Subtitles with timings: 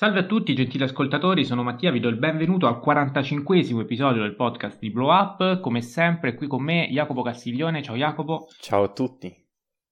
[0.00, 4.36] Salve a tutti gentili ascoltatori, sono Mattia, vi do il benvenuto al 45 episodio del
[4.36, 5.58] podcast di Blow Up.
[5.58, 8.46] Come sempre qui con me Jacopo Castiglione, ciao Jacopo.
[8.60, 9.26] Ciao a tutti.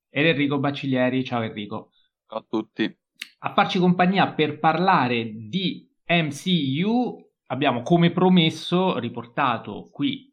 [0.09, 1.91] Ed Enrico Bacciglieri, ciao Enrico.
[2.25, 2.99] Ciao a tutti.
[3.39, 10.33] A farci compagnia per parlare di MCU abbiamo come promesso riportato qui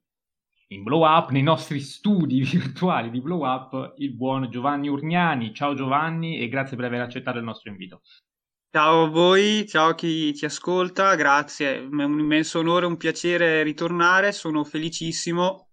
[0.68, 5.52] in Blow Up, nei nostri studi virtuali di Blow Up, il buon Giovanni Urgnani.
[5.52, 8.02] Ciao Giovanni e grazie per aver accettato il nostro invito.
[8.76, 13.62] Ciao a voi, ciao a chi ci ascolta, grazie, è un immenso onore, un piacere
[13.62, 15.68] ritornare, sono felicissimo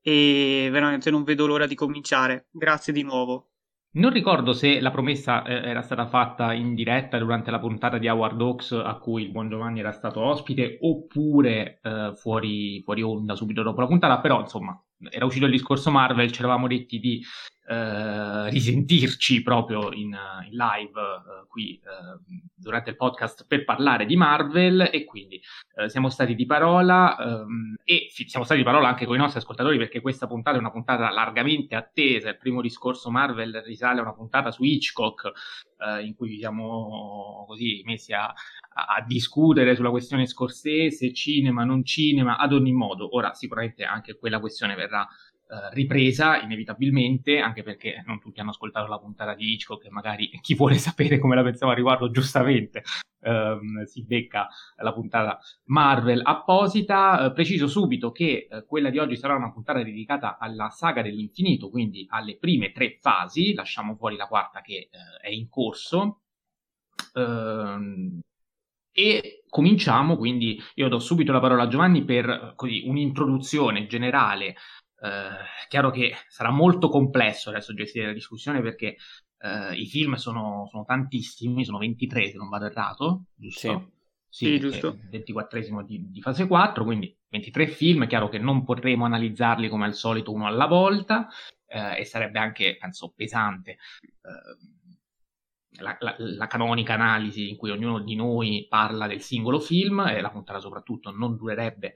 [0.00, 2.46] e veramente non vedo l'ora di cominciare.
[2.50, 3.50] Grazie di nuovo.
[3.96, 8.08] Non ricordo se la promessa eh, era stata fatta in diretta durante la puntata di
[8.08, 13.34] Howard Hawks a cui il buon Giovanni era stato ospite oppure eh, fuori, fuori onda
[13.34, 14.74] subito dopo la puntata, però insomma
[15.10, 17.22] era uscito il discorso Marvel, ci eravamo detti di
[17.70, 20.16] eh, risentirci proprio in,
[20.48, 25.38] in live eh, qui eh, durante il podcast per parlare di Marvel e quindi
[25.76, 29.18] eh, siamo stati di parola ehm, e fi- siamo stati di parola anche con i
[29.18, 33.98] nostri ascoltatori perché questa puntata è una puntata largamente attesa, il primo discorso Marvel risale
[33.98, 35.30] a una puntata su Hitchcock
[36.02, 42.52] in cui siamo così messi a, a discutere sulla questione scorsese, cinema, non cinema, ad
[42.52, 43.14] ogni modo.
[43.14, 45.06] Ora sicuramente anche quella questione verrà
[45.48, 50.30] eh, ripresa inevitabilmente, anche perché non tutti hanno ascoltato la puntata di Hitchcock e magari
[50.40, 52.82] chi vuole sapere come la pensiamo a riguardo giustamente
[53.20, 57.26] ehm, si becca la puntata Marvel apposita.
[57.26, 61.70] Eh, preciso subito che eh, quella di oggi sarà una puntata dedicata alla saga dell'infinito,
[61.70, 66.20] quindi alle prime tre fasi, lasciamo fuori la quarta che eh, è in corso.
[67.14, 68.20] Ehm,
[68.92, 74.56] e cominciamo, quindi io do subito la parola a Giovanni per così, un'introduzione generale
[75.00, 78.96] eh, chiaro che sarà molto complesso adesso gestire la discussione perché
[79.38, 83.92] eh, i film sono, sono, tantissimi, sono 23 se non vado errato, giusto?
[84.28, 84.98] Sì, sì giusto.
[85.08, 89.86] 24 di, di, fase 4, quindi 23 film, è chiaro che non potremo analizzarli come
[89.86, 91.28] al solito uno alla volta
[91.66, 94.76] eh, e sarebbe anche, penso, pesante eh,
[95.80, 100.20] la, la, la, canonica analisi in cui ognuno di noi parla del singolo film e
[100.20, 101.94] la puntata soprattutto non durerebbe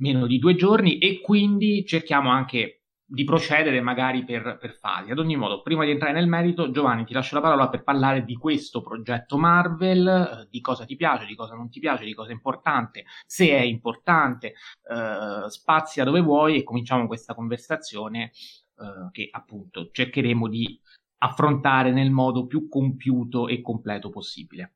[0.00, 2.80] meno di due giorni e quindi cerchiamo anche
[3.12, 5.10] di procedere magari per, per, fasi.
[5.10, 8.24] Ad ogni modo, prima di entrare nel merito, Giovanni, ti lascio la parola per parlare
[8.24, 12.14] di questo progetto Marvel, eh, di cosa ti piace, di cosa non ti piace, di
[12.14, 19.10] cosa è importante, se è importante, eh, spazia dove vuoi e cominciamo questa conversazione eh,
[19.10, 20.80] che appunto cercheremo di
[21.22, 24.74] affrontare nel modo più compiuto e completo possibile.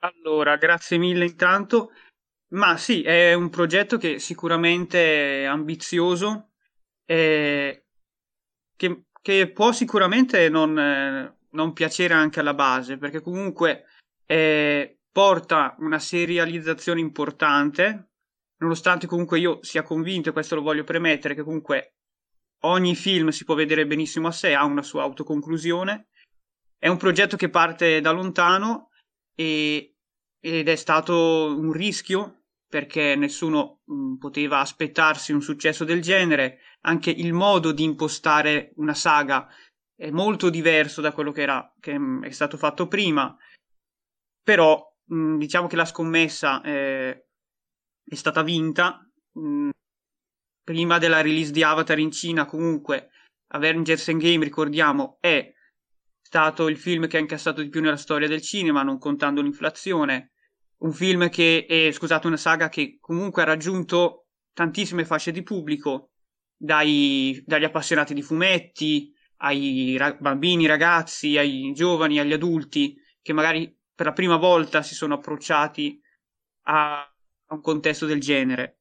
[0.00, 1.90] Allora, grazie mille intanto.
[2.50, 6.52] Ma sì, è un progetto che sicuramente è ambizioso,
[7.04, 7.84] e
[8.74, 10.72] che, che può sicuramente non,
[11.50, 13.84] non, piacere anche alla base, perché comunque
[14.24, 18.12] eh, porta una serializzazione importante,
[18.58, 21.96] nonostante comunque io sia convinto, e questo lo voglio premettere, che comunque
[22.62, 26.08] ogni film si può vedere benissimo a sé, ha una sua autoconclusione.
[26.78, 28.90] È un progetto che parte da lontano
[29.34, 29.96] e,
[30.40, 32.37] ed è stato un rischio
[32.68, 38.72] perché nessuno mh, mm, poteva aspettarsi un successo del genere, anche il modo di impostare
[38.76, 39.48] una saga
[39.94, 43.34] è molto diverso da quello che, era, che mh, mm, è stato fatto prima,
[44.42, 47.24] però mh, mm, diciamo che la scommessa è,
[48.04, 49.02] è stata vinta.
[50.62, 53.10] prima della release di Avatar in Cina comunque
[53.52, 55.50] Avengers Endgame, ricordiamo, è
[56.20, 60.32] stato il film che ha incassato di più nella storia del cinema, non contando l'inflazione
[60.78, 66.10] un film che è, scusate, una saga che comunque ha raggiunto tantissime fasce di pubblico,
[66.56, 73.76] dai, dagli appassionati di fumetti, ai ra- bambini, ragazzi, ai giovani, agli adulti, che magari
[73.94, 76.00] per la prima volta si sono approcciati
[76.66, 77.04] a,
[77.50, 78.80] un contesto del genere.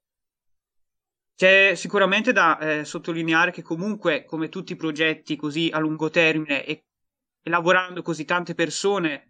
[1.35, 6.65] C'è sicuramente da eh, sottolineare che comunque, come tutti i progetti così a lungo termine
[6.65, 6.85] e
[7.43, 9.27] lavorando così tante persone,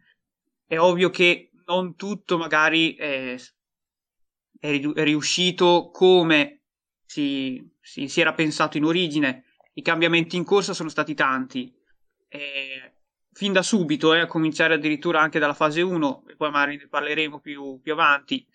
[0.66, 3.36] è ovvio che non tutto magari è,
[4.59, 6.62] è riuscito come
[7.06, 9.45] si, si, si, era pensato in origine.
[9.74, 11.74] I cambiamenti in corsa sono stati tanti.
[12.27, 12.94] E
[13.33, 16.88] fin da subito, eh, a cominciare addirittura anche dalla fase 1, e poi magari ne
[16.88, 18.45] parleremo più, più avanti.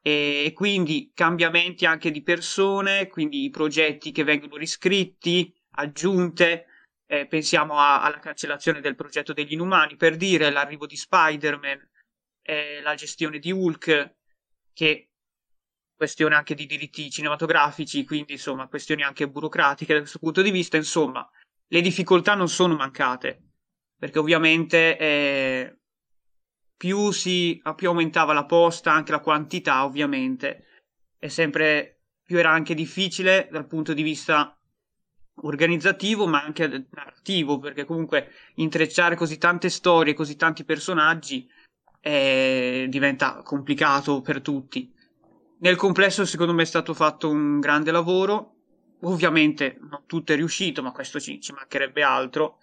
[0.00, 6.66] E, e quindi cambiamenti anche di persone, quindi i progetti che vengono riscritti, aggiunte.
[7.06, 11.88] Eh, pensiamo a, alla cancellazione del progetto degli inumani, per dire l'arrivo di Spider-Man,
[12.44, 14.14] eh, la gestione di Hulk,
[14.72, 15.10] che
[15.96, 20.76] questione anche di diritti cinematografici, quindi insomma questioni anche burocratiche da questo punto di vista,
[20.76, 21.28] insomma
[21.68, 23.42] le difficoltà non sono mancate,
[23.98, 25.78] perché ovviamente eh,
[26.76, 30.66] più, si, più aumentava la posta, anche la quantità ovviamente,
[31.18, 34.58] e sempre più era anche difficile dal punto di vista
[35.36, 41.48] organizzativo ma anche narrativo perché comunque intrecciare così tante storie, così tanti personaggi
[42.06, 44.92] eh, diventa complicato per tutti.
[45.60, 48.56] Nel complesso secondo me è stato fatto un grande lavoro,
[49.04, 52.58] ovviamente non tutto è riuscito ma questo ci, ci mancherebbe altro.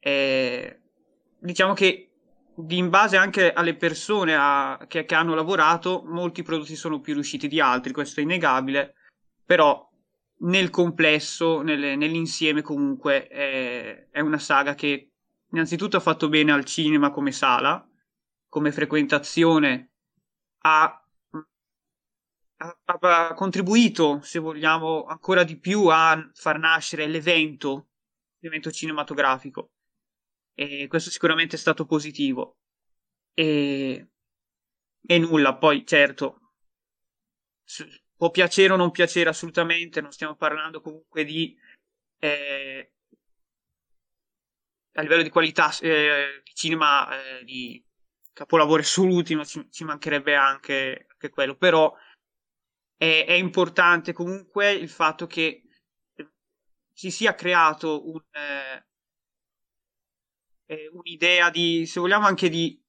[0.00, 0.80] Eh,
[1.38, 2.10] diciamo che
[2.66, 7.46] in base anche alle persone a, che, che hanno lavorato molti prodotti sono più riusciti
[7.46, 8.94] di altri, questo è innegabile,
[9.44, 9.88] però
[10.40, 15.10] nel complesso, nel, nell'insieme comunque è, è, una saga che
[15.52, 17.86] innanzitutto ha fatto bene al cinema come sala,
[18.50, 19.92] come frequentazione,
[20.64, 21.02] ha,
[22.56, 27.88] ha, ha contribuito, se vogliamo, ancora di più a far nascere l'evento,
[28.40, 29.70] l'evento cinematografico.
[30.52, 32.58] E questo sicuramente è stato positivo.
[33.32, 34.08] E,
[35.06, 36.52] e nulla, poi certo,
[38.16, 41.56] può piacere o non piacere assolutamente, non stiamo parlando comunque di
[42.18, 42.92] eh,
[44.94, 47.82] a livello di qualità eh, di cinema eh, di
[48.40, 51.94] capolavoro assoluti, ci, ci mancherebbe anche, anche, quello, però
[52.96, 55.62] è, è, importante comunque il fatto che
[56.90, 58.86] si sia creato un, eh,
[60.64, 62.82] eh, un'idea di, se vogliamo anche di,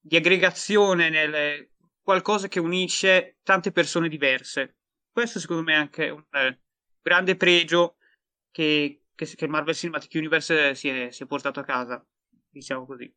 [0.00, 4.76] di aggregazione nelle, qualcosa che unisce tante persone diverse.
[5.10, 6.60] Questo secondo me è anche un eh,
[7.02, 7.96] grande pregio
[8.50, 12.02] che, che, che, Marvel Cinematic Universe si è, si è, portato a casa,
[12.48, 13.14] diciamo così.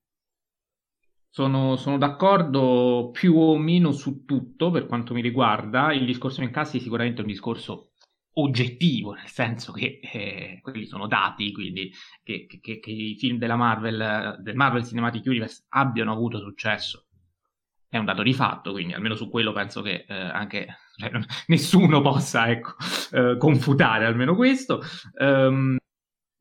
[1.31, 5.93] Sono, sono, d'accordo più o meno su tutto per quanto mi riguarda.
[5.93, 7.91] Il discorso in casi sicuramente è un discorso
[8.33, 11.91] oggettivo, nel senso che eh, quelli sono dati, quindi
[12.23, 17.05] che, che, che, i film della Marvel, del Marvel Cinematic Universe abbiano avuto successo
[17.89, 21.11] è un dato di fatto, quindi almeno su quello penso che eh, anche cioè,
[21.47, 22.75] nessuno possa ecco,
[23.11, 24.81] eh, confutare almeno questo.
[25.19, 25.77] Um,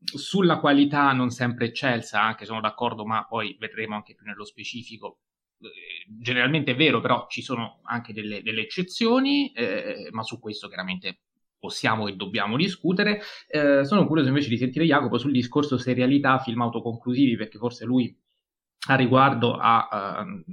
[0.01, 5.19] sulla qualità non sempre eccelsa, anche sono d'accordo, ma poi vedremo anche più nello specifico.
[5.61, 10.67] Eh, generalmente è vero, però ci sono anche delle, delle eccezioni, eh, ma su questo
[10.67, 11.19] chiaramente
[11.59, 13.21] possiamo e dobbiamo discutere.
[13.47, 18.17] Eh, sono curioso invece di sentire Jacopo sul discorso serialità, film autoconclusivi, perché forse lui
[18.87, 20.43] a riguardo a, uh,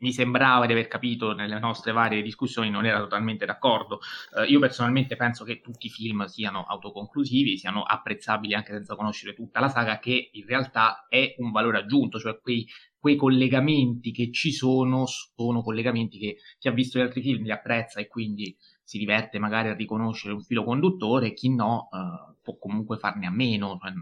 [0.00, 4.00] mi sembrava di aver capito nelle nostre varie discussioni non era totalmente d'accordo.
[4.32, 9.34] Uh, io personalmente penso che tutti i film siano autoconclusivi, siano apprezzabili anche senza conoscere
[9.34, 12.66] tutta la saga, che in realtà è un valore aggiunto, cioè quei,
[12.98, 17.50] quei collegamenti che ci sono sono collegamenti che chi ha visto gli altri film li
[17.50, 18.54] apprezza e quindi
[18.84, 23.30] si diverte magari a riconoscere un filo conduttore, chi no uh, può comunque farne a
[23.30, 23.78] meno.
[23.80, 23.92] Cioè,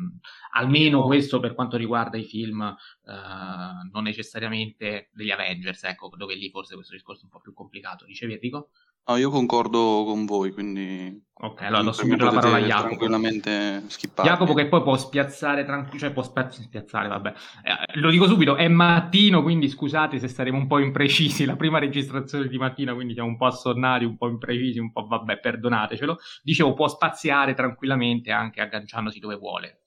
[0.52, 6.50] almeno questo per quanto riguarda i film, uh, non necessariamente degli Avengers, ecco, dove lì
[6.50, 8.04] forse questo discorso è un po' più complicato.
[8.04, 8.70] Dicevi Enrico?
[9.08, 11.26] No, io concordo con voi, quindi...
[11.40, 12.88] Ok, allora do subito la parola a Jacopo.
[12.88, 14.28] Tranquillamente skippare.
[14.28, 17.32] Jacopo che poi può spiazzare tranquillo, cioè può spiazzare, vabbè.
[17.62, 21.78] Eh, lo dico subito, è mattino, quindi scusate se saremo un po' imprecisi, la prima
[21.78, 26.18] registrazione di mattina, quindi siamo un po' assonnati, un po' imprecisi, un po' vabbè, perdonatecelo.
[26.42, 29.84] Dicevo, può spaziare tranquillamente anche agganciandosi dove vuole.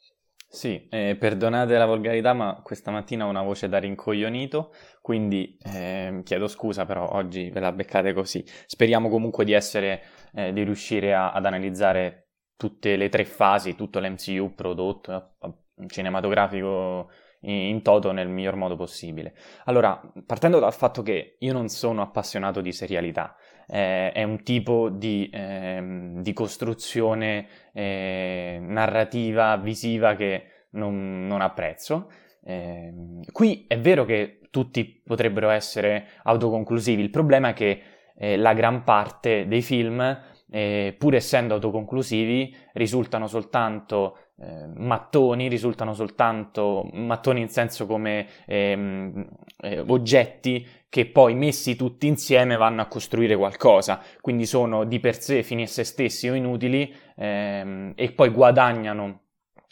[0.54, 6.20] Sì, eh, perdonate la volgarità, ma questa mattina ho una voce da rincoglionito, quindi eh,
[6.26, 8.44] chiedo scusa, però oggi ve la beccate così.
[8.66, 14.02] Speriamo comunque di essere, eh, di riuscire a, ad analizzare tutte le tre fasi, tutto
[14.02, 15.54] l'MCU prodotto eh,
[15.88, 17.10] cinematografico
[17.44, 19.34] in, in toto nel miglior modo possibile.
[19.66, 23.38] Allora, partendo dal fatto che io non sono appassionato di serialità,
[23.72, 32.12] eh, è un tipo di, eh, di costruzione eh, narrativa, visiva che non, non apprezzo.
[32.44, 37.82] Ehm, qui è vero che tutti potrebbero essere autoconclusivi, il problema è che
[38.18, 45.94] eh, la gran parte dei film, eh, pur essendo autoconclusivi, risultano soltanto eh, mattoni, risultano
[45.94, 49.28] soltanto mattoni in senso come ehm,
[49.62, 55.22] eh, oggetti che poi messi tutti insieme vanno a costruire qualcosa, quindi sono di per
[55.22, 59.20] sé fini a se stessi o inutili ehm, e poi guadagnano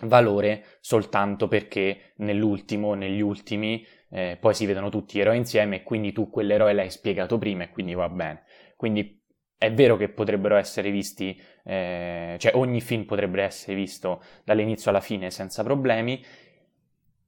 [0.04, 5.84] valore soltanto perché nell'ultimo, negli ultimi, eh, poi si vedono tutti gli eroi insieme e
[5.84, 8.44] quindi tu quell'eroe l'hai spiegato prima e quindi va bene.
[8.78, 9.19] Quindi
[9.60, 15.02] è vero che potrebbero essere visti, eh, cioè ogni film potrebbe essere visto dall'inizio alla
[15.02, 16.24] fine senza problemi.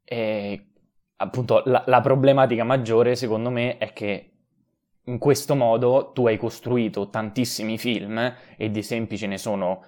[0.06, 0.66] E
[1.18, 4.32] appunto la, la problematica maggiore secondo me è che
[5.06, 9.84] in questo modo tu hai costruito tantissimi film e di esempi ce ne sono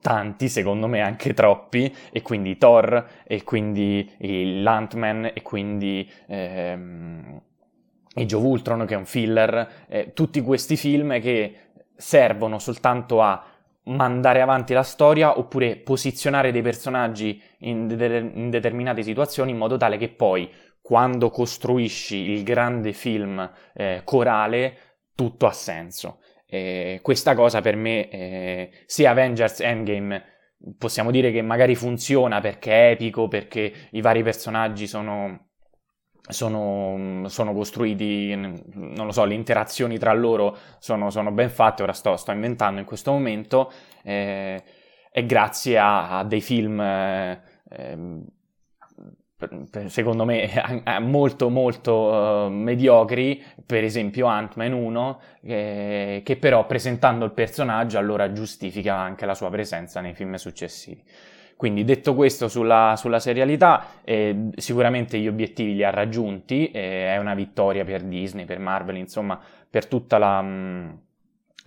[0.00, 4.10] tanti, secondo me anche troppi, e quindi Thor, e quindi
[4.62, 7.40] l'Ant-Man, e quindi ehm,
[8.16, 11.54] Age of Ultron, che è un filler, eh, tutti questi film che
[11.94, 13.44] servono soltanto a
[13.84, 19.76] mandare avanti la storia oppure posizionare dei personaggi in, de- in determinate situazioni in modo
[19.76, 24.76] tale che poi quando costruisci il grande film eh, corale
[25.14, 26.20] tutto ha senso.
[26.46, 30.22] Eh, questa cosa per me, eh, sia Avengers Endgame,
[30.78, 35.45] possiamo dire che magari funziona perché è epico, perché i vari personaggi sono,
[36.28, 41.92] sono, sono costruiti, non lo so, le interazioni tra loro sono, sono ben fatte, ora
[41.92, 44.62] sto, sto, inventando in questo momento, eh,
[45.10, 47.40] e grazie a, a dei film eh,
[47.70, 48.24] ehm,
[49.88, 50.50] secondo me
[51.00, 58.32] molto molto uh, mediocri, per esempio Ant-Man 1, eh, che però presentando il personaggio allora
[58.32, 61.02] giustifica anche la sua presenza nei film successivi.
[61.56, 67.16] Quindi detto questo sulla, sulla serialità, eh, sicuramente gli obiettivi li ha raggiunti, eh, è
[67.16, 70.42] una vittoria per Disney, per Marvel, insomma per tutta la...
[70.42, 70.90] Mh, mm,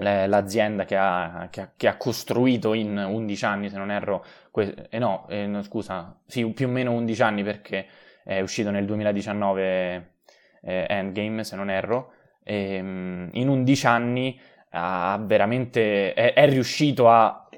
[0.01, 4.87] l'azienda che ha, che, ha, che ha, costruito in 11 anni, se non erro, que-
[4.89, 7.85] eh no, eh, no, scusa, sì, più o meno 11 anni perché
[8.23, 10.13] è uscito nel 2019
[10.61, 14.39] eh, Endgame, se non erro, e, ehm, in 11 anni
[14.71, 17.48] ha veramente, è, è riuscito a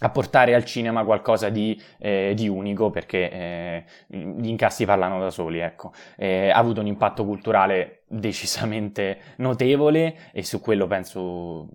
[0.00, 5.30] a portare al cinema qualcosa di, eh, di unico perché eh, gli incassi parlano da
[5.30, 5.92] soli, ecco.
[6.16, 11.68] Eh, ha avuto un impatto culturale decisamente notevole e su quello penso,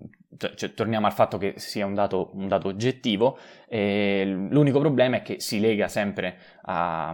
[0.54, 3.38] cioè, torniamo al fatto che sia un dato, un dato oggettivo,
[3.68, 7.08] l'unico problema è che si lega sempre a,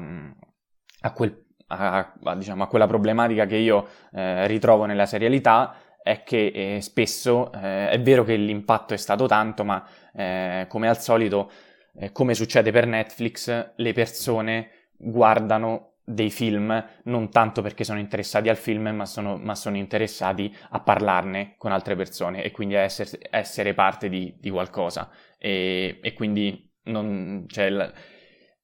[1.01, 5.75] a, quel, a, diciamo, a quella problematica che io eh, ritrovo nella serialità
[6.09, 10.89] è che eh, spesso eh, è vero che l'impatto è stato tanto, ma eh, come
[10.89, 11.51] al solito,
[11.99, 18.49] eh, come succede per Netflix, le persone guardano dei film non tanto perché sono interessati
[18.49, 22.81] al film, ma sono, ma sono interessati a parlarne con altre persone e quindi a
[22.81, 25.11] essere, essere parte di, di qualcosa.
[25.37, 27.93] E, e quindi non, cioè,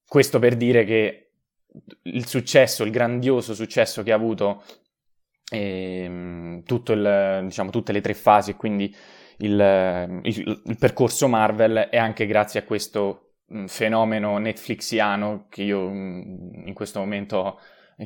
[0.06, 1.32] questo per dire che
[2.04, 4.62] il successo, il grandioso successo che ha avuto
[5.54, 8.94] e, ehm, il, diciamo, tutte le tre fasi quindi
[9.38, 13.34] il, il, il, percorso Marvel è anche grazie a questo
[13.66, 17.58] fenomeno netflixiano che io in questo momento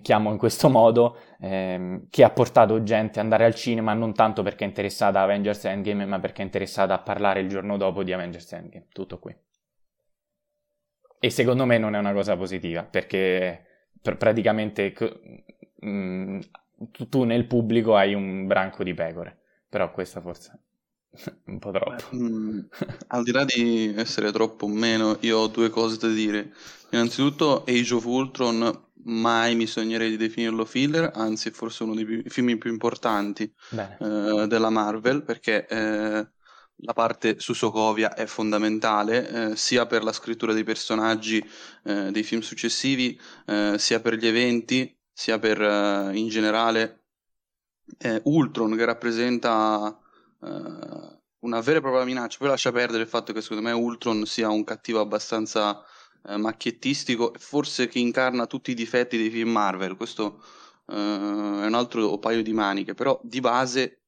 [0.02, 4.43] chiamo in questo modo, ehm, che ha portato gente ad andare al cinema non tanto
[4.43, 8.02] perché è interessata a Avengers Endgame, ma perché è interessata a parlare il giorno dopo
[8.02, 8.87] di Avengers Endgame.
[8.93, 9.35] Tutto qui.
[11.21, 13.64] E secondo me non è una cosa positiva, perché
[14.00, 14.95] pr- praticamente
[15.81, 16.40] mh, mm,
[16.92, 20.61] tu, tu, nel pubblico hai un branco di pecore, però questa forse
[21.47, 22.04] un po' troppo.
[22.11, 22.58] Beh, mm,
[23.08, 26.52] al di là di essere troppo o meno, io ho due cose da dire.
[26.90, 32.04] Innanzitutto Age of Ultron mai mi sognerei di definirlo filler, anzi è forse uno dei
[32.04, 36.28] più, film più importanti eh, della Marvel, perché eh,
[36.82, 41.44] la parte su Sokovia è fondamentale, eh, sia per la scrittura dei personaggi
[41.85, 47.06] eh, dei film successivi, eh, sia per gli eventi, sia per uh, in generale
[47.98, 49.98] eh, Ultron che rappresenta
[50.38, 52.38] uh, una vera e propria minaccia.
[52.38, 55.82] Poi lascia perdere il fatto che secondo me Ultron sia un cattivo abbastanza
[56.22, 59.96] uh, macchiettistico e forse che incarna tutti i difetti dei film Marvel.
[59.96, 60.40] Questo
[60.87, 64.04] è un altro paio di maniche, però di base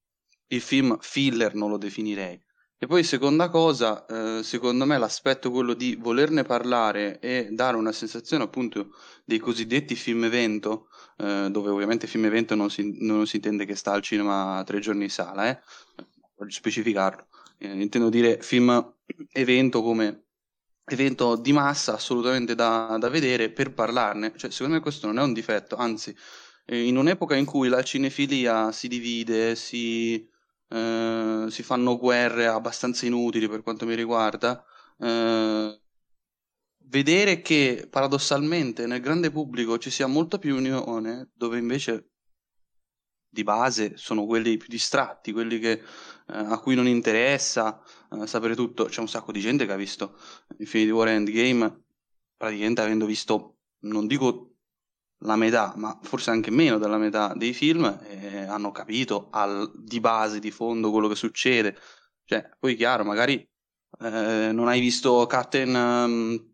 [0.47, 2.41] il film filler non lo definirei.
[2.83, 7.93] E poi seconda cosa, eh, secondo me l'aspetto quello di volerne parlare e dare una
[7.93, 10.89] sensazione appunto dei cosiddetti film evento,
[11.21, 14.81] eh, dove ovviamente film evento non si, non si, intende che sta al cinema tre
[14.81, 15.61] giorni in sala, eh?
[16.37, 17.27] voglio specificarlo,
[17.59, 18.95] eh, intendo dire film
[19.33, 20.25] evento come
[20.85, 25.23] evento di massa assolutamente da, da vedere per parlarne, cioè secondo me questo non è
[25.23, 26.17] un difetto, anzi
[26.67, 30.29] eh, in un'epoca in cui la cinefilia si divide, si
[30.73, 34.65] eh, si fanno guerre abbastanza inutili per quanto mi riguarda.
[34.99, 35.81] Eh,
[36.91, 42.11] vedere che paradossalmente nel grande pubblico ci sia molta più unione, dove invece
[43.33, 45.83] di base sono quelli più distratti, quelli che, eh,
[46.27, 47.81] a cui non interessa
[48.11, 48.87] eh, sapere tutto.
[48.87, 50.19] C'è un sacco di gente che ha visto
[50.59, 51.85] Infinity War Endgame
[52.37, 54.57] praticamente avendo visto, non dico
[55.25, 60.01] la metà, ma forse anche meno della metà dei film eh, hanno capito al, di
[60.01, 61.77] base, di fondo quello che succede.
[62.25, 63.35] Cioè, poi chiaro, magari
[64.01, 66.51] eh, non hai visto Captain, um,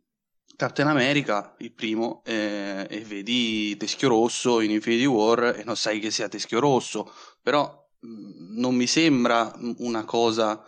[0.57, 6.01] Captain America, il primo, eh, e vedi Teschio Rosso in Infinity War e non sai
[6.01, 10.65] che sia Teschio Rosso, però mh, mm, non mi sembra una cosa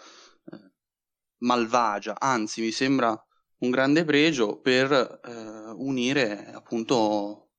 [1.38, 3.20] malvagia, anzi mi sembra
[3.58, 7.50] un grande pregio per eh, unire appunto,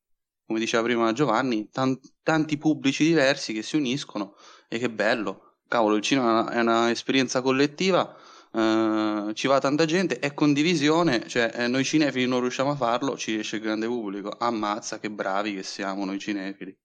[0.46, 4.36] come diceva prima Giovanni, tan- tanti pubblici diversi che si uniscono
[4.68, 5.58] e che bello.
[5.68, 8.16] Cavolo, il cinema è un'esperienza collettiva,
[8.52, 13.18] eh, ci va tanta gente, è condivisione, cioè eh, noi cinefili non riusciamo a farlo,
[13.18, 14.30] ci riesce il grande pubblico.
[14.30, 16.76] Ammazza, che bravi che siamo noi cinefili.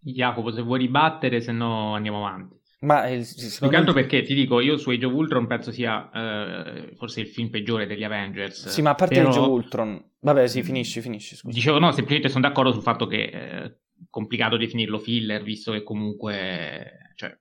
[0.00, 2.56] Jacopo, se vuoi ribattere, se no andiamo avanti.
[2.80, 3.26] Ma il,
[3.58, 7.20] più che altro perché ti dico, io su Age of Ultron penso sia eh, forse
[7.20, 8.68] il film peggiore degli Avengers.
[8.68, 9.30] Sì, ma a parte però...
[9.30, 11.34] Age of Ultron, vabbè, sì, finisci, finisci.
[11.34, 11.52] Scusa.
[11.52, 15.82] Dicevo, no, semplicemente sono d'accordo sul fatto che è eh, complicato definirlo filler, visto che
[15.82, 17.36] comunque, cioè,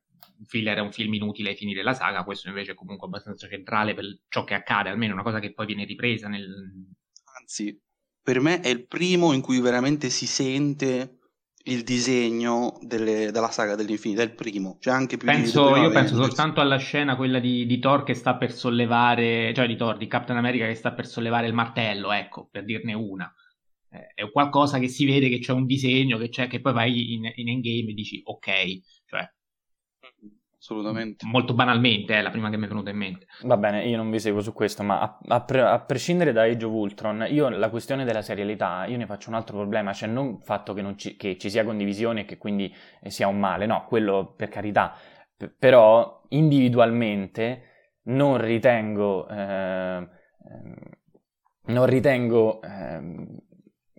[0.46, 3.94] filler è un film inutile ai fini della saga, questo invece è comunque abbastanza centrale
[3.94, 6.48] per ciò che accade, almeno una cosa che poi viene ripresa nel.
[7.40, 7.80] Anzi,
[8.22, 11.20] per me è il primo in cui veramente si sente
[11.68, 14.78] il disegno delle, della saga dell'infinito, è il primo.
[14.80, 18.36] C'è anche più penso, Io penso soltanto alla scena quella di, di, Thor che sta
[18.36, 22.48] per sollevare, cioè di Thor, di Captain America che sta per sollevare il martello, ecco,
[22.50, 23.32] per dirne una.
[23.90, 27.14] Eh, è qualcosa che si vede che c'è un disegno, che, c'è, che poi vai
[27.14, 28.50] in, in endgame e dici ok,
[29.06, 29.30] cioè
[30.68, 31.26] assolutamente.
[31.26, 33.28] Molto banalmente, è la prima che mi è venuta in mente.
[33.44, 36.44] Va bene, io non vi seguo su questo, ma a, a, pre- a, prescindere da
[36.44, 40.10] Age of Ultron, io la questione della serialità, io ne faccio un altro problema, cioè
[40.10, 43.28] non il fatto che, non ci, che ci sia condivisione e che quindi eh, sia
[43.28, 44.94] un male, no, quello per carità,
[45.38, 47.62] P- però individualmente
[48.04, 49.28] non ritengo...
[49.30, 50.16] Eh,
[51.70, 52.62] non ritengo...
[52.62, 53.38] Ehm,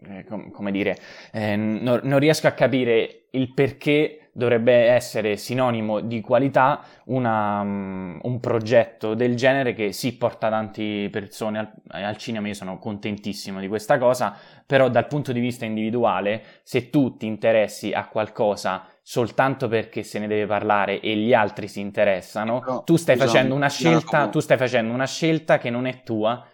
[0.01, 0.97] eh, com- come dire,
[1.33, 8.21] eh, non, non riesco a capire il perché dovrebbe essere sinonimo di qualità una, um,
[8.23, 11.73] un progetto del genere che sì porta tante persone al,
[12.05, 14.33] al, cinema, io sono contentissimo di questa cosa,
[14.65, 20.21] però dal punto di vista individuale, se tu ti interessi a qualcosa soltanto perché se
[20.21, 24.39] ne deve parlare e gli altri si interessano, no, tu, stai facendo una scelta, tu
[24.39, 26.47] stai facendo una scelta che non è tua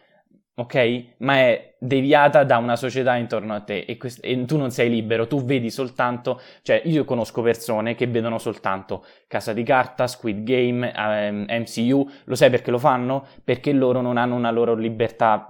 [0.57, 1.05] ok?
[1.19, 4.89] Ma è deviata da una società intorno a te e, quest- e, tu non sei
[4.89, 10.43] libero, tu vedi soltanto, cioè io conosco persone che vedono soltanto Casa di Carta, Squid
[10.45, 13.27] Game, ehm, MCU, lo sai perché lo fanno?
[13.43, 15.49] Perché loro non hanno una loro libertà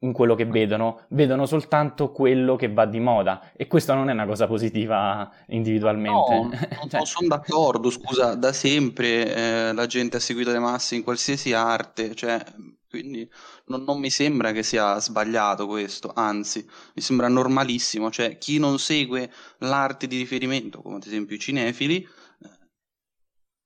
[0.00, 4.12] in quello che vedono, vedono soltanto quello che va di moda e questa non è
[4.12, 6.34] una cosa positiva individualmente.
[6.34, 7.04] No, non, cioè...
[7.04, 12.14] sono d'accordo, scusa, da sempre eh, la gente ha seguito le masse in qualsiasi arte,
[12.14, 12.40] cioè
[12.88, 13.28] quindi
[13.66, 18.10] non, non, mi sembra che sia sbagliato questo, anzi, mi sembra normalissimo.
[18.10, 22.08] Cioè, chi non segue l'arte di riferimento, come ad esempio i cinefili, eh,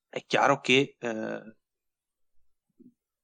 [0.08, 1.54] è chiaro che eh,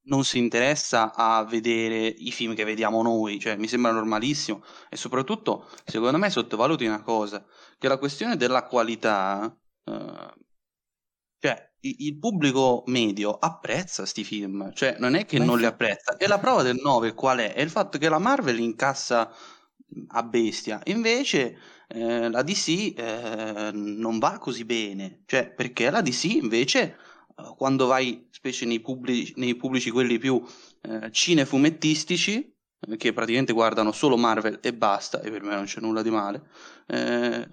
[0.06, 4.62] non si interessa a vedere i film che vediamo noi, cioè mi sembra normalissimo.
[4.88, 7.44] E soprattutto, secondo me, sottovaluti una cosa,
[7.78, 9.54] che la questione della qualità...
[9.84, 10.34] Eh,
[11.38, 16.16] cioè, il pubblico medio apprezza questi film, cioè non è che non li apprezza.
[16.16, 17.52] E la prova del 9 qual è?
[17.52, 19.32] È il fatto che la Marvel incassa
[20.08, 26.24] a bestia, invece eh, la DC eh, non va così bene, cioè perché la DC
[26.24, 26.96] invece
[27.36, 30.42] eh, quando vai specie nei pubblici, nei pubblici quelli più
[30.82, 35.80] eh, cinefumettistici, eh, che praticamente guardano solo Marvel e basta, e per me non c'è
[35.80, 36.48] nulla di male,
[36.88, 37.48] eh,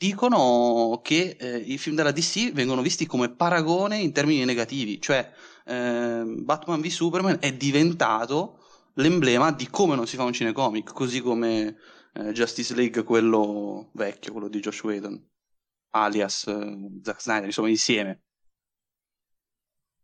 [0.00, 5.30] dicono che eh, i film della DC vengono visti come paragone in termini negativi, cioè
[5.66, 8.60] eh, Batman v Superman è diventato
[8.94, 11.76] l'emblema di come non si fa un cinecomic, così come
[12.14, 15.22] eh, Justice League, quello vecchio, quello di Josh Whedon,
[15.90, 18.22] alias eh, Zack Snyder, insomma insieme.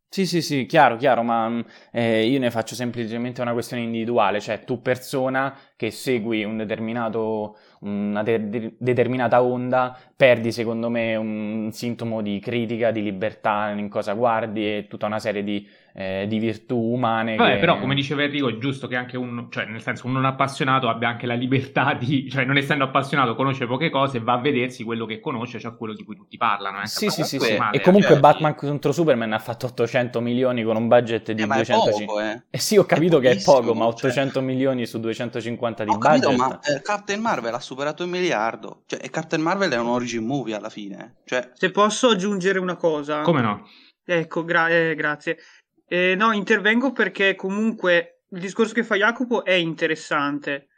[0.09, 1.61] Sì, sì, sì, chiaro, chiaro, ma mm,
[1.92, 7.59] eh, io ne faccio semplicemente una questione individuale, cioè tu persona che segui un determinato,
[7.81, 14.15] una de- determinata onda, perdi secondo me un sintomo di critica, di libertà in cosa
[14.15, 17.37] guardi e tutta una serie di eh, di virtù umane.
[17.37, 17.59] Vabbè, che...
[17.59, 20.91] però come diceva Enrico, è giusto che anche un, cioè nel senso un non appassionato
[20.91, 24.39] abbia anche la libertà di, cioè non essendo appassionato conosce poche cose e va a
[24.39, 26.83] vedersi quello che conosce, cioè quello di cui tutti parlano.
[26.83, 26.87] Eh.
[26.87, 27.57] Sì, sì, sì, sì.
[27.57, 31.43] Male, e comunque cioè, Batman contro Superman ha fatto 800 milioni con un budget di
[31.43, 32.33] eh, 250.
[32.33, 32.43] Eh.
[32.51, 34.43] eh sì, ho capito è che è poco, ma 800 cioè...
[34.43, 36.22] milioni su 250 di ho budget.
[36.24, 38.83] Capito, ma eh, Captain Marvel ha superato il miliardo.
[38.87, 41.16] Cioè, e Captain Marvel è un origin movie alla fine.
[41.24, 41.50] Cioè...
[41.55, 43.22] Se posso aggiungere una cosa.
[43.22, 43.68] Come no?
[44.05, 45.38] Ecco, gra- eh, grazie.
[45.88, 50.68] Eh, no, intervengo perché comunque il discorso che fa Jacopo è interessante,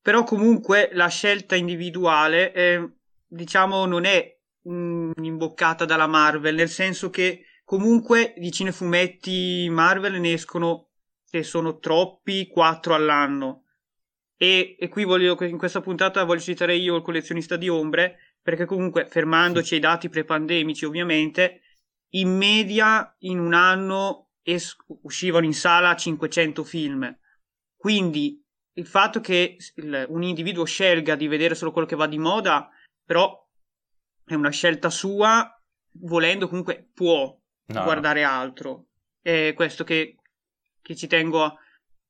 [0.00, 2.90] però comunque la scelta individuale, eh,
[3.26, 10.32] diciamo, non è mh, imboccata dalla Marvel, nel senso che comunque di cinefumetti Marvel ne
[10.32, 10.88] escono,
[11.24, 13.61] se sono troppi, 4 all'anno.
[14.42, 18.64] E, e qui voglio, in questa puntata voglio citare io il collezionista di ombre, perché
[18.64, 21.60] comunque fermandoci ai dati pre-pandemici ovviamente,
[22.14, 27.16] in media in un anno es- uscivano in sala 500 film.
[27.76, 32.18] Quindi il fatto che il, un individuo scelga di vedere solo quello che va di
[32.18, 32.68] moda,
[33.04, 33.48] però
[34.24, 35.56] è una scelta sua,
[36.00, 37.32] volendo comunque può
[37.66, 37.82] no.
[37.84, 38.88] guardare altro.
[39.20, 40.16] È questo che,
[40.82, 41.54] che ci tengo a,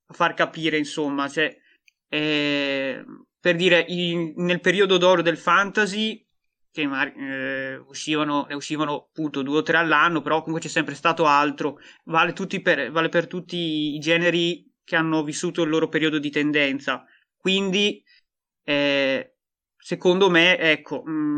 [0.07, 1.29] a, far capire, insomma.
[1.29, 1.61] Cioè,
[2.13, 3.03] eh,
[3.39, 6.23] per dire, in, nel periodo d'oro del fantasy,
[6.71, 11.25] che eh, uscivano, ne uscivano appunto due o tre all'anno, però comunque c'è sempre stato
[11.25, 11.79] altro.
[12.05, 17.03] Vale, per, vale per tutti i generi che hanno vissuto il loro periodo di tendenza.
[17.35, 18.03] Quindi,
[18.63, 19.35] eh,
[19.75, 21.37] secondo me, ecco, mh, mm,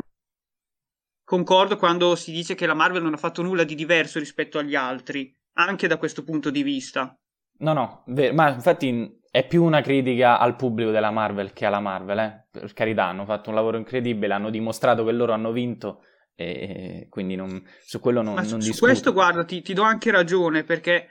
[1.23, 4.75] concordo quando si dice che la Marvel non ha fatto nulla di diverso rispetto agli
[4.75, 7.17] altri, anche da questo punto di vista.
[7.59, 11.81] No, no, ver- ma infatti è più una critica al pubblico della Marvel che alla
[11.81, 12.45] Marvel, eh?
[12.49, 17.35] per carità, hanno fatto un lavoro incredibile, hanno dimostrato che loro hanno vinto e quindi
[17.35, 20.63] non, su quello non, ma non su, su questo guarda, ti, ti, do anche ragione
[20.63, 21.09] perché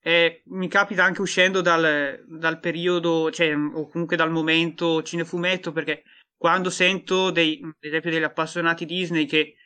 [0.00, 6.02] eh, mi capita anche uscendo dal, dal periodo, cioè, o comunque dal momento cinefumetto, perché
[6.34, 9.56] quando sento dei, ad esempio degli appassionati Disney che,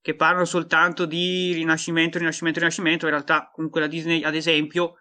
[0.00, 4.94] che parlano soltanto di rinascimento, rinascimento, rinascimento, in realtà comunque la Disney, ad esempio,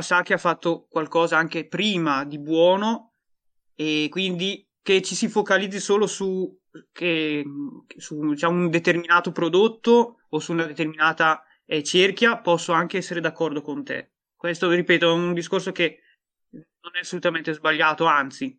[0.00, 3.14] sa che ha fatto qualcosa anche prima di buono
[3.74, 6.58] e quindi che ci si focalizzi solo su,
[6.92, 7.44] che,
[7.96, 13.62] su diciamo, un determinato prodotto o su una determinata eh, cerchia, posso anche essere d'accordo
[13.62, 14.12] con te.
[14.34, 16.00] Questo, ripeto, è un discorso che
[16.50, 18.58] non è assolutamente sbagliato, anzi,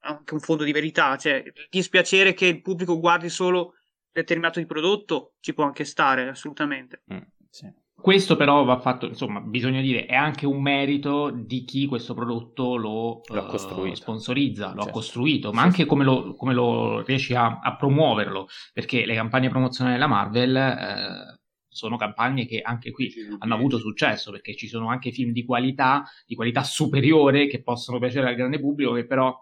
[0.00, 3.74] anche un fondo di verità, cioè il dispiacere che il pubblico guardi solo
[4.10, 7.02] determinato di prodotto ci può anche stare, assolutamente.
[7.12, 7.18] Mm,
[7.50, 7.70] sì.
[8.06, 12.76] Questo però va fatto, insomma, bisogna dire, è anche un merito di chi questo prodotto
[12.76, 14.88] lo, uh, sponsorizza, lo certo.
[14.88, 15.88] ha costruito, ma sì, anche sì.
[15.88, 21.40] Come, lo, come, lo, riesci a, a, promuoverlo, perché le campagne promozionali della Marvel eh,
[21.66, 26.04] sono campagne che anche qui hanno avuto successo, perché ci sono anche film di qualità,
[26.24, 29.36] di qualità superiore, che possono piacere al grande pubblico, che però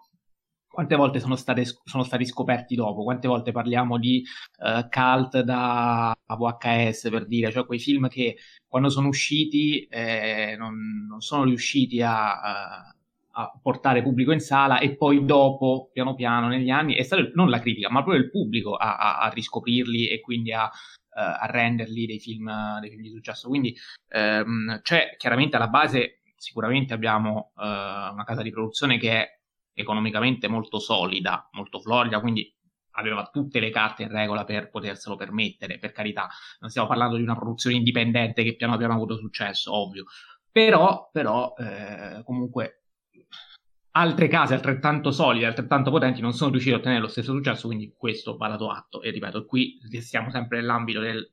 [0.75, 3.03] quante volte sono, state, sono stati scoperti dopo?
[3.03, 4.23] Quante volte parliamo di
[4.59, 11.05] uh, cult da VHS per dire, cioè quei film che quando sono usciti eh, non,
[11.07, 12.95] non, sono riusciti a, a,
[13.31, 17.49] a, portare pubblico in sala e poi dopo, piano piano, negli anni, è stato non
[17.49, 20.69] la critica, ma proprio il pubblico a, a riscoprirli e quindi a,
[21.15, 23.47] a renderli dei film, dei film, di successo.
[23.47, 23.73] Quindi
[24.13, 29.34] um, c'è chiaramente alla base, sicuramente abbiamo uh, una casa di produzione che è
[29.75, 32.51] economicamente molto solida, molto florida, quindi
[32.97, 36.27] aveva tutte le carte in regola per poterselo permettere, per carità.
[36.59, 40.05] Non stiamo parlando di una produzione indipendente che piano piano ha avuto successo, ovvio.
[40.49, 42.83] Però, però eh, comunque
[43.91, 47.93] altre case altrettanto solide, altrettanto potenti non sono riuscite a ottenere lo stesso successo, quindi
[47.97, 49.01] questo va dato atto.
[49.01, 51.29] E ripeto, qui siamo sempre nell'ambito del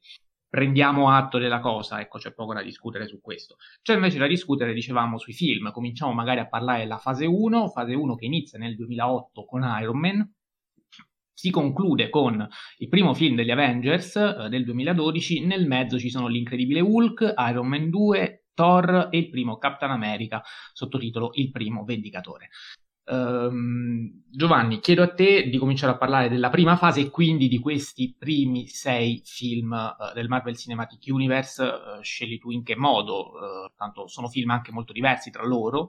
[0.53, 3.57] prendiamo atto della cosa, ecco, c'è poco da discutere su questo.
[3.81, 5.73] C'è invece da discutere, dicevamo, sui film.
[5.73, 9.99] Cominciamo magari a parlare della fase 1, fase 1 che inizia nel 2008 con Iron
[9.99, 10.31] Man,
[11.33, 16.27] si conclude con il primo film degli Avengers eh, del 2012, nel mezzo ci sono
[16.29, 20.43] l'incredibile Hulk, Iron Man 2, Thor e il primo Captain America,
[20.75, 22.51] sottotitolo Il primo Vendicatore.
[23.05, 27.59] Um, Giovanni, chiedo a te di cominciare a parlare della prima fase e quindi di
[27.59, 31.63] questi primi sei film uh, del Marvel Cinematic Universe.
[31.63, 35.89] Uh, scegli tu in che modo, uh, tanto sono film anche molto diversi tra loro,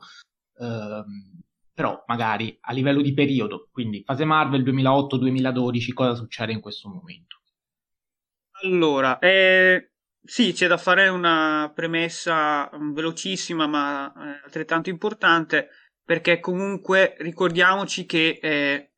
[0.57, 1.41] ehm,
[1.73, 7.41] però magari a livello di periodo, quindi fase Marvel 2008-2012, cosa succede in questo momento?
[8.63, 9.91] Allora, eh,
[10.23, 15.69] sì, c'è da fare una premessa mm, velocissima ma altrettanto importante
[16.03, 18.91] perché comunque ricordiamoci che eh,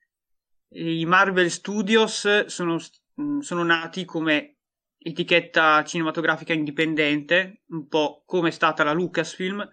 [0.70, 2.80] i Marvel Studios sono,
[3.22, 4.58] mm, sono nati come
[4.98, 9.68] etichetta cinematografica indipendente, un po' come è stata la Lucasfilm.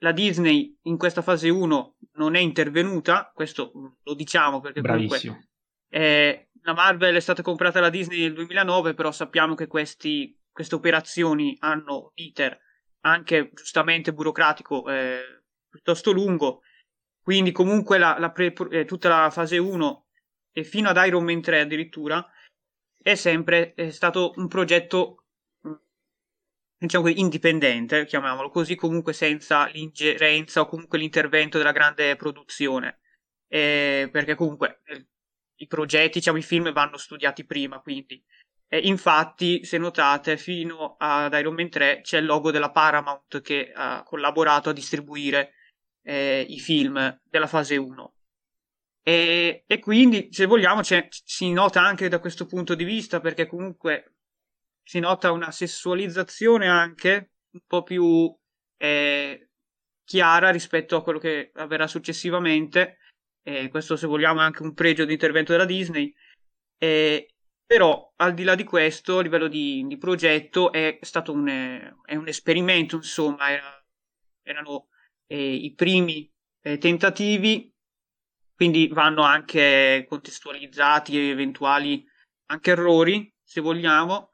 [0.00, 5.32] La Disney in questa fase 1 non è intervenuta, questo lo diciamo perché Bravissimo.
[5.32, 5.48] comunque
[5.88, 10.74] eh, la Marvel è stata comprata da Disney nel 2009, però sappiamo che questi, queste
[10.74, 12.58] operazioni hanno un iter
[13.00, 16.62] anche giustamente burocratico eh, piuttosto lungo
[17.28, 20.06] quindi comunque la, la pre, eh, tutta la fase 1
[20.50, 22.26] e fino ad Iron Man 3 addirittura
[22.96, 25.26] è sempre è stato un progetto
[25.68, 25.72] mm,
[26.78, 33.00] diciamo indipendente, chiamiamolo così, comunque senza l'ingerenza o comunque l'intervento della grande produzione.
[33.46, 35.08] Eh, perché comunque eh,
[35.56, 38.24] i progetti, diciamo i film vanno studiati prima, quindi
[38.68, 43.70] eh, infatti, se notate, fino ad Iron Man 3 c'è il logo della Paramount che
[43.74, 45.52] ha collaborato a distribuire
[46.08, 48.14] eh, i film della fase 1.
[49.02, 54.14] E, e quindi, se vogliamo, si nota anche da questo punto di vista, perché comunque
[54.82, 58.34] si nota una sessualizzazione anche un po' più
[58.78, 59.50] eh,
[60.04, 62.98] chiara rispetto a quello che avverrà successivamente.
[63.42, 66.14] Eh, questo, se vogliamo, è anche un pregio di intervento della Disney.
[66.78, 67.34] Eh,
[67.66, 71.48] però, al di là di questo, a livello di, di progetto, è stato un,
[72.02, 73.86] è un esperimento, insomma, era,
[74.42, 74.88] erano
[75.28, 76.30] eh, i primi
[76.62, 77.72] eh, tentativi,
[78.54, 82.04] quindi vanno anche contestualizzati eventuali
[82.46, 84.30] anche errori, se vogliamo,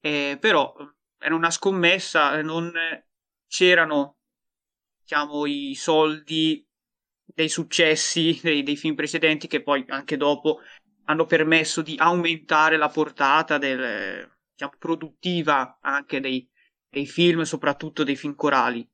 [0.00, 0.74] eh, però
[1.18, 2.72] era una scommessa, non
[3.48, 4.18] c'erano
[5.00, 6.66] diciamo, i soldi
[7.24, 10.60] dei successi dei, dei, film precedenti che poi anche dopo
[11.04, 16.48] hanno permesso di aumentare la portata del, diciamo, produttiva anche dei,
[16.88, 18.88] dei film, soprattutto dei film corali.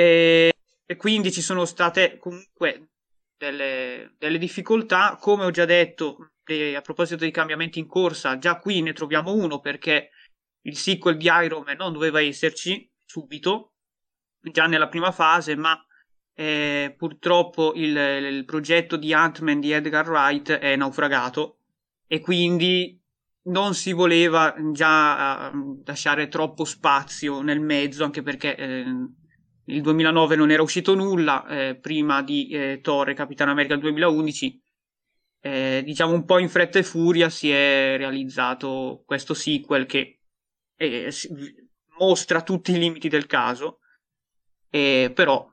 [0.00, 0.54] E,
[0.86, 2.92] e quindi ci sono state comunque
[3.36, 8.58] delle, delle difficoltà, come ho già detto de, a proposito dei cambiamenti in corsa, già
[8.58, 10.08] qui ne troviamo uno perché
[10.62, 13.74] il sequel di Iron Man non doveva esserci subito,
[14.40, 15.78] già nella prima fase, ma
[16.32, 21.58] eh, purtroppo il, il, progetto di Ant-Man di Edgar Wright è naufragato
[22.06, 22.98] e quindi
[23.42, 28.84] non si voleva già uh, lasciare troppo spazio nel mezzo, anche perché eh,
[29.70, 33.82] il 2009 non era uscito nulla, eh, prima di eh, Thor e Capitan America del
[33.82, 34.62] 2011,
[35.40, 40.20] eh, diciamo un po' in fretta e furia si è realizzato questo sequel che
[40.76, 41.12] eh,
[41.98, 43.78] mostra tutti i limiti del caso,
[44.70, 45.52] però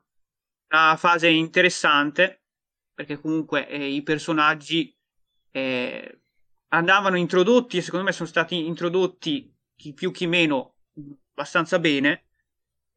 [0.70, 2.42] una fase interessante
[2.98, 4.92] perché comunque eh, i personaggi
[5.52, 6.20] eh,
[6.68, 10.74] andavano introdotti e secondo me sono stati introdotti chi più chi meno
[11.30, 12.24] abbastanza bene.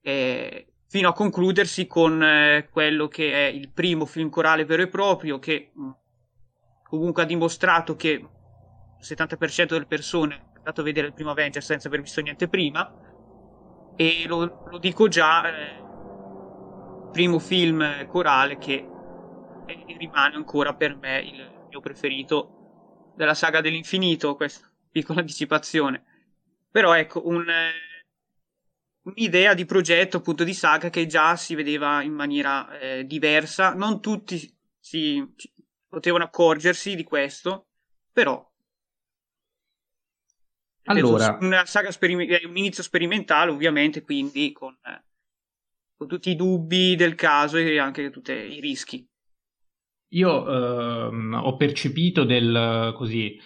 [0.01, 4.89] Eh, fino a concludersi con eh, quello che è il primo film corale vero e
[4.89, 5.89] proprio che mh,
[6.83, 8.29] comunque ha dimostrato che il
[8.97, 12.93] 70% delle persone è andato a vedere il primo Avengers senza aver visto niente prima.
[13.95, 15.85] E lo, lo dico già eh,
[17.09, 18.93] primo film corale che
[19.97, 22.55] rimane ancora per me il mio preferito
[23.13, 26.03] della saga dell'infinito questa piccola anticipazione
[26.69, 27.45] però ecco un,
[29.03, 33.73] un'idea di progetto appunto di saga che già si vedeva in maniera eh, diversa.
[33.73, 34.37] Non tutti
[34.79, 35.25] si,
[35.87, 37.67] potevano accorgersi di questo,
[38.11, 38.49] però.
[40.85, 45.03] Allora, una saga sperim- un inizio sperimentale ovviamente, quindi con, eh,
[45.95, 49.07] con, tutti i dubbi del caso e anche tutti i rischi.
[50.13, 53.39] Io ehm, ho percepito del, così,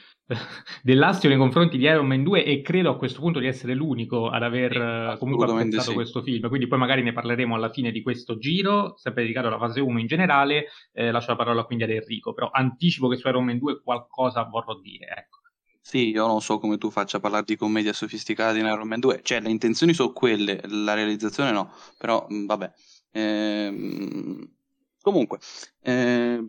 [0.82, 4.30] dell'astio nei confronti di Iron Man 2 e credo a questo punto di essere l'unico
[4.30, 5.94] ad aver sì, comunque apprezzato sì.
[5.94, 9.60] questo film quindi poi magari ne parleremo alla fine di questo giro sempre dedicato alla
[9.60, 13.28] fase 1 in generale eh, lascio la parola quindi ad Enrico però anticipo che su
[13.28, 15.40] Iron Man 2 qualcosa vorrò dire ecco
[15.88, 19.20] sì, io non so come tu faccia parlare di commedia sofisticata in Iron Man 2,
[19.22, 22.72] cioè le intenzioni sono quelle, la realizzazione no, però vabbè.
[23.12, 24.52] Ehm,
[25.00, 25.38] comunque,
[25.84, 26.44] eh,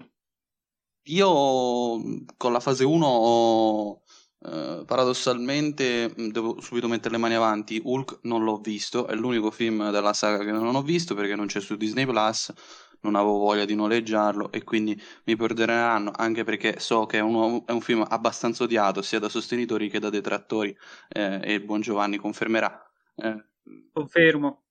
[1.06, 2.00] io
[2.36, 4.02] con la fase 1 ho,
[4.40, 7.80] eh, paradossalmente devo subito mettere le mani avanti.
[7.82, 11.46] Hulk non l'ho visto, è l'unico film della saga che non ho visto perché non
[11.46, 12.52] c'è su Disney Plus.
[13.00, 17.64] Non avevo voglia di noleggiarlo e quindi mi perdoneranno anche perché so che è, uno,
[17.66, 20.76] è un film abbastanza odiato sia da sostenitori che da detrattori
[21.08, 22.82] eh, e buon Giovanni confermerà.
[23.16, 23.44] Eh,
[23.92, 24.64] Confermo.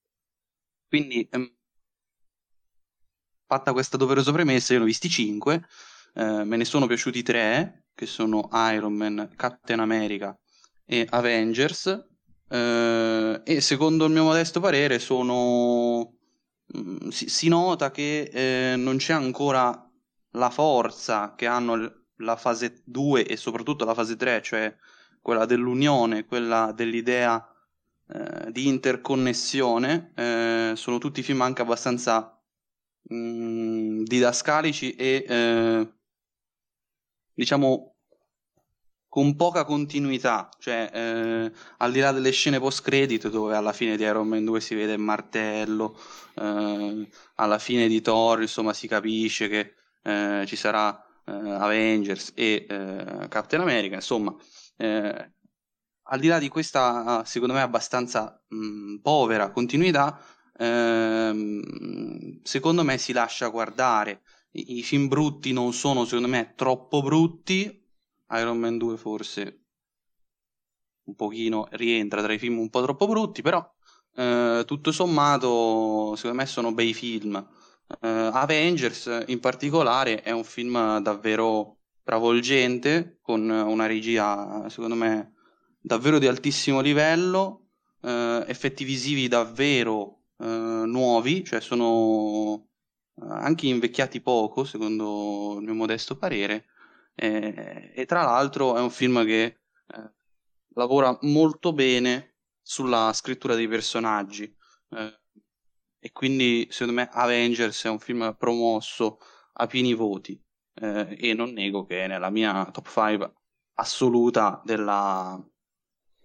[0.89, 1.49] Quindi, ehm,
[3.47, 5.65] fatta questa doverosa premessa, io ne ho visti 5
[6.15, 10.37] eh, me ne sono piaciuti tre, che sono Iron Man, Captain America
[10.85, 12.07] e Avengers.
[12.47, 16.13] Eh, e secondo il mio modesto parere sono...
[16.77, 19.89] Mm, si, si, nota che eh, non c'è ancora
[20.31, 24.75] la forza che hanno la fase 2 e soprattutto la fase 3, cioè
[25.21, 27.45] quella dell'unione, quella dell'idea
[28.07, 30.13] eh, di interconnessione.
[30.15, 32.39] Eh, sono tutti film anche abbastanza
[33.09, 35.89] mh, mm, didascalici e eh,
[37.35, 37.95] diciamo
[39.15, 43.95] con poca continuità, cioè eh, al di là delle scene post credit dove alla fine
[43.95, 45.97] di Iron Man 2 si vede il martello,
[46.35, 52.65] eh, alla fine di Thor insomma si capisce che eh, ci sarà eh, Avengers e
[52.67, 54.35] eh, Captain America, insomma
[54.75, 55.31] eh,
[56.07, 60.19] al di là di questa secondo me abbastanza mh, povera continuità,
[60.57, 64.21] ehm, secondo me si lascia guardare
[64.55, 67.83] i, film brutti non sono secondo me troppo brutti.
[68.31, 69.65] Iron Man 2 forse
[71.03, 73.63] un pochino rientra tra i film un po' troppo brutti però
[74.15, 77.35] eh, tutto sommato secondo me sono bei film.
[78.01, 85.33] Eh, Avengers in particolare è un film davvero travolgente con una regia secondo me
[85.79, 87.65] davvero di altissimo livello
[88.01, 92.67] eh, effetti visivi davvero eh, nuovi, cioè sono
[93.19, 96.67] anche invecchiati poco, secondo il mio modesto parere.
[97.15, 100.13] Eh, e tra l'altro è un film che eh,
[100.73, 104.53] lavora molto bene sulla scrittura dei personaggi.
[104.89, 105.19] Eh,
[105.99, 109.19] e quindi, secondo me, Avengers è un film promosso
[109.53, 110.39] a pieni voti.
[110.73, 113.33] Eh, e non nego che è nella mia top 5
[113.75, 115.41] assoluta della,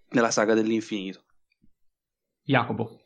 [0.07, 1.23] della saga dell'infinito.
[2.43, 3.00] Jacopo.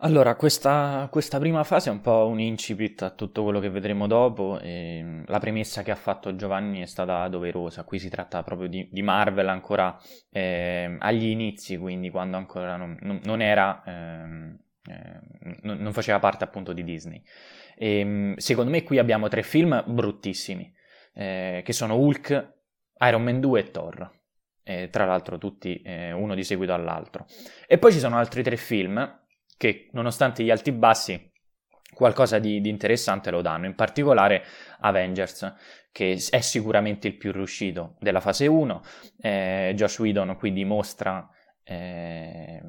[0.00, 4.06] Allora, questa, questa, prima fase è un po' un incipit a tutto quello che vedremo
[4.06, 4.58] dopo.
[4.60, 7.84] E la premessa che ha fatto Giovanni è stata doverosa.
[7.84, 9.98] Qui si tratta proprio di, di Marvel ancora
[10.30, 14.58] eh, agli inizi, quindi quando ancora non, non era, eh,
[15.62, 17.22] non, non, faceva parte appunto di Disney.
[17.74, 20.70] E, secondo me qui abbiamo tre film bruttissimi,
[21.14, 22.54] eh, che sono Hulk,
[23.00, 24.10] Iron Man 2 e Thor.
[24.90, 27.24] tra l'altro tutti eh, uno di seguito all'altro.
[27.66, 29.24] E poi ci sono altri tre film
[29.56, 31.32] che nonostante gli alti e bassi
[31.92, 34.44] qualcosa di, di, interessante lo danno, in particolare
[34.80, 35.54] Avengers,
[35.90, 38.82] che è sicuramente il più riuscito della fase 1.
[39.20, 41.26] Eh, Josh Whedon qui dimostra
[41.64, 42.62] eh,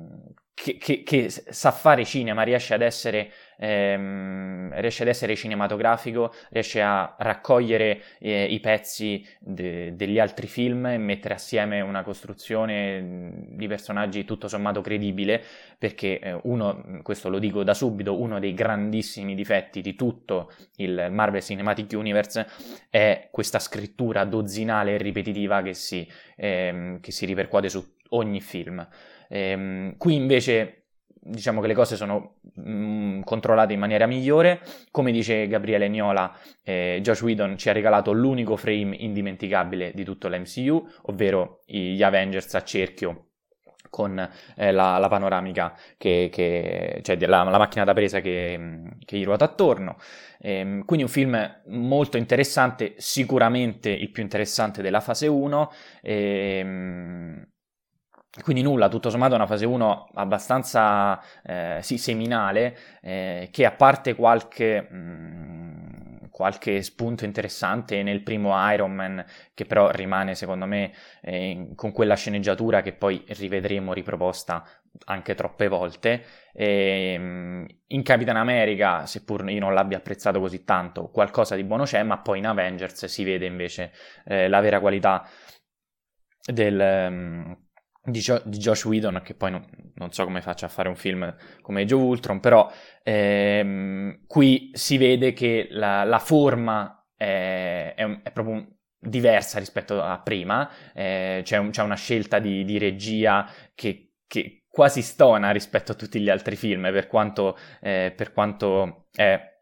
[0.60, 6.82] che, che, che, sa fare cinema, riesce ad essere, ehm, riesce ad essere cinematografico, riesce
[6.82, 13.67] a raccogliere eh, i pezzi de, degli altri film e mettere assieme una costruzione di
[13.67, 15.43] personaggi tutto sommato credibile,
[15.78, 21.10] perché eh, uno, questo lo dico da subito, uno dei grandissimi difetti di tutto il
[21.12, 22.48] Marvel Cinematic Universe
[22.89, 28.88] è questa scrittura dozzinale e ripetitiva che si, ehm, che si ripercuote su ogni film.
[29.29, 30.77] Ehm, qui invece
[31.27, 34.61] diciamo che le cose sono mh, mm, controllate in maniera migliore.
[34.91, 40.27] Come dice Gabriele Niola, eh, Josh Whedon ci ha regalato l'unico frame indimenticabile di tutto
[40.27, 43.23] l'MCU, ovvero gli Avengers a cerchio
[43.89, 44.19] con
[44.57, 49.23] eh, la, la, panoramica, che, che cioè la, la, macchina da presa che, che gli
[49.23, 49.97] ruota attorno.
[50.39, 55.71] Ehm, quindi un film molto interessante, sicuramente il più interessante della fase 1.
[56.01, 57.47] Ehm,
[58.43, 63.71] quindi nulla, tutto sommato è una fase 1 abbastanza eh, sì, seminale, eh, che a
[63.71, 70.65] parte qualche, mh, mm, qualche, spunto interessante nel primo Iron Man, che però rimane secondo
[70.65, 74.63] me eh, con quella sceneggiatura che poi rivedremo riproposta
[75.05, 76.23] anche troppe volte.
[76.53, 81.83] E, ehm, in Capitan America, seppur io non l'abbia apprezzato così tanto, qualcosa di buono
[81.85, 83.91] c'è, ma poi in Avengers si vede invece
[84.25, 85.27] eh, la vera qualità
[86.51, 87.65] del...
[88.10, 89.65] Di, jo- di, Josh Whedon, che poi non,
[89.96, 92.72] non, so come faccia a fare un film come Joe Ultron, però
[93.04, 98.65] ehm, qui si vede che la, la forma è, è, è, proprio
[98.98, 104.63] diversa rispetto a prima, eh, c'è, un, c'è, una scelta di, di regia che, che,
[104.70, 109.57] quasi stona rispetto a tutti gli altri film, per quanto, eh, per quanto è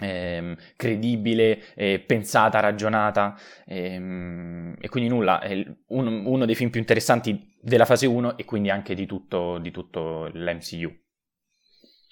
[0.00, 3.34] Ehm, credibile, eh, pensata, ragionata
[3.66, 8.44] ehm, e quindi nulla, è un, uno dei film più interessanti della fase 1 e
[8.44, 11.04] quindi anche di tutto, di tutto l'MCU.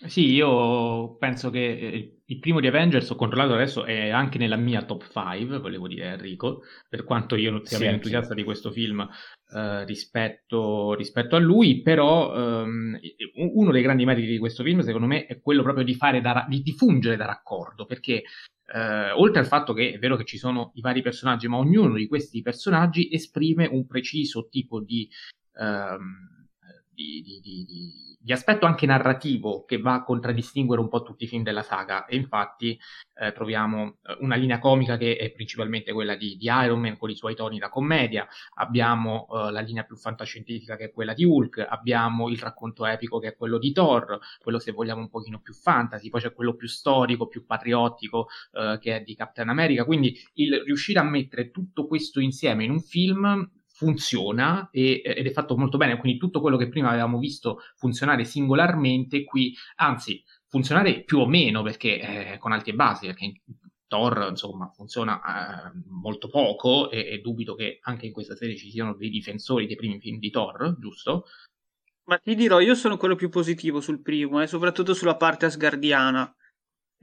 [0.07, 4.57] Sì, io penso che eh, il primo di Avengers ho controllato adesso è anche nella
[4.57, 8.70] mia top 5, volevo dire Enrico, per quanto io non sia sì, entusiasta di questo
[8.70, 9.09] film
[9.55, 12.99] eh, rispetto, rispetto, a lui, però ehm,
[13.37, 16.45] uno dei grandi meriti di questo film secondo me è quello proprio di, fare da,
[16.49, 18.25] di, di fungere da raccordo, perché
[18.67, 21.95] eh, oltre al fatto che è vero che ci sono i vari personaggi, ma ognuno
[21.95, 25.09] di questi personaggi esprime un preciso tipo di...
[25.57, 26.34] Ehm,
[26.94, 31.26] di, di, di, di, aspetto anche narrativo che va a contraddistinguere un po' tutti i
[31.26, 32.07] film della saga.
[32.07, 32.78] E infatti
[33.14, 37.16] eh, troviamo eh, una linea comica che è principalmente quella di, Iron Man con i
[37.16, 41.66] suoi toni da commedia, abbiamo eh, la linea più fantascientifica che è quella di Hulk,
[41.68, 45.52] abbiamo il racconto epico che è quello di Thor, quello se vogliamo un pochino più
[45.52, 50.16] fantasy, poi c'è quello più storico, più patriottico eh, che è di Captain America, quindi
[50.35, 55.57] il riuscire a mettere tutto questo insieme in un film funziona e, ed è fatto
[55.57, 61.19] molto bene, quindi tutto quello che prima avevamo visto funzionare singolarmente, qui anzi funzionare più
[61.19, 63.41] o meno perché eh, con alti e bassi, perché
[63.89, 68.70] Thor insomma funziona eh, molto poco e, e, dubito che anche in questa serie ci
[68.70, 71.25] siano dei difensori dei primi film di Thor, giusto?
[72.05, 75.47] Ma ti dirò, io sono quello più positivo sul primo, e eh, soprattutto sulla parte
[75.47, 76.33] asgardiana.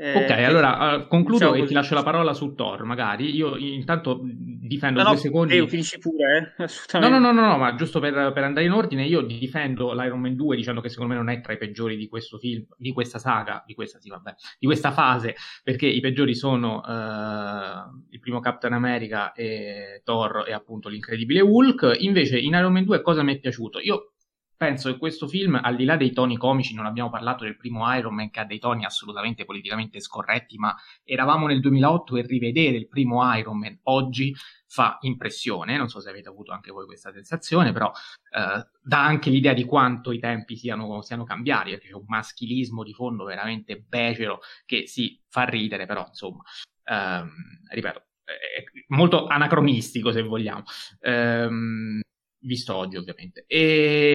[0.03, 1.67] Eh, ok, allora uh, concludo diciamo e così.
[1.67, 3.35] ti lascio la parola su Thor, magari.
[3.35, 5.53] Io intanto difendo no, due no, secondi.
[5.53, 6.63] Io finisci pure, eh?
[6.63, 7.19] Assolutamente.
[7.19, 10.35] No, no, no, no, ma giusto per, per, andare in ordine, io difendo l'Iron Man
[10.35, 13.19] 2 dicendo che secondo me non è tra i peggiori di questo film, di questa
[13.19, 18.39] saga, di questa, sì, vabbè, di questa fase, perché i peggiori sono uh, il primo
[18.39, 21.97] Captain America e Thor e appunto l'incredibile Hulk.
[21.99, 23.77] Invece in Iron Man 2 cosa mi è piaciuto?
[23.77, 24.13] Io
[24.61, 27.91] penso che questo film, al di là dei toni comici, non abbiamo parlato del primo
[27.95, 32.77] Iron Man che ha dei toni assolutamente politicamente scorretti, ma eravamo nel 2008 e rivedere
[32.77, 34.35] il primo Iron Man oggi
[34.67, 39.31] fa impressione, non so se avete avuto anche voi questa sensazione, però eh, dà anche
[39.31, 43.81] l'idea di quanto i tempi siano, siano cambiati, perché c'è un maschilismo di fondo veramente
[43.81, 46.43] becero che si fa ridere, però insomma,
[46.83, 47.31] ehm,
[47.71, 48.03] ripeto,
[48.89, 50.61] molto anacronistico se vogliamo,
[50.99, 51.99] ehm,
[52.43, 53.43] visto oggi ovviamente.
[53.47, 54.13] E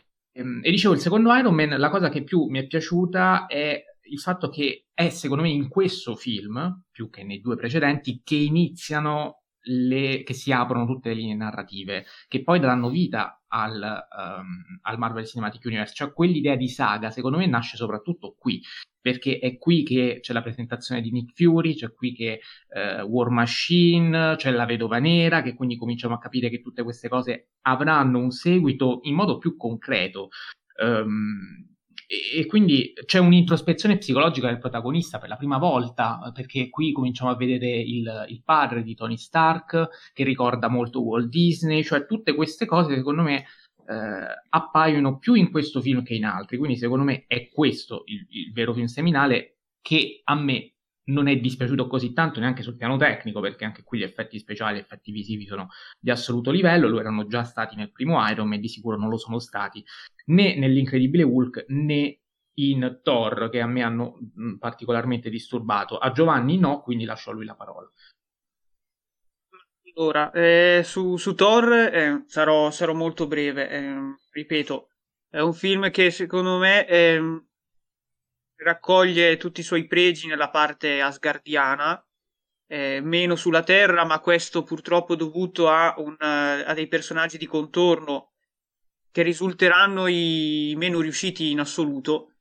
[0.63, 4.21] e dicevo, il secondo Iron Man, la cosa che più mi è piaciuta è il
[4.21, 9.43] fatto che è, secondo me, in questo film, più che nei due precedenti, che iniziano
[9.69, 14.99] le, che si aprono tutte le linee narrative, che poi daranno vita al, um, al
[14.99, 15.95] Marvel Cinematic Universe.
[15.95, 18.63] Cioè, quell'idea di saga, secondo me, nasce soprattutto qui,
[19.01, 23.31] perché è qui che c'è la presentazione di Nick Fury, c'è qui che uh, War
[23.31, 28.19] Machine, c'è la Vedova Nera, che quindi cominciamo a capire che tutte queste cose avranno
[28.19, 30.29] un seguito in modo più concreto.
[30.83, 31.76] Um,
[32.07, 37.37] e, quindi c'è un'introspezione psicologica del protagonista per la prima volta, perché qui cominciamo a
[37.37, 42.65] vedere il, il, padre di Tony Stark, che ricorda molto Walt Disney, cioè tutte queste
[42.65, 43.45] cose secondo me
[43.89, 48.25] eh, appaiono più in questo film che in altri, quindi secondo me è questo il,
[48.31, 50.76] il vero film seminale che a me
[51.07, 54.77] non è dispiaciuto così tanto neanche sul piano tecnico, perché anche qui gli effetti speciali,
[54.77, 55.69] gli effetti visivi sono
[56.01, 59.17] di assoluto livello, lo erano già stati nel primo Iron Man di sicuro non lo
[59.17, 59.85] sono stati
[60.27, 62.21] né nell'Incredibile Hulk né
[62.59, 64.19] in Thor, che a me hanno
[64.59, 65.99] particolarmente disturbato.
[65.99, 67.91] A Giovanni no, quindi lascio a lui la parola.
[69.95, 73.69] Allora, eh, su, su, Thor eh, sarò, sarò, molto breve.
[73.69, 73.95] Eh,
[74.31, 74.89] ripeto,
[75.31, 77.46] è un film che secondo me ehm,
[78.57, 82.05] raccoglie tutti i suoi pregi nella parte asgardiana,
[82.67, 88.33] eh, meno sulla Terra, ma questo purtroppo dovuto a, un, a dei personaggi di contorno
[89.11, 92.33] che risulteranno i meno riusciti in assoluto.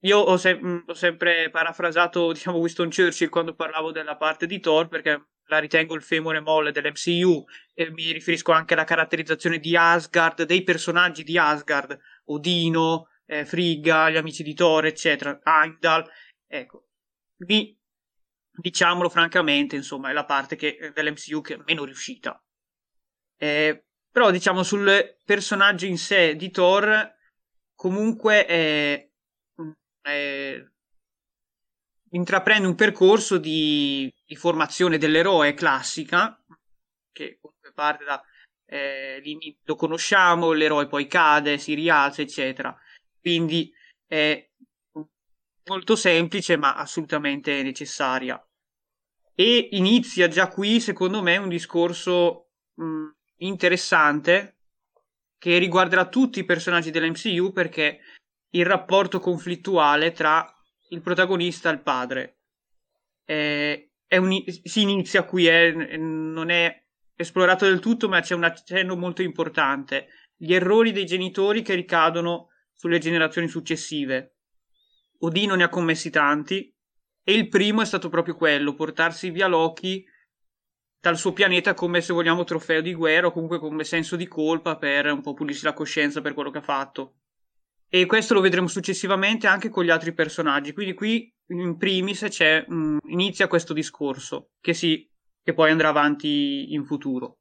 [0.00, 4.88] Io ho, se- ho, sempre parafrasato diciamo, Winston Churchill quando parlavo della parte di Thor
[4.88, 7.44] perché la ritengo il femore molle dell'MCU
[7.74, 14.10] e mi riferisco anche alla caratterizzazione di Asgard, dei personaggi di Asgard, Odino, eh, Frigga,
[14.10, 16.08] gli amici di Thor, eccetera, Heimdall,
[16.46, 16.88] ecco,
[17.38, 17.76] lì,
[18.50, 22.40] diciamolo francamente, insomma, è la parte che, eh, dell'MCU che è meno riuscita.
[23.36, 27.14] Eh, però, diciamo, sul personaggio in sé di Thor,
[27.74, 29.10] comunque è,
[30.02, 30.64] è
[32.10, 36.40] intraprende un percorso di, di, formazione dell'eroe classica,
[37.10, 38.22] che comunque parte da
[38.66, 39.20] eh,
[39.64, 42.76] lo conosciamo, l'eroe poi cade, si rialza, eccetera.
[43.24, 43.72] Quindi
[44.06, 44.50] è
[45.64, 48.38] molto semplice ma assolutamente necessaria.
[49.34, 53.06] E inizia già qui, secondo me, un discorso mh,
[53.38, 54.58] interessante
[55.38, 58.00] che riguarderà tutti i personaggi dell'MCU perché
[58.50, 60.46] il rapporto conflittuale tra
[60.90, 62.36] il protagonista e il padre
[63.24, 66.82] è un, si inizia qui, è, non è
[67.16, 70.08] esplorato del tutto, ma c'è un accenno molto importante.
[70.36, 74.36] Gli errori dei genitori che ricadono sulle generazioni successive.
[75.18, 76.74] Odino ne ha commessi tanti
[77.22, 80.04] e il primo è stato proprio quello, portarsi via Loki
[81.00, 84.76] dal suo pianeta come se vogliamo trofeo di guerra o comunque come senso di colpa
[84.76, 87.16] per un po' pulirsi la coscienza per quello che ha fatto.
[87.88, 90.72] E questo lo vedremo successivamente anche con gli altri personaggi.
[90.72, 95.08] Quindi qui in primis c'è, mh, mm, inizia questo discorso che, si,
[95.42, 97.38] che poi andrà avanti in futuro.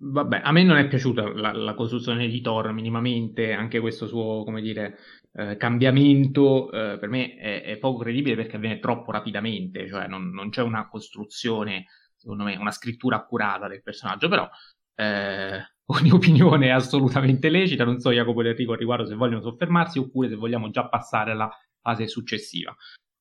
[0.00, 4.44] Vabbè, a me non è piaciuta la, la, costruzione di Thor minimamente, anche questo suo,
[4.44, 4.96] come dire,
[5.32, 10.30] eh, cambiamento eh, per me è, è, poco credibile perché avviene troppo rapidamente, cioè non,
[10.30, 14.48] non, c'è una costruzione, secondo me, una scrittura accurata del personaggio, però
[14.94, 19.42] eh, ogni opinione è assolutamente lecita, non so Jacopo e Enrico al riguardo se vogliono
[19.42, 21.50] soffermarsi oppure se vogliamo già passare alla
[21.82, 22.72] fase successiva.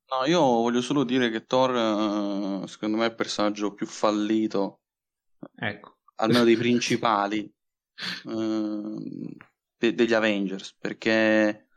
[0.09, 1.71] No, io voglio solo dire che Thor,
[2.63, 4.81] eh, secondo me, è il personaggio più fallito.
[5.55, 7.51] Ecco almeno dei principali
[8.25, 9.35] uh,
[9.77, 11.67] de- degli Avengers, perché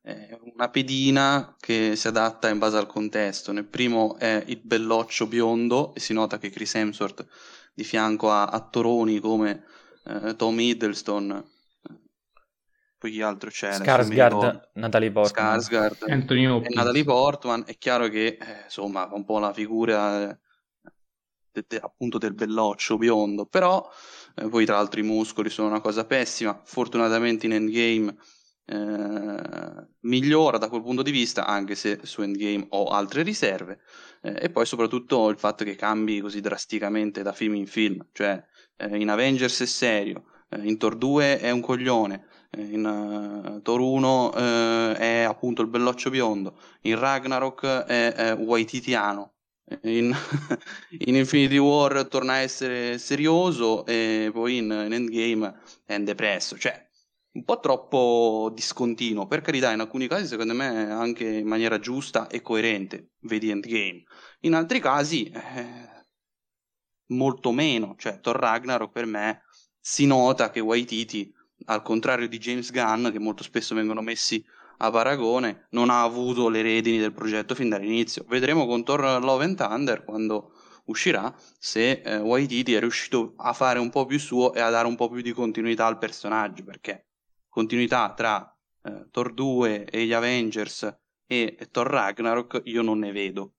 [0.00, 3.52] è una pedina che si adatta in base al contesto.
[3.52, 7.26] Nel primo è il belloccio biondo e si nota che Chris Hemsworth
[7.74, 9.64] di fianco a attoroni come
[10.04, 11.54] uh, Tom Hiddleston
[12.98, 13.72] poi chi altro c'è?
[13.72, 19.52] Skarsgård, Natalie Portman Skarsgård e Natalie Portman è chiaro che eh, insomma un po' la
[19.52, 20.38] figura eh,
[21.56, 23.88] de, de, appunto del belloccio biondo, però
[24.34, 28.16] eh, poi tra l'altro i muscoli sono una cosa pessima, fortunatamente in Endgame
[28.66, 33.80] eh, migliora da quel punto di vista, anche se su Endgame ho altre riserve,
[34.22, 38.42] eh, e poi soprattutto il fatto che cambi così drasticamente da film in film, cioè
[38.76, 43.62] eh, in Avengers è serio, eh, in Thor 2 è un coglione, eh, in uh,
[43.62, 49.35] Thor 1 uh, è appunto il belloccio biondo, in Ragnarok è, è Waititiano,
[49.82, 50.14] in,
[50.98, 56.84] in, Infinity War torna a essere serioso e poi in, in Endgame è depresso, cioè
[57.32, 62.28] un po' troppo discontinuo, per carità in alcuni casi secondo me anche in maniera giusta
[62.28, 64.04] e coerente, vedi Endgame,
[64.40, 66.04] in altri casi eh,
[67.08, 69.42] molto meno, cioè Thor Ragnarok per me
[69.78, 71.32] si nota che Waititi
[71.66, 74.44] al contrario di James Gunn che molto spesso vengono messi
[74.78, 78.24] a paragone non ha avuto le redini del progetto fin dall'inizio.
[78.28, 80.52] Vedremo con Thor Love and Thunder quando
[80.86, 84.86] uscirà se eh, Waititi è riuscito a fare un po' più suo e a dare
[84.86, 87.06] un po' più di continuità al personaggio perché
[87.48, 93.54] continuità tra eh, Thor 2 e gli Avengers e, Thor Ragnarok io non ne vedo.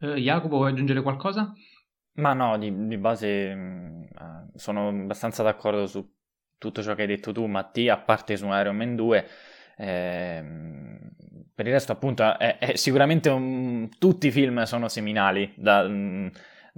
[0.00, 1.52] Uh, Jacopo, vuoi aggiungere qualcosa?
[2.14, 6.16] Ma no, di, di base mh, mm, sono abbastanza d'accordo su
[6.58, 9.28] tutto ciò che hai detto tu, Mattia, a parte su Iron Man 2.
[9.78, 10.98] Ehm,
[11.54, 13.88] per il resto, appunto, è, è sicuramente un...
[13.98, 15.82] tutti i film sono seminali da,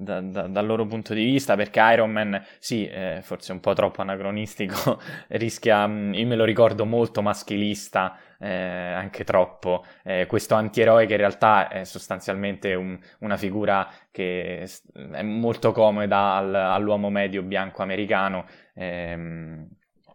[0.01, 3.75] da, da, dal loro punto di vista, perché Iron Man, sì, eh, forse un po'
[3.75, 11.05] troppo anacronistico, rischia, io me lo ricordo molto maschilista, eh, anche troppo, eh, questo antieroe
[11.07, 14.67] che in realtà è sostanzialmente un, una figura che
[15.13, 19.69] è molto comoda al, all'uomo medio bianco americano, ehm,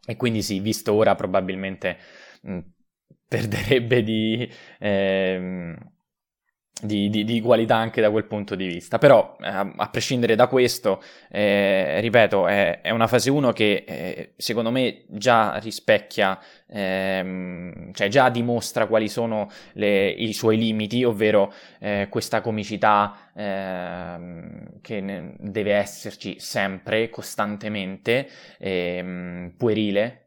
[0.07, 1.97] e quindi sì, visto ora probabilmente
[2.41, 2.59] mh,
[3.27, 4.49] perderebbe di...
[4.79, 5.93] Ehm,
[6.81, 8.97] di, di, di, qualità anche da quel punto di vista.
[8.97, 14.33] Però, eh, a prescindere da questo, eh, ripeto, è, è, una fase 1 che eh,
[14.35, 21.53] secondo me già rispecchia, ehm, cioè già dimostra quali sono le, i suoi limiti, ovvero
[21.79, 28.27] eh, questa comicità ehm, che deve esserci sempre, costantemente,
[28.59, 30.25] ehm, puerile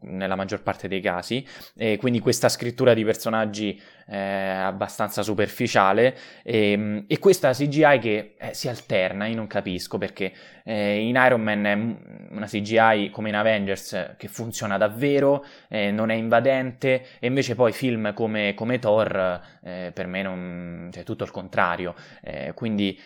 [0.00, 1.46] nella maggior parte dei casi,
[1.76, 3.78] e quindi questa scrittura di personaggi
[4.08, 10.32] eh, abbastanza superficiale e, e, questa CGI che eh, si alterna, io non capisco perché
[10.64, 16.10] eh, in Iron Man è una CGI come in Avengers che funziona davvero, eh, non
[16.10, 21.24] è invadente e invece poi film come, come Thor eh, per me non, cioè tutto
[21.24, 22.98] il contrario, eh, quindi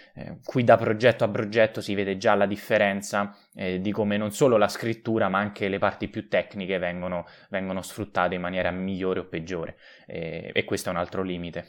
[0.44, 4.68] qui da progetto a progetto si vede già la differenza di come non solo la
[4.68, 9.76] scrittura ma anche le parti più tecniche vengono, vengono sfruttate in maniera migliore o peggiore.
[10.06, 11.66] E questo è un altro limite.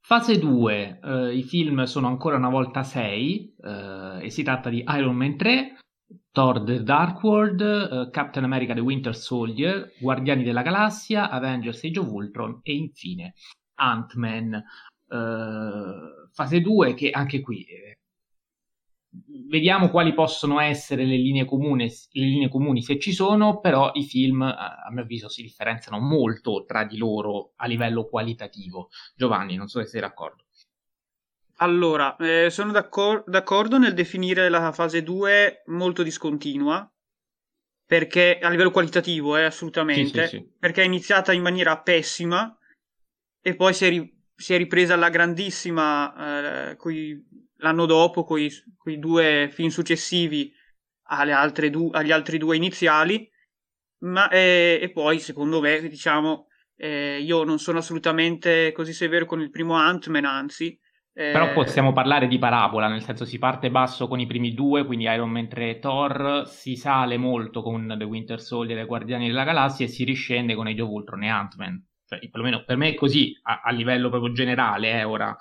[0.00, 4.84] Fase 2, eh, i film sono ancora una volta 6 eh, e si tratta di
[4.86, 5.78] Iron Man 3,
[6.30, 12.00] Thor The Dark World, eh, Captain America The Winter Soldier, Guardiani della Galassia, Avengers Age
[12.00, 13.34] of Ultron e infine
[13.76, 14.54] Ant-Man.
[15.08, 18.00] Eh, fase 2 che anche qui eh,
[19.48, 24.04] vediamo quali possono essere le linee, comune, le linee comuni se ci sono, però i
[24.04, 28.90] film a mio avviso si differenziano molto tra di loro a livello qualitativo.
[29.16, 30.44] Giovanni, non so se sei d'accordo.
[31.58, 36.88] Allora, eh, sono d'accor- d'accordo nel definire la fase 2 molto discontinua,
[37.86, 40.50] perché a livello qualitativo, eh, assolutamente, sì, sì, sì.
[40.58, 42.56] perché è iniziata in maniera pessima
[43.40, 48.40] e poi si è, ri- si è ripresa alla grandissima eh, coi l'anno dopo con
[48.40, 50.52] i due film successivi
[51.70, 53.28] du- agli altri due iniziali,
[54.04, 59.40] ma, eh, e poi secondo me, diciamo, eh, io non sono assolutamente così severo con
[59.40, 60.78] il primo Ant-Man, anzi.
[61.16, 61.30] Eh...
[61.30, 65.04] Però possiamo parlare di parabola, nel senso si parte basso con i primi due, quindi
[65.04, 69.44] Iron Man 3 e Thor, si sale molto con The Winter Soldier e Guardiani della
[69.44, 71.86] Galassia e si riscende con Age of Ultron e Ant-Man.
[72.06, 75.34] Cioè, perlomeno per me è così, a, a livello proprio generale, eh, ora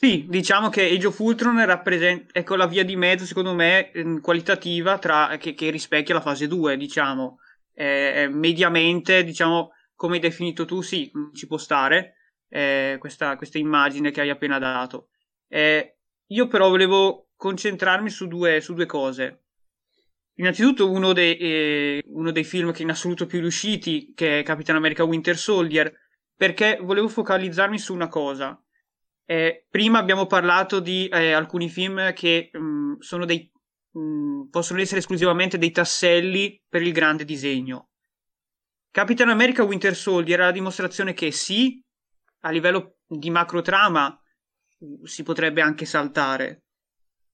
[0.00, 4.18] sì, diciamo che Age of Ultron rappresenta ecco, la via di mezzo, secondo me, mm,
[4.18, 7.40] qualitativa tra, che, che rispecchia la fase 2, diciamo.
[7.74, 12.14] Eh, mediamente, diciamo, come hai definito tu, sì, mm, ci può stare
[12.48, 15.08] eh, questa, questa, immagine che hai appena dato.
[15.48, 15.96] Eh,
[16.26, 19.46] io però volevo concentrarmi su due, su due cose.
[20.34, 24.76] Innanzitutto uno dei, eh, uno dei film che in assoluto più riusciti, che è Capitan
[24.76, 25.92] America Winter Soldier,
[26.36, 28.62] perché volevo focalizzarmi su una cosa
[29.30, 33.52] eh, prima abbiamo parlato di eh, alcuni film che mh, mm, sono dei,
[33.90, 37.90] mh, mm, possono essere esclusivamente dei tasselli per il grande disegno.
[38.90, 41.78] Capitan America Winter Soldier è la dimostrazione che sì,
[42.40, 44.18] a livello di macro trama
[44.82, 46.62] mm, si potrebbe anche saltare,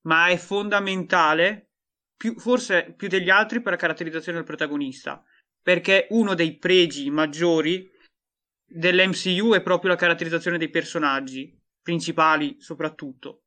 [0.00, 1.68] ma è fondamentale,
[2.16, 5.22] più, forse più degli altri, per la caratterizzazione del protagonista,
[5.62, 7.88] perché uno dei pregi maggiori
[8.66, 13.42] dell'MCU è proprio la caratterizzazione dei personaggi principali soprattutto.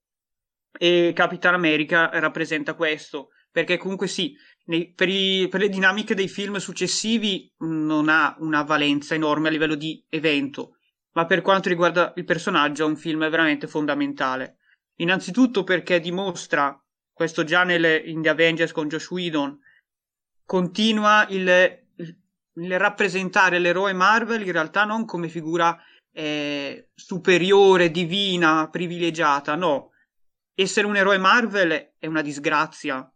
[0.79, 4.35] e Capitan America rappresenta questo, perché comunque sì,
[4.65, 9.51] nei, per, i, per, le dinamiche dei film successivi non ha una valenza enorme a
[9.51, 10.77] livello di evento,
[11.13, 14.57] ma per quanto riguarda il personaggio è un film veramente fondamentale.
[14.97, 16.79] Innanzitutto perché dimostra,
[17.11, 19.57] questo già nelle, in The Avengers con Josh Whedon,
[20.45, 21.85] continua il,
[22.53, 25.75] il rappresentare l'eroe Marvel in realtà non come figura
[26.17, 29.91] eh, superiore, divina, privilegiata, no.
[30.55, 33.07] Essere un eroe Marvel è una disgrazia.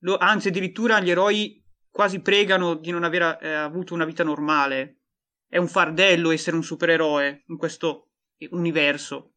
[0.00, 5.02] Lo, anzi, addirittura gli eroi quasi pregano di non aver eh, avuto una vita normale.
[5.46, 8.10] È un fardello essere un supereroe in questo
[8.50, 9.34] universo.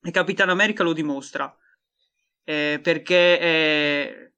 [0.00, 1.54] E Capitan America lo dimostra.
[2.44, 4.32] Eh, perché è,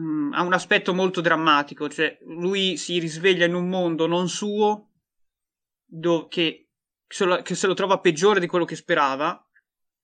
[0.00, 1.88] mm, ha un aspetto molto drammatico.
[1.88, 4.90] Cioè, lui si risveglia in un mondo non suo,
[5.84, 6.65] do- che
[7.06, 9.40] che se lo trova peggiore di quello che sperava,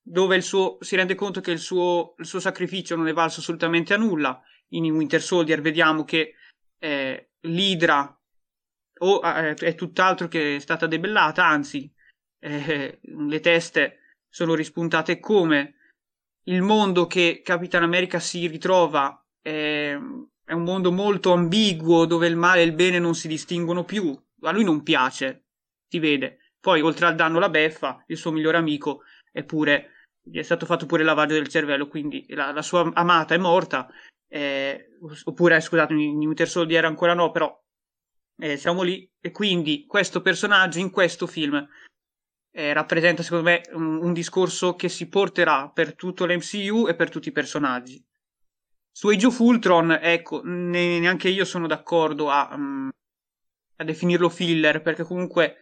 [0.03, 3.95] dove suo, si rende conto che il suo, il suo, sacrificio non è valso assolutamente
[3.95, 4.41] a nulla.
[4.71, 6.35] In Winter Soldier vediamo che
[6.79, 8.19] eh, l'Idra
[9.01, 11.93] o, eh, è tutt'altro che stata debellata, anzi,
[12.41, 13.99] eh, le teste
[14.29, 15.75] sono rispuntate come
[16.45, 19.97] il mondo che Capitan America si ritrova è,
[20.45, 24.19] è un mondo molto ambiguo dove il male e il bene non si distinguono più.
[24.45, 25.45] A lui non piace,
[25.87, 29.03] si vede poi, oltre al danno la beffa, il suo migliore amico
[29.33, 32.89] è pure, gli è stato fatto pure il lavaggio del cervello, quindi la, la sua
[32.95, 33.89] amata è morta,
[34.29, 37.53] eh, oppure, scusate, in Winter Soldier ancora no, però
[38.39, 39.11] eh, siamo lì.
[39.21, 41.69] E quindi questo personaggio in questo film
[42.53, 47.11] eh, rappresenta, secondo me, un, un, discorso che si porterà per tutto l'MCU e per
[47.11, 48.01] tutti i personaggi.
[48.89, 52.89] Su Age of Ultron, ecco, ne, neanche io sono d'accordo a, um,
[53.79, 55.57] a definirlo filler, perché comunque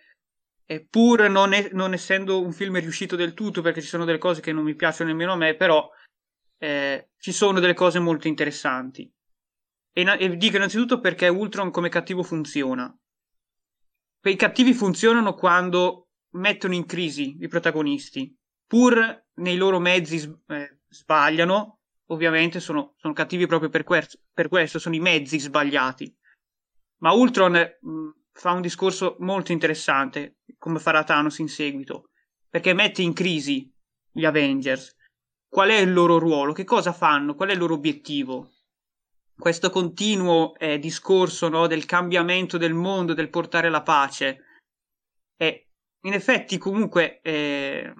[0.88, 4.40] pur non, è, non, essendo un film riuscito del tutto, perché ci sono delle cose
[4.40, 5.90] che non mi piacciono nemmeno a me, però
[6.58, 9.10] eh, ci sono delle cose molto interessanti.
[9.92, 12.94] E, e, dico innanzitutto perché Ultron come cattivo funziona.
[14.22, 18.32] I cattivi funzionano quando mettono in crisi i protagonisti.
[18.66, 24.78] Pur nei loro mezzi eh, sbagliano, ovviamente sono, sono cattivi proprio per, que- per, questo,
[24.78, 26.14] sono i mezzi sbagliati.
[26.98, 32.08] Ma Ultron mh, fa un discorso molto interessante, come farà Thanos in seguito,
[32.48, 33.70] perché mette in crisi
[34.10, 34.96] gli Avengers.
[35.46, 36.54] Qual è il loro ruolo?
[36.54, 37.34] Che cosa fanno?
[37.34, 38.52] Qual è il loro obiettivo?
[39.36, 44.44] Questo continuo eh, discorso no, del cambiamento del mondo, del portare la pace,
[45.36, 45.62] è
[46.04, 47.92] in effetti comunque eh,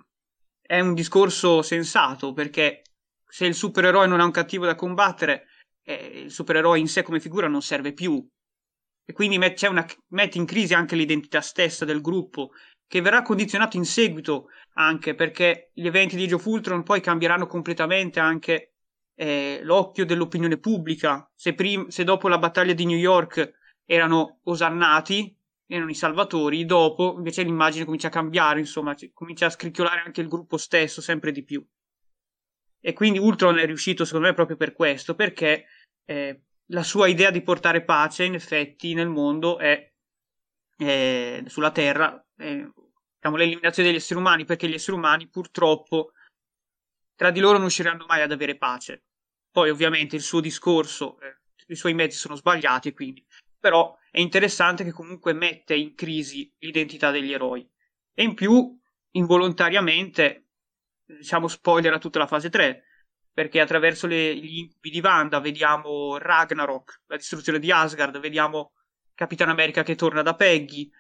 [0.63, 2.81] è un discorso sensato, perché
[3.29, 5.49] se il supereroe non ha un cattivo da combattere,
[5.83, 8.27] eh, il supereroe in sé come figura non serve più
[9.11, 12.53] e quindi met- una, mette in crisi anche l'identità stessa del gruppo,
[12.87, 17.49] che verrà condizionato in seguito anche perché gli eventi di Age of Ultron poi cambieranno
[17.49, 18.75] completamente anche
[19.17, 21.29] eh, l'occhio dell'opinione pubblica.
[21.35, 23.53] Se, prim- se dopo la battaglia di New York
[23.85, 25.37] erano osannati,
[25.67, 30.29] erano i salvatori, dopo invece l'immagine comincia a cambiare, insomma, comincia a scricchiolare anche il
[30.29, 31.65] gruppo stesso sempre di più.
[32.81, 35.67] E quindi Ultron è riuscito, secondo me, proprio per questo, perché
[36.05, 39.93] eh, la sua idea di portare pace, in effetti, nel mondo è,
[40.77, 42.65] è sulla Terra, è,
[43.15, 46.13] diciamo, l'eliminazione degli esseri umani, perché gli esseri umani purtroppo
[47.15, 49.05] tra di loro non riusciranno mai ad avere pace.
[49.51, 53.25] Poi, ovviamente, il suo discorso, eh, i suoi mezzi sono sbagliati, quindi.
[53.59, 57.69] Però è interessante che comunque mette in crisi l'identità degli eroi.
[58.15, 58.79] E in più,
[59.13, 60.47] involontariamente,
[61.05, 62.85] diciamo spoiler a tutta la fase 3,
[63.33, 68.73] perché attraverso le, gli incubi di Wanda vediamo Ragnarok, la distruzione di Asgard, vediamo
[69.15, 70.91] Capitan America che torna da Peggy,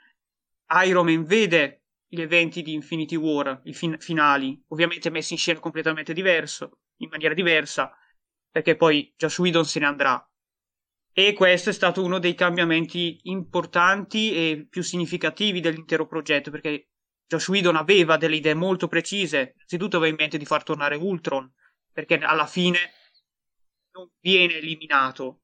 [0.84, 5.60] Iron Man vede gli eventi di Infinity War, i fin- finali, ovviamente messi in scena
[5.60, 7.92] completamente diverso, in maniera diversa,
[8.50, 10.24] perché poi Josh Whedon se ne andrà.
[11.12, 16.88] E questo è stato uno dei cambiamenti importanti e più significativi dell'intero progetto, perché
[17.26, 21.52] Josh Whedon aveva delle idee molto precise, innanzitutto aveva in mente di far tornare Ultron,
[21.92, 22.78] perché alla fine
[23.92, 25.42] non viene eliminato.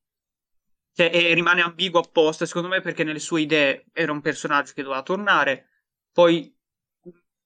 [0.93, 4.83] Cioè, e rimane ambiguo apposta, secondo me, perché nelle sue idee era un personaggio che
[4.83, 5.69] doveva tornare.
[6.11, 6.55] Poi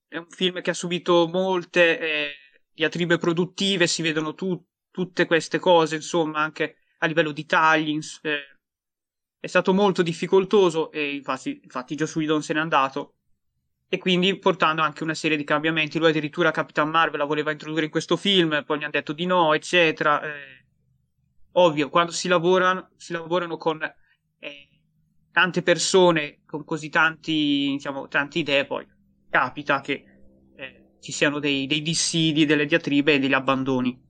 [0.06, 2.32] è un film che ha subito molte eh,
[2.72, 7.98] diatribe produttive, si vedono tu, tutte queste cose, insomma, anche a livello di tagli.
[8.22, 8.58] Eh,
[9.40, 13.19] è stato molto difficoltoso e infatti, infatti Joss Whedon se n'è andato
[13.92, 15.98] e quindi portando anche una serie di cambiamenti.
[15.98, 19.26] Lui addirittura Capitan Marvel la voleva introdurre in questo film, poi gli hanno detto di
[19.26, 20.22] no, eccetera.
[20.22, 20.64] Eh,
[21.52, 24.68] ovvio, quando si lavorano, si lavorano con eh,
[25.32, 28.86] tante persone, con così tanti, diciamo, tante idee, poi
[29.28, 30.04] capita che
[30.54, 34.08] eh, ci siano dei, dei dissidi, delle diatribe e degli abbandoni.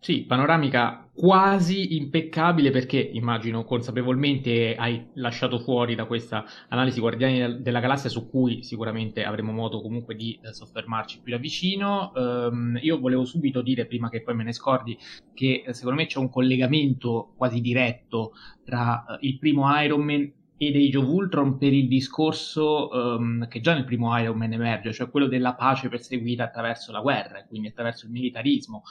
[0.00, 7.80] Sì, panoramica quasi impeccabile perché immagino consapevolmente hai lasciato fuori da questa analisi Guardiani della
[7.80, 12.12] Galassia su cui sicuramente avremo modo comunque di eh, soffermarci più da vicino.
[12.14, 14.96] Um, io volevo subito dire, prima che poi me ne scordi,
[15.34, 18.34] che eh, secondo me c'è un collegamento quasi diretto
[18.64, 23.60] tra uh, il primo Iron Man ed Age of Ultron per il discorso um, che
[23.60, 27.66] già nel primo Iron Man emerge, cioè quello della pace perseguita attraverso la guerra, quindi
[27.66, 28.82] attraverso il militarismo.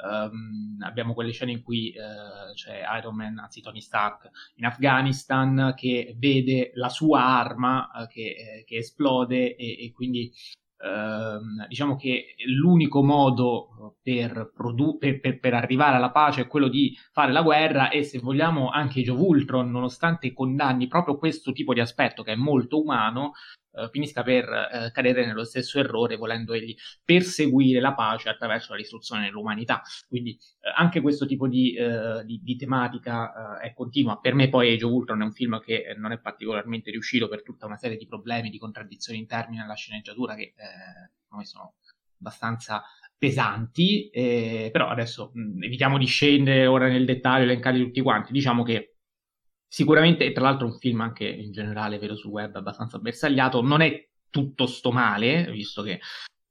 [0.00, 5.74] Um, abbiamo quelle scene in cui uh, c'è Iron Man, anzi Tony Stark, in Afghanistan
[5.76, 10.32] che vede la sua arma uh, che, eh, che, esplode e, e quindi
[10.78, 16.68] uh, diciamo che l'unico modo per, produ- per, per, per, arrivare alla pace è quello
[16.68, 21.74] di fare la guerra e se vogliamo anche Joe Ultron, nonostante condanni proprio questo tipo
[21.74, 23.32] di aspetto che è molto umano,
[23.78, 26.74] eh, finisca per eh, cadere nello stesso errore volendo egli
[27.04, 29.82] perseguire la pace attraverso la distruzione dell'umanità.
[30.08, 34.18] Quindi eh, anche questo tipo di, eh, di, di tematica eh, è continua.
[34.18, 37.42] Per me poi Age of Ultron è un film che non è particolarmente riuscito per
[37.42, 41.74] tutta una serie di problemi, di contraddizioni interni nella sceneggiatura che eh, sono
[42.18, 42.82] abbastanza
[43.16, 48.32] pesanti, eh, però adesso mh, evitiamo di scendere ora nel dettaglio, elencare tutti quanti.
[48.32, 48.97] Diciamo che
[49.70, 53.82] Sicuramente, e tra l'altro un film anche in generale, vedo sul web, abbastanza bersagliato, non
[53.82, 56.00] è tutto sto male, visto che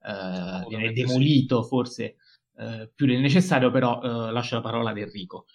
[0.03, 1.67] eh, viene demolito sì.
[1.67, 2.15] forse
[2.57, 5.45] eh, più del necessario, però eh, lascio la parola ad Enrico.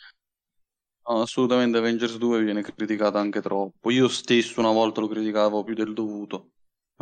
[1.08, 3.90] No, assolutamente Avengers 2 viene criticato anche troppo.
[3.90, 6.50] Io stesso una volta lo criticavo più del dovuto,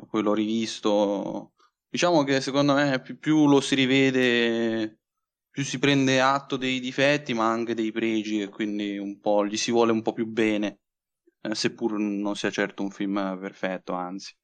[0.09, 1.53] poi l'ho rivisto.
[1.89, 5.00] Diciamo che secondo me più, più lo si rivede
[5.51, 9.57] più si prende atto dei difetti ma anche dei pregi e quindi un po' gli
[9.57, 10.81] si vuole un po' più bene,
[11.43, 14.35] eh, seppur non sia certo un film perfetto, anzi.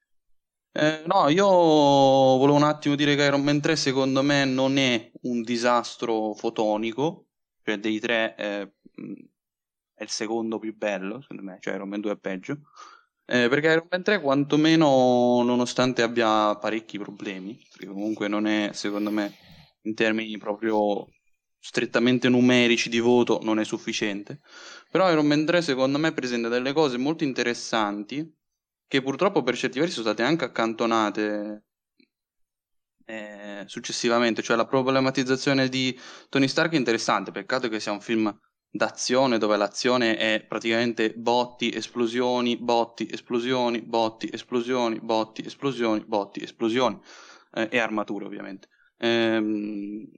[0.73, 5.11] Eh, no, io volevo un attimo dire che Iron Man 3 secondo me non è
[5.23, 7.29] un disastro fotonico,
[7.63, 8.73] cioè dei tre eh,
[9.95, 12.59] è il secondo più bello, secondo me, cioè Iron Man 2 è peggio.
[13.25, 19.46] Eh, perché Iron Man 3 quantomeno nonostante abbia parecchi problemi, comunque non è secondo me
[19.87, 21.07] in termini proprio
[21.59, 24.41] strettamente numerici di voto non è sufficiente.
[24.91, 28.31] Però Iron Man 3 secondo me presenta delle cose molto interessanti
[28.87, 31.65] che purtroppo per certi versi sono state anche accantonate
[33.07, 38.33] eh, successivamente, cioè la problematizzazione di Tony Stark è interessante, peccato che sia un film
[38.69, 47.01] d'azione dove l'azione è praticamente botti, esplosioni, botti, esplosioni, botti, esplosioni, botti, esplosioni, botti, esplosioni
[47.55, 48.69] eh, e armature ovviamente.
[48.99, 50.09] Ehm,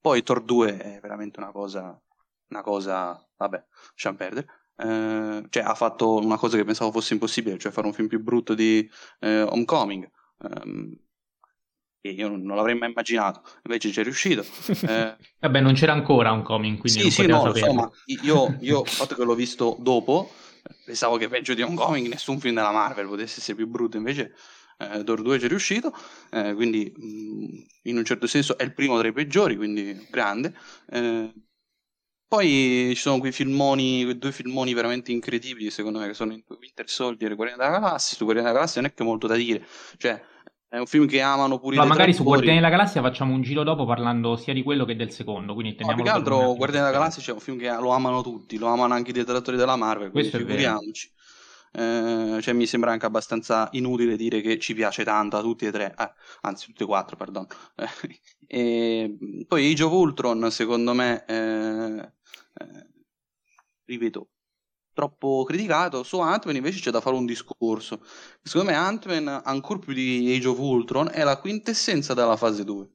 [0.00, 2.00] poi Thor 2 è veramente una cosa,
[2.48, 4.46] una cosa, vabbè, lasciamo perdere.
[4.76, 8.20] Eh, cioè ha fatto una cosa che pensavo fosse impossibile, cioè fare un film più
[8.22, 8.88] brutto di
[9.20, 10.10] eh, Homecoming.
[10.38, 10.96] Um,
[12.02, 14.44] e io non, l'avrei mai immaginato, invece ci è riuscito.
[14.88, 19.14] Eh, Vabbè, non c'era ancora Homecoming, quindi sì, sì, no, insomma, io, io, il fatto
[19.14, 20.32] che l'ho visto dopo,
[20.84, 24.34] pensavo che peggio di Homecoming nessun film della Marvel potesse essere più brutto, invece
[24.80, 25.92] eh, Dor 2 ci è riuscito,
[26.30, 30.06] eh, quindi mh, mm, in un certo senso è il primo tra i peggiori, quindi
[30.10, 30.54] grande.
[30.90, 31.32] Eh,
[32.26, 36.88] poi ci sono quei filmoni, quei due filmoni veramente incredibili, secondo me, che sono Winter
[36.88, 38.16] Soldier e Guardiani della Galassia.
[38.16, 39.66] Su Guardiani della Galassia non è che molto da dire,
[39.98, 40.22] cioè
[40.68, 43.64] è un film che amano pure Ma magari su Guardiani della Galassia facciamo un giro
[43.64, 45.52] dopo parlando sia di quello che del secondo.
[45.54, 48.56] Quindi no, più che altro Guardiani della Galassia c'è un film che lo amano tutti,
[48.56, 51.10] lo amano anche i detrattori della Marvel, quindi Questo figuriamoci.
[51.72, 55.70] Eh, cioè mi sembra anche abbastanza inutile dire che ci piace tanto a tutti e
[55.70, 56.12] tre, eh,
[56.42, 57.46] anzi tutti e quattro, perdono.
[58.46, 62.12] e poi Age of Ultron, secondo me, eh,
[62.54, 62.86] eh,
[63.84, 64.28] ripeto,
[64.92, 66.02] troppo criticato.
[66.02, 68.02] Su Ant-Man invece c'è da fare un discorso.
[68.42, 72.88] Secondo me Ant-Man, ancora più di Age of Ultron, è la quintessenza della fase 2.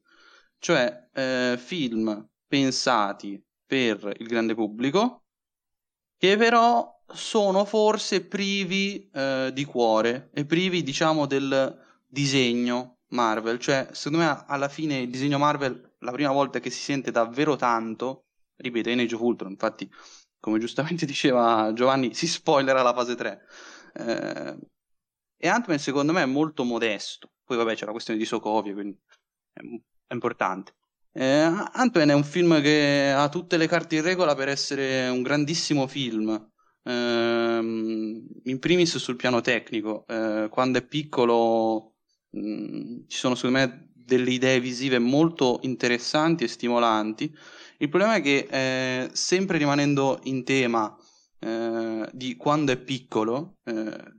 [0.60, 5.26] Cioè, eh, film pensati per il grande pubblico,
[6.18, 13.60] che però sono forse privi eh, di cuore e privi, diciamo, del disegno Marvel.
[13.60, 17.56] Cioè, secondo me, alla fine il disegno Marvel, la prima volta che si sente davvero
[17.56, 18.26] tanto,
[18.58, 19.52] ripeto, è in Age of Ultron.
[19.52, 19.90] Infatti,
[20.40, 23.42] come giustamente diceva Giovanni, si spoilerà la fase 3.
[23.94, 24.58] Eh,
[25.38, 27.32] e Ant-Man, secondo me, è molto modesto.
[27.44, 28.98] Poi, vabbè, c'è la questione di Sokovia, quindi
[29.54, 29.62] è,
[30.14, 30.74] importante.
[31.12, 31.42] Eh,
[31.72, 35.88] Ant-Man è un film che ha tutte le carte in regola per essere un grandissimo
[35.88, 36.54] film
[36.86, 41.96] ehm, in primis sul piano tecnico, eh, quando è piccolo
[42.30, 47.36] mh, mm, ci sono secondo me delle idee visive molto interessanti e stimolanti.
[47.78, 50.96] Il problema è che eh, sempre rimanendo in tema
[51.40, 54.14] eh, di quando è piccolo, eh,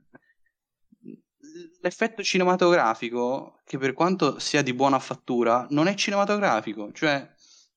[1.80, 7.28] l'effetto cinematografico, che per quanto sia di buona fattura, non è cinematografico, cioè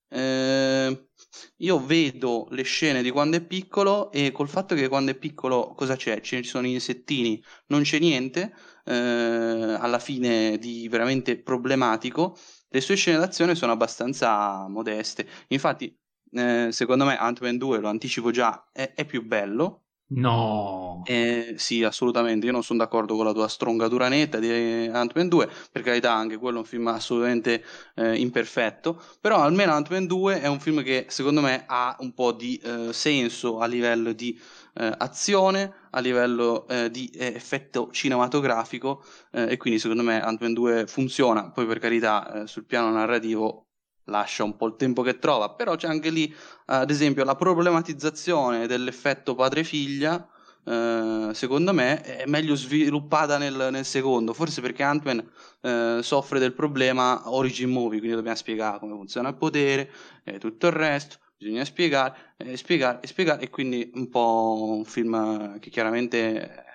[0.09, 1.08] eh,
[1.57, 5.73] io vedo le scene di quando è piccolo e col fatto che quando è piccolo
[5.75, 6.21] cosa c'è?
[6.21, 8.53] Ci sono gli insettini, non c'è niente,
[8.85, 12.37] eh, alla fine di veramente problematico,
[12.69, 15.27] le sue scene d'azione sono abbastanza modeste.
[15.47, 15.95] Infatti,
[16.31, 21.03] eh, secondo me Ant-Man 2, lo anticipo già, è, è più bello, No.
[21.05, 22.47] Eh, sì, assolutamente.
[22.47, 24.49] Io non sono d'accordo con la tua strongatura netta di
[24.91, 25.47] Ant-Man 2.
[25.71, 27.63] Per carità, anche quello è un film assolutamente
[27.95, 28.99] eh, imperfetto.
[29.21, 32.91] Però almeno Ant-Man 2 è un film che secondo me ha un po' di eh,
[32.91, 34.35] senso a livello di
[34.75, 39.03] eh, azione, a livello eh, di effetto cinematografico.
[39.31, 41.51] Eh, e quindi secondo me Ant-Man 2 funziona.
[41.51, 43.68] Poi, per carità, sul piano narrativo
[44.09, 46.33] lascia un po' il tempo che trova, però c'è anche lì,
[46.65, 50.27] ad esempio, la problematizzazione dell'effetto padre-figlia,
[50.65, 55.31] eh, secondo me, è meglio sviluppata nel, nel secondo, forse perché Ant-Man
[55.61, 59.89] eh, soffre del problema origin movie, quindi dobbiamo spiegare come funziona il potere
[60.23, 64.85] e tutto il resto, bisogna spiegare, eh, spiegare e spiegare, e quindi un po' un
[64.85, 66.65] film che chiaramente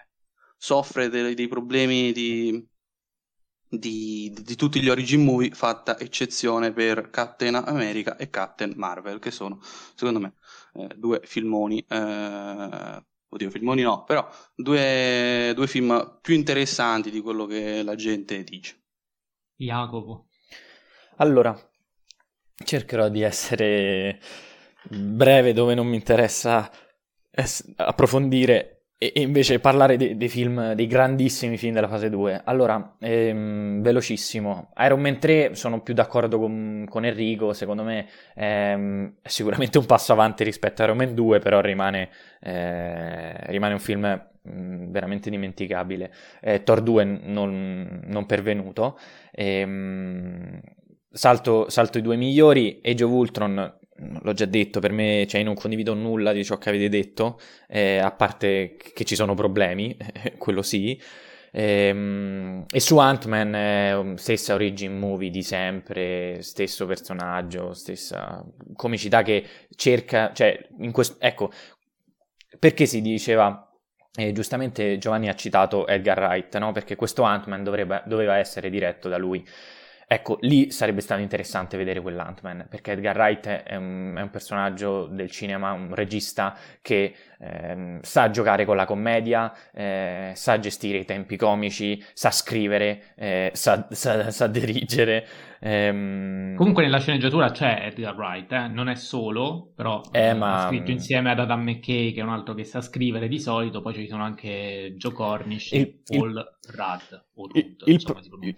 [0.57, 2.67] soffre dei, dei problemi di
[3.79, 9.31] di, di, tutti gli origin movie, fatta eccezione per Captain America e Captain Marvel, che
[9.31, 9.61] sono,
[9.95, 10.35] secondo me,
[10.75, 11.85] eh, due filmoni.
[11.89, 18.45] Eh, oddio, filmoni no, però due, due film più interessanti di quello che la gente
[18.45, 18.83] dice.
[19.57, 20.29] Jacopo.
[21.17, 21.57] Allora,
[22.65, 24.21] cercherò di essere
[24.89, 26.71] breve dove non mi interessa
[27.77, 28.74] approfondire
[29.13, 32.43] e, invece parlare dei, dei, film, dei grandissimi film della fase 2.
[32.45, 34.71] Allora, ehm, velocissimo.
[34.79, 39.87] Iron Man 3 sono più d'accordo con, con Enrico, secondo me ehm, è sicuramente un
[39.87, 42.09] passo avanti rispetto a Iron Man 2, però rimane,
[42.41, 44.05] eh, rimane un film
[44.43, 46.13] mh, veramente dimenticabile.
[46.41, 48.99] Eh, Thor 2 non, non pervenuto.
[49.33, 50.61] Ehm,
[51.11, 55.55] salto, salto, i due migliori, Age of Ultron l'ho già detto, per me cioè, non
[55.55, 57.39] condivido nulla di ciò che avete detto,
[57.69, 59.97] eh, a parte che ci sono problemi,
[60.39, 61.01] quello sì.
[61.53, 69.47] Ehm, e su Ant-Man è stessa origin movie di sempre, stesso personaggio, stessa comicità che
[69.77, 71.53] cerca, cioè, in questo, ecco,
[72.59, 73.71] perché si diceva,
[74.17, 76.73] eh, giustamente Giovanni ha citato Edgar Wright, no?
[76.73, 79.45] Perché questo Ant-Man dovrebbe, doveva essere diretto da lui.
[80.15, 85.07] Ecco, lì sarebbe stato interessante vedere quell'Ant-Man, perché Edgar Wright è un, è un personaggio
[85.07, 91.05] del cinema, un regista che eh, sa giocare con la commedia, eh, sa gestire i
[91.05, 95.27] tempi comici, sa scrivere, eh, sa, sa, sa, dirigere.
[95.59, 96.55] Ehm...
[96.55, 98.69] Comunque nella sceneggiatura c'è Edgar Wright, eh?
[98.69, 100.67] non è solo, però eh, ma...
[100.67, 103.81] ha scritto insieme ad Adam McKay, che è un altro che sa scrivere di solito,
[103.81, 106.73] poi ci sono anche Joe Cornish e Paul il...
[106.73, 108.55] Rudd, o Rudd, il, insomma, il, eh,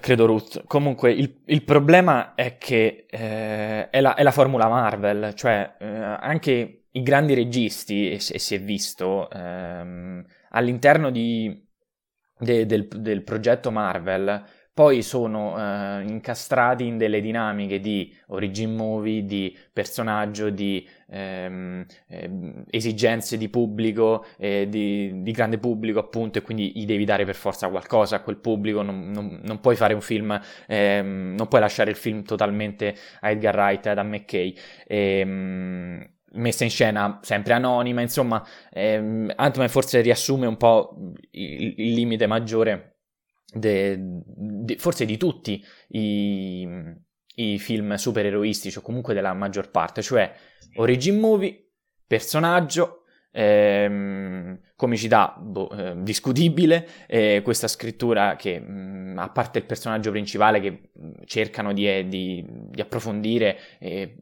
[0.00, 0.64] credo Ruth.
[0.66, 5.86] Comunque, il, il problema è che eh, è, la, è, la, formula Marvel, cioè eh,
[5.86, 11.66] anche i grandi registi, e, e si è visto, ehm, all'interno di,
[12.38, 14.44] de, del, del progetto Marvel
[14.74, 22.64] poi sono eh, incastrati in delle dinamiche di origin movie, di personaggio, di ehm, ehm,
[22.70, 27.36] esigenze di pubblico, eh, di, di, grande pubblico appunto, e quindi gli devi dare per
[27.36, 31.60] forza qualcosa a quel pubblico, non, non, non puoi fare un film, ehm, non puoi
[31.60, 34.56] lasciare il film totalmente a Edgar Wright ad McKay.
[34.88, 40.96] Ehm, messa in scena sempre anonima, insomma, ehm, Ant-Man forse riassume un po'
[41.30, 42.93] il, il limite maggiore
[43.54, 46.68] de, de, forse di tutti i,
[47.36, 50.32] i film supereroistici o comunque della maggior parte, cioè
[50.76, 51.70] origin movie,
[52.06, 59.64] personaggio, ehm, comicità boh, eh, discutibile, eh, questa scrittura che mh, mm, a parte il
[59.64, 64.18] personaggio principale che mm, cercano di, eh, di, di approfondire eh,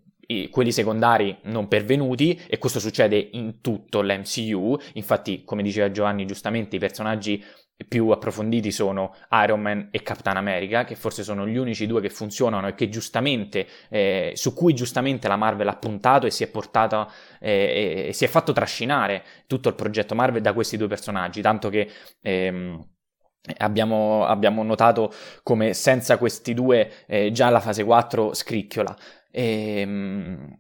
[0.51, 6.77] quelli secondari non pervenuti e questo succede in tutto l'MCU infatti come diceva Giovanni giustamente
[6.77, 7.43] i personaggi
[7.89, 9.15] più approfonditi sono
[9.45, 12.89] Iron Man e Capitan America, che forse sono gli unici due che funzionano e che
[12.89, 17.11] giustamente, eh, su cui giustamente la Marvel ha puntato e si è portata
[17.41, 21.69] eh, e si è fatto trascinare tutto il progetto Marvel da questi due personaggi, tanto
[21.69, 22.89] che ehm,
[23.59, 25.13] abbiamo, abbiamo, notato
[25.43, 28.97] come senza questi due eh, già la fase 4 scricchiola.
[29.31, 30.59] E, ehm,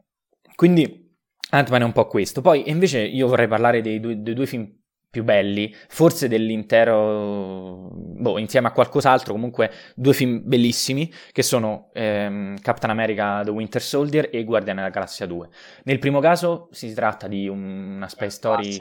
[0.55, 1.11] quindi
[1.51, 2.41] Ant-Man è un po' questo.
[2.41, 4.82] Poi invece io vorrei parlare dei due, dei due film
[5.13, 12.59] più belli, forse dell'intero, boh, insieme a qualcos'altro, comunque due film bellissimi, che sono ehm,
[12.63, 15.51] Captain America The Winter Soldier e Guardiani della Galassia 2.
[15.85, 17.63] Nel primo caso si tratta di un,
[17.97, 18.81] una space story...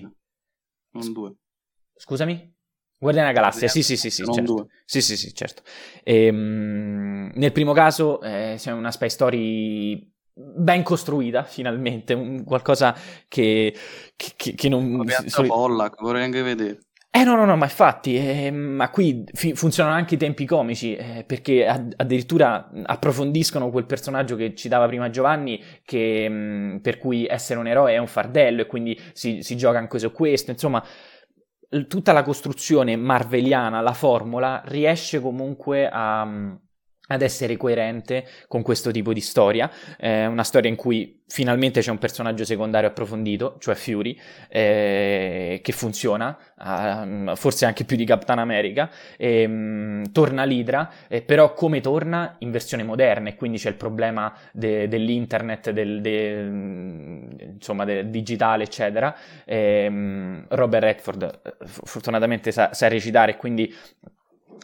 [0.94, 1.34] Non due.
[1.96, 2.56] Scusami?
[2.98, 4.70] Guardiani della Galassia, sì, sì, sì, sì, certo.
[4.86, 5.64] Sì, sì, sì, certo.
[6.02, 12.96] E, ehm, nel primo caso eh, è una space story ben costruita finalmente, un, qualcosa
[13.28, 13.76] che,
[14.16, 14.94] che, che non...
[14.94, 16.80] Una piazza folla, vorrei anche vedere.
[17.14, 20.96] Eh no, no, no, ma infatti, eh, ma qui fi- funzionano anche i tempi comici,
[20.96, 26.98] eh, perché ad- addirittura approfondiscono quel personaggio che citava prima Giovanni, che, mh, mm, per
[26.98, 30.52] cui essere un eroe è un fardello e quindi si, si gioca anche su questo,
[30.52, 30.82] insomma,
[31.70, 36.24] l- tutta la costruzione marveliana, la formula, riesce comunque a...
[36.24, 36.60] Mh,
[37.14, 41.92] ad essere coerente con questo tipo di storia, eh, una storia in cui finalmente c'è
[41.92, 48.38] un personaggio secondario approfondito, cioè Fury, eh, che funziona, uh, forse anche più di Captain
[48.38, 52.36] America, e, um, torna l'Idra, eh, però come torna?
[52.40, 56.42] In versione moderna e quindi c'è il problema de- dell'internet, del, de-
[57.54, 63.74] insomma del digitale eccetera, e, um, Robert Redford eh, fortunatamente sa-, sa recitare quindi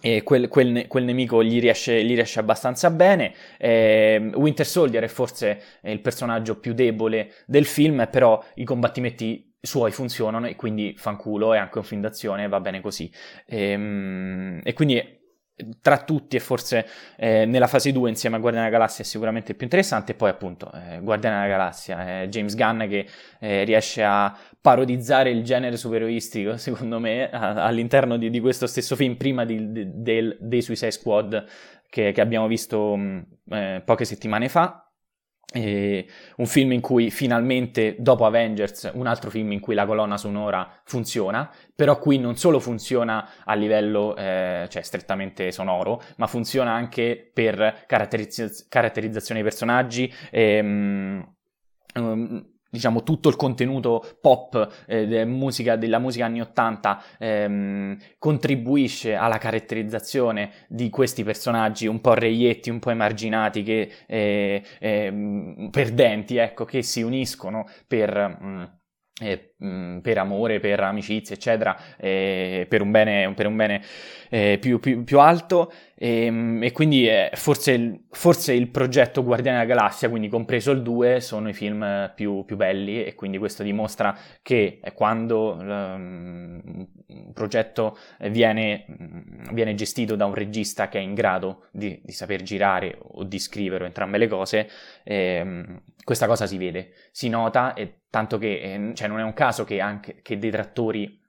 [0.01, 3.33] e quel, quel, quel, nemico gli riesce, gli riesce abbastanza bene.
[3.57, 9.91] Eh, Winter Soldier è forse il personaggio più debole del film, però i combattimenti suoi
[9.91, 13.11] funzionano e quindi fanculo, è anche un film d'azione, va bene così.
[13.45, 15.16] E, ehm, e quindi
[15.81, 19.53] tra tutti e forse eh, nella fase 2 insieme a Guardiani della Galassia è sicuramente
[19.53, 20.11] più interessante.
[20.11, 23.07] E poi appunto eh, Guardiani della Galassia eh, James Gunn che
[23.39, 28.95] eh, riesce a parodizzare il genere supereroistico secondo me a, all'interno di, di, questo stesso
[28.95, 31.45] film prima di, di, del, dei Suicide Squad
[31.89, 34.86] che, che abbiamo visto mh, eh, poche settimane fa
[35.53, 36.05] e
[36.37, 40.69] un film in cui finalmente, dopo Avengers, un altro film in cui la colonna sonora
[40.83, 47.31] funziona, però qui non solo funziona a livello eh, cioè strettamente sonoro, ma funziona anche
[47.33, 50.13] per caratterizz- caratterizzazione dei personaggi.
[50.29, 51.35] E, um,
[51.95, 59.37] um, diciamo tutto il contenuto pop eh, musica, della musica anni 80 ehm, contribuisce alla
[59.37, 66.65] caratterizzazione di questi personaggi un po' reietti, un po' emarginati, che, eh, eh, perdenti, ecco,
[66.65, 68.37] che si uniscono per...
[68.39, 68.63] Mh, mm,
[69.19, 73.81] eh, mm, per amore, per amicizia, eccetera, eh, per un bene, per un bene
[74.29, 75.71] eh, più, più, più, alto.
[75.95, 80.83] E, ehm, e quindi eh, forse forse, il, progetto Guardiani della Galassia, quindi compreso il
[80.83, 87.33] 2, sono i film più, più belli e quindi questo dimostra che quando um, un
[87.33, 87.97] progetto
[88.29, 88.85] viene,
[89.51, 93.39] viene, gestito da un regista che è in grado di, di saper girare o di
[93.39, 94.69] scrivere entrambe le cose,
[95.03, 95.65] eh,
[96.07, 99.65] questa cosa si vede, si nota, e tanto che eh, cioè non è un caso
[99.65, 101.21] che anche che detrattori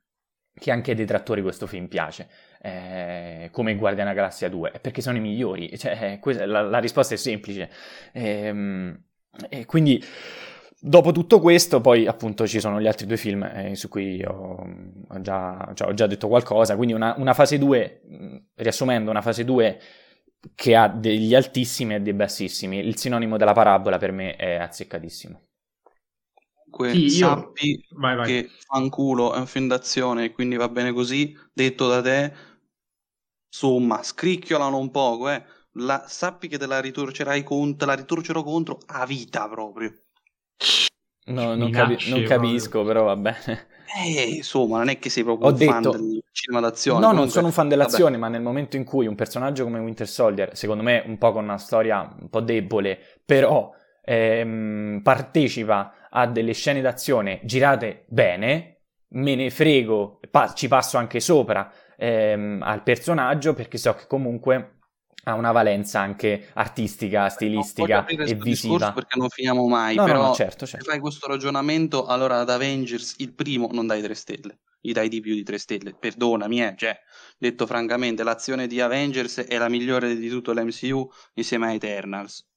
[0.55, 2.29] che anche detrattori questo film piace
[2.63, 7.15] eh, come Guardiana Galassia 2, è perché sono i migliori, cioè, questa, la, la, risposta
[7.15, 7.69] è semplice.
[8.13, 9.03] Ehm,
[9.49, 10.01] e quindi
[10.79, 14.65] dopo tutto questo, poi appunto ci sono gli altri due film eh, su cui ho,
[15.09, 18.03] ho, già, cioè, ho, già, detto qualcosa, quindi una, una fase 2,
[18.55, 19.81] riassumendo, una fase 2
[20.55, 22.79] che ha degli altissimi e dei bassissimi.
[22.79, 25.43] Il sinonimo della parabola per me è azzeccatissimo.
[26.71, 28.27] Comunque sì, sappi vai, vai.
[28.27, 32.35] che fanculo è un film d'azione, quindi va bene così, detto da te,
[33.51, 35.45] insomma, scricchiolano un poco, eh.
[35.73, 39.95] La, sappi che te la ritorcerai contro, la ritorcerò contro a vita proprio.
[41.27, 43.69] No, non, capi- non capisco, però va bene.
[43.97, 45.93] Eh, insomma, non è che sei proprio Ho un detto...
[45.93, 46.99] fan del cinema d'azione.
[47.01, 47.25] No, Comunque...
[47.25, 48.23] non sono un fan dell'azione, Vabbè.
[48.23, 51.45] ma nel momento in cui un personaggio come Winter Soldier, secondo me un po' con
[51.45, 53.73] una storia un po' debole, però
[54.05, 58.81] ehm, partecipa a delle scene d'azione girate bene,
[59.11, 64.78] me ne frego, pa- ci passo anche sopra ehm, al personaggio perché so che comunque
[65.25, 68.93] ha una valenza anche artistica, stilistica e visiva.
[68.93, 70.85] Perché non finiamo mai, no, però no, no, certo, certo.
[70.85, 75.09] se fai questo ragionamento, allora ad Avengers il primo non dai 3 stelle, gli dai
[75.09, 76.99] di più di 3 stelle, perdonami, eh, cioè,
[77.37, 82.48] detto francamente, l'azione di Avengers è la migliore di tutto l'MCU insieme a Eternals.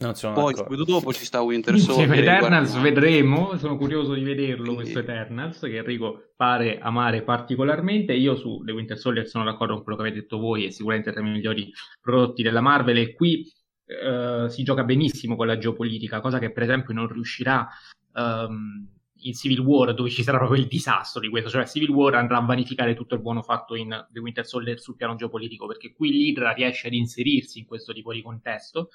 [0.00, 2.10] Non sono Poi subito dopo ci sta Winter Soldier.
[2.10, 8.14] Eternals vedremo, sono curioso di vederlo questo Eternals che Enrico pare amare particolarmente.
[8.14, 11.12] Io su The Winter Soldier sono d'accordo con quello che avete detto voi, è sicuramente
[11.12, 11.70] tra i migliori
[12.00, 13.52] prodotti della Marvel e qui
[13.84, 17.68] uh, si gioca benissimo con la geopolitica, cosa che per esempio non riuscirà
[18.14, 18.88] um,
[19.22, 22.38] in Civil War dove ci sarà proprio il disastro di questo, cioè Civil War andrà
[22.38, 26.10] a vanificare tutto il buono fatto in The Winter Soldier sul piano geopolitico perché qui
[26.10, 28.88] l'Hydra riesce ad inserirsi in questo tipo di contesto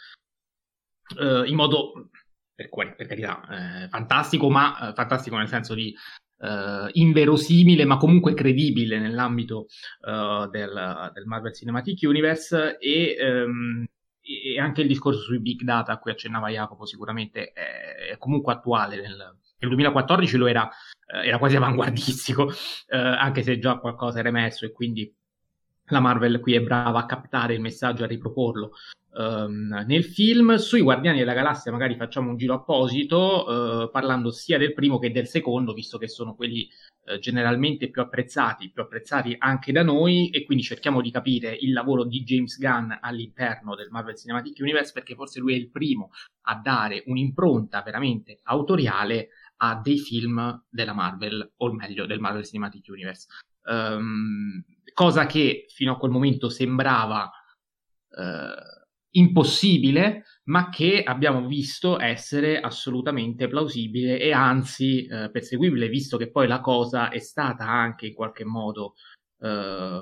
[1.20, 2.10] eh, in modo,
[2.54, 5.94] per, per carità, eh, fantastico, ma eh, fantastico nel senso di
[6.40, 9.68] eh, inverosimile, ma comunque credibile nell'ambito
[10.06, 13.86] eh, del, del, Marvel Cinematic Universe e, ehm,
[14.22, 18.96] e, anche il discorso sui big data a cui accennava Jacopo sicuramente è, comunque attuale
[18.98, 20.70] nel, nel 2014 lo era,
[21.14, 22.50] eh, era quasi avanguardistico,
[22.88, 25.14] eh, anche se già qualcosa era emerso e quindi
[25.90, 28.72] la Marvel qui è brava a captare il messaggio e a riproporlo
[29.18, 30.56] um, nel film.
[30.56, 35.12] Sui Guardiani della Galassia magari facciamo un giro apposito, uh, parlando sia del primo che
[35.12, 36.68] del secondo, visto che sono quelli
[37.06, 41.74] uh, generalmente più apprezzati, più apprezzati anche da noi, e quindi cerchiamo di capire il
[41.74, 46.12] lavoro di James Gunn all'interno del Marvel Cinematic Universe, perché forse lui è il primo
[46.48, 52.86] a dare un'impronta veramente autoriale a dei film della Marvel, o meglio del Marvel Cinematic
[52.90, 53.28] Universe.
[53.68, 54.64] Um,
[54.94, 57.32] cosa che fino a quel momento sembrava
[58.10, 58.84] uh,
[59.18, 66.48] impossibile, ma che abbiamo visto essere assolutamente plausibile e anzi uh, perseguibile, visto che poi
[66.48, 68.94] la cosa è stata anche in qualche modo
[69.40, 70.02] uh,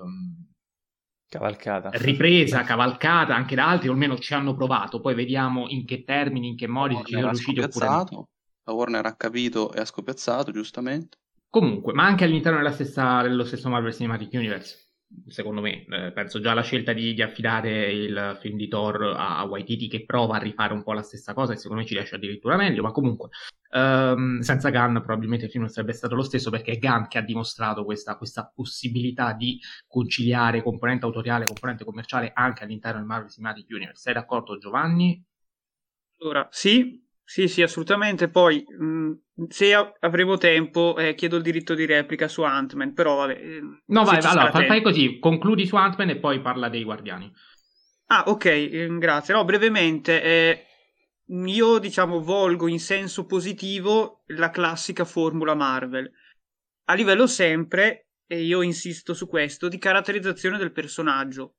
[1.28, 1.90] cavalcata.
[1.94, 5.00] ripresa, cavalcata anche da altri, o almeno ci hanno provato.
[5.00, 8.28] Poi vediamo in che termini, in che modi ci sono riusciti oppure no.
[8.66, 11.18] La Warner ha capito e ha scopiazzato, giustamente.
[11.50, 14.83] Comunque, ma anche all'interno della stessa, dello stesso Marvel Cinematic Universe,
[15.28, 19.40] secondo me, eh, penso già la scelta di, di, affidare il film di Thor a,
[19.40, 21.94] a Waititi che prova a rifare un po' la stessa cosa e secondo me ci
[21.94, 23.30] riesce addirittura meglio, ma comunque
[23.74, 27.22] ehm, senza Gunn probabilmente il film sarebbe stato lo stesso perché è Gunn che ha
[27.22, 33.30] dimostrato questa, questa possibilità di conciliare componente autoriale e componente commerciale anche all'interno del Marvel
[33.30, 34.02] Cinematic Universe.
[34.02, 35.24] Sei d'accordo Giovanni?
[36.20, 38.30] Allora, sì, sì, sì, assolutamente.
[38.30, 39.12] Poi, mh, mm,
[39.48, 43.34] se a- avremo tempo, eh, chiedo il diritto di replica su Ant-Man, però vabbè.
[43.34, 47.32] Eh, no, vai, allora, fai, fai così, concludi su Ant-Man e poi parla dei Guardiani.
[48.08, 49.34] Ah, ok, eh, grazie.
[49.34, 50.66] No, brevemente, eh,
[51.28, 56.12] io diciamo volgo in senso positivo la classica formula Marvel.
[56.86, 61.56] A livello sempre, e io insisto su questo, di caratterizzazione del personaggio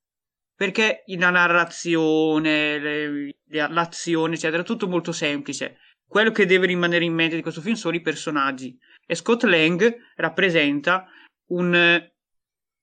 [0.54, 5.78] perché la narrazione, le, l'azione, eccetera, è tutto molto semplice.
[6.06, 8.78] Quello che deve rimanere in mente di questo film sono i personaggi.
[9.06, 11.06] E Scott Lang rappresenta
[11.48, 11.74] un,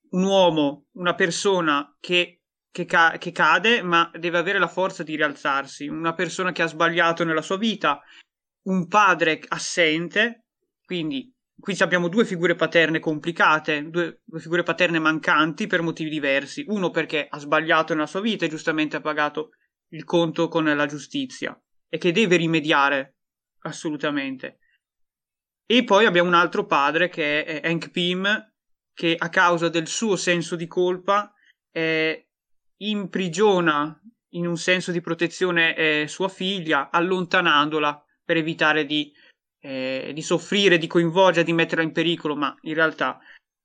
[0.09, 5.15] un uomo, una persona che, che, ca- che cade, ma deve avere la forza di
[5.15, 5.87] rialzarsi.
[5.87, 8.01] Una persona che ha sbagliato nella sua vita,
[8.63, 10.47] un padre assente,
[10.85, 16.65] quindi qui abbiamo due figure paterne complicate, due, due, figure paterne mancanti per motivi diversi.
[16.67, 19.51] Uno perché ha sbagliato nella sua vita e giustamente ha pagato
[19.89, 21.57] il conto con la giustizia
[21.87, 23.17] e che deve rimediare
[23.59, 24.57] assolutamente.
[25.65, 28.51] E poi abbiamo un altro padre che è Hank Pym,
[28.93, 31.33] che a causa del suo senso di colpa
[31.71, 32.27] eh,
[32.77, 33.97] imprigiona
[34.33, 39.13] in un senso di protezione eh, sua figlia, allontanandola per evitare di
[39.61, 43.19] eh, di soffrire, di coinvolgere, di metterla in pericolo, ma in realtà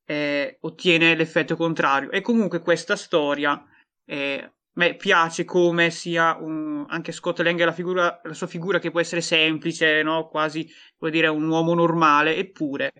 [0.05, 2.11] eh, ottiene l'effetto contrario.
[2.11, 3.62] E comunque questa storia
[4.05, 8.90] eh, me piace come sia un, anche Scott Lang la, figura, la sua figura che
[8.90, 10.28] può essere semplice, no?
[10.28, 10.68] quasi
[10.99, 12.92] vuol dire un uomo normale, eppure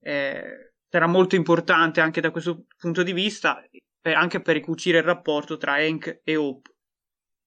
[0.00, 3.62] eh, sarà molto importante anche da questo punto di vista,
[4.00, 6.70] per, anche per ricucire il rapporto tra Hank e Hope.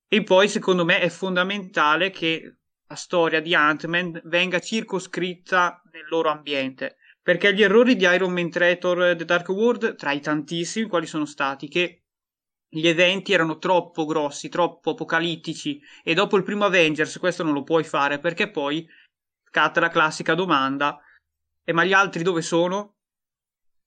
[0.07, 2.57] E poi secondo me è fondamentale che
[2.87, 6.97] la storia di Ant-Man venga circoscritta nel loro ambiente.
[7.21, 11.07] Perché gli errori di Iron Man 3 Thor The Dark World, tra i tantissimi, quali
[11.07, 11.67] sono stati?
[11.67, 12.03] Che
[12.69, 17.63] gli eventi erano troppo grossi, troppo apocalittici e dopo il primo Avengers questo non lo
[17.63, 18.85] puoi fare perché poi
[19.47, 20.99] scatta la classica domanda
[21.63, 22.97] e ma gli altri dove sono?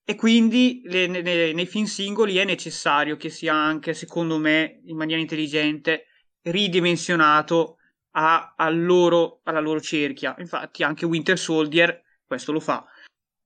[0.05, 4.97] E quindi le, ne, nei film singoli è necessario che sia anche, secondo me, in
[4.97, 6.07] maniera intelligente,
[6.43, 7.78] ridimensionato
[8.13, 10.35] a, a loro, alla loro cerchia.
[10.39, 12.87] Infatti anche Winter Soldier questo lo fa.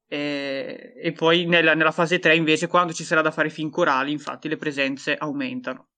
[0.06, 4.12] E, e poi nella, nella, fase 3 invece quando ci sarà da fare film corali
[4.12, 5.88] infatti le presenze aumentano.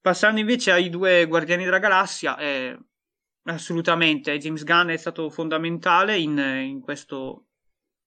[0.00, 2.78] Passando invece ai due Guardiani della Galassia, eh,
[3.44, 7.46] assolutamente James Gunn è stato fondamentale in, in questo,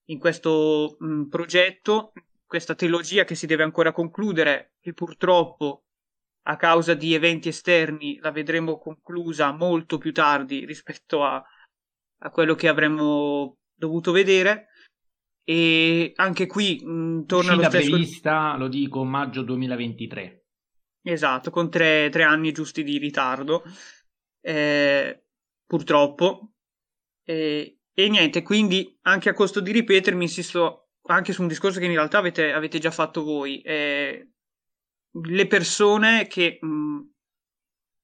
[0.06, 2.12] in questo mh, progetto,
[2.46, 5.81] questa trilogia che si deve ancora concludere, che purtroppo
[6.44, 11.42] a causa di eventi esterni la vedremo conclusa molto più tardi rispetto a,
[12.18, 14.68] a quello che avremmo dovuto vedere.
[15.44, 17.90] E anche qui mh, torna Uscita stesso...
[17.90, 20.44] prevista, lo dico, maggio 2023.
[21.04, 23.64] Esatto, con tre, tre anni giusti di ritardo,
[24.40, 25.24] eh,
[25.66, 26.52] purtroppo.
[27.24, 31.86] Eh, e niente, quindi anche a costo di ripetermi, insisto anche su un discorso che
[31.86, 33.60] in realtà avete, avete già fatto voi.
[33.62, 34.31] Eh,
[35.12, 37.00] le persone che mh,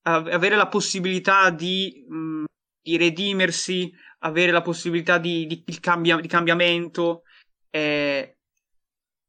[0.02, 2.44] avere la possibilità di, mh,
[2.82, 7.22] di, redimersi, avere la possibilità di, di, di, cambia, cambiamento,
[7.70, 8.36] eh,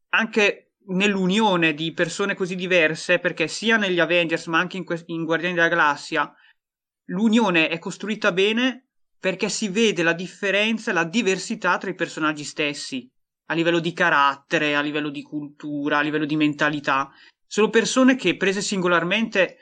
[0.09, 5.25] anche nell'unione di persone così diverse, perché sia negli Avengers ma anche in, que- in
[5.25, 6.33] Guardiani della Galassia,
[7.09, 8.85] l'unione è costruita bene
[9.19, 13.07] perché si vede la differenza, la diversità tra i personaggi stessi,
[13.47, 17.11] a livello di carattere, a livello di cultura, a livello di mentalità.
[17.51, 19.57] Sono persone che prese singolarmente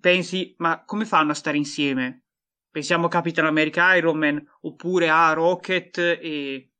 [0.00, 2.22] pensi, ma come fanno a stare insieme?
[2.70, 6.70] Pensiamo a Capitan America Iron Man oppure a Rocket e,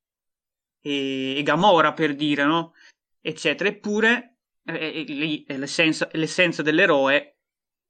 [0.81, 2.73] e, e Gamora per dire, no?
[3.21, 3.69] Eccetera.
[3.69, 7.41] Eppure eh, lì l'essenza, l'essenza dell'eroe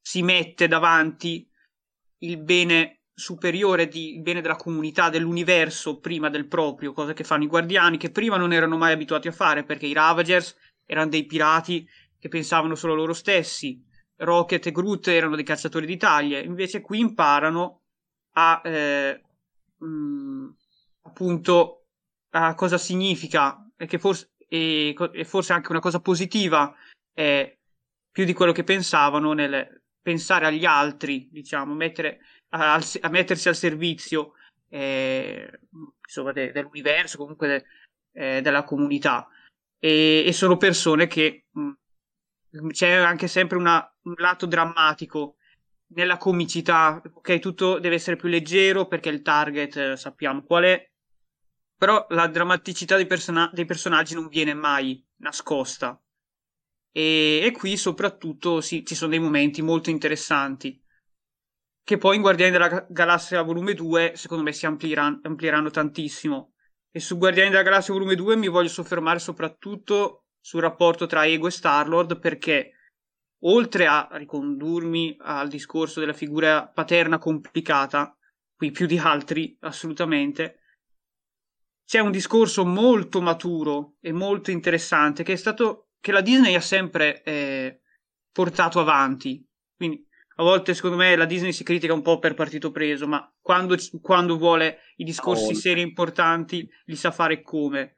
[0.00, 1.48] si mette davanti
[2.22, 7.44] il bene superiore, di, il bene della comunità, dell'universo prima del proprio, cosa che fanno
[7.44, 11.26] i guardiani, che prima non erano mai abituati a fare perché i Ravagers erano dei
[11.26, 11.88] pirati
[12.20, 13.82] che pensavano solo loro stessi,
[14.18, 17.80] Rocket e Groot erano dei cacciatori di taglie, invece qui imparano
[18.34, 19.22] a eh,
[19.78, 20.48] mh, mm,
[21.02, 21.86] appunto
[22.30, 26.74] a cosa significa e che forse e, e, forse anche una cosa positiva
[27.12, 27.56] è
[28.10, 32.20] più di quello che pensavano nel pensare agli altri, diciamo, mettere,
[32.50, 34.32] a, a mettersi al servizio
[34.68, 35.60] eh,
[36.04, 37.64] insomma, de, dell'universo, comunque de,
[38.12, 39.28] eh, della comunità.
[39.78, 41.70] E, e, sono persone che mh, mm,
[42.70, 45.36] c'è anche sempre una, un lato drammatico
[45.92, 50.90] nella comicità, ok, tutto deve essere più leggero perché il target eh, sappiamo qual è,
[51.76, 56.00] però la drammaticità dei, person- dei personaggi non viene mai nascosta.
[56.92, 60.80] E, e qui soprattutto sì, ci sono dei momenti molto interessanti
[61.82, 66.52] che poi in Guardiani della Galassia volume 2 secondo me si amplieranno, amplieranno tantissimo.
[66.88, 71.46] E su Guardiani della Galassia volume 2 mi voglio soffermare soprattutto sul rapporto tra Ego
[71.46, 72.72] e Star-Lord perché
[73.44, 78.16] oltre a ricondurmi al discorso della figura paterna complicata,
[78.54, 80.60] qui più di altri assolutamente,
[81.84, 86.60] c'è un discorso molto maturo e molto interessante che è stato che la Disney ha
[86.60, 87.80] sempre eh,
[88.32, 89.44] portato avanti.
[89.76, 90.06] Quindi
[90.36, 93.76] a volte secondo me la Disney si critica un po' per partito preso, ma quando,
[94.00, 95.54] quando vuole i discorsi oh.
[95.54, 97.96] seri importanti li sa fare come.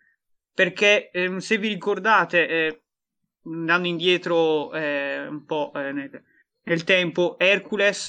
[0.54, 2.82] Perché eh, se vi ricordate, eh,
[3.44, 6.24] andando indietro eh, un po' eh, nel,
[6.62, 8.08] nel, tempo, Hercules,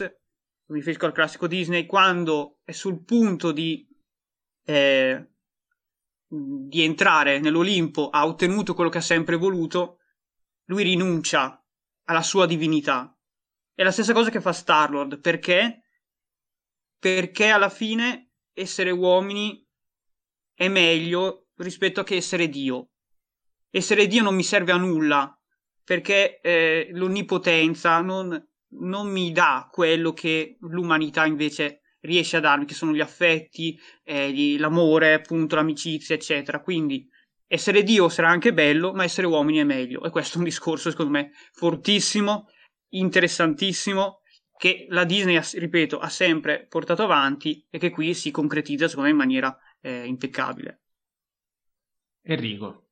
[0.67, 3.87] mi riferisco al classico Disney, quando è sul punto di,
[4.65, 5.27] eh,
[6.27, 9.99] di entrare nell'Olimpo, ha ottenuto quello che ha sempre voluto,
[10.65, 11.63] lui rinuncia
[12.05, 13.17] alla sua divinità.
[13.73, 15.81] È la stessa cosa che fa Star-Lord, perché?
[16.99, 19.65] Perché alla fine essere uomini
[20.53, 22.89] è meglio rispetto a che essere Dio
[23.75, 25.35] essere Dio non mi serve a nulla
[25.83, 28.29] perché eh, l'onnipotenza non,
[28.79, 34.57] non, mi dà quello che l'umanità invece riesce a darmi, che sono gli affetti, eh,
[34.59, 36.61] l'amore, appunto, l'amicizia, eccetera.
[36.61, 37.07] Quindi
[37.47, 40.03] essere Dio sarà anche bello, ma essere uomini è meglio.
[40.03, 42.47] E questo è un discorso, secondo me, fortissimo,
[42.89, 44.21] interessantissimo,
[44.55, 49.15] che la Disney, ripeto, ha sempre portato avanti e che qui si concretizza, secondo me,
[49.15, 50.82] in maniera eh, impeccabile.
[52.25, 52.87] Enrico.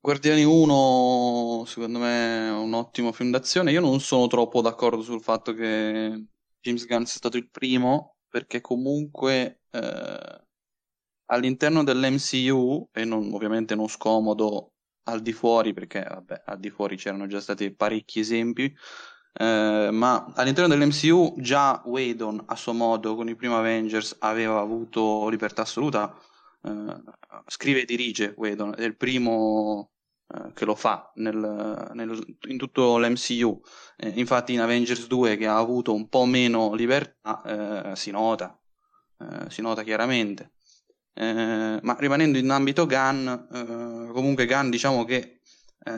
[0.00, 3.72] Guardiani 1 secondo me è un ottimo film d'azione.
[3.72, 6.26] Io non sono troppo d'accordo sul fatto che
[6.60, 10.44] James Gunn sia stato il primo, perché comunque eh,
[11.26, 14.72] all'interno dell'MCU, e non, ovviamente non scomodo
[15.04, 18.74] al di fuori, perché vabbè, al di fuori c'erano già stati parecchi esempi,
[19.34, 25.28] eh, ma all'interno dell'MCU già Whedon a suo modo con i primi Avengers aveva avuto
[25.28, 26.16] libertà assoluta
[26.62, 27.02] eh,
[27.46, 29.92] scrive e dirige Whedon, è il primo
[30.28, 33.60] eh, che lo fa nel, nel, in tutto l'MCU.
[33.96, 38.58] Eh, infatti in Avengers 2 che ha avuto un po' meno libertà si nota,
[39.48, 40.52] si nota chiaramente.
[41.18, 45.40] Eh, ma rimanendo in ambito Gunn, eh, comunque Gunn diciamo che
[45.82, 45.92] eh,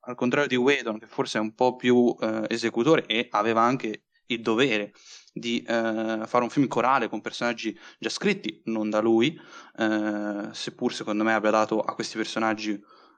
[0.00, 2.12] al contrario di Whedon, che forse è un po' più
[2.48, 4.92] esecutore e aveva anche il dovere
[5.32, 9.38] di eh, fare un film corale con personaggi già scritti, non da lui,
[9.78, 12.72] eh, seppur secondo me abbia dato a questi personaggi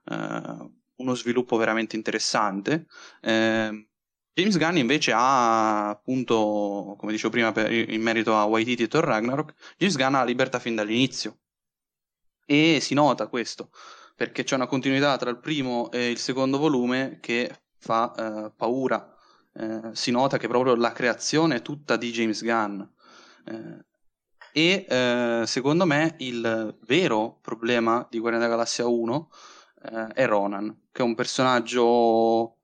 [0.06, 2.86] eh, uno sviluppo veramente interessante.
[3.22, 3.86] Ehm,
[4.32, 9.05] James Gunn invece ha appunto, come dicevo prima per, in merito a Waititi e Thor
[9.05, 11.39] Ragnarok, James Gunn ha libertà fin dall'inizio
[12.47, 13.70] e si nota questo
[14.14, 18.12] perché c'è una continuità tra il primo e il secondo volume che fa
[18.47, 19.14] eh, paura
[19.55, 22.81] eh, si nota che proprio la creazione è tutta di James Gunn.
[23.47, 23.85] Eh,
[24.52, 29.31] e eh, secondo me il vero problema di Guardiani della Galassia 1
[29.82, 32.59] eh, è Ronan, che è un personaggio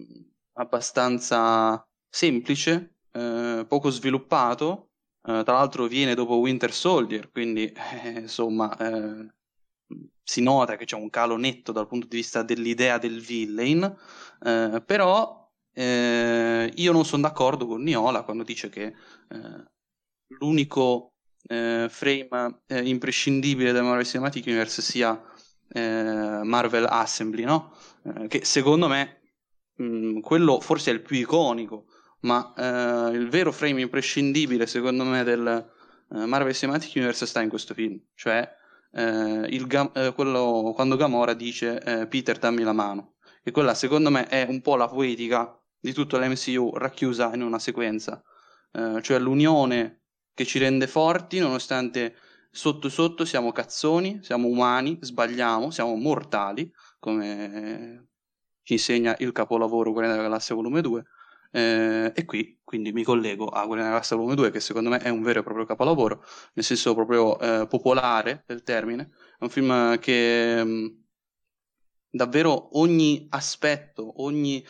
[0.00, 0.22] mm,
[0.54, 4.88] abbastanza semplice, eh, poco sviluppato,
[5.22, 7.72] tra l'altro viene dopo Winter Soldier, quindi
[8.18, 8.76] insomma
[10.22, 13.96] si nota che c'è un calo netto dal punto di vista dell'idea del villain,
[14.42, 15.41] eh, però
[15.74, 19.64] eh, io non sono d'accordo con Niola quando dice che eh,
[20.38, 21.14] l'unico
[21.46, 25.20] eh, frame eh, imprescindibile del Marvel Cinematic Universe sia
[25.68, 27.74] eh, Marvel Assembly, no?
[28.04, 29.20] Eh, che secondo me
[29.76, 31.86] mh, mm, quello forse è il più iconico,
[32.20, 32.52] ma
[33.12, 35.68] il vero frame imprescindibile secondo me del
[36.08, 38.48] Marvel Cinematic Universe sta in questo film, cioè
[38.92, 44.60] eh, quello, quando Gamora dice Peter dammi la mano, e quella secondo me è un
[44.60, 48.22] po' la poetica di tutto l'MCU racchiusa in una sequenza,
[48.70, 50.02] eh, cioè l'unione
[50.32, 52.14] che ci rende forti nonostante
[52.50, 58.06] sotto sotto siamo cazzoni, siamo umani, sbagliamo, siamo mortali, come
[58.62, 61.04] ci insegna il capolavoro Guardiani della Galassia volume 2.
[61.54, 64.98] Eh, e qui quindi mi collego a Guardiani della Galassia volume 2 che secondo me
[64.98, 69.10] è un vero e proprio capolavoro, nel senso proprio eh, popolare del termine.
[69.36, 71.02] È un film che mh,
[72.10, 74.64] davvero ogni aspetto, ogni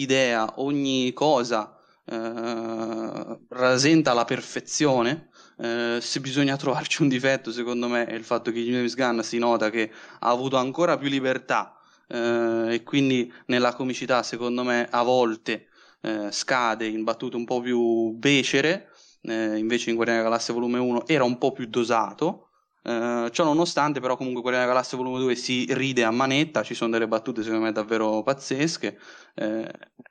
[0.00, 5.28] idea, ogni cosa eh, rasenta la perfezione.
[5.58, 9.38] Eh, se bisogna trovarci un difetto, secondo me, è il fatto che James Gunn si
[9.38, 9.90] nota che
[10.20, 11.78] ha avuto ancora più libertà
[12.08, 15.68] eh, e quindi nella comicità, secondo me, a volte
[16.02, 18.90] eh, scade in battute un po' più becere.
[19.22, 22.45] Eh, invece in Guardiani della Galassia volume 1 era un po' più dosato
[22.86, 26.74] Uh, ciò nonostante, però, comunque, Guardiani della Galassia Volume 2 si ride a manetta, ci
[26.74, 28.96] sono delle battute secondo me davvero pazzesche.
[29.34, 29.66] Uh,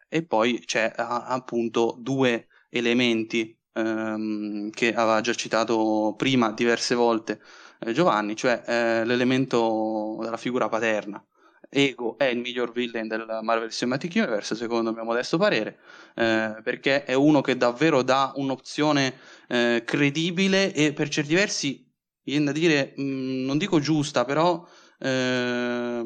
[0.09, 7.41] e poi c'è a, appunto due elementi um, che aveva già citato prima diverse volte
[7.79, 11.23] eh, Giovanni, cioè eh, l'elemento della figura paterna.
[11.69, 15.79] Ego è il miglior villain del Marvel Cinematic Universe, secondo il mio modesto parere,
[16.15, 21.84] eh, perché è uno che davvero dà un'opzione eh, credibile e per certi versi
[22.25, 24.67] viene da dire, mh, mm, non dico giusta, però
[24.99, 26.03] eh,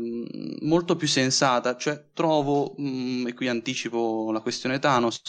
[0.62, 1.76] molto più sensata.
[1.78, 5.22] Cioè, trovo, mh, mm, e qui anticipo la questione Thanos,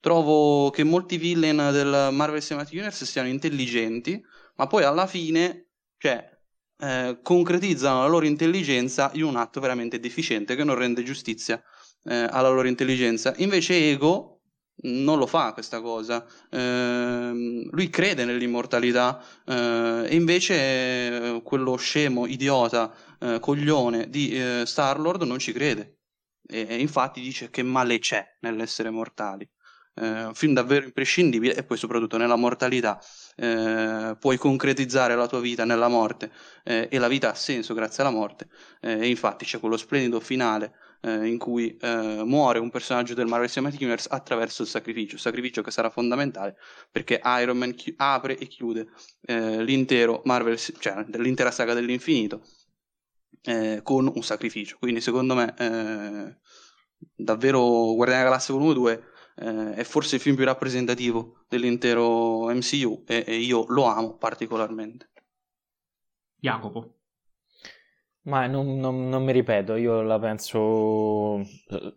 [0.00, 4.22] trovo che molti villain del Marvel Cinematic Universe siano intelligenti,
[4.56, 6.30] ma poi alla fine, cioè,
[6.78, 11.62] eh, concretizzano la loro intelligenza in un atto veramente deficiente che non rende giustizia
[12.04, 13.32] eh, alla loro intelligenza.
[13.38, 14.33] Invece Ego
[14.82, 16.24] non lo fa questa cosa.
[16.50, 24.64] Eh, lui crede nell'immortalità eh, e invece eh, quello scemo, idiota, eh, coglione di eh,
[24.66, 25.98] Star-Lord non ci crede.
[26.46, 29.48] E, e, infatti dice che male c'è nell'essere mortali.
[29.96, 33.00] Eh, un film davvero imprescindibile e poi soprattutto nella mortalità
[33.36, 36.30] puoi concretizzare la tua vita nella morte
[36.62, 38.48] e la vita ha senso grazie alla morte
[38.78, 40.72] e infatti c'è quello splendido finale
[41.04, 45.62] eh, in cui eh, muore un personaggio del Marvel Cinematic Universe attraverso il sacrificio, sacrificio
[45.62, 46.56] che sarà fondamentale
[46.90, 48.88] perché Iron Man chi- apre e chiude
[49.26, 52.42] eh, l'intero Marvel, cioè l'intera saga dell'infinito
[53.42, 54.78] eh, con un sacrificio.
[54.78, 56.38] Quindi secondo me eh,
[57.14, 57.60] davvero
[57.94, 59.04] Guardiani della Galassia Volume 2
[59.36, 65.10] eh, è forse il film più rappresentativo dell'intero MCU e, e io lo amo particolarmente.
[66.36, 66.93] Jacopo.
[68.26, 71.94] Ma non, non, non, mi ripeto, io la penso eh,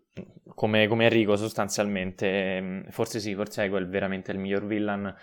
[0.56, 2.60] come, come, Enrico sostanzialmente.
[2.60, 5.16] Mm, forse sì, forse Ego è veramente il miglior villain,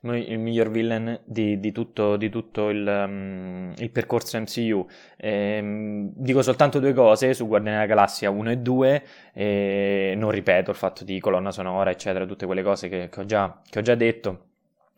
[0.00, 4.84] il miglior villain di, di, tutto, di tutto il, um, il, percorso MCU.
[5.16, 9.04] E, um, dico soltanto due cose su Guardiani della Galassia 1 e 2,
[9.34, 13.24] e non ripeto il fatto di colonna sonora, eccetera, tutte quelle cose che, che, ho,
[13.24, 14.46] già, che ho già detto.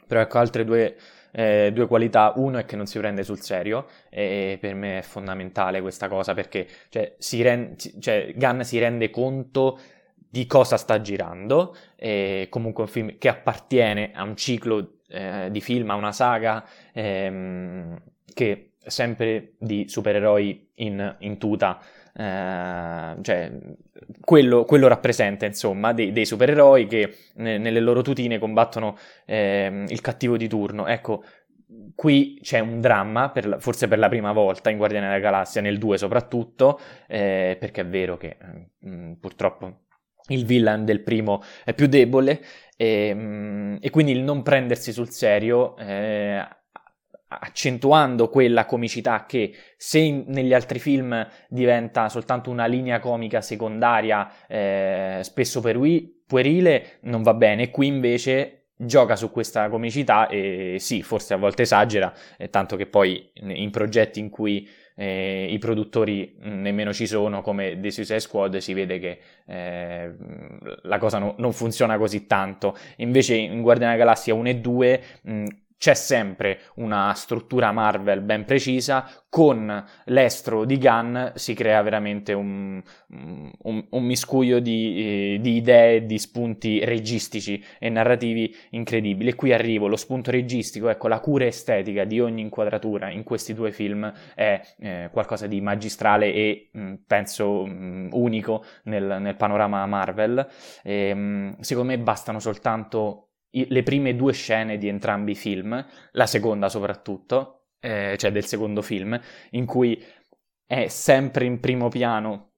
[0.06, 0.96] Però ecco altre due
[1.32, 2.32] eh, due qualità.
[2.36, 6.34] Uno è che non si prende sul serio, e per me è fondamentale questa cosa
[6.34, 9.78] perché cioè, si rend- cioè, Gunn si rende conto
[10.14, 15.60] di cosa sta girando, e comunque un film che appartiene a un ciclo eh, di
[15.60, 18.00] film, a una saga ehm,
[18.32, 21.80] che sempre di supereroi in, in tuta
[22.14, 23.52] eh, cioè,
[24.20, 28.96] quello, quello, rappresenta insomma dei, dei supereroi che ne, nelle loro tutine combattono
[29.26, 30.86] eh, il cattivo di turno.
[30.86, 31.22] Ecco,
[31.94, 35.78] qui c'è un dramma, per forse per la prima volta in Guardiani della Galassia, nel
[35.78, 38.36] 2 soprattutto, eh, perché è vero che
[38.80, 39.80] mh, mm, purtroppo
[40.28, 42.40] il villain del primo è più debole
[42.76, 46.46] e, mh, mm, e quindi il non prendersi sul serio eh,
[47.32, 54.46] accentuando quella comicità che se in, negli altri film diventa soltanto una linea comica secondaria,
[54.48, 57.70] eh, spesso puerile, non va bene.
[57.70, 62.86] Qui invece gioca su questa comicità e sì, forse a volte esagera, eh, tanto che
[62.86, 68.56] poi in progetti in cui eh, i produttori nemmeno ci sono, come The Suicide Squad,
[68.56, 70.14] si vede che eh,
[70.82, 72.76] la cosa no, non funziona così tanto.
[72.96, 75.44] Invece in Guardiana Galassia 1 e 2 mh,
[75.80, 82.82] c'è sempre una struttura Marvel ben precisa, con l'estro di Gunn si crea veramente un,
[83.06, 89.30] un, un miscuglio di, eh, di, idee, di spunti registici e narrativi incredibili.
[89.30, 93.54] E qui arrivo, lo spunto registico, ecco, la cura estetica di ogni inquadratura in questi
[93.54, 99.86] due film è eh, qualcosa di magistrale e mh, penso mh, unico nel, nel, panorama
[99.86, 100.46] Marvel.
[100.82, 106.26] E, mh, secondo me bastano soltanto le prime due scene di entrambi i film, la
[106.26, 109.18] seconda soprattutto, eh, cioè del secondo film,
[109.50, 110.02] in cui
[110.66, 112.52] è sempre in primo piano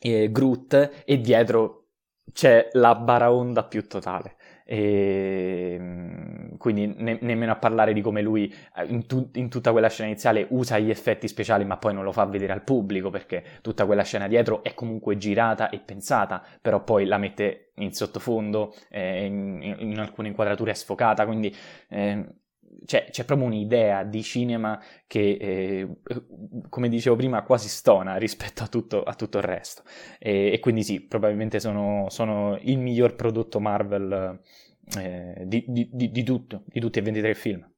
[0.00, 1.88] eh, Groot e dietro
[2.32, 4.36] c'è la baraonda più totale.
[4.70, 9.72] E, ehm, quindi ne- nemmeno a parlare di come lui eh, in, tu- in, tutta
[9.72, 13.08] quella scena iniziale usa gli effetti speciali ma poi non lo fa vedere al pubblico
[13.08, 17.94] perché tutta quella scena dietro è comunque girata e pensata però poi la mette in
[17.94, 21.54] sottofondo eh, in, in, alcune inquadrature sfocata quindi
[21.88, 22.26] eh,
[22.84, 25.88] c'è, c'è, proprio un'idea di cinema che, eh,
[26.68, 29.82] come dicevo prima, quasi stona rispetto a tutto, a tutto il resto.
[30.18, 34.40] E, e, quindi sì, probabilmente sono, sono il miglior prodotto Marvel
[34.98, 37.70] eh, di, di, di, tutto, di tutti e 23 film.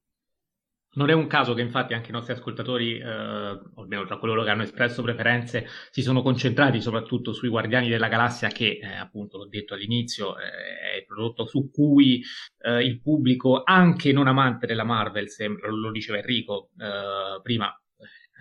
[0.93, 4.51] Non è un caso che infatti anche i nostri ascoltatori, eh, almeno tra coloro che
[4.51, 9.47] hanno espresso preferenze, si sono concentrati soprattutto sui Guardiani della Galassia che, eh, appunto, l'ho
[9.47, 12.21] detto all'inizio, eh, è il prodotto su cui
[12.63, 17.73] eh, il pubblico, anche non amante della Marvel, se, lo diceva Enrico eh, prima,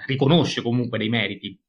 [0.07, 1.59] riconosce comunque dei meriti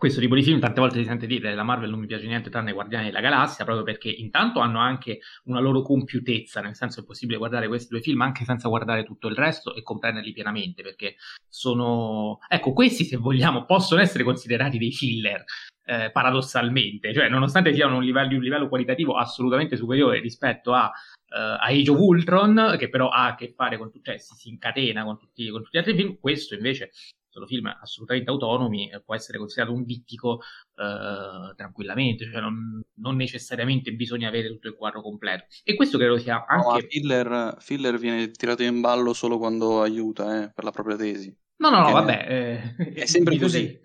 [0.00, 2.48] questo tipo di film tante volte si sente dire la Marvel non mi piace niente
[2.48, 7.04] tranne Guardiani della Galassia proprio perché intanto hanno anche una loro compiutezza nel senso è
[7.04, 11.16] possibile guardare questi due film anche senza guardare tutto il resto e comprenderli pienamente perché
[11.46, 15.44] sono ecco questi se vogliamo possono essere considerati dei filler
[15.84, 20.90] eh, paradossalmente cioè nonostante siano un livello, un livello qualitativo assolutamente superiore rispetto a
[21.32, 25.04] Uh, Age of Ultron, che però ha a che fare con cioè si, si incatena
[25.04, 26.90] con tutti, con tutti, gli altri film, questo invece
[27.30, 30.40] sono film assolutamente autonomi, può essere considerato un vittico
[30.76, 35.44] eh, tranquillamente, cioè non, non, necessariamente bisogna avere tutto il quadro completo.
[35.64, 36.66] E questo credo sia anche...
[36.66, 41.34] No, filler, filler, viene tirato in ballo solo quando aiuta eh, per la propria tesi.
[41.60, 42.74] No, no, no, vabbè.
[42.76, 43.78] Eh, è sempre così.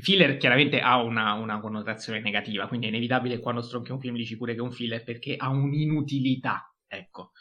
[0.00, 4.36] Filler chiaramente ha una, una, connotazione negativa, quindi è inevitabile quando stronchi un film dici
[4.36, 7.32] pure che è un filler perché ha un'inutilità, ecco.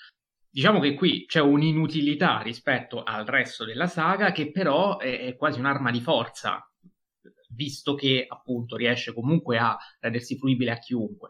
[0.54, 5.92] Diciamo che qui c'è un'inutilità rispetto al resto della saga che però è, quasi un'arma
[5.92, 6.70] di forza,
[7.52, 11.30] visto che appunto riesce comunque a rendersi fruibile a chiunque.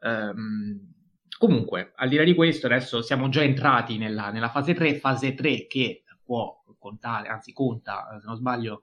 [0.00, 0.90] Um,
[1.36, 5.34] comunque, al di là di questo, adesso siamo già entrati nella, nella, fase 3, fase
[5.34, 8.80] 3 che può contare, anzi conta, se non sbaglio,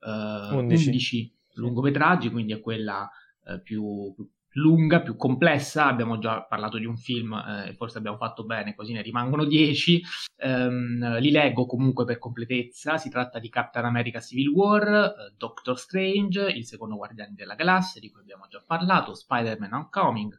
[0.00, 0.86] uh, 11.
[0.86, 3.06] 11 lungometraggi, quindi è quella
[3.44, 8.16] uh, più, più lunga, più complessa, abbiamo già parlato di un film eh, forse abbiamo
[8.16, 10.02] fatto bene, così ne rimangono dieci,
[10.44, 15.78] um, li leggo comunque per completezza, si tratta di Captain America Civil War, uh, Doctor
[15.78, 20.36] Strange, il secondo Guardiani della Galassia di cui abbiamo già parlato, Spider-Man Homecoming,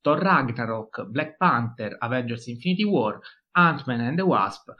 [0.00, 3.18] Thor Ragnarok, Black Panther, Avengers Infinity War,
[3.52, 4.70] Ant-Man and the Wasp,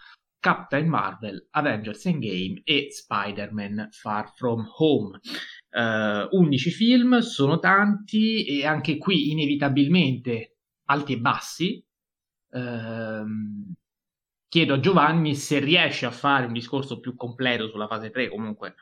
[0.44, 5.18] Captain Marvel, Avengers Endgame e Spider-Man Far From Home.
[5.74, 11.84] Eh, 11 film, sono tanti e anche qui inevitabilmente alti e bassi.
[12.54, 13.74] Uh,
[14.48, 18.76] chiedo a Giovanni se riesce a fare un discorso più completo sulla fase 3, comunque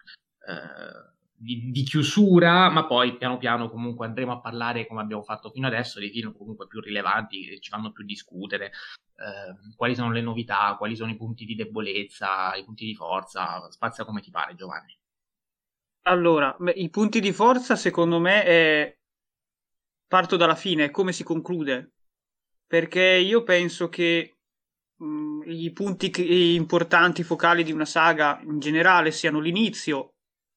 [0.47, 5.51] uh, di, di, chiusura, ma poi piano piano comunque andremo a parlare, come abbiamo fatto
[5.51, 8.73] fino adesso, dei film comunque più rilevanti che ci fanno più discutere.
[9.17, 13.71] Ehm, quali sono le novità, quali sono i punti di debolezza, i punti di forza,
[13.71, 14.97] spazia come ti pare Giovanni.
[16.03, 18.97] Allora, i punti di forza secondo me è...
[20.07, 21.93] parto dalla fine, come si conclude,
[22.67, 24.39] perché io penso che
[24.97, 30.15] mh, mm, i punti importanti focali di una saga in generale siano l'inizio,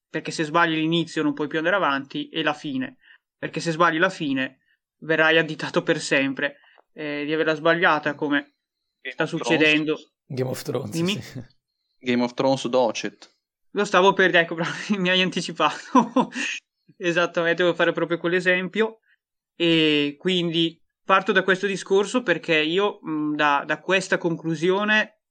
[0.10, 2.98] perché se sbagli l'inizio non puoi più andare avanti, e la fine,
[3.38, 4.60] perché se sbagli la fine
[5.00, 6.58] verrai additato per sempre
[6.94, 8.56] eh, di averla sbagliata come
[9.02, 9.98] sta succedendo.
[10.26, 10.96] Game of Thrones.
[10.96, 11.44] Sì.
[12.00, 13.35] Game of Thrones Docet.
[13.76, 14.56] Lo stavo per dire, ecco,
[14.98, 16.32] mi hai anticipato.
[16.98, 19.00] Esattamente, devo fare proprio quell'esempio.
[19.54, 25.22] E quindi parto da questo discorso perché io mh, da, da questa conclusione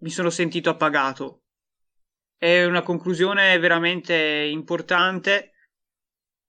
[0.00, 1.44] mi sono sentito appagato.
[2.36, 5.52] È una conclusione veramente importante,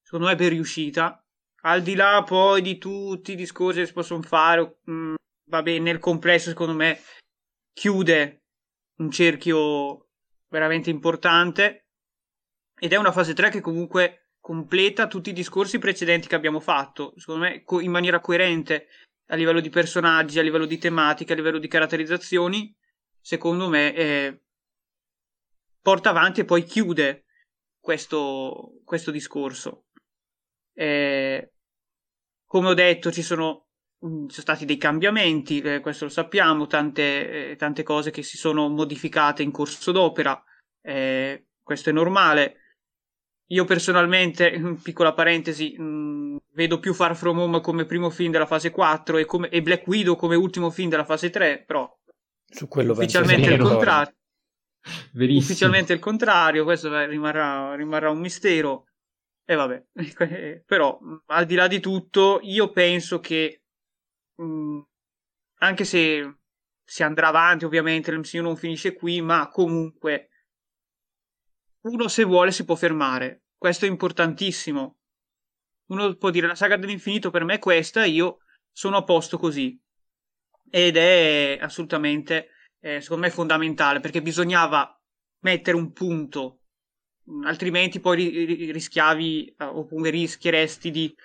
[0.01, 1.23] secondo me, per riuscita.
[1.65, 5.13] Al di là poi di tutti i discorsi che si possono fare, mh,
[5.49, 6.99] vabbè, nel complesso secondo me
[7.71, 8.41] chiude
[8.97, 10.02] un cerchio
[10.53, 11.87] veramente importante
[12.77, 17.13] ed è una fase 3 che comunque completa tutti i discorsi precedenti che abbiamo fatto,
[17.17, 18.87] secondo me in maniera coerente
[19.27, 22.75] a livello di personaggi, a livello di tematiche, a livello di caratterizzazioni
[23.19, 24.41] secondo me, eh,
[25.81, 27.23] porta avanti e poi chiude
[27.79, 29.85] questo, questo discorso.
[30.73, 31.53] Eh,
[32.45, 33.69] come ho detto, ci sono,
[34.03, 38.35] ci sono stati dei cambiamenti, eh, questo lo sappiamo, tante, eh, tante, cose che si
[38.35, 40.41] sono modificate in corso d'opera,
[40.81, 42.57] eh, questo è normale.
[43.51, 44.51] Io personalmente,
[44.83, 49.17] piccola parentesi, mh, mm, vedo più Far From Home come primo film della fase 4
[49.17, 51.89] e, come, e Black Widow come ultimo film della fase 3, però
[52.45, 54.15] su quello ufficialmente il contrario.
[55.13, 55.43] Verissimo.
[55.43, 58.87] Ufficialmente il contrario, questo rimarrà, rimarrà un mistero.
[59.45, 59.85] E vabbè,
[60.65, 63.62] però al di là di tutto, io penso che
[64.35, 64.79] mh,
[65.59, 66.37] anche se
[66.83, 70.29] si andrà avanti, ovviamente l'MCU non finisce qui, ma comunque
[71.81, 73.43] uno se vuole si può fermare.
[73.57, 74.97] Questo è importantissimo.
[75.87, 78.39] Uno può dire la saga dell'infinito per me è questa, io
[78.71, 79.79] sono a posto così.
[80.69, 82.49] Ed è assolutamente,
[82.79, 84.99] eh, secondo me, fondamentale perché bisognava
[85.41, 86.61] mettere un punto,
[87.43, 91.15] altrimenti poi ri- rischiavi eh, oppure rischieresti di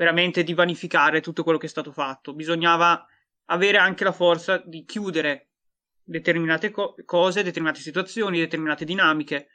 [0.00, 2.32] veramente di vanificare tutto quello che è stato fatto.
[2.32, 3.06] Bisognava
[3.50, 5.50] avere anche la forza di chiudere
[6.02, 9.48] determinate co- cose, determinate situazioni, determinate dinamiche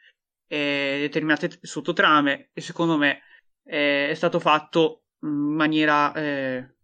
[0.48, 3.24] eh, determinate sottotrame e secondo me
[3.64, 6.76] eh, è stato fatto in maniera eh,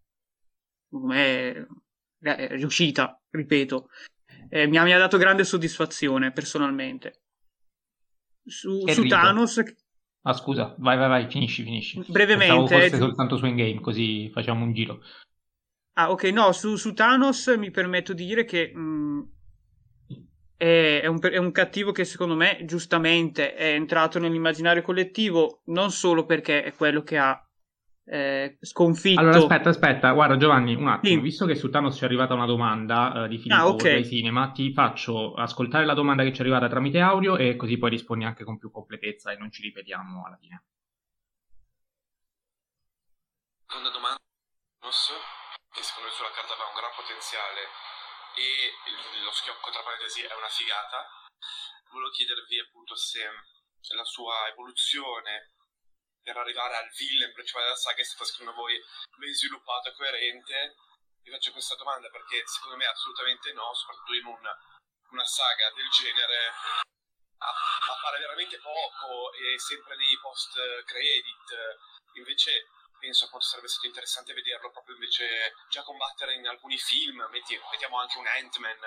[0.89, 1.67] me,
[2.17, 3.89] riuscita, ripeto.
[4.49, 7.21] Eh, mi ha, mi, ha, dato grande soddisfazione personalmente.
[8.43, 9.61] Su, su Thanos...
[10.23, 12.03] Ah scusa, vai vai vai, finisci, finisci.
[12.07, 12.53] Brevemente...
[12.53, 14.99] Pensavo forse soltanto su Endgame, così facciamo un giro.
[15.93, 18.72] Ah ok, no, su, su Thanos mi permetto di dire che...
[18.73, 19.30] Mh,
[20.61, 26.23] è un, è un, cattivo che secondo me giustamente è entrato nell'immaginario collettivo non solo
[26.27, 27.51] perché è quello che ha
[28.11, 29.21] eh, sconfitto.
[29.21, 31.21] Allora aspetta, aspetta, guarda Giovanni, un attimo, sì.
[31.21, 34.03] visto che su Thanos ci è arrivata una domanda uh, di Filippo ah, okay.
[34.03, 37.89] Cinema, ti faccio ascoltare la domanda che ci è arrivata tramite audio e così poi
[37.91, 40.63] rispondi anche con più completezza e non ci ripetiamo alla fine.
[43.65, 47.63] Seconda domanda, che secondo me sulla carta aveva un gran potenziale
[48.35, 51.07] e lo schiocco tra parentesi è una figata.
[51.88, 53.23] Volevo chiedervi appunto se
[53.95, 55.55] la sua evoluzione
[56.23, 58.80] per arrivare al villain principale della saga è stata secondo voi
[59.18, 60.76] ben sviluppata e coerente.
[61.23, 64.41] Vi faccio questa domanda perché secondo me assolutamente no, soprattutto in un,
[65.11, 66.53] una saga del genere
[67.38, 70.53] appare veramente poco e sempre nei post
[70.85, 71.49] credit.
[72.14, 72.69] Invece
[73.02, 77.99] penso appunto sarebbe stato interessante vederlo proprio invece già combattere in alcuni film, Metti, mettiamo
[77.99, 78.77] anche un Ant-Man,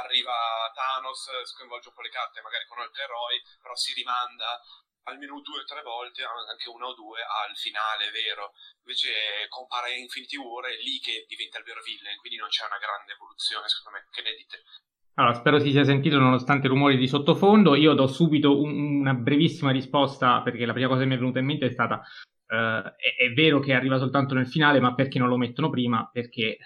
[0.00, 4.58] arriva Thanos, sconvolge un po' le carte magari con altri eroi, però si rimanda
[5.08, 8.52] almeno due o tre volte, anche una o due, al finale vero.
[8.84, 12.78] Invece compare Infinity War è lì che diventa il vero villain, quindi non c'è una
[12.78, 14.06] grande evoluzione secondo me.
[14.12, 14.56] Che ne dite?
[15.18, 17.74] Allora, spero si sia sentito nonostante i rumori di sottofondo.
[17.74, 21.40] Io do subito un, una brevissima risposta perché la prima cosa che mi è venuta
[21.40, 22.02] in mente è stata
[22.50, 26.08] Uh, è, è, vero che arriva soltanto nel finale, ma perché non lo mettono prima?
[26.10, 26.56] Perché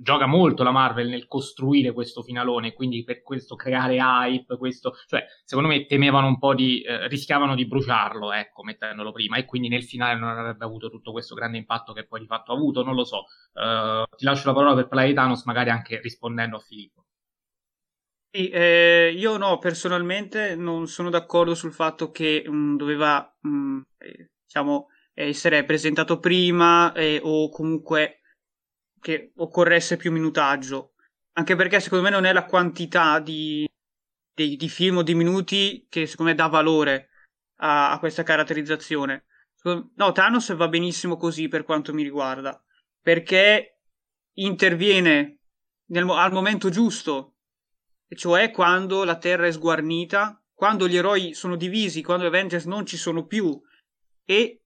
[0.00, 5.24] gioca molto la Marvel nel costruire questo finalone, quindi per questo creare hype, questo, cioè,
[5.44, 9.68] secondo me temevano un po' di, eh, rischiavano di bruciarlo, ecco, mettendolo prima, e quindi
[9.68, 12.82] nel finale non avrebbe avuto tutto questo grande impatto che poi di fatto ha avuto,
[12.82, 13.24] non lo so.
[13.52, 17.04] Uh, ti lascio la parola per parlare di Thanos, magari anche rispondendo a Filippo.
[18.34, 23.48] Sì, eh, io no, personalmente non sono d'accordo sul fatto che mh, mm, doveva, mh,
[23.48, 28.21] mm, eh, diciamo, essere presentato prima eh, o comunque
[29.02, 30.94] che occorresse più minutaggio.
[31.32, 33.68] Anche perché secondo me non è la quantità di,
[34.32, 37.08] di, di film o di minuti che secondo me dà valore
[37.56, 39.26] a, a questa caratterizzazione.
[39.96, 42.60] No, Thanos va benissimo così per quanto mi riguarda,
[43.00, 43.78] perché
[44.34, 45.38] interviene
[45.86, 47.36] nel, al momento giusto,
[48.08, 52.86] cioè quando la Terra è sguarnita, quando gli eroi sono divisi, quando gli Avengers non
[52.86, 53.60] ci sono più
[54.24, 54.62] e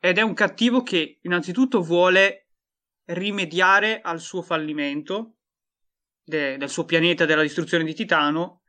[0.00, 2.47] ed è un cattivo che innanzitutto vuole
[3.08, 5.36] rimediare al suo fallimento
[6.22, 8.62] de- del suo pianeta della distruzione di Titano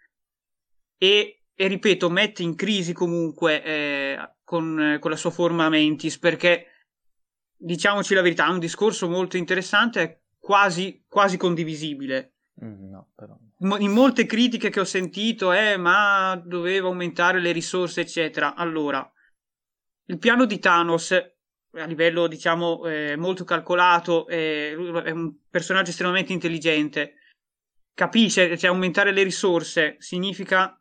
[0.98, 6.88] e, e ripeto mette in crisi comunque eh, con, con, la sua forma Mentis perché
[7.56, 13.38] diciamoci la verità è un discorso molto interessante quasi, quasi condivisibile mm, no, però.
[13.80, 19.10] in molte critiche che ho sentito eh, ma doveva aumentare le risorse eccetera allora
[20.06, 21.14] il piano di Thanos
[21.73, 27.15] a livello diciamo eh, molto calcolato eh, è un personaggio estremamente intelligente
[27.93, 30.79] capisce cioè aumentare le risorse significa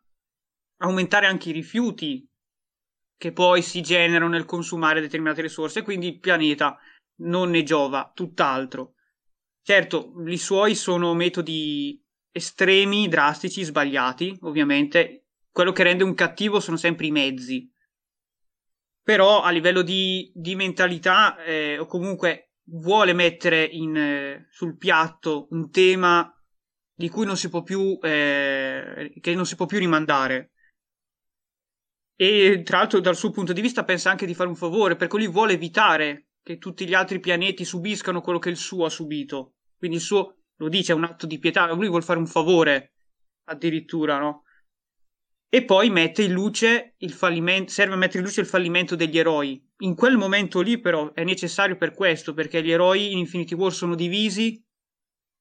[0.81, 2.27] aumentare anche i rifiuti
[3.17, 6.77] che poi si generano nel consumare determinate risorse quindi il pianeta
[7.21, 8.93] non ne giova tutt'altro
[9.61, 12.01] certo i suoi sono metodi
[12.31, 15.25] estremi, drastici, sbagliati, ovviamente.
[15.51, 17.69] Quello che rende un cattivo sono sempre i mezzi.
[19.09, 25.47] Però a livello di, di mentalità, eh, o comunque vuole mettere in, eh, sul piatto
[25.49, 26.31] un tema
[26.93, 30.51] di cui non si può più, eh, che non si può più rimandare.
[32.15, 35.17] E tra l'altro dal suo punto di vista pensa anche di fare un favore, perché
[35.17, 39.55] lui vuole evitare che tutti gli altri pianeti subiscano quello che il suo ha subito.
[39.75, 42.93] Quindi il suo, lo dice, è un atto di pietà, lui vuole fare un favore
[43.45, 44.43] addirittura, no?
[45.51, 49.17] E poi mette in luce il fallimento, serve a mettere in luce il fallimento degli
[49.17, 49.59] eroi.
[49.79, 53.73] In quel momento lì però è necessario per questo, perché gli eroi in Infinity War
[53.73, 54.63] sono divisi,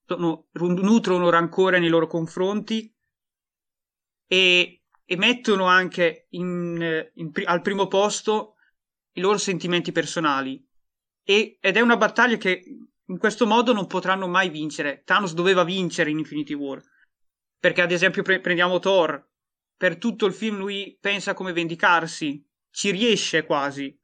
[0.07, 2.91] sono, nutrono rancore nei loro confronti
[4.27, 8.55] e, e mettono anche in, in, al primo posto
[9.13, 10.67] i loro sentimenti personali.
[11.23, 12.63] E, ed è una battaglia che
[13.05, 15.03] in questo modo non potranno mai vincere.
[15.05, 16.81] Thanos doveva vincere in Infinity War.
[17.59, 19.28] Perché ad esempio pre- prendiamo Thor,
[19.79, 23.97] per tutto il film lui pensa come vendicarsi, ci riesce quasi.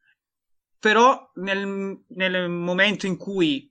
[0.78, 3.70] Però nel, nel momento in cui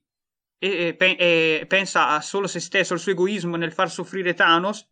[0.57, 4.85] e, e, pensa a solo se stesso, al suo egoismo nel far soffrire Thanos,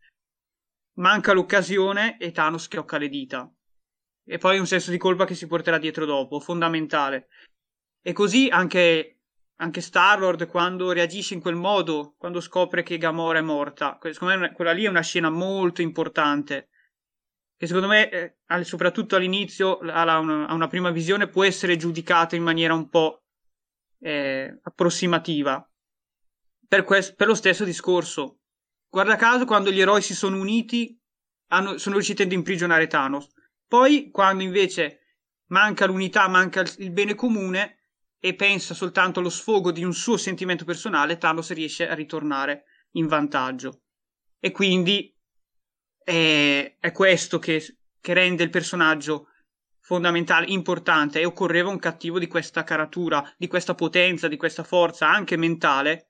[1.00, 3.54] manca l'occasione e Thanos schiocca le dita.
[4.24, 7.28] E poi un senso di colpa che si porterà dietro dopo, fondamentale.
[8.02, 9.20] E così anche,
[9.58, 14.00] anche Star-Lord quando reagisce in quel modo, quando scopre che Gamora è morta.
[14.02, 16.70] Secondo me quella lì è una scena molto importante
[17.62, 22.36] che secondo me, eh, soprattutto all'inizio, a una, a una, prima visione, può essere giudicato
[22.36, 23.22] in maniera un po'
[24.00, 25.64] eh, approssimativa.
[26.68, 28.40] Per, quest- per, lo stesso discorso.
[28.90, 31.00] Guarda caso, quando gli eroi si sono uniti,
[31.50, 33.28] hanno, sono riusciti ad imprigionare Thanos.
[33.68, 35.20] Poi, quando invece
[35.50, 37.84] manca l'unità, manca il, il bene comune,
[38.20, 42.64] e pensa soltanto allo sfogo di un suo sentimento personale, Thanos riesce a ritornare
[42.94, 43.84] in vantaggio.
[44.40, 45.11] E quindi
[46.04, 49.28] è, è questo che, che rende il personaggio
[49.80, 55.10] fondamentale, importante e occorreva un cattivo di questa caratura, di questa potenza, di questa forza
[55.10, 56.08] anche mentale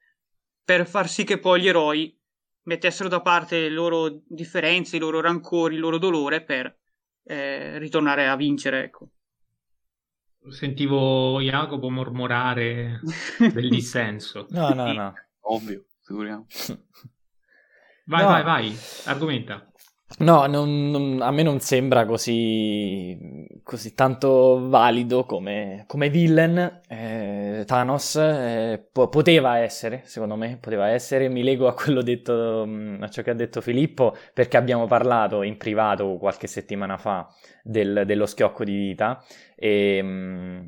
[0.63, 2.15] per far sì che poi gli eroi
[2.63, 6.77] mettessero da parte le loro differenze, i loro rancori, il loro dolore per
[7.23, 9.09] eh, ritornare a vincere, ecco.
[10.49, 12.99] Sentivo Jacopo mormorare
[13.37, 14.47] del dissenso.
[14.49, 15.13] no, no, no.
[15.41, 16.45] Ovvio, figuriamo.
[18.05, 18.29] Vai, no.
[18.29, 19.70] vai, vai, argomenta.
[20.19, 23.17] No, non, non, a me non sembra così,
[23.63, 26.81] così tanto valido come, come villain.
[26.87, 31.29] Eh, Thanos eh, po- poteva essere, secondo me, poteva essere.
[31.29, 35.41] Mi lego a quello detto, mm, a ciò che ha detto Filippo, perché abbiamo parlato
[35.43, 37.27] in privato qualche settimana fa
[37.63, 39.23] del, dello schiocco di dita.
[39.55, 40.67] E, mm,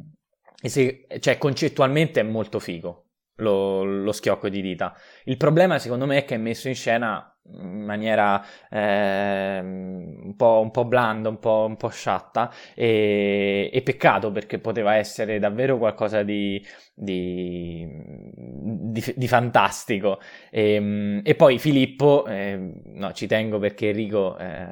[0.61, 3.03] e se, cioè, concettualmente è molto figo
[3.37, 4.95] lo, lo schiocco di dita.
[5.25, 10.61] Il problema, secondo me, è che è messo in scena in maniera eh, un, po',
[10.61, 12.51] un, po', blanda, un po', un po sciatta.
[12.73, 16.63] E, e, peccato perché poteva essere davvero qualcosa di,
[16.93, 20.19] di, di, di fantastico.
[20.49, 24.67] E, ehm, e, poi Filippo, eh, no, ci tengo perché Enrico eh,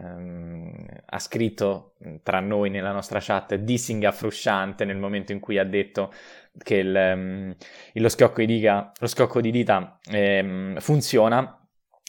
[1.06, 6.11] ha scritto tra noi nella nostra chat dissing affrusciante nel momento in cui ha detto
[6.64, 7.56] che il, um,
[7.93, 11.60] lo, scocco di dita, lo scocco di dita um, funziona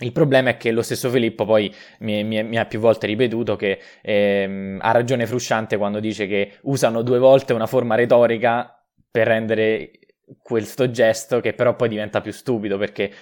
[0.02, 3.56] il problema è che lo stesso Filippo poi mi, mi, mi ha più volte ripetuto
[3.56, 9.26] che ehm, ha ragione Frusciante quando dice che usano due volte una forma retorica per
[9.26, 9.90] rendere
[10.42, 13.12] questo gesto che però poi diventa più stupido perché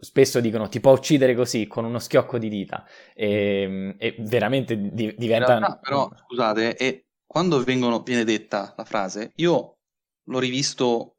[0.00, 2.84] spesso dicono ti può uccidere così con uno schiocco di dita
[3.14, 5.58] e, ehm, e veramente di, diventa...
[5.58, 9.76] Realtà, però scusate, e quando vengono, viene detta la frase, io
[10.24, 11.16] l'ho rivisto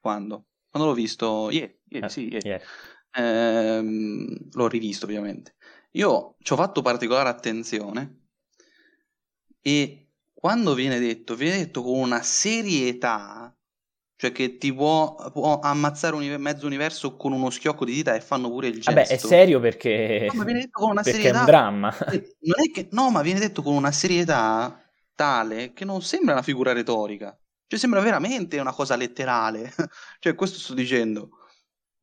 [0.00, 0.46] quando?
[0.70, 1.48] Quando l'ho visto?
[1.50, 2.48] Ieri, ieri, eh, sì, ieri.
[2.48, 2.64] ieri
[3.12, 5.54] ehm, l'ho rivisto ovviamente.
[5.92, 8.20] Io ci ho fatto particolare attenzione
[9.60, 13.54] e quando viene detto, viene detto con una serietà,
[14.16, 18.20] cioè che ti può, può ammazzare un mezzo universo con uno schiocco di dita e
[18.20, 18.92] fanno pure il gesto.
[18.92, 21.96] Vabbè, è serio perché, no, viene detto con una perché serietà, è un dramma.
[22.40, 24.82] Non è che, no, ma viene detto con una serietà
[25.14, 27.38] tale che non sembra una figura retorica.
[27.66, 29.72] Cioè sembra veramente una cosa letterale.
[30.18, 31.38] cioè questo sto dicendo.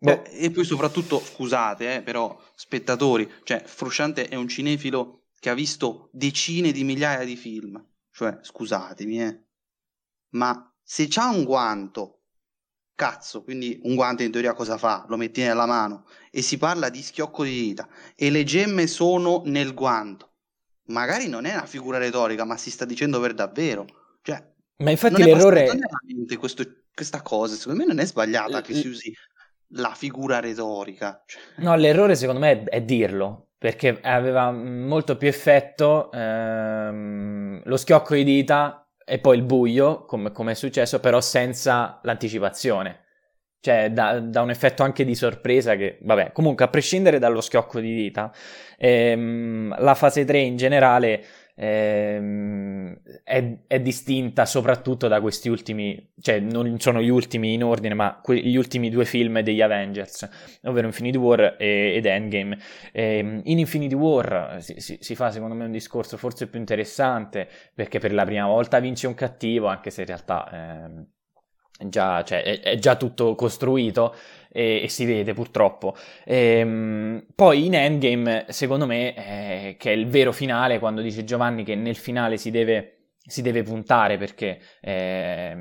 [0.02, 0.24] Boh.
[0.24, 5.54] Eh, e poi soprattutto, scusate, eh, però, spettatori, cioè, Frusciante è un cinefilo che ha
[5.54, 7.86] visto decine di migliaia di film.
[8.12, 9.44] Cioè, scusatemi, eh.
[10.30, 12.24] Ma se c'ha un guanto,
[12.96, 15.06] cazzo, quindi un guante in teoria cosa fa?
[15.08, 19.42] Lo metti nella mano e si parla di schiocco di dita e le gemme sono
[19.46, 20.34] nel guanto.
[20.88, 23.86] Magari non è una figura retorica, ma si sta dicendo per davvero.
[24.22, 25.66] Cioè, ma infatti l'errore...
[26.28, 26.64] È questo,
[26.94, 29.14] questa cosa, secondo me non è sbagliata che si usi
[29.74, 31.24] la figura retorica.
[31.26, 31.42] Cioè...
[31.58, 38.16] No, l'errore secondo me è, è, dirlo, perché aveva molto più effetto ehm, lo schiocco
[38.16, 43.06] di dita e poi il buio, come, come è successo, però senza l'anticipazione.
[43.62, 47.82] Cioè, da, da, un effetto anche di sorpresa che, vabbè, comunque, a prescindere dallo schiocco
[47.82, 48.32] di dita,
[48.78, 51.26] ehm, la fase 3 in generale
[51.60, 57.94] ehm, è, è, distinta soprattutto da questi ultimi, cioè non sono gli ultimi in ordine,
[57.94, 60.28] ma que- gli ultimi due film degli Avengers,
[60.64, 62.58] ovvero Infinity War e, ed Endgame.
[62.94, 67.48] Ehm, in Infinity War si, si, si, fa secondo me un discorso forse più interessante,
[67.76, 70.50] perché per la prima volta vince un cattivo, anche se in realtà...
[70.52, 71.08] Ehm,
[71.88, 74.14] già, cioè, è, è, già tutto costruito
[74.52, 75.96] e, e si vede purtroppo.
[76.26, 81.24] E, ehm, poi in Endgame, secondo me, eh, che è il vero finale, quando dice
[81.24, 84.60] Giovanni che nel finale si deve, si deve puntare perché...
[84.82, 85.56] Eh,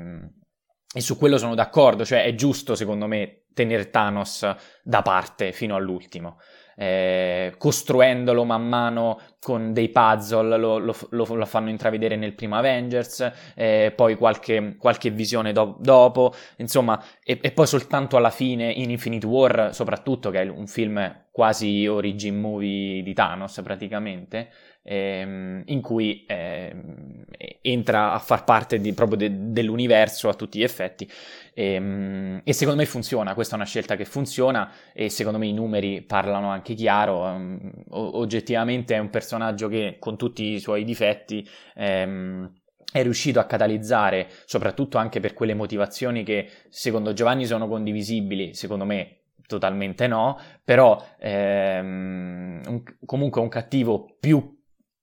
[0.91, 5.75] e su quello sono d'accordo, cioè è giusto secondo me tenere Thanos da parte fino
[5.75, 6.39] all'ultimo
[6.81, 12.55] eh, costruendolo man mano con dei puzzle, lo, lo, lo, lo fanno intravedere nel primo
[12.55, 18.71] Avengers, eh, poi qualche, qualche visione do- dopo, insomma, e, e, poi soltanto alla fine
[18.71, 24.49] in Infinite War, soprattutto, che è un film quasi origin movie di Thanos praticamente,
[24.89, 27.25] ehm, in cui ehm,
[27.61, 31.07] entra a far parte di, proprio de- dell'universo a tutti gli effetti.
[31.53, 35.45] E, ehm, e, secondo me funziona, questa è una scelta che funziona e secondo me
[35.45, 37.19] i numeri parlano anche chiaro.
[37.19, 42.51] Um, oggettivamente è un personaggio che con tutti i suoi difetti ehm,
[42.91, 48.85] è riuscito a catalizzare, soprattutto anche per quelle motivazioni che secondo Giovanni sono condivisibili, secondo
[48.85, 54.58] me totalmente no, però ehm, un, comunque un cattivo più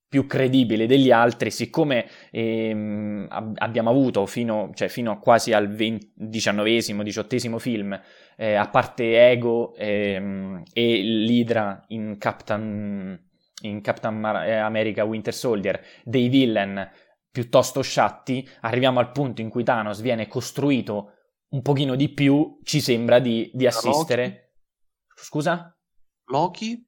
[0.08, 5.74] più credibile degli altri, siccome ehm, ab- abbiamo avuto fino, cioè, fino, a quasi al
[6.14, 8.00] diciannovesimo, diciottesimo film,
[8.36, 13.20] eh, a parte Ego ehm, e l'Idra in Captain,
[13.62, 16.88] in Captain America Winter Soldier, dei villain
[17.30, 21.12] piuttosto sciatti, arriviamo al punto in cui Thanos viene costruito
[21.48, 24.22] un pochino di più, ci sembra di, di assistere...
[24.22, 24.44] Loki?
[25.16, 25.76] Scusa?
[26.26, 26.85] Loki?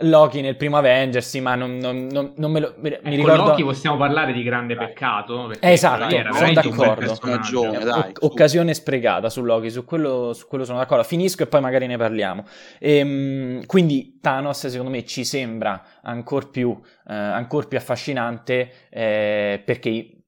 [0.00, 3.44] Loki nel primo Avengers, sì, ma non, non, non, non me lo mi ecco, ricordo.
[3.44, 5.52] Loki possiamo parlare di grande peccato.
[5.60, 7.18] Esatto, sono d'accordo.
[7.70, 11.02] Dai, o- occasione sprecata su Loki, su quello, su quello, sono d'accordo.
[11.04, 12.44] Finisco e poi magari ne parliamo.
[12.78, 16.78] Ehm, quindi Thanos, secondo me, ci sembra ancora più,
[17.08, 20.19] eh, ancor più affascinante eh, perché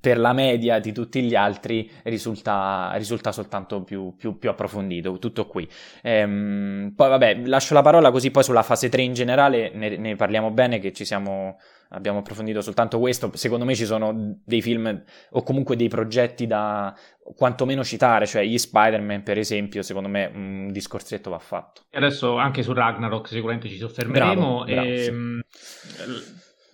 [0.00, 5.46] per la media di tutti gli altri risulta, risulta soltanto più, più, più, approfondito, tutto
[5.46, 5.68] qui.
[6.02, 10.14] Ehm, poi vabbè, lascio la parola così poi sulla fase 3 in generale ne, ne
[10.14, 13.30] parliamo bene che ci siamo, abbiamo approfondito soltanto questo.
[13.34, 16.94] Secondo me ci sono dei film o comunque dei progetti da
[17.34, 21.82] quantomeno citare, cioè gli Spider-Man per esempio, secondo me un discorsetto va fatto.
[21.90, 24.64] E adesso anche su Ragnarok sicuramente ci soffermeremo.
[24.64, 25.08] Bravo, bravo, e, sì.
[25.08, 25.42] Ehm,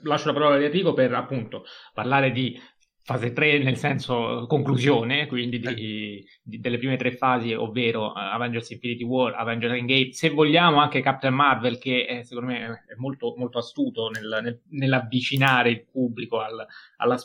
[0.03, 2.61] lascio la parola a Enrico per appunto parlare di
[3.05, 6.25] fase 3 nel senso conclusione, quindi di, eh.
[6.43, 11.01] di, delle prime tre fasi, ovvero uh, Avengers Infinity War, Avengers Endgame, se vogliamo anche
[11.01, 16.41] Captain Marvel che è, secondo me è molto, molto astuto nel, nel, nell'avvicinare il pubblico
[16.41, 16.65] al,
[16.97, 17.19] alla,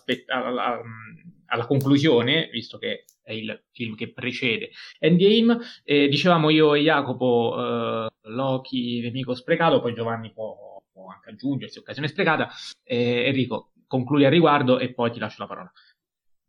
[1.45, 5.59] alla, conclusione, visto che è il film che precede Endgame.
[5.83, 11.77] Eh, dicevamo io e Jacopo uh, Loki, nemico sprecato, poi Giovanni può, può anche aggiungersi,
[11.77, 12.49] occasione sprecata.
[12.83, 15.71] Eh, Enrico, concludi al riguardo e poi ti lascio la parola.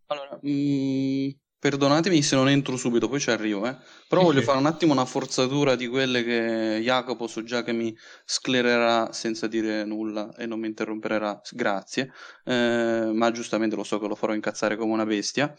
[0.06, 1.28] Allora, mh, mm,
[1.58, 3.76] perdonatemi se non entro subito, poi ci arrivo, eh.
[4.08, 7.94] però voglio fare un attimo una forzatura di quelle che Jacopo so già che mi
[8.24, 12.12] sclererà senza dire nulla e non mi interromperà, grazie,
[12.44, 15.54] eh, ma giustamente lo so che lo farò incazzare come una bestia.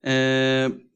[0.00, 0.90] Eh,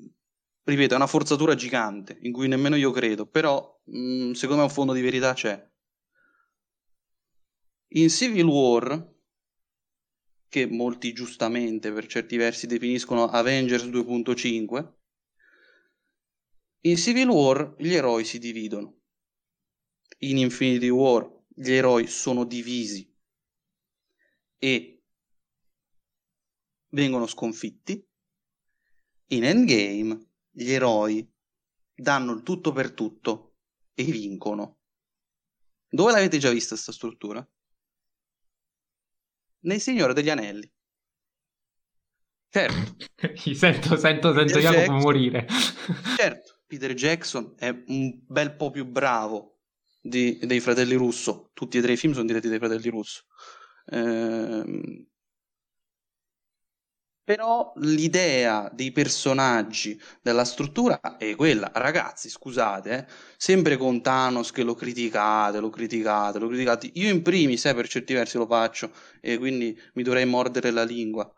[0.65, 4.69] ripeto, è una forzatura gigante in cui nemmeno io credo, però mh, mm, secondo me
[4.69, 5.71] un fondo di verità c'è.
[7.95, 9.12] In Civil War
[10.53, 14.93] che molti giustamente per certi versi definiscono Avengers 2.5,
[16.81, 19.01] in Civil War gli eroi si dividono.
[20.19, 23.11] In Infinity War gli eroi sono divisi
[24.59, 25.03] e
[26.91, 28.07] vengono sconfitti.
[29.29, 31.27] In Endgame gli eroi
[31.95, 33.55] danno il tutto per tutto
[33.95, 34.81] e vincono.
[35.89, 37.43] Dove l'avete già vista questa struttura?
[39.63, 40.71] Nel Signore degli Anelli.
[42.49, 42.97] Certo.
[43.55, 45.47] sento, sento, sento Jacopo morire.
[46.17, 49.61] certo, Peter Jackson è un bel po' più bravo
[50.01, 51.51] di, dei fratelli Russo.
[51.55, 53.25] Tutti e tre i film sono diretti dai fratelli Russo.
[53.87, 55.07] Ehm...
[57.25, 61.71] Però l'idea dei personaggi, della struttura è quella.
[61.73, 66.91] Ragazzi, scusate, eh, sempre con Thanos che lo criticate, lo criticate, lo criticate.
[66.95, 68.91] Io in primis, eh, per certi versi lo faccio
[69.21, 71.33] e quindi mi dovrei mordere la lingua.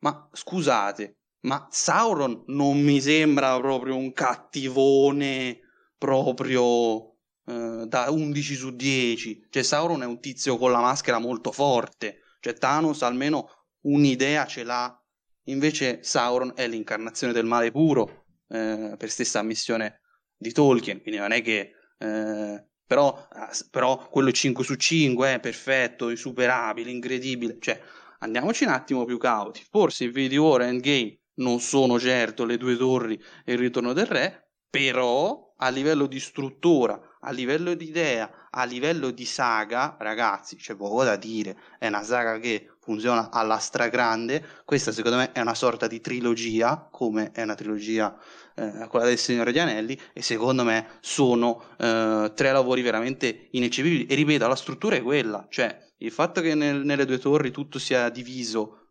[0.00, 5.60] Ma scusate, ma Sauron non mi sembra proprio un cattivone
[5.98, 7.16] proprio
[7.46, 9.46] eh, da 11 su 10.
[9.50, 12.20] Cioè Sauron è un tizio con la maschera molto forte.
[12.40, 13.48] Cioè Thanos almeno
[13.82, 15.00] un'idea ce l'ha
[15.48, 20.00] Invece Sauron è l'incarnazione del male puro, eh, per stessa ammissione
[20.36, 21.72] di Tolkien, quindi non è che...
[21.98, 23.26] Eh, però,
[23.68, 27.56] però, quello 5 su 5 è perfetto, insuperabile, incredibile.
[27.58, 27.80] Cioè,
[28.20, 29.64] andiamoci un attimo più cauti.
[29.68, 34.06] Forse Infinity War e Endgame non sono certo le due torri e il ritorno del
[34.06, 40.56] re, però a livello di struttura, a livello di idea, a livello di saga, ragazzi,
[40.56, 41.56] c'è poco da dire.
[41.78, 44.44] È una saga che funziona alla stragrande.
[44.64, 48.16] Questa secondo me è una sorta di trilogia, come è una trilogia
[48.54, 54.06] eh, quella del Signore degli Anelli, e secondo me sono eh, tre lavori veramente ineccepibili.
[54.06, 57.80] E ripeto, la struttura è quella, cioè il fatto che nel, nelle due torri tutto
[57.80, 58.85] sia diviso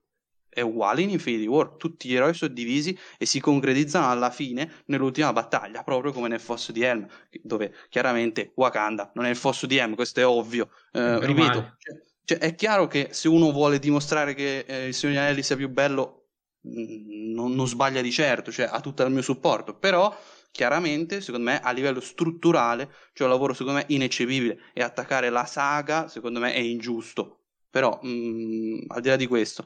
[0.55, 4.83] è uguale in Infinity War, tutti gli eroi sono divisi e si concretizzano alla fine
[4.85, 7.05] nell'ultima battaglia, proprio come nel fosso di Helm,
[7.43, 10.69] dove chiaramente Wakanda non è il fosso di Helm, questo è ovvio.
[10.93, 15.19] Eh, ripeto, cioè, cioè, è chiaro che se uno vuole dimostrare che eh, il Signore
[15.19, 16.29] Anelli sia più bello,
[16.61, 20.17] mh, mm, non, non, sbaglia di certo, cioè ha tutto il mio supporto, però
[20.51, 25.45] chiaramente, secondo me, a livello strutturale c'è un lavoro, secondo me, ineccepibile e attaccare la
[25.45, 27.41] saga, secondo me, è ingiusto.
[27.69, 29.65] Però, mh, mm, al di là di questo,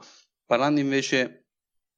[0.49, 1.49] parlando invece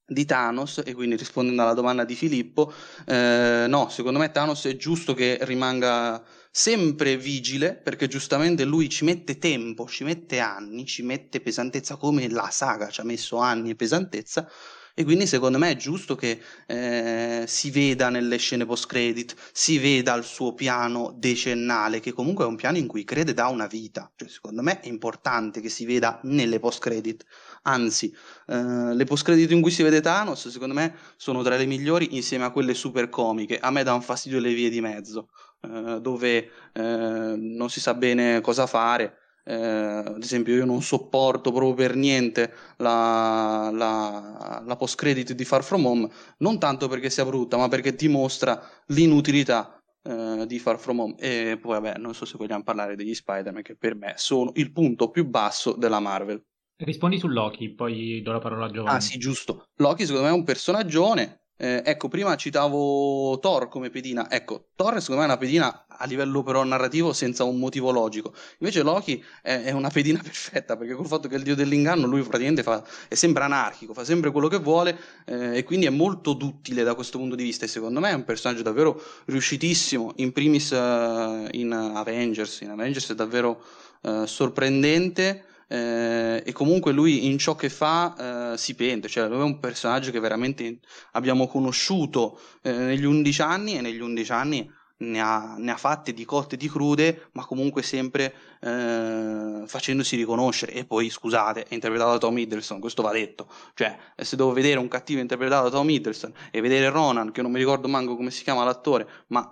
[0.05, 2.73] di Thanos e quindi rispondendo alla domanda di Filippo,
[3.05, 6.21] eh, no, secondo me Thanos è giusto che rimanga
[6.51, 12.27] sempre vigile perché giustamente lui ci mette tempo, ci mette anni, ci mette pesantezza come
[12.27, 14.45] la saga ci ha messo anni e pesantezza
[14.93, 19.77] e quindi secondo me è giusto che eh, si veda nelle scene post credit, si
[19.77, 23.67] veda il suo piano decennale, che comunque è un piano in cui crede da una
[23.67, 24.11] vita.
[24.15, 27.25] Cioè, secondo me è importante che si veda nelle post credit.
[27.63, 28.13] Anzi,
[28.47, 32.15] eh, le post credit in cui si vede Thanos, secondo me, sono tra le migliori
[32.15, 33.59] insieme a quelle super comiche.
[33.59, 35.29] A me dà un fastidio le vie di mezzo,
[35.61, 41.51] eh, dove eh, non si sa bene cosa fare eh, ad esempio, io non sopporto
[41.51, 47.09] proprio per niente la, la, la post credit di Far From Home, non tanto perché
[47.09, 51.15] sia brutta, ma perché dimostra l'inutilità eh, di Far From Home.
[51.17, 54.71] E poi, vabbè, non so se vogliamo parlare degli Spider-Man, che per me sono il
[54.71, 56.43] punto più basso della Marvel.
[56.77, 58.97] Rispondi su Loki, poi do la parola a Giovanni.
[58.97, 59.69] Ah, sì, giusto.
[59.75, 64.31] Loki, secondo me, è un personaggione eh, ecco, prima citavo Thor come pedina.
[64.31, 68.33] Ecco, Thor secondo me è una pedina a livello però narrativo senza un motivo logico.
[68.57, 72.07] Invece Loki è, è una pedina perfetta perché col fatto che è il dio dell'inganno
[72.07, 75.91] lui praticamente fa, è sempre anarchico, fa sempre quello che vuole eh, e quindi è
[75.91, 80.13] molto duttile da questo punto di vista e secondo me è un personaggio davvero riuscitissimo,
[80.15, 82.61] in primis uh, in Avengers.
[82.61, 83.63] In Avengers è davvero
[84.01, 89.39] uh, sorprendente eh, e comunque lui in ciò che fa eh, si pente, cioè lui
[89.39, 90.79] è un personaggio che veramente
[91.13, 96.13] abbiamo conosciuto eh, negli undici anni e negli undici anni ne ha, ne ha, fatte
[96.13, 100.73] di cotte e di crude, ma comunque sempre eh, facendosi riconoscere.
[100.73, 103.47] E poi, scusate, è interpretato da Tom Hiddleston, questo va detto.
[103.73, 107.51] Cioè, se devo vedere un cattivo interpretato da Tom Hiddleston e vedere Ronan, che non
[107.51, 109.49] mi ricordo manco come si chiama l'attore, ma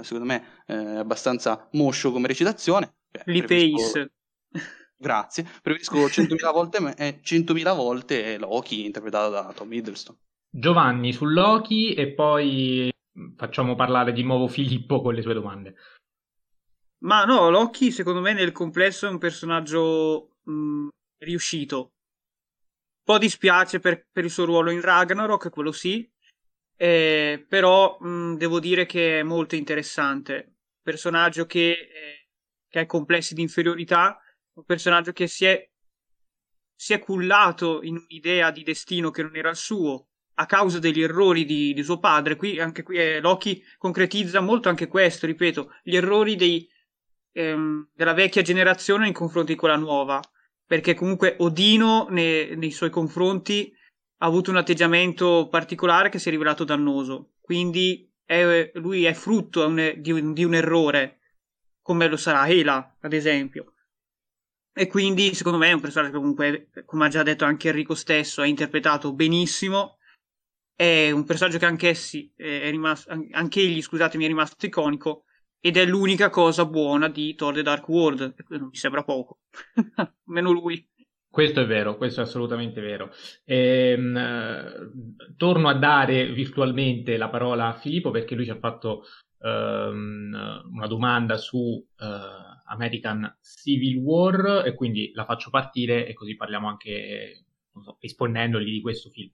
[0.00, 2.94] eh, secondo me è abbastanza moscio come recitazione.
[3.12, 4.12] Cioè, Lee Pace.
[5.00, 10.16] Grazie, preferisco 100.000 volte, eh, 100.000 volte Loki interpretato da Tom Hiddleston.
[10.50, 12.90] Giovanni su Loki e poi
[13.36, 15.74] facciamo parlare di nuovo Filippo con le sue domande.
[17.04, 20.88] Ma no, Loki secondo me nel complesso è un personaggio mh,
[21.18, 21.78] riuscito.
[21.78, 26.10] Un po' dispiace per, per, il suo ruolo in Ragnarok, quello sì,
[26.76, 30.56] eh, però mh, devo dire che è molto interessante.
[30.82, 32.28] Personaggio che, eh,
[32.68, 34.20] che ha complessi di inferiorità,
[34.58, 35.70] un personaggio che si è,
[36.74, 41.02] si è cullato in un'idea di destino che non era il suo a causa degli
[41.02, 42.36] errori di, di suo padre.
[42.36, 46.68] Qui anche qui eh, Loki concretizza molto anche questo, ripeto, gli errori dei,
[47.32, 50.20] ehm, della vecchia generazione in confronto di quella nuova.
[50.64, 53.72] Perché comunque Odino ne, nei suoi confronti
[54.18, 57.34] ha avuto un atteggiamento particolare che si è rivelato dannoso.
[57.40, 61.20] Quindi è, lui è frutto un, di, un, di un errore,
[61.80, 63.72] come lo sarà Hela, ad esempio.
[64.78, 67.96] E quindi, secondo me, è un personaggio che comunque, come ha già detto anche Enrico
[67.96, 69.98] stesso, ha interpretato benissimo.
[70.72, 75.24] È un personaggio che anch'essi è rimasto, anche egli, scusatemi, è rimasto iconico.
[75.58, 78.36] Ed è l'unica cosa buona di Thor The Dark World.
[78.50, 79.40] Non mi sembra poco.
[80.26, 80.88] Meno lui.
[81.28, 83.10] Questo è vero, questo è assolutamente vero.
[83.46, 89.02] Ehm, eh, torno a dare virtualmente la parola a Filippo perché lui ci ha fatto
[89.40, 96.36] ehm, una domanda su eh, American Civil War e quindi la faccio partire e così
[96.36, 97.46] parliamo anche,
[97.82, 99.32] so, rispondendogli di questo film.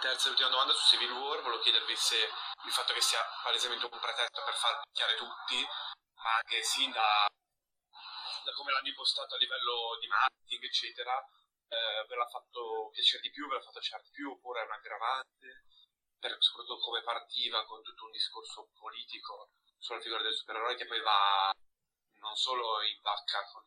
[0.00, 3.84] Terza e ultima domanda su Civil War, volevo chiedervi se il fatto che sia palesemente
[3.84, 5.56] un pretesto per far picchiare tutti,
[6.20, 7.26] ma anche sin da
[8.46, 11.18] da come l'hanno impostato a livello di marketing, eccetera,
[11.66, 14.64] eh, ve l'ha fatto piacere di più, ve l'ha fatto piacere di più, oppure è
[14.64, 15.66] un aggravante,
[16.26, 21.00] per, soprattutto come partiva con tutto un discorso politico sulla figura del supereroe che poi
[21.00, 21.52] va
[22.18, 23.62] non solo in vacca con,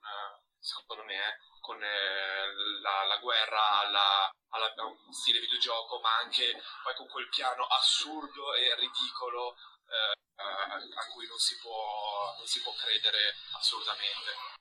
[0.60, 6.18] secondo me, eh, con eh, la, la, guerra alla, alla, a un stile videogioco, ma
[6.18, 9.56] anche poi con quel piano assurdo e ridicolo
[9.88, 14.58] eh, a, a, cui non si, può, non si può credere assolutamente.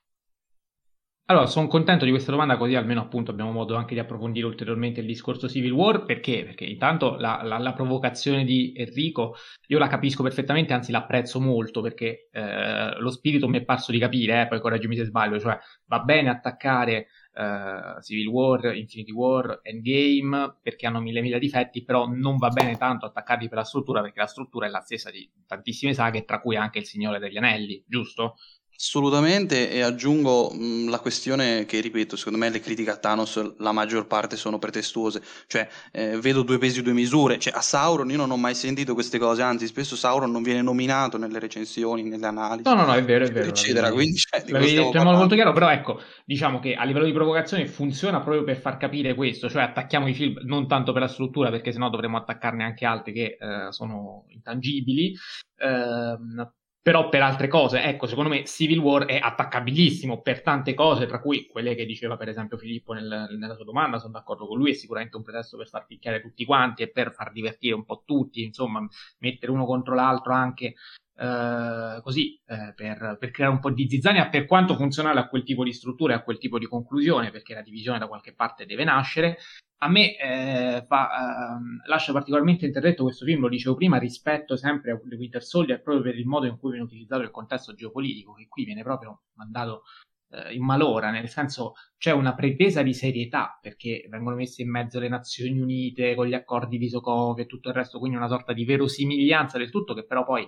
[1.29, 5.01] Allora, sono contento di questa domanda, così almeno appunto abbiamo modo anche di approfondire ulteriormente
[5.01, 6.03] il discorso Civil War.
[6.03, 6.43] Perché?
[6.43, 9.35] Perché intanto la, la, la provocazione di Enrico
[9.67, 13.99] io la capisco perfettamente, anzi l'apprezzo molto perché eh, lo spirito mi è parso di
[13.99, 19.59] capire, eh, poi correggimi se sbaglio, cioè va bene attaccare eh, Civil War, Infinity War,
[19.61, 24.01] Endgame perché hanno mille mille difetti, però non va bene tanto attaccarli per la struttura
[24.01, 27.37] perché la struttura è la stessa di tantissime saghe, tra cui anche il Signore degli
[27.37, 28.37] Anelli, giusto?
[28.81, 33.73] Assolutamente, e aggiungo mh, la questione che, ripeto, secondo me le critiche a Thanos la
[33.73, 38.15] maggior parte sono pretestuose, cioè eh, vedo due pesi, due misure, cioè a Sauron io
[38.15, 42.25] non ho mai sentito queste cose, anzi spesso Sauron non viene nominato nelle recensioni, nelle
[42.27, 43.47] analisi, No, no, no, è vero, è vero.
[43.49, 45.17] eccetera, quindi cioè, di cosa L'avevi stiamo detto in modo parlando?
[45.17, 49.13] molto chiaro, però ecco, diciamo che a livello di provocazione funziona proprio per far capire
[49.13, 52.85] questo, cioè attacchiamo i film non tanto per la struttura, perché sennò dovremmo attaccarne anche
[52.85, 55.15] altri che eh, sono intangibili,
[55.57, 56.51] ehm,
[56.81, 61.19] però per altre cose, ecco, secondo me Civil War è attaccabilissimo per tante cose, tra
[61.19, 64.71] cui quelle che diceva per esempio Filippo nel- nella sua domanda, sono d'accordo con lui,
[64.71, 68.03] è sicuramente un pretesto per far picchiare tutti quanti e per far divertire un po'
[68.05, 68.85] tutti, insomma,
[69.19, 70.75] mettere uno contro l'altro anche
[71.19, 75.43] eh, così eh, per, per creare un po' di zizzania per quanto funzionale a quel
[75.43, 78.65] tipo di struttura e a quel tipo di conclusione perché la divisione da qualche parte
[78.65, 79.37] deve nascere
[79.81, 84.91] a me eh, fa, ehm, lascia particolarmente interdetto questo film, lo dicevo prima, rispetto sempre
[84.91, 88.33] a The Winter Soldier proprio per il modo in cui viene utilizzato il contesto geopolitico,
[88.33, 89.83] che qui viene proprio mandato
[90.31, 94.99] eh, in malora, nel senso c'è una pretesa di serietà, perché vengono messe in mezzo
[94.99, 98.51] le Nazioni Unite con gli accordi di Sokovia e tutto il resto, quindi una sorta
[98.51, 100.45] di verosimiglianza del tutto che però poi,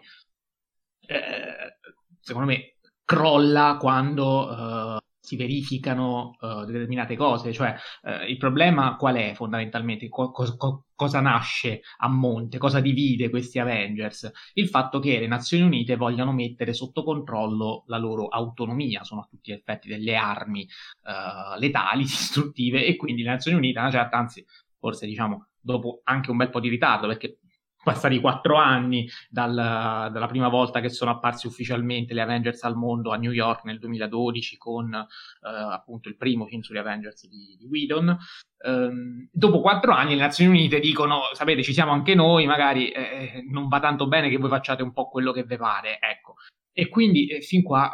[1.07, 1.78] eh,
[2.19, 2.76] secondo me,
[3.06, 4.95] crolla quando...
[4.95, 10.10] eh, si verificano uh, determinate cose, cioè uh, il problema qual è fondamentalmente?
[10.10, 12.57] Co- co- cosa nasce a monte?
[12.57, 14.30] Cosa divide questi Avengers?
[14.53, 19.28] Il fatto che le Nazioni Unite vogliano mettere sotto controllo la loro autonomia, sono a
[19.30, 20.68] tutti gli effetti delle armi
[21.03, 24.44] uh, letali, distruttive, e quindi le Nazioni Unite, una certa, anzi,
[24.80, 27.38] forse diciamo dopo anche un bel po' di ritardo, perché
[27.84, 33.12] passati quattro anni dal, dalla prima volta che sono apparsi ufficialmente le Avengers al mondo
[33.12, 35.06] a New York nel 2012 con eh,
[35.41, 38.18] appunto il primo film sugli Avengers di, di Whedon.
[38.64, 43.44] Ehm, dopo quattro anni le Nazioni Unite dicono, sapete, ci siamo anche noi, magari eh,
[43.49, 46.36] non va tanto bene che voi facciate un po' quello che vi pare, ecco.
[46.74, 47.91] E quindi eh, fin qua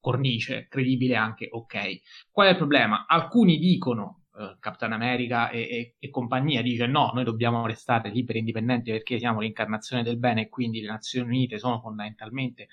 [0.00, 2.00] cornice, credibile anche, ok.
[2.30, 3.06] Qual è il problema?
[3.06, 8.38] Alcuni dicono Uh, Capitan America e, e, e, compagnia dice no, noi dobbiamo restare liberi
[8.38, 12.68] e indipendenti perché siamo l'incarnazione del bene e quindi le Nazioni Unite sono fondamentalmente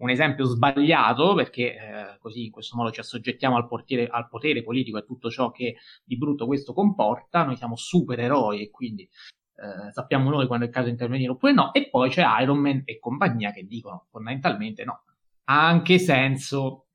[0.00, 4.64] un esempio sbagliato perché eh, così in questo modo ci assoggettiamo al, portiere, al potere
[4.64, 9.92] politico e tutto ciò che di brutto questo comporta, noi siamo supereroi e quindi eh,
[9.92, 12.82] sappiamo noi quando è il caso di intervenire oppure no, e poi c'è Iron Man
[12.84, 15.04] e compagnia che dicono fondamentalmente no,
[15.44, 16.86] ha anche senso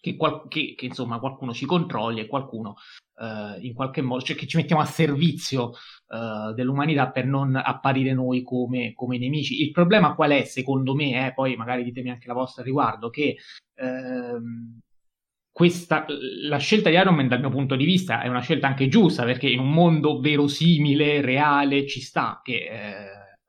[0.00, 2.76] che, qual- che, che insomma qualcuno ci controlli e qualcuno
[3.22, 5.74] Uh, in qualche modo, cioè che ci mettiamo a servizio
[6.08, 9.62] uh, dell'umanità per non apparire noi come, come, nemici.
[9.62, 13.36] Il problema qual è, secondo me, eh, poi magari ditemi anche la vostra riguardo, che
[13.76, 14.80] uh,
[15.52, 16.04] questa,
[16.48, 19.22] la scelta di Iron Man dal mio punto di vista è una scelta anche giusta,
[19.22, 22.68] perché in un mondo verosimile, reale, ci sta che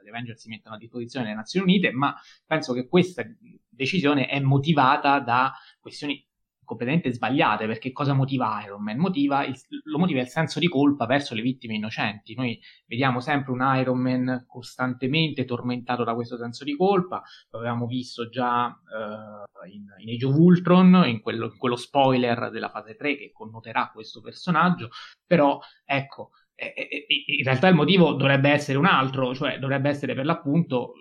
[0.03, 2.13] gli Avengers si mettano a disposizione delle Nazioni Unite, ma
[2.45, 3.23] penso che questa
[3.67, 6.23] decisione è motivata da questioni
[6.63, 8.97] completamente sbagliate perché cosa motiva Iron Man?
[8.97, 12.35] Motiva il, lo motiva il senso di colpa verso le vittime innocenti.
[12.35, 17.85] Noi vediamo sempre un Iron Man costantemente tormentato da questo senso di colpa, lo avevamo
[17.85, 22.95] visto già uh, in, in, Age of Ultron, in quello, in quello, spoiler della fase
[22.95, 24.89] 3 che connoterà questo personaggio,
[25.25, 27.05] però ecco, eh, eh,
[27.37, 30.93] in realtà il motivo dovrebbe essere un altro, cioè dovrebbe essere per l'appunto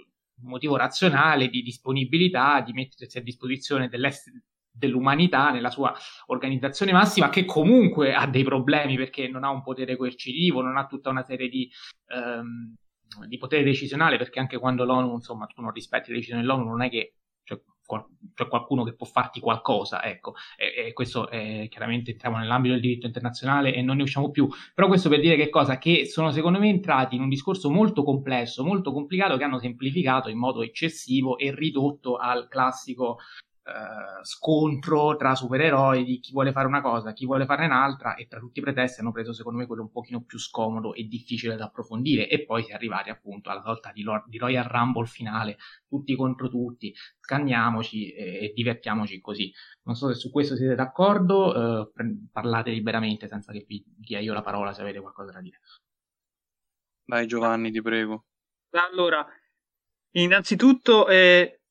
[0.43, 5.95] un motivo razionale di disponibilità, di mettersi a disposizione dell'essere dell'umanità nella sua
[6.27, 10.87] organizzazione massima, che comunque ha dei problemi perché non ha un potere coercitivo, non ha
[10.87, 11.71] tutta una serie di,
[12.09, 12.75] ehm,
[13.27, 16.83] di potere decisionale, perché anche quando l'ONU, insomma, tu non rispetti le decisioni dell'ONU, non
[16.83, 17.15] è che
[18.35, 22.83] c'è qualcuno che può farti qualcosa, ecco, e, e questo è, chiaramente entriamo nell'ambito del
[22.83, 25.79] diritto internazionale e non ne usciamo più, però questo per dire che cosa?
[25.79, 30.31] Che sono secondo me entrati in un discorso molto complesso, molto complicato, che hanno semplificato
[30.31, 33.19] in modo eccessivo e ridotto al classico
[33.65, 38.27] eh, scontro tra supereroi di chi vuole fare una cosa, chi vuole farne un'altra e
[38.27, 41.55] tra tutti i pretesti hanno preso secondo me quello un pochino più scomodo e difficile
[41.55, 45.07] da approfondire e poi si è arrivati appunto alla sorta di, Lord, di Royal Rumble
[45.07, 49.53] finale, tutti contro tutti, scanniamoci e, e, divertiamoci così.
[49.85, 51.93] Non so se su questo siete d'accordo, eh,
[52.33, 55.61] parlate liberamente senza che vi dia io la parola se avete qualcosa da dire.
[57.05, 58.25] Vai Giovanni, ti prego.
[58.71, 59.25] Allora,
[60.15, 61.62] innanzitutto eh,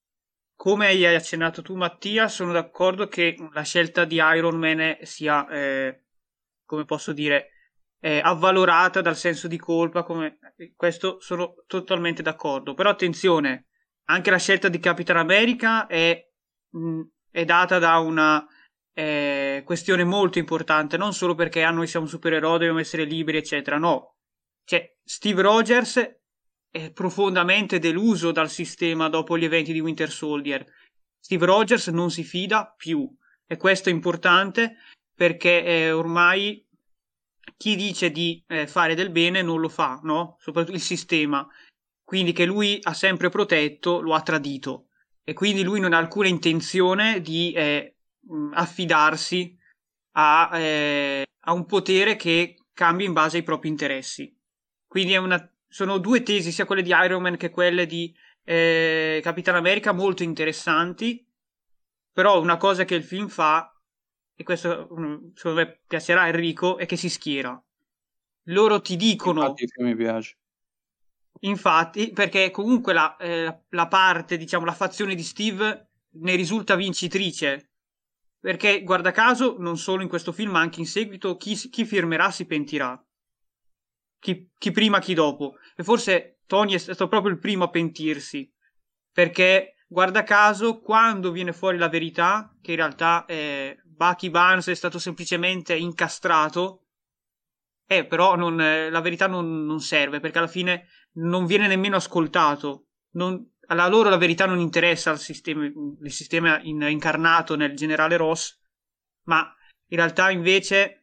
[0.61, 6.03] come hai accennato tu Mattia, sono d'accordo che la scelta di Iron Man sia, eh,
[6.67, 7.47] come posso dire,
[7.99, 10.37] eh, avvalorata dal senso di colpa, come...
[10.75, 12.75] questo sono totalmente d'accordo.
[12.75, 13.69] Però attenzione,
[14.09, 16.29] anche la scelta di Capitan America è,
[16.69, 17.01] mh,
[17.31, 18.45] è data da una
[18.93, 23.79] eh, questione molto importante, non solo perché ah, noi siamo supereroi, dobbiamo essere liberi, eccetera,
[23.79, 24.17] no.
[24.63, 26.20] Cioè, Steve Rogers
[26.71, 30.65] è profondamente deluso dal sistema dopo gli eventi di Winter Soldier.
[31.19, 33.13] Steve Rogers non si fida più
[33.45, 34.77] e questo è importante
[35.13, 36.65] perché eh, ormai
[37.57, 40.37] chi dice di eh, fare del bene non lo fa, no?
[40.39, 41.45] Soprattutto il sistema.
[42.03, 44.87] Quindi che lui ha sempre protetto lo ha tradito
[45.23, 47.95] e quindi lui non ha alcuna intenzione di eh,
[48.53, 49.57] affidarsi
[50.13, 54.33] a, eh, a un potere che cambia in base ai propri interessi.
[54.87, 55.37] Quindi è una
[55.71, 60.21] sono due tesi, sia quelle di Iron Man che quelle di eh, Capitan America, molto
[60.21, 61.25] interessanti.
[62.11, 63.73] Però una cosa che il film fa,
[64.35, 67.59] e questo mm, secondo me piacerà a Enrico, è che si schiera.
[68.45, 69.41] Loro ti dicono.
[69.43, 70.37] Infatti, il mi piace.
[71.43, 77.69] Infatti, perché comunque la, eh, la parte, diciamo, la fazione di Steve ne risulta vincitrice.
[78.41, 82.29] Perché, guarda caso, non solo in questo film, ma anche in seguito, chi, chi firmerà
[82.29, 83.01] si pentirà
[84.21, 85.55] chi, chi prima, chi dopo.
[85.75, 88.49] E forse Tony è stato proprio il primo a pentirsi,
[89.11, 94.75] perché guarda caso, quando viene fuori la verità, che in realtà eh, Bucky Barnes è
[94.75, 96.85] stato semplicemente incastrato,
[97.87, 101.97] eh, però non, eh, la verità non, non, serve, perché alla fine non viene nemmeno
[101.97, 102.87] ascoltato.
[103.13, 108.17] Non, a loro la verità non interessa il sistema, il sistema in, incarnato nel generale
[108.17, 108.57] Ross,
[109.23, 109.53] ma
[109.87, 111.00] in realtà invece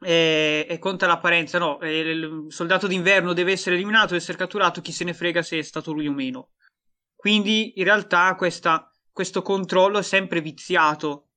[0.00, 4.92] e, e conta l'apparenza, no, il soldato d'inverno deve essere eliminato, deve essere catturato, chi
[4.92, 6.50] se ne frega se è stato lui o meno.
[7.14, 11.28] Quindi in realtà questa, questo controllo è sempre viziato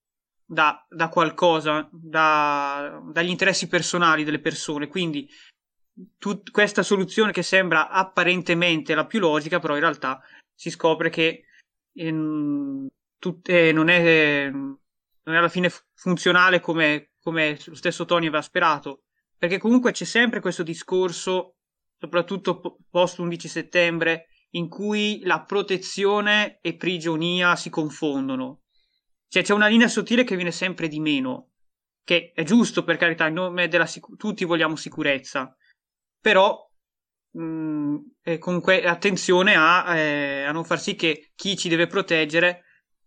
[0.45, 4.88] da, da qualcosa, da, dagli interessi personali delle persone.
[4.88, 5.30] Quindi
[6.18, 10.22] tut, questa soluzione che sembra apparentemente la più logica, però in realtà
[10.53, 11.45] si scopre che
[11.94, 12.88] ehm,
[13.18, 14.80] tut, eh, non, è, non
[15.23, 19.03] è alla fine funzionale come, come lo stesso Tony aveva sperato,
[19.37, 21.55] perché comunque c'è sempre questo discorso,
[21.97, 28.63] soprattutto post 11 settembre, in cui la protezione e prigionia si confondono.
[29.27, 31.51] Cioè c'è una linea sottile che viene sempre di meno,
[32.03, 35.55] che è giusto per carità, in nome della sicurezza, tutti vogliamo sicurezza,
[36.19, 36.67] però
[37.31, 37.97] mh, mm,
[38.39, 42.63] comunque attenzione a, eh, a non far sì che chi ci deve proteggere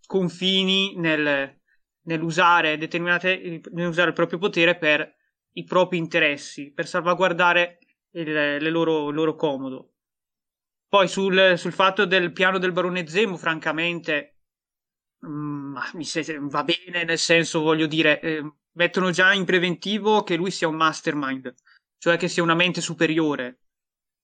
[0.07, 1.62] confini nel,
[2.05, 5.15] nell'usare determinate nell'usare il proprio potere per
[5.55, 7.79] i propri interessi, per salvaguardare
[8.13, 9.93] il, loro, il loro comodo.
[10.89, 14.41] Poi sul, sul, fatto del piano del barone Zemo, francamente,
[15.21, 15.29] mh,
[15.97, 20.51] mm, se, va bene, nel senso, voglio dire, eh, mettono già in preventivo che lui
[20.51, 21.55] sia un mastermind,
[21.99, 23.61] cioè che sia una mente superiore.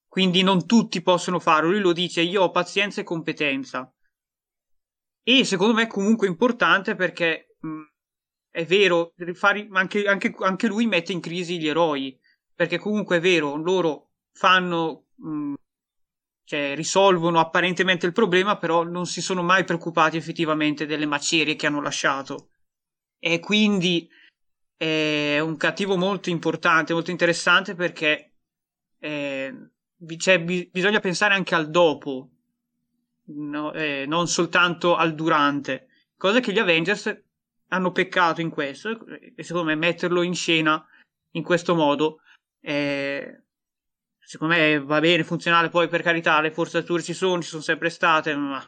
[0.06, 1.70] Quindi non tutti possono farlo.
[1.70, 3.90] Lui lo dice, io ho pazienza e competenza.
[5.22, 7.82] E secondo me è comunque importante perché mh,
[8.50, 9.14] è vero,
[9.72, 12.18] anche, anche, anche, lui mette in crisi gli eroi,
[12.54, 15.54] perché comunque è vero, loro fanno, mh,
[16.44, 21.66] cioè risolvono apparentemente il problema, però non si sono mai preoccupati effettivamente delle macerie che
[21.66, 22.50] hanno lasciato.
[23.18, 24.08] E quindi
[24.76, 28.32] è un cattivo molto importante, molto interessante perché
[28.98, 29.70] eh,
[30.16, 32.30] cioè, bisogna pensare anche al dopo,
[33.24, 33.72] no?
[33.72, 37.24] eh, non soltanto al durante, cosa che gli Avengers
[37.68, 40.84] hanno peccato in questo e secondo me metterlo in scena
[41.32, 42.20] in questo modo
[42.60, 43.42] eh,
[44.18, 47.90] secondo me va bene, funzionale poi per carità le forzature ci sono, ci sono sempre
[47.90, 48.62] state ma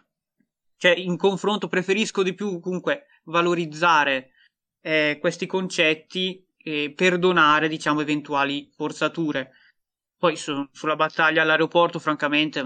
[0.77, 4.32] cioè in confronto preferisco di più comunque valorizzare
[4.81, 9.52] eh, questi concetti e perdonare, diciamo, eventuali forzature.
[10.18, 12.62] Poi su, sulla battaglia all'aeroporto, francamente,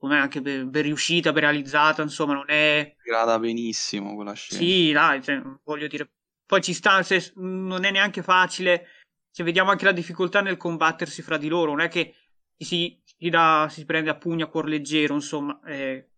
[0.00, 2.96] come anche ben, ben, riuscita, ben realizzata, insomma, non è...
[3.04, 4.58] Grada benissimo quella scena.
[4.58, 6.10] Sì, dai, cioè, voglio dire,
[6.46, 8.86] poi ci sta, se, non è neanche facile,
[9.30, 12.14] se vediamo anche la difficoltà nel combattersi fra di loro, non è che
[12.56, 16.08] si, si, dà, si prende a pugno a cuor leggero, insomma, eh,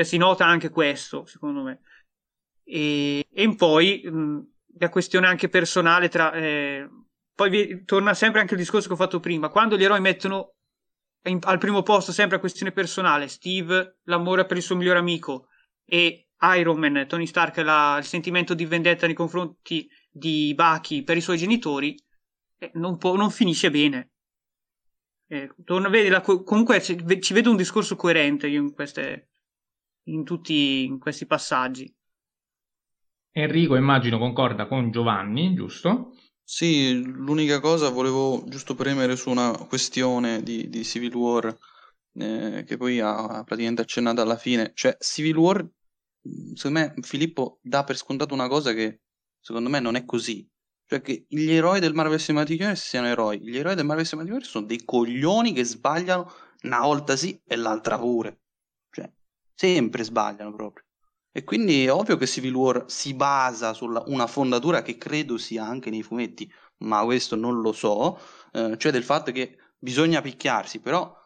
[0.00, 1.82] si nota anche questo, secondo me.
[2.64, 6.32] E, e poi mh, la questione anche personale tra...
[6.32, 6.88] Eh,
[7.34, 10.54] poi vi, torna sempre anche il discorso che ho fatto prima, quando gli eroi mettono
[11.24, 15.48] in, al primo posto sempre la questione personale, Steve l'amore per il suo migliore amico
[15.84, 21.16] e Iron Man, Tony Stark la, il sentimento di vendetta nei confronti di Bucky per
[21.16, 21.94] i suoi genitori,
[22.58, 24.12] eh, non, può, non, finisce bene.
[25.26, 29.30] Eh, torna, vedi, la, comunque ci, ci, vedo un discorso coerente in, queste,
[30.04, 31.94] in tutti in questi passaggi.
[33.32, 36.14] Enrico immagino concorda con Giovanni, giusto?
[36.52, 41.56] Sì, l'unica cosa volevo giusto premere su una questione di, di Civil War
[42.14, 44.72] eh, che poi ha praticamente accennato alla fine.
[44.74, 45.64] Cioè, Civil War,
[46.54, 49.02] secondo me, Filippo dà per scontato una cosa che
[49.38, 50.44] secondo me non è così.
[50.86, 53.40] Cioè che gli eroi del Marvel Cinematic Universe siano eroi.
[53.40, 56.32] Gli eroi del Marvel Cinematic Universe sono dei coglioni che sbagliano
[56.62, 58.40] una volta sì e l'altra pure.
[58.90, 59.08] Cioè,
[59.54, 60.84] sempre sbagliano proprio.
[61.32, 65.64] E quindi è ovvio che Civil War si basa su una fondatura che credo sia
[65.64, 68.18] anche nei fumetti, ma questo non lo so,
[68.52, 71.16] eh, cioè del fatto che bisogna picchiarsi, però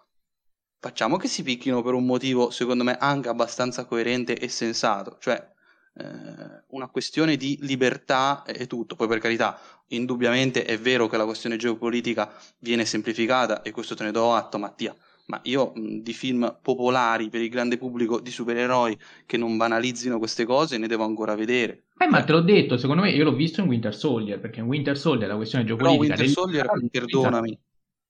[0.79, 5.53] facciamo che si picchino per un motivo secondo me anche abbastanza coerente e sensato, cioè
[5.97, 9.59] eh, una questione di libertà e tutto, poi per carità,
[9.89, 14.59] indubbiamente è vero che la questione geopolitica viene semplificata e questo te ne do atto
[14.59, 14.95] Mattia,
[15.27, 20.19] ma io mh, di film popolari per il grande pubblico di supereroi che non banalizzino
[20.19, 21.85] queste cose ne devo ancora vedere.
[21.99, 24.67] Eh, ma te l'ho detto, secondo me io l'ho visto in Winter Soldier, perché in
[24.67, 25.99] Winter Soldier la questione geopolitica...
[25.99, 26.91] Però Winter Soldier, del...
[26.91, 27.59] perdonami,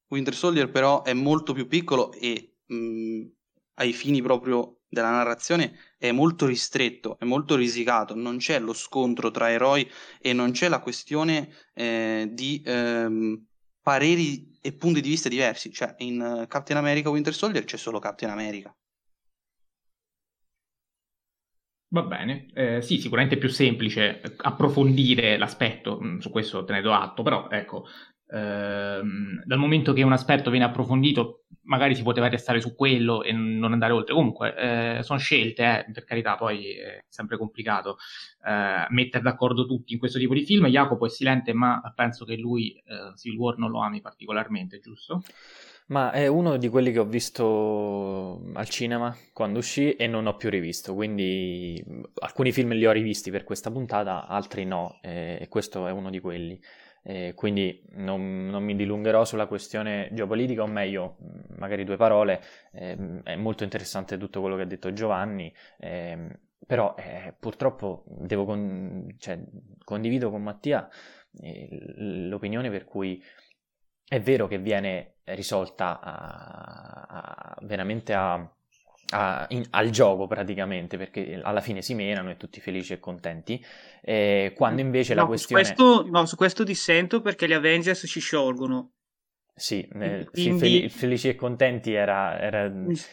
[0.08, 3.22] Winter Soldier però è molto più piccolo e mh,
[3.74, 9.30] ai fini proprio della narrazione è molto ristretto, è molto risicato, non c'è lo scontro
[9.30, 9.88] tra eroi
[10.20, 13.46] e non c'è la questione eh, di ehm,
[13.84, 15.70] pareri e punti di vista diversi.
[15.70, 18.74] Cioè, in uh, Captain America Winter Soldier c'è solo Captain America.
[21.88, 26.80] Va bene, eh, sì, sicuramente è più semplice approfondire l'aspetto, mm, su questo te ne
[26.80, 27.86] do atto, però ecco,
[28.34, 33.32] Ehm, dal momento che un aspetto viene approfondito, magari si poteva restare su quello e
[33.32, 34.14] non andare oltre.
[34.14, 37.96] Comunque, eh, sono scelte, eh, per carità, poi è sempre complicato
[38.46, 40.66] eh, mettere d'accordo tutti in questo tipo di film.
[40.66, 45.22] Jacopo è silente, ma penso che lui eh, Civil War non lo ami particolarmente, giusto?
[45.86, 50.34] Ma è uno di quelli che ho visto al cinema quando uscì e non ho
[50.34, 51.84] più rivisto, quindi
[52.20, 56.20] alcuni film li ho rivisti per questa puntata, altri no, e questo è uno di
[56.20, 56.58] quelli.
[57.06, 61.16] Eh, quindi non, non, mi dilungherò sulla questione geopolitica, o meglio,
[61.56, 62.42] magari due parole.
[62.72, 66.94] Eh, è molto interessante tutto quello che ha detto Giovanni, eh, però
[67.38, 69.38] purtroppo con, cioè,
[69.84, 70.88] condivido con Mattia
[71.40, 73.22] eh, l'opinione per cui
[74.06, 78.50] è vero che viene risolta a, a, veramente a
[79.14, 83.64] a, in, al gioco praticamente, perché alla fine si menano e tutti felici e contenti,
[84.02, 85.64] eh, quando invece no, la questione...
[85.64, 88.90] Su questo, no, su questo dissento perché gli Avengers si sciolgono.
[89.56, 90.88] Sì, nel, Quindi...
[90.88, 92.68] felici e contenti era, era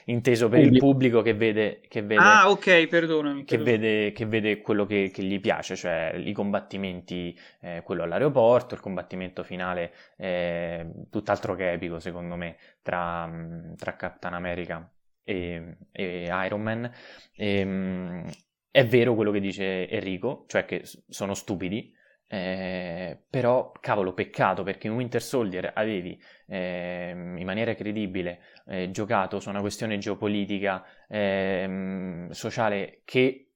[0.05, 0.73] inteso per pubblico.
[0.73, 5.11] il pubblico che vede, che vede, ah, ok, perdonami, che vede, che vede quello che,
[5.13, 11.73] che, gli piace, cioè i combattimenti, eh, quello all'aeroporto, il combattimento finale, eh, tutt'altro che
[11.73, 13.31] epico secondo me, tra,
[13.77, 14.91] tra Captain America
[15.23, 16.91] e, e Iron Man.
[17.35, 18.29] E, ehm,
[18.71, 21.93] è vero quello che dice Enrico, cioè che sono stupidi,
[22.33, 26.17] eh, però cavolo peccato perché in Winter Soldier avevi
[26.47, 33.47] eh, in maniera credibile eh, giocato su una questione geopolitica ehm, sociale che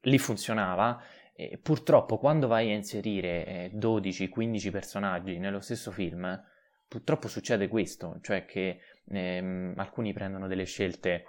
[0.00, 1.00] lì funzionava
[1.34, 6.42] e purtroppo quando vai a inserire 12-15 eh, personaggi nello stesso film
[6.88, 11.24] purtroppo succede questo cioè che ehm, alcuni prendono delle scelte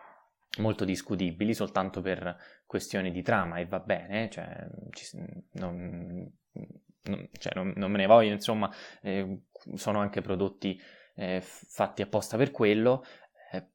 [0.60, 2.36] molto discutibili soltanto per
[2.66, 5.18] questioni di trama e va bene, cioè, ci,
[5.54, 6.32] non,
[7.04, 8.72] non, cioè, non, non, me ne voglio, insomma,
[9.02, 9.42] eh,
[9.76, 10.80] sono anche prodotti
[11.16, 13.04] eh, fatti apposta per quello,
[13.52, 13.66] eh,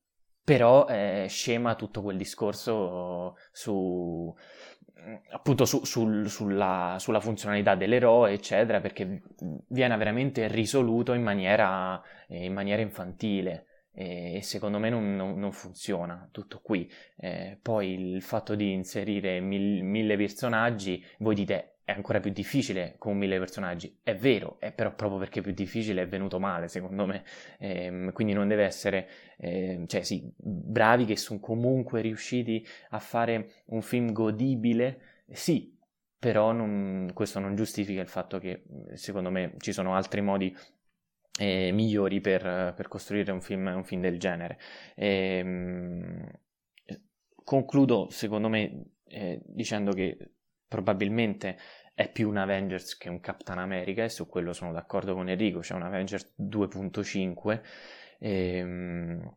[0.45, 4.35] però eh, scema tutto quel discorso su
[5.31, 9.23] appunto su, sul, sulla, sulla, funzionalità dell'eroe, eccetera, perché
[9.69, 13.68] viene veramente risoluto in maniera, in maniera infantile.
[14.01, 16.89] E secondo me non, non, funziona tutto qui.
[17.17, 22.95] Eh, poi il fatto di inserire mil, mille personaggi, voi dite è ancora più difficile
[22.97, 23.99] con mille personaggi.
[24.05, 27.25] È vero, è però proprio perché è più difficile è venuto male, secondo me.
[27.59, 33.65] Eh, quindi non deve essere, eh, cioè sì, bravi che sono comunque riusciti a fare
[33.67, 35.77] un film godibile, sì,
[36.17, 38.63] però non, questo non giustifica il fatto che
[38.95, 40.57] secondo me ci sono altri modi
[41.39, 44.59] eh, migliori per, per, costruire un film, un film del genere.
[44.95, 46.31] E, ehm,
[47.45, 50.33] concludo, secondo me, eh, dicendo che
[50.67, 51.57] probabilmente
[51.95, 55.61] è più un Avengers che un Captain America e su quello sono d'accordo con Enrico,
[55.61, 57.61] c'è un Avengers 2.5
[58.21, 59.37] ehm,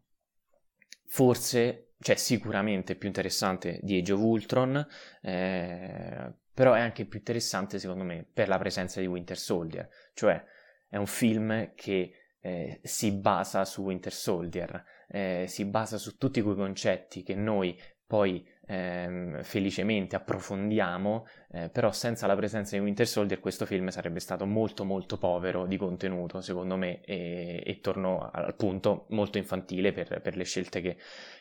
[1.08, 4.88] forse, cioè sicuramente più interessante di Age of Ultron
[5.22, 10.44] eh, però è anche più interessante secondo me per la presenza di Winter Soldier cioè
[10.92, 12.12] è un film che
[12.42, 17.80] eh, si basa su Winter Soldier, eh, si basa su tutti quei concetti che noi
[18.06, 24.20] poi ehm, felicemente approfondiamo, eh, però senza la presenza di Winter Soldier questo film sarebbe
[24.20, 29.92] stato molto molto povero di contenuto secondo me e, e torno al punto molto infantile
[29.92, 30.96] per, per le scelte che,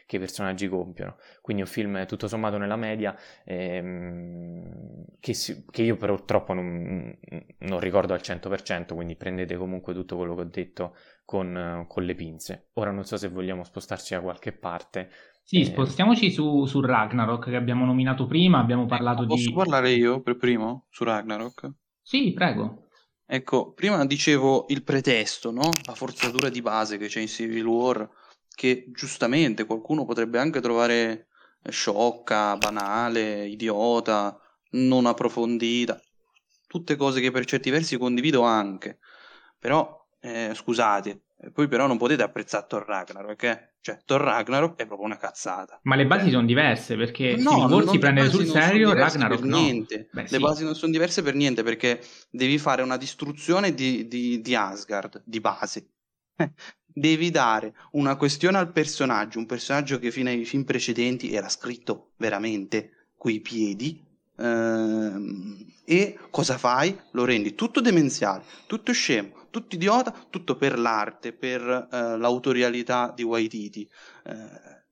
[0.06, 1.16] che, i personaggi compiono.
[1.40, 7.16] Quindi un film tutto sommato nella media ehm, che, si, che, io purtroppo non,
[7.58, 12.14] non, ricordo al 100%, quindi prendete comunque tutto quello che ho detto con, con le
[12.16, 12.70] pinze.
[12.74, 15.10] Ora non so se vogliamo spostarci da qualche parte.
[15.50, 19.52] Sì, eh, spostiamoci su, su, Ragnarok che abbiamo nominato prima, abbiamo parlato Posso di...
[19.52, 21.72] Posso parlare io per primo su Ragnarok?
[22.00, 22.86] Sì, prego.
[23.26, 25.68] Ecco, prima dicevo il pretesto, no?
[25.86, 28.08] La forzatura di base che c'è in Civil War,
[28.54, 31.26] che giustamente qualcuno potrebbe anche trovare
[31.68, 34.38] sciocca, banale, idiota,
[34.74, 36.00] non approfondita.
[36.68, 39.00] Tutte cose che per certi versi condivido anche.
[39.58, 41.22] Però, eh, scusate,
[41.52, 43.72] poi però non potete apprezzare Thor Ragnarok, eh?
[43.80, 45.80] Cioè, Thor Ragnarok è proprio una cazzata.
[45.84, 46.30] Ma le basi eh.
[46.32, 49.60] sono diverse perché no, Civil si prende sul serio, Ragnarok no.
[49.60, 50.08] Niente.
[50.12, 50.38] Beh, le sì.
[50.38, 52.00] basi non sono diverse per niente perché
[52.30, 55.88] devi fare una distruzione di, di, di Asgard, di base.
[56.92, 62.12] devi dare una questione al personaggio, un personaggio che fino ai film precedenti era scritto
[62.16, 64.04] veramente coi piedi.
[64.36, 66.98] Ehm, e cosa fai?
[67.12, 73.22] Lo rendi tutto demenziale, tutto scemo, tutto idiota, tutto per l'arte, per uh, l'autorialità di
[73.22, 73.88] Waititi.
[74.24, 74.32] Uh,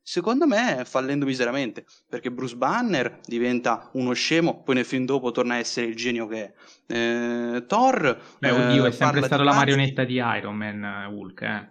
[0.03, 5.55] secondo me fallendo miseramente, perché Bruce Banner diventa uno scemo, poi nel film dopo torna
[5.55, 6.55] a essere il genio che è.
[6.87, 8.21] Eh, Thor...
[8.39, 11.69] Beh, oddio, è sempre stato la marionetta di Iron Man, Hulk, eh.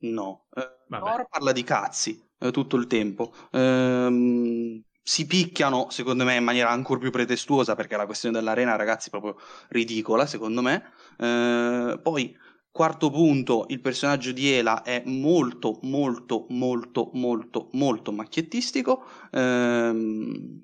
[0.00, 0.46] No,
[0.88, 2.20] Thor parla di cazzi
[2.52, 3.32] tutto il tempo.
[3.52, 9.08] Ehm si picchiano, secondo me, in maniera ancora più pretestuosa, perché la questione dell'arena, ragazzi,
[9.08, 10.92] è proprio ridicola, secondo me.
[11.16, 12.36] Eh, poi,
[12.70, 19.02] quarto punto, il personaggio di Ela è molto, molto, molto, molto, molto macchiettistico.
[19.30, 20.60] Eh,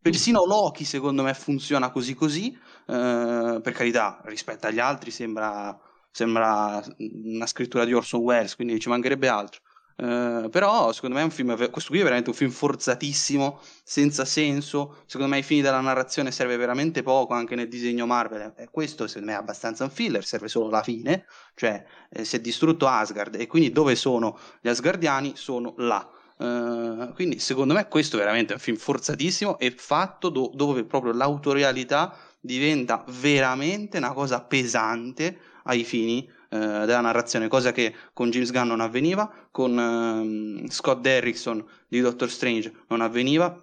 [0.00, 2.52] persino Loki, secondo me, funziona così così.
[2.86, 5.78] Eh, per carità, rispetto agli altri sembra,
[6.10, 9.60] sembra una scrittura di Orson Welles, quindi ci mancherebbe altro.
[9.96, 14.24] Uh, però secondo me è un film questo qui è veramente un film forzatissimo senza
[14.24, 15.02] senso.
[15.06, 18.54] Secondo me ai fini della narrazione serve veramente poco anche nel disegno Marvel.
[18.56, 21.26] E questo secondo me è abbastanza un filler serve solo la fine.
[21.54, 26.08] Cioè eh, si è distrutto Asgard e quindi dove sono gli Asgardiani sono là.
[26.36, 31.12] Uh, quindi secondo me questo è veramente un film forzatissimo e fatto do- dove proprio
[31.12, 36.28] l'autorialità diventa veramente una cosa pesante ai fini
[36.58, 42.30] della narrazione, cosa che con James Gunn non avveniva, con ehm, Scott Derrickson di Doctor
[42.30, 43.56] Strange non avveniva,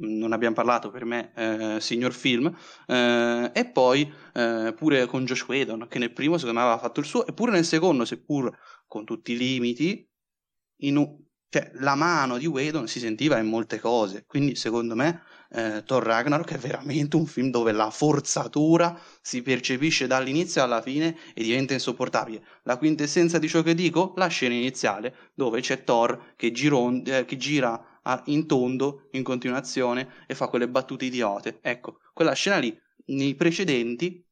[0.00, 2.54] non abbiamo parlato per me, eh, signor film,
[2.86, 7.00] eh, e poi eh, pure con Josh Whedon, che nel primo secondo me aveva fatto
[7.00, 8.56] il suo, e pure nel secondo, seppur
[8.86, 10.08] con tutti i limiti,
[10.82, 10.96] in,
[11.50, 16.02] cioè, la mano di Whedon si sentiva in molte cose, quindi secondo me eh, Thor
[16.02, 21.72] Ragnarok è veramente un film dove la forzatura si percepisce dall'inizio alla fine e diventa
[21.74, 22.42] insopportabile.
[22.62, 24.12] La quintessenza di ciò che dico?
[24.16, 29.22] La scena iniziale, dove c'è Thor che, giron- eh, che gira a- in tondo in
[29.22, 31.58] continuazione e fa quelle battute idiote.
[31.62, 34.24] Ecco, quella scena lì, nei precedenti,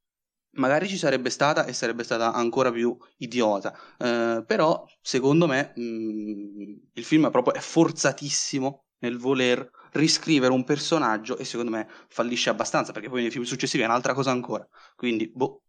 [0.53, 3.77] magari ci sarebbe stata e sarebbe stata ancora più idiota.
[3.99, 10.53] Eh, però, secondo me, mh, mm, il film è proprio è forzatissimo nel voler riscrivere
[10.53, 14.31] un personaggio e secondo me fallisce abbastanza perché poi nei film successivi è un'altra cosa
[14.31, 14.66] ancora.
[14.97, 15.62] Quindi, boh.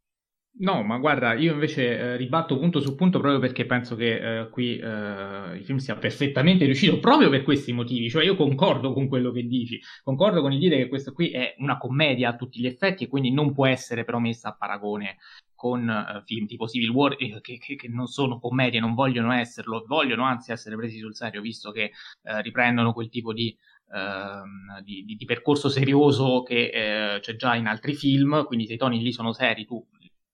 [0.62, 4.50] No, ma guarda, io invece eh, ribatto punto su punto proprio perché penso che eh,
[4.50, 8.10] qui eh, il film sia perfettamente riuscito proprio per questi motivi.
[8.10, 11.56] Cioè, io concordo con quello che dici, concordo con il dire che questo qui è
[11.60, 15.16] una commedia a tutti gli effetti e quindi non può essere però messa a paragone
[15.56, 19.32] con uh, film tipo Civil War eh, che, che, che, non sono commedie, non vogliono
[19.32, 21.92] esserlo, vogliono anzi essere presi sul serio, visto che
[22.24, 23.58] uh, riprendono quel tipo di,
[23.92, 26.70] uh, di, di, di percorso serioso che
[27.16, 29.86] eh, c'è già in altri film, quindi se i toni lì sono seri, tu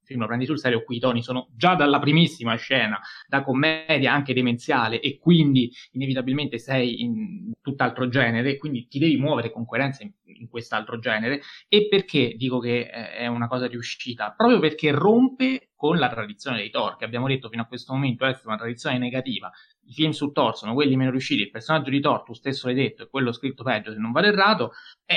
[0.05, 4.13] film lo prendi sul serio, qui i toni sono già dalla primissima scena, da commedia
[4.13, 10.03] anche demenziale e quindi inevitabilmente sei in tutt'altro genere, quindi ti devi muovere con coerenza
[10.03, 14.33] in, in quest'altro genere e perché dico che è una cosa riuscita?
[14.35, 18.25] Proprio perché rompe con la tradizione dei Thor, che abbiamo detto fino a questo momento
[18.25, 19.51] essere una tradizione negativa.
[19.87, 22.75] I film su Thor sono quelli meno riusciti, il personaggio di Thor, tu stesso l'hai
[22.75, 24.71] detto, è quello scritto peggio se non vado errato,
[25.05, 25.15] è,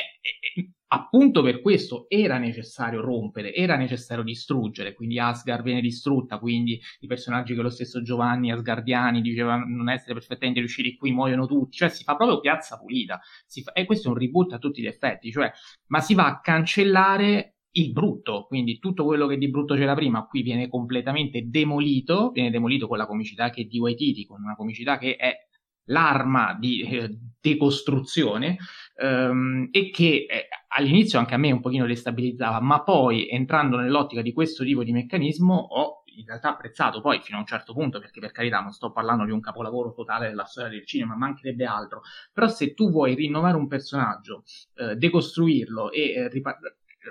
[0.89, 7.07] appunto per questo era necessario rompere, era necessario distruggere, quindi Asgard viene distrutta, quindi i
[7.07, 11.89] personaggi che lo stesso Giovanni Asgardiani diceva non essere perfettamente riusciti qui muoiono tutti, cioè
[11.89, 13.21] si fa proprio piazza pulita,
[13.63, 15.51] fa, e questo è un reboot a tutti gli effetti, cioè,
[15.89, 20.27] ma si va a cancellare il brutto, quindi tutto quello che di brutto c'era prima
[20.27, 24.57] qui viene completamente demolito, viene demolito con la comicità che è di Waititi, con una
[24.57, 25.48] comicità che è
[25.89, 28.57] l'arma di eh, decostruzione
[28.97, 34.23] ehm, e che eh, all'inizio anche a me un pochino destabilizzava, ma poi entrando nell'ottica
[34.23, 38.01] di questo tipo di meccanismo ho in realtà apprezzato poi fino a un certo punto,
[38.01, 41.65] perché per carità non sto parlando di un capolavoro totale della storia del cinema, mancherebbe
[41.65, 42.03] altro,
[42.33, 44.43] però se tu vuoi rinnovare un personaggio,
[44.75, 46.59] eh, decostruirlo e eh, ripar-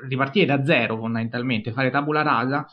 [0.07, 2.67] ripartire da zero fondamentalmente, fare tabula rasa,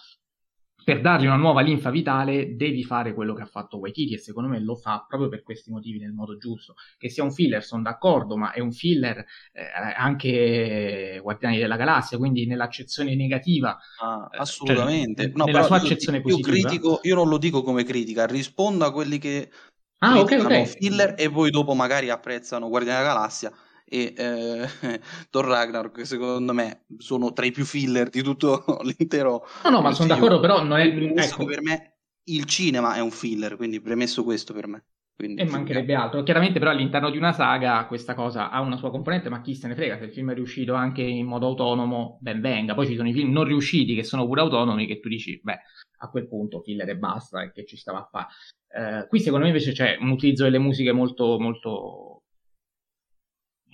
[0.85, 4.51] per dargli una nuova linfa vitale devi fare quello che ha fatto Waititi e secondo
[4.51, 6.74] me lo fa proprio per questi motivi nel modo giusto.
[6.98, 9.62] Che sia un filler, sono d'accordo, ma è un filler eh,
[9.97, 13.78] anche Guardiani della Galassia, quindi nell'accezione negativa.
[14.01, 15.23] Ah, eh, assolutamente.
[15.23, 16.69] Cioè, no, nella sua accezione io, positiva.
[16.69, 19.51] Critico, io non lo dico come critica, rispondo a quelli che
[19.98, 20.66] ah, okay, okay.
[20.66, 23.52] filler e poi dopo magari apprezzano Guardiani della Galassia
[23.95, 24.69] e eh,
[25.31, 29.93] Thor Ragnarok secondo me sono tra i più filler di tutto l'intero no no ma
[29.93, 31.45] sono d'accordo però non è ecco.
[31.45, 34.85] per me il cinema è un filler quindi premesso questo per me
[35.16, 36.25] quindi, e mancherebbe altro.
[36.25, 39.69] Chiaramente, però, all'interno di una saga questa cosa ha una sua componente, ma chi se
[39.69, 39.97] ne frega?
[39.97, 42.75] Se il film è riuscito anche in modo autonomo, ben venga.
[42.75, 45.59] Poi ci sono i film non riusciti che sono pure autonomi, che tu dici, beh,
[45.99, 48.27] a quel punto filler e basta, e che ci stava a fare.
[48.66, 52.14] Eh, qui, secondo me, invece c'è un utilizzo delle musiche molto, molto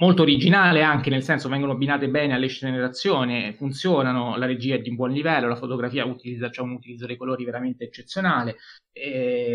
[0.00, 4.80] molto originale anche nel senso vengono abbinate bene alle scene d'azione, funzionano, la regia è
[4.80, 8.56] di un buon livello, la fotografia utilizza c'è un utilizzo dei colori veramente eccezionale,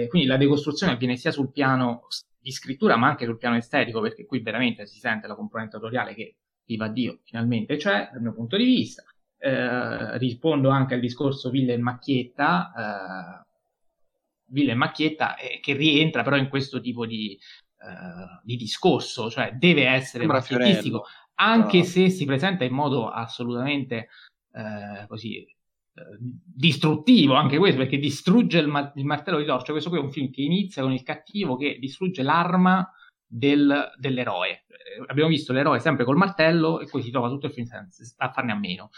[0.09, 2.07] quindi la decostruzione avviene sia sul piano
[2.39, 6.13] di scrittura ma anche sul piano estetico perché qui veramente si sente la componente autoriale
[6.13, 6.35] che,
[6.65, 9.03] viva Dio, finalmente c'è dal mio punto di vista.
[9.37, 13.45] Eh, rispondo anche al discorso Villa e Macchietta, eh,
[14.47, 17.37] Villa e Macchietta eh, che rientra però in questo tipo di,
[17.85, 21.05] eh, di discorso, cioè deve essere macchiettistico,
[21.35, 21.83] anche no.
[21.83, 24.09] se si presenta in modo assolutamente
[24.51, 25.47] eh, così eh,
[26.19, 30.11] distruttivo anche questo perché distrugge il, ma- il, martello di torcia questo qui è un
[30.11, 32.89] film che inizia con il cattivo che distrugge l'arma
[33.25, 37.53] del, dell'eroe eh, abbiamo visto l'eroe sempre col martello e poi si trova tutto il
[37.53, 37.67] film
[38.17, 38.89] a farne a meno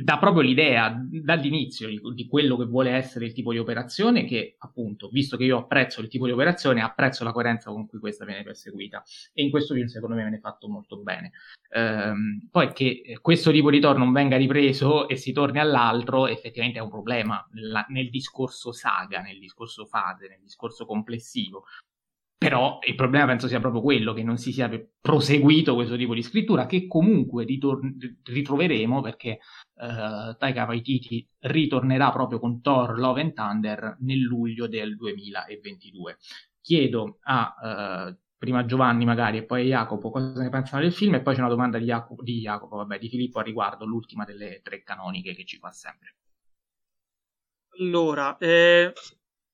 [0.00, 4.54] dà proprio l'idea dall'inizio di, di, quello che vuole essere il tipo di operazione che
[4.58, 8.24] appunto, visto che io apprezzo il tipo di operazione, apprezzo la coerenza con cui questa
[8.24, 9.02] viene perseguita
[9.32, 11.32] e in questo film secondo me viene fatto molto bene.
[11.70, 16.78] Ehm, poi che questo tipo di tor non venga ripreso e si torni all'altro effettivamente
[16.78, 21.64] è un problema nella, nel discorso saga, nel discorso fase, nel discorso complessivo.
[22.38, 24.70] Però il problema penso sia proprio quello, che non si sia
[25.00, 27.80] proseguito questo tipo di scrittura, che comunque ritor-
[28.22, 29.40] ritroveremo perché
[29.74, 36.18] uh, Taika Waititi ritornerà proprio con Thor Love and Thunder nel luglio del 2022.
[36.60, 41.14] Chiedo a uh, prima Giovanni magari e poi a Jacopo cosa ne pensano del film
[41.14, 44.24] e poi c'è una domanda di Jacopo, di, Jacopo, vabbè, di Filippo a riguardo, l'ultima
[44.24, 46.14] delle tre canoniche che ci fa sempre.
[47.80, 48.92] Allora, eh,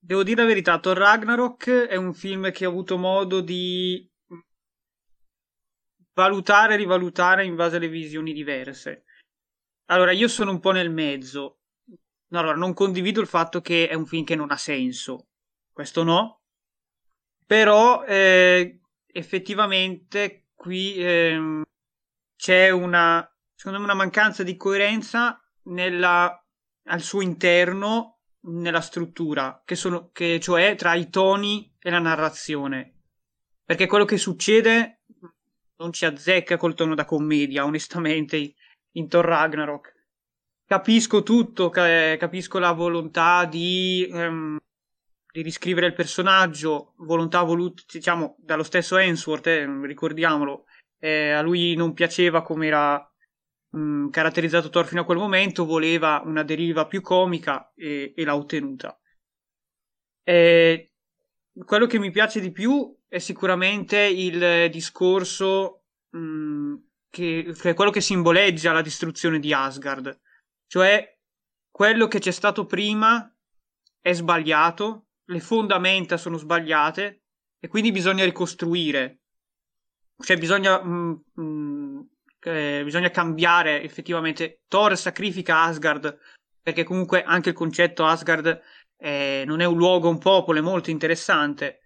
[0.04, 4.06] Devo dire la verità, Thor Ragnarok è un film che ho avuto modo di
[6.12, 9.04] valutare e rivalutare in base alle visioni diverse.
[9.86, 11.60] Allora, io sono un po' nel mezzo.
[12.32, 15.28] Allora, non condivido il fatto che è un film che non ha senso.
[15.72, 16.42] Questo no.
[17.46, 21.62] Però, eh, effettivamente, qui eh,
[22.36, 26.46] c'è una, secondo me, una mancanza di coerenza nella,
[26.88, 28.13] al suo interno
[28.46, 32.92] nella struttura, che sono, che, cioè tra i toni e la narrazione.
[33.64, 35.00] Perché quello che succede
[35.76, 38.54] non ci azzecca col tono da commedia, onestamente,
[38.92, 39.92] in Thor Ragnarok.
[40.66, 44.58] Capisco tutto, capisco la volontà di, um,
[45.30, 50.64] di riscrivere il personaggio, volontà voluta, diciamo, dallo stesso Ensworth, eh, ricordiamolo.
[50.98, 53.13] Eh, a lui non piaceva come era
[53.74, 58.36] mh, caratterizzato Thor fino a quel momento, voleva una deriva più comica e, e l'ha
[58.36, 58.98] ottenuta.
[60.22, 60.92] E
[61.64, 66.74] quello che mi piace di più è sicuramente il discorso mh,
[67.10, 70.20] che, che è quello che simboleggia la distruzione di Asgard,
[70.66, 71.16] cioè
[71.70, 73.28] quello che c'è stato prima
[74.00, 77.22] è sbagliato, le fondamenta sono sbagliate
[77.58, 79.20] e quindi bisogna ricostruire.
[80.16, 81.42] Cioè bisogna, mh, mh,
[82.44, 84.62] eh, bisogna cambiare effettivamente.
[84.68, 86.18] Thor sacrifica Asgard
[86.62, 88.60] perché comunque anche il concetto Asgard
[88.96, 91.80] eh, non è un luogo, un popolo, è molto interessante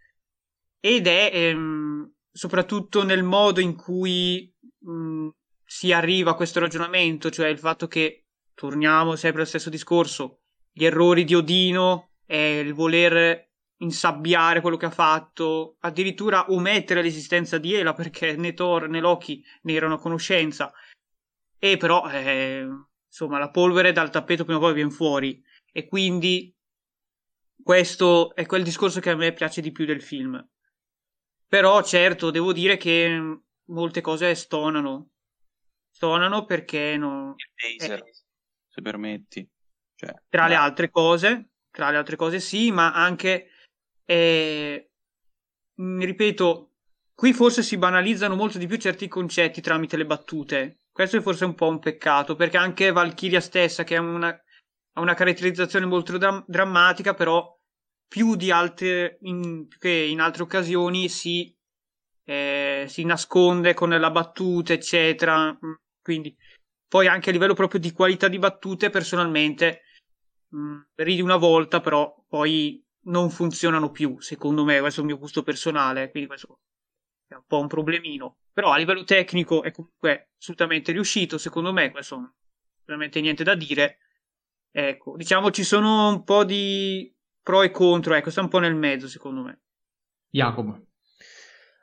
[0.80, 5.28] ed è ehm, soprattutto nel modo in cui mh,
[5.64, 10.84] si arriva a questo ragionamento, cioè il fatto che torniamo sempre al stesso discorso, gli
[10.84, 13.47] errori di Odino e il voler
[13.78, 19.44] insabbiare quello che ha fatto, addirittura omettere l'esistenza di Ela perché né Thor né Loki
[19.62, 20.72] ne erano a conoscenza.
[21.58, 22.66] E però, eh,
[23.06, 25.42] insomma, la polvere dal tappeto prima o poi viene fuori.
[25.72, 26.54] E quindi
[27.62, 30.44] questo è quel discorso che a me piace di più del film.
[31.46, 35.10] Però, certo, devo dire che molte cose stonano.
[35.90, 37.34] Stonano perché non...
[37.36, 38.12] Il taser, eh,
[38.68, 39.48] se permetti.
[39.94, 40.48] Cioè, tra no.
[40.48, 43.50] le altre cose, tra le altre cose sì, ma anche
[44.10, 44.90] e,
[45.82, 46.70] mm, ripeto,
[47.14, 50.78] qui forse si banalizzano molto di più certi concetti tramite le battute.
[50.90, 55.00] Questo è forse un po' un peccato, perché anche Valkyria stessa, che ha una, ha
[55.00, 57.54] una caratterizzazione molto dram- drammatica, però
[58.08, 61.54] più di altre, in, che in altre occasioni si,
[62.24, 65.50] eh, si nasconde con la battuta, eccetera.
[65.52, 66.34] Mm, quindi,
[66.88, 69.82] poi anche a livello proprio di qualità di battute, personalmente,
[70.48, 75.08] mh, mm, ridi una volta, però poi non funzionano più, secondo me, questo è il
[75.08, 76.60] mio gusto personale, quindi questo
[77.26, 78.38] è un po' un problemino.
[78.52, 82.32] Però a livello tecnico è comunque assolutamente riuscito, secondo me, questo non
[82.84, 83.98] veramente niente da dire.
[84.70, 87.12] Ecco, diciamo ci sono un po' di
[87.42, 89.60] pro e contro, ecco, sta un po' nel mezzo, secondo me.
[90.30, 90.86] Jacopo.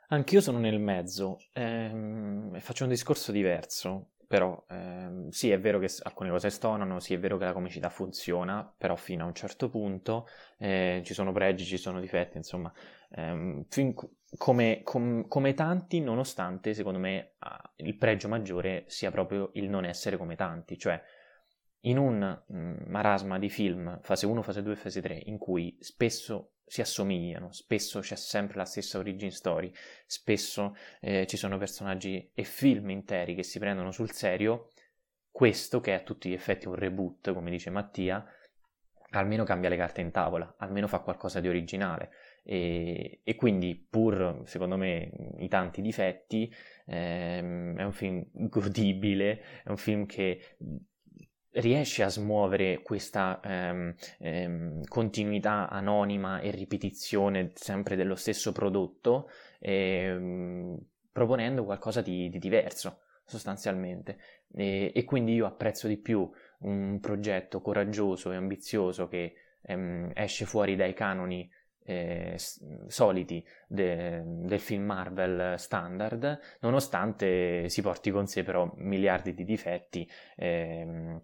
[0.08, 4.12] Anch'io sono nel mezzo, ehm, faccio un discorso diverso.
[4.26, 7.88] Però ehm, sì, è vero che alcune cose stonano, sì, è vero che la comicità
[7.88, 10.26] funziona, però fino a un certo punto
[10.58, 12.72] eh, ci sono pregi, ci sono difetti, insomma,
[13.10, 13.66] ehm,
[14.36, 17.34] come, com, come, tanti, nonostante secondo me
[17.76, 21.00] il pregio maggiore sia proprio il non essere come tanti, cioè
[21.82, 26.55] in un mm, marasma di film, fase 1, fase 2, fase 3, in cui spesso
[26.66, 29.72] si assomigliano, spesso c'è sempre la stessa origin story,
[30.04, 34.70] spesso eh, ci sono personaggi e film interi che si prendono sul serio,
[35.30, 38.24] questo che è a tutti gli effetti un reboot, come dice Mattia,
[39.10, 42.10] almeno cambia le carte in tavola, almeno fa qualcosa di originale.
[42.42, 46.52] E, e quindi pur secondo me i tanti difetti
[46.86, 50.56] ehm, è un film godibile, è un film che
[51.56, 59.30] riesce a smuovere questa ehm, ehm, continuità anonima e ripetizione sempre dello stesso prodotto,
[59.60, 60.78] ehm,
[61.12, 64.18] proponendo qualcosa di, di diverso sostanzialmente.
[64.54, 66.28] E, e, quindi io apprezzo di più
[66.60, 71.50] un progetto coraggioso e ambizioso che ehm, esce fuori dai canoni
[71.86, 72.36] eh,
[72.88, 80.08] soliti de, del film Marvel standard, nonostante si porti con sé però miliardi di difetti.
[80.36, 81.20] Ehm,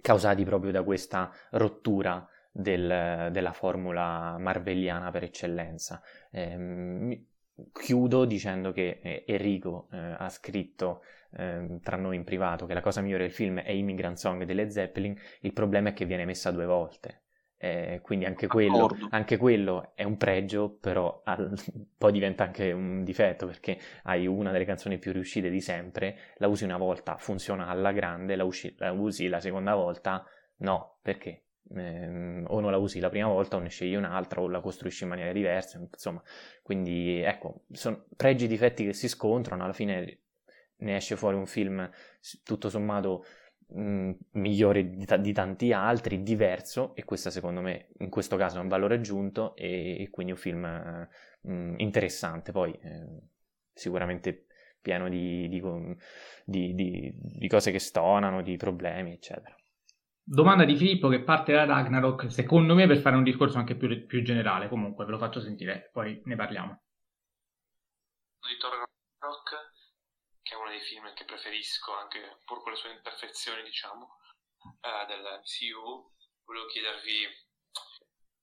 [0.00, 6.00] causati proprio da questa rottura del, della formula marvelliana per eccellenza.
[6.30, 7.24] Eh,
[7.72, 11.02] chiudo dicendo che eh, Enrico eh, ha scritto
[11.32, 14.70] eh, tra noi in privato che la cosa migliore del film è Immigrant Song delle
[14.70, 17.21] Zeppelin, il problema è che viene messa due volte.
[17.64, 21.54] Eh, quindi anche quello, anche quello, è un pregio, però al,
[21.96, 26.48] poi diventa anche un difetto perché hai una delle canzoni più riuscite di sempre, la
[26.48, 30.26] usi una volta, funziona alla grande, la, usi la, usi la seconda volta,
[30.56, 31.42] no, perché?
[31.72, 35.04] Eh, o non la usi la prima volta o ne scegli un'altra o la costruisci
[35.04, 36.20] in maniera diversa, insomma,
[36.62, 40.18] quindi ecco, sono pregi e difetti che si scontrano, alla fine
[40.78, 41.88] ne esce fuori un film
[42.42, 43.24] tutto sommato
[43.72, 48.58] mh, migliore di, t- di, tanti altri, diverso, e questo secondo me in questo caso
[48.58, 51.08] è un valore aggiunto e, e quindi un film
[51.42, 53.22] mh, interessante, poi eh,
[53.72, 54.46] sicuramente
[54.80, 55.60] pieno di, di,
[56.44, 59.54] di, cose che stonano, di problemi, eccetera.
[60.24, 64.06] Domanda di Filippo che parte da Ragnarok, secondo me per fare un discorso anche più,
[64.06, 66.82] più generale, comunque ve lo faccio sentire, poi ne parliamo.
[68.40, 69.61] Di Thor Ragnarok
[70.52, 74.18] che è uno dei film che preferisco, anche pur con le sue imperfezioni, diciamo,
[74.60, 76.12] uh, del MCU,
[76.44, 77.24] volevo chiedervi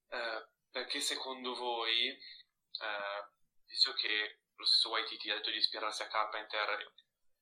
[0.09, 3.31] uh, perché secondo voi, uh,
[3.65, 6.93] visto che lo stesso Waititi ha detto di ispirarsi a Carpenter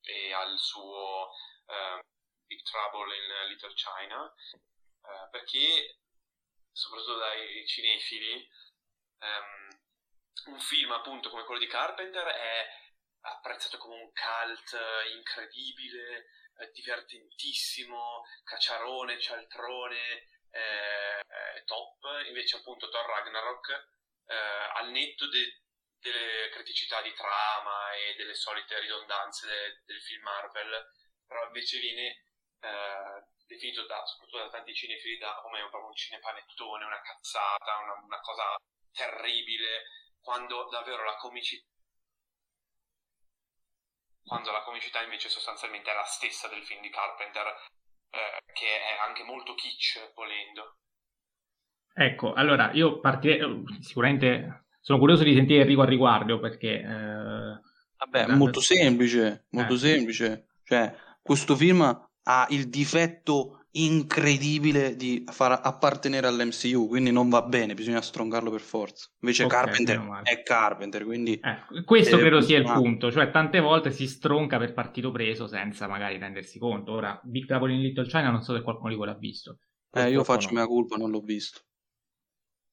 [0.02, 1.32] e al suo
[2.46, 6.00] Big Trouble in Little China, eh, perché
[6.72, 8.50] soprattutto dai cinefili
[9.20, 12.87] um, un film appunto come quello di Carpenter è
[13.30, 14.78] apprezzato come un cult
[15.16, 21.98] incredibile, eh, divertentissimo, cacciarone, cialtrone, eh, eh, top,
[22.28, 23.70] invece appunto Thor Ragnarok
[24.28, 24.36] eh,
[24.76, 25.62] al netto de-
[26.00, 30.92] delle criticità di trama e delle solite ridondanze de- del film Marvel,
[31.26, 32.24] però invece viene
[32.62, 37.94] eh, definito da, soprattutto da tanti cinefili da, come proprio un cinepanettone, una cazzata, una,
[38.04, 38.56] una cosa
[38.92, 39.84] terribile,
[40.22, 41.66] quando davvero la comicità
[44.28, 47.48] quando la comicità invece sostanzialmente è la stessa del film di Carpenter,
[48.12, 50.76] eh, che è anche molto kitsch, volendo.
[51.94, 56.80] Ecco, allora io partirei, sicuramente sono curioso di sentire Enrico al riguardo perché...
[56.80, 59.78] Eh, Vabbè, è molto semplice, molto eh.
[59.78, 60.50] semplice.
[60.64, 67.74] Cioè, questo film ha il difetto incredibile di far appartenere all'MCU, quindi non va bene,
[67.74, 69.10] bisogna stroncarlo per forza.
[69.22, 71.34] Invece okay, Carpenter è Carpenter, quindi...
[71.34, 75.88] Eh, questo credo sia il punto, cioè tante volte si stronca per partito preso senza
[75.88, 76.94] magari rendersi conto.
[76.94, 79.60] Ora, Big Trouble in Little China non so se qualcuno di voi l'ha visto.
[79.92, 80.54] Eh, io faccio no.
[80.56, 81.62] mia colpa, non l'ho visto.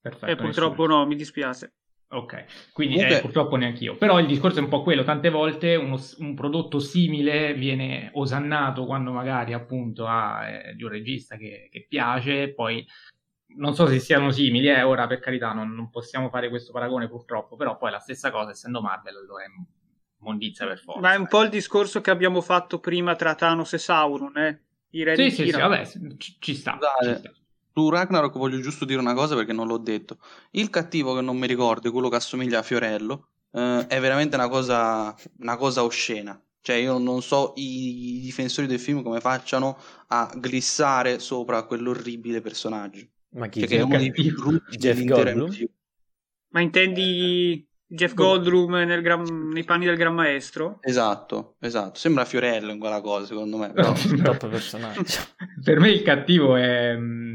[0.00, 0.26] Perfetto.
[0.26, 0.98] E eh, purtroppo nessuno.
[0.98, 1.74] no, mi dispiace.
[2.14, 3.16] Ok, quindi okay.
[3.16, 3.96] Eh, purtroppo neanche io.
[3.96, 8.86] Però il discorso è un po' quello, tante volte uno, un prodotto simile viene osannato
[8.86, 12.86] quando magari appunto ha eh, di un regista che, che, piace, poi
[13.56, 17.08] non so se siano simili, eh, ora per carità non, non, possiamo fare questo paragone
[17.08, 19.48] purtroppo, però poi la stessa cosa essendo Marvel allora è
[20.18, 21.00] mondizia per forza.
[21.00, 24.62] Ma è un po' il discorso che abbiamo fatto prima tra Thanos e Sauron, eh?
[24.90, 25.84] I re sì, sì, sì, vabbè,
[26.16, 26.78] ci, ci sta.
[27.02, 27.32] Ci sta.
[27.76, 30.18] Su Ragnarok voglio giusto dire una cosa perché non l'ho detto.
[30.52, 34.48] Il cattivo che non mi ricordo, quello che assomiglia a Fiorello, eh, è veramente una
[34.48, 36.40] cosa, una cosa oscena.
[36.60, 39.76] Cioè, io non so i, i difensori del film come facciano
[40.06, 43.06] a glissare sopra quell'orribile personaggio.
[43.30, 45.52] Ma chi cioè, che è uno dei più brutti Jeff Goldblum?
[46.50, 50.78] Ma intendi Jeff Goldblum nel gran, nei panni del Gran Maestro?
[50.80, 51.98] Esatto, esatto.
[51.98, 53.72] Sembra Fiorello in quella cosa, secondo me.
[53.72, 53.92] Però...
[54.22, 55.02] Top personaggio.
[55.62, 57.34] per me il cattivo è mm,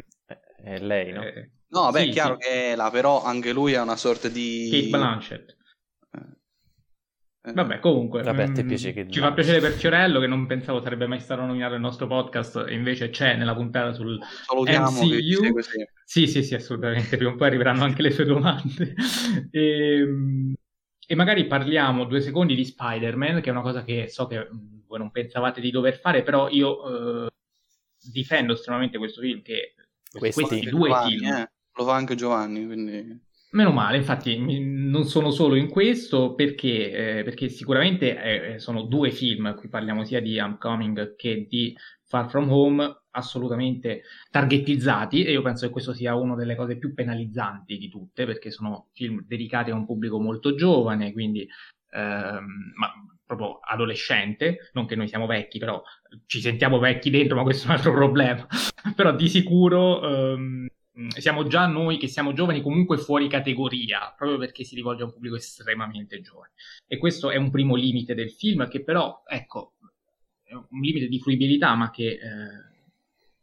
[0.63, 1.23] è lei, no?
[1.23, 2.47] Eh, no, beh, sì, è chiaro sì.
[2.47, 4.69] che è la, però anche lui ha una sorta di...
[4.71, 5.57] Kate Blanchett.
[7.41, 7.53] Eh.
[7.53, 9.19] Vabbè, comunque, Vabbè, mh, mm, ci Blanchett.
[9.19, 12.73] fa piacere per Fiorello che non pensavo sarebbe mai stato nominato nel nostro podcast, e
[12.73, 15.59] invece c'è nella puntata sul Salutiamo MCU.
[16.03, 17.17] Sì, sì, sì, assolutamente.
[17.17, 18.95] Prima o poi arriveranno anche le sue domande.
[19.51, 19.59] e,
[20.01, 20.53] ehm,
[21.11, 24.81] e magari parliamo due secondi di Spider-Man, che è una cosa che so che mm,
[24.85, 27.29] voi non pensavate di dover fare, però io eh,
[28.11, 29.73] difendo estremamente questo film che
[30.11, 31.31] questi, questi due Giovanni, film.
[31.33, 33.27] Eh, lo fa anche Giovanni, quindi...
[33.51, 39.09] Meno male, infatti non sono solo in questo perché, eh, perché sicuramente eh, sono due
[39.09, 45.41] film, qui parliamo sia di Homecoming che di Far From Home, assolutamente targettizzati e io
[45.41, 49.71] penso che questo sia una delle cose più penalizzanti di tutte perché sono film dedicati
[49.71, 51.47] a un pubblico molto giovane, quindi
[51.91, 52.93] ehm, ma
[53.29, 55.83] proprio adolescente, non che noi siamo vecchi, però
[56.25, 58.47] ci sentiamo vecchi dentro, ma questo è un altro problema.
[58.95, 60.01] però di sicuro
[60.33, 60.67] ehm,
[61.09, 65.13] siamo già noi che siamo giovani comunque fuori categoria, proprio perché si rivolge a un
[65.13, 66.53] pubblico estremamente giovane.
[66.87, 69.73] E questo è un primo limite del film che però, ecco,
[70.41, 72.19] è un limite di fruibilità, ma che eh,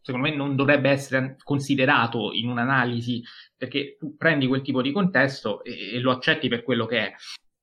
[0.00, 3.22] secondo me non dovrebbe essere considerato in un'analisi,
[3.56, 7.14] perché tu prendi quel tipo di contesto e, e lo accetti per quello che è.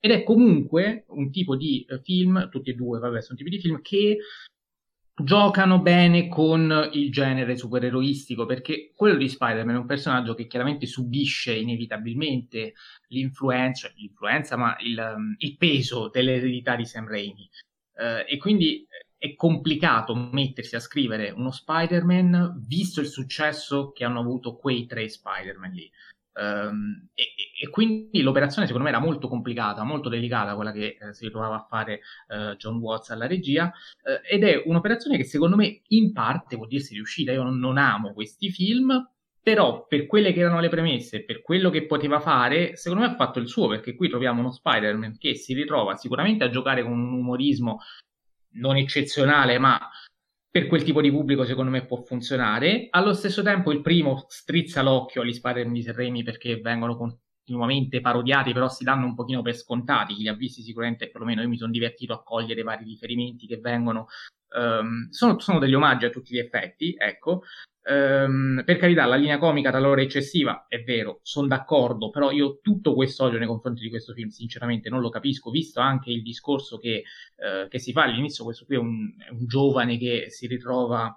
[0.06, 3.60] Ed è comunque un tipo di eh, film, tutti e due, vabbè, sono tipi di
[3.60, 4.18] film che
[5.16, 10.88] giocano bene con il genere supereroistico, perché quello di Spider-Man è un personaggio che chiaramente
[10.88, 12.74] subisce inevitabilmente
[13.08, 17.50] l'influenza, cioè l'influenza, ma il, um, il peso dell'eredità di Sam Raimi.
[17.94, 18.86] Uh, e quindi
[19.18, 25.08] è complicato mettersi a scrivere uno Spider-Man visto il successo che hanno avuto quei tre
[25.08, 25.90] Spider-Man lì.
[26.36, 27.24] Um, e,
[27.62, 31.58] e, quindi l'operazione secondo me era molto complicata, molto delicata quella che eh, si trovava
[31.58, 33.72] a fare eh, John Watts alla regia
[34.04, 37.32] eh, ed è un'operazione che secondo me in parte può dirsi riuscita.
[37.32, 39.08] Io non, non, amo questi film,
[39.44, 43.16] però per quelle che erano le premesse, per quello che poteva fare, secondo me ha
[43.16, 46.94] fatto il suo perché qui troviamo uno Spider-Man che si ritrova sicuramente a giocare con
[46.94, 47.80] un umorismo
[48.56, 49.80] non eccezionale, ma
[50.54, 52.86] per quel tipo di pubblico secondo me può funzionare.
[52.92, 58.54] Allo stesso tempo il primo strizza l'occhio agli Spider-Man di Serremi perché vengono continuamente parodiati,
[58.54, 60.14] però si danno un pochino per scontati.
[60.14, 63.58] Chi li ha visti sicuramente, perlomeno io mi sono divertito a cogliere vari riferimenti che
[63.58, 64.06] vengono.
[64.56, 67.42] Um, sono, sono, degli omaggi a tutti gli effetti, ecco.
[67.86, 72.94] Um, per carità, la linea comica talora eccessiva, è vero, sono d'accordo, però io tutto
[72.94, 76.78] questo odio nei confronti di questo film, sinceramente, non lo capisco, visto anche il discorso
[76.78, 77.04] che,
[77.36, 78.46] uh, che si fa all'inizio.
[78.46, 81.16] Questo qui è un, è un, giovane che si ritrova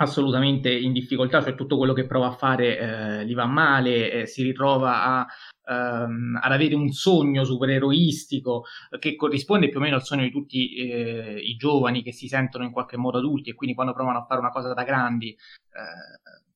[0.00, 4.26] assolutamente in difficoltà, cioè tutto quello che prova a fare eh, gli va male, eh,
[4.26, 5.26] si ritrova a,
[5.68, 8.64] ehm, ad avere un sogno supereroistico
[8.98, 12.64] che corrisponde più o meno al sogno di tutti eh, i giovani che si sentono
[12.64, 16.46] in qualche modo adulti e quindi quando provano a fare una cosa da grandi eh,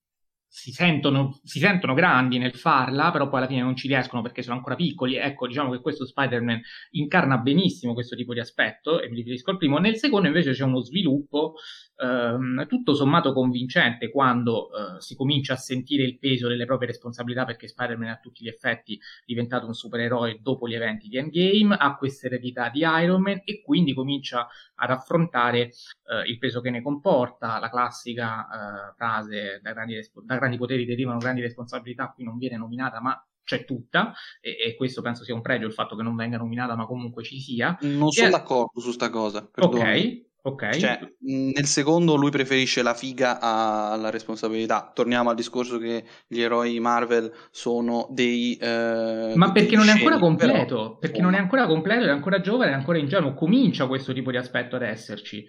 [0.54, 4.42] si sentono, si sentono, grandi nel farla, però poi alla fine non ci riescono perché
[4.42, 5.16] sono ancora piccoli.
[5.16, 9.56] Ecco, diciamo che questo Spider-Man incarna benissimo questo tipo di aspetto, e mi riferisco al
[9.56, 9.78] primo.
[9.78, 11.54] Nel secondo invece c'è uno sviluppo
[11.96, 17.46] ehm, tutto sommato convincente quando eh, si comincia a sentire il peso delle proprie responsabilità
[17.46, 21.76] perché Spider-Man è a tutti gli effetti diventato un supereroe dopo gli eventi di Endgame,
[21.78, 26.70] ha questa eredità di Iron Man e quindi comincia ad affrontare eh, il peso che
[26.70, 32.24] ne comporta, la classica eh, frase da grandi, da grandi poteri derivano grandi responsabilità, qui
[32.24, 35.96] non viene nominata ma c'è tutta e, e, questo penso sia un pregio il fatto
[35.96, 37.76] che non venga nominata ma comunque ci sia.
[37.82, 38.30] Non sono e...
[38.30, 39.46] d'accordo su sta cosa.
[39.46, 40.30] Perdonami.
[40.42, 40.78] Ok, ok.
[40.78, 44.90] Cioè, nel secondo lui preferisce la figa alla responsabilità.
[44.94, 48.56] Torniamo al discorso che gli eroi Marvel sono dei...
[48.56, 50.98] Eh, ma perché non è ancora completo, però...
[50.98, 54.36] perché non è ancora completo, è ancora giovane, è ancora ingenuo, comincia questo tipo di
[54.36, 55.44] aspetto ad esserci.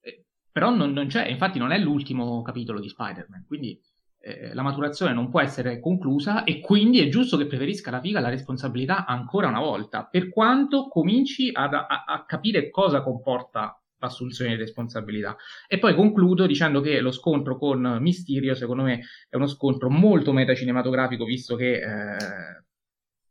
[0.00, 3.80] Eh, però non, non c'è, infatti non è l'ultimo capitolo di Spider-Man, quindi
[4.20, 8.18] eh, la maturazione non può essere conclusa e quindi è giusto che preferisca la figa
[8.18, 14.52] alla responsabilità ancora una volta, per quanto cominci ad, a, a capire cosa comporta l'assunzione
[14.52, 15.36] di responsabilità.
[15.68, 20.32] E poi concludo dicendo che lo scontro con Mysterio, secondo me, è uno scontro molto
[20.32, 22.64] metacinematografico, visto che eh,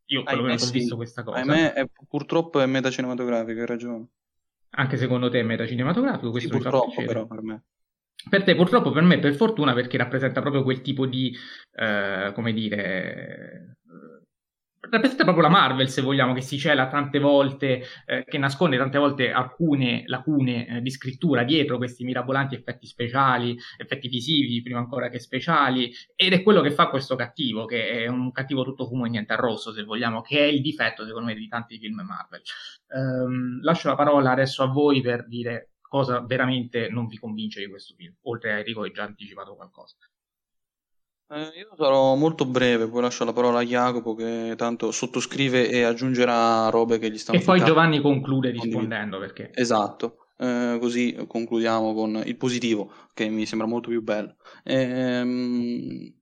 [0.06, 1.40] io quello che ho visto questa cosa.
[1.40, 4.08] Ahimè, è, purtroppo è metacinematografico, hai ragione.
[4.72, 6.30] Anche secondo te è metacinematografico?
[6.32, 7.64] Questo sì, purtroppo però per me.
[8.28, 11.36] Per te, purtroppo, per me, per fortuna, perché rappresenta proprio quel tipo di,
[11.76, 13.78] eh, come dire,
[14.90, 18.98] rappresenta proprio la Marvel, se vogliamo, che si cela tante volte, eh, che nasconde tante
[18.98, 25.10] volte alcune lacune eh, di scrittura dietro questi mirabolanti effetti speciali, effetti visivi, prima ancora
[25.10, 29.06] che speciali, ed è quello che fa questo cattivo, che è un cattivo tutto fumo
[29.06, 32.42] e niente arrosso, se vogliamo, che è il difetto, secondo me, di tanti film Marvel.
[32.92, 37.68] Um, lascio la parola adesso a voi per dire cosa veramente non vi convince di
[37.68, 39.96] questo film, oltre a Enrico che già anticipato qualcosa.
[41.32, 45.84] Eh, io sarò molto breve, poi lascio la parola a Jacopo che tanto sottoscrive e
[45.84, 49.52] aggiungerà robe che gli stanno E poi Giovanni conclude rispondendo perché...
[49.54, 54.38] Esatto, eh, così concludiamo con il positivo che mi sembra molto più bello.
[54.64, 56.14] Ehm,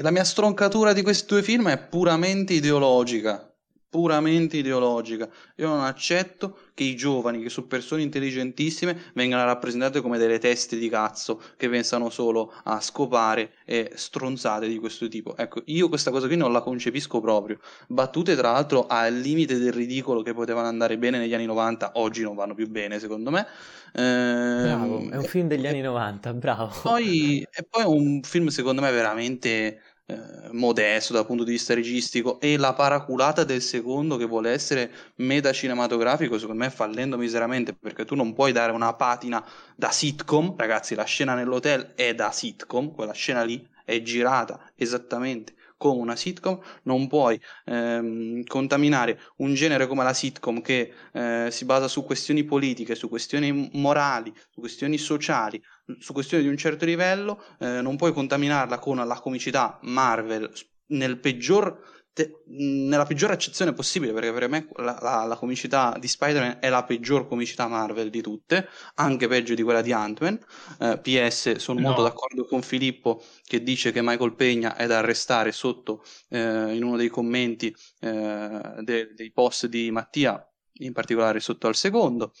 [0.00, 3.51] la mia stroncatura di questi due film è puramente ideologica,
[3.92, 5.28] puramente ideologica.
[5.56, 10.78] Io non accetto che i giovani, che sono persone intelligentissime, vengano rappresentate come delle teste
[10.78, 15.36] di cazzo che pensano solo a scopare e stronzate di questo tipo.
[15.36, 17.58] Ecco, io questa cosa qui non la concepisco proprio.
[17.86, 22.22] Battute, tra l'altro, al limite del ridicolo che potevano andare bene negli anni 90, oggi
[22.22, 23.46] non vanno più bene, secondo me.
[23.92, 26.72] Eh, bravo, è un film degli anni 90, bravo.
[26.82, 31.74] Poi, e poi è un film, secondo me, veramente eh, modesto dal punto di vista
[31.74, 37.74] registico e la paraculata del secondo che vuole essere meta cinematografico secondo me fallendo miseramente
[37.74, 42.30] perché tu non puoi dare una patina da sitcom ragazzi la scena nell'hotel è da
[42.30, 49.52] sitcom quella scena lì è girata esattamente come una sitcom, non puoi ehm, contaminare un
[49.54, 54.60] genere come la sitcom che eh, si basa su questioni politiche, su questioni morali, su
[54.60, 55.60] questioni sociali,
[55.98, 60.50] su questioni di un certo livello, eh, non puoi contaminarla con la comicità Marvel
[60.86, 66.08] nel peggior te, nella peggiore accezione possibile, perché per me la, la, la, comicità di
[66.08, 70.38] Spider-Man è la peggior comicità Marvel di tutte, anche peggio di quella di Ant-Man.
[70.78, 71.86] Eh, PS, sono no.
[71.86, 76.82] molto d'accordo con Filippo che dice che Michael Pegna è da arrestare sotto eh, in
[76.84, 82.32] uno dei commenti eh, de, dei post di Mattia, in particolare sotto al secondo.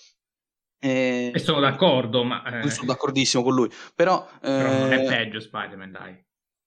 [0.84, 2.42] E, e sono d'accordo, ma...
[2.42, 2.68] Eh...
[2.68, 4.28] Sono d'accordissimo con lui, però...
[4.40, 6.24] però non è eh, peggio Spider-Man, dai.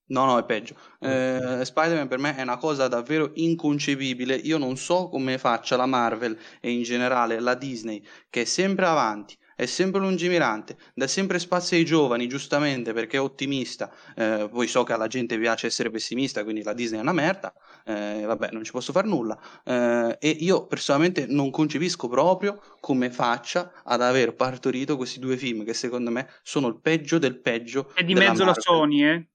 [0.07, 0.75] No, no, è peggio.
[1.01, 4.35] Eh, Spider-Man per me è una cosa davvero inconcepibile.
[4.35, 8.85] Io non so come faccia la Marvel e in generale la Disney, che è sempre
[8.85, 13.89] avanti, è sempre lungimirante, dà sempre spazio ai giovani, giustamente perché è ottimista.
[14.15, 17.53] Eh, poi so che alla gente piace essere pessimista, quindi la Disney è una merda.
[17.85, 19.39] Eh, vabbè, non ci posso fare nulla.
[19.63, 25.63] Eh, e io personalmente non concepisco proprio come faccia ad aver partorito questi due film,
[25.63, 27.91] che secondo me sono il peggio del peggio.
[27.93, 28.47] È di mezzo Marvel.
[28.47, 29.27] la Sony, eh?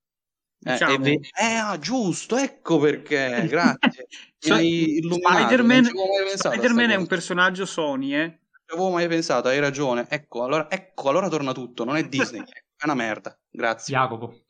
[0.63, 0.99] Eh, diciamo.
[0.99, 4.07] ve- eh, ah, giusto, ecco perché, grazie.
[4.39, 5.85] Spider-Man,
[6.35, 8.40] Spider-Man è un personaggio Sony, eh?
[8.71, 10.07] Non avevo mai pensato, hai ragione.
[10.09, 12.41] Ecco allora, ecco, allora torna tutto, non è Disney,
[12.77, 13.37] è una merda.
[13.51, 13.95] Grazie.
[13.95, 14.45] Jacopo.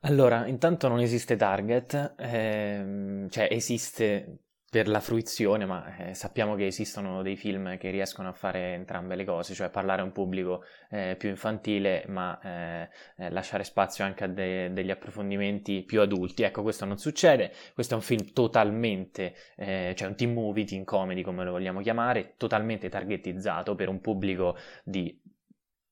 [0.00, 4.38] Allora, intanto non esiste Target, ehm, cioè esiste
[4.70, 9.16] per la fruizione, ma eh, sappiamo che esistono dei film che riescono a fare entrambe
[9.16, 14.04] le cose, cioè parlare a un pubblico eh, più infantile, ma eh, eh lasciare spazio
[14.04, 16.44] anche a de- degli approfondimenti più adulti.
[16.44, 17.52] Ecco, questo non succede.
[17.74, 21.80] Questo è un film totalmente, eh, cioè un team movie, team comedy, come lo vogliamo
[21.80, 25.20] chiamare, totalmente targetizzato per un pubblico di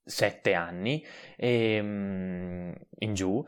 [0.05, 1.05] sette anni
[1.37, 3.45] e, um, in giù.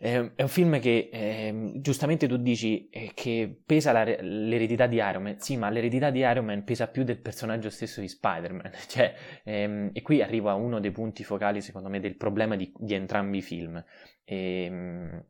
[0.00, 5.22] È un film che eh, giustamente tu dici eh, che pesa la, l'eredità di Iron
[5.22, 5.40] Man.
[5.40, 8.70] Sì, ma l'eredità di Iron Man pesa più del personaggio stesso di Spider-Man.
[8.88, 12.94] Cioè, ehm, e qui arriva uno dei punti focali, secondo me, del problema di, di
[12.94, 13.82] entrambi i film.
[14.24, 15.24] Ehm,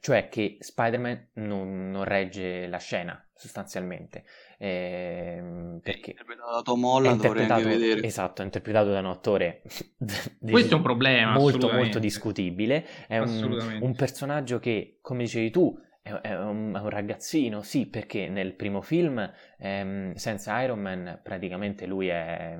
[0.00, 4.24] cioè che Spider-Man non, non regge la scena, sostanzialmente.
[4.62, 5.42] Eh,
[5.82, 9.62] perché interpretato da Tom Holland, interpretato, esatto, è interpretato da un attore
[10.38, 12.86] questo è un problema molto molto discutibile.
[13.08, 17.86] È un, un, personaggio che come dicevi tu è, è, un, è un, ragazzino sì
[17.86, 22.54] perché nel primo film ehm, senza Iron Man praticamente lui è,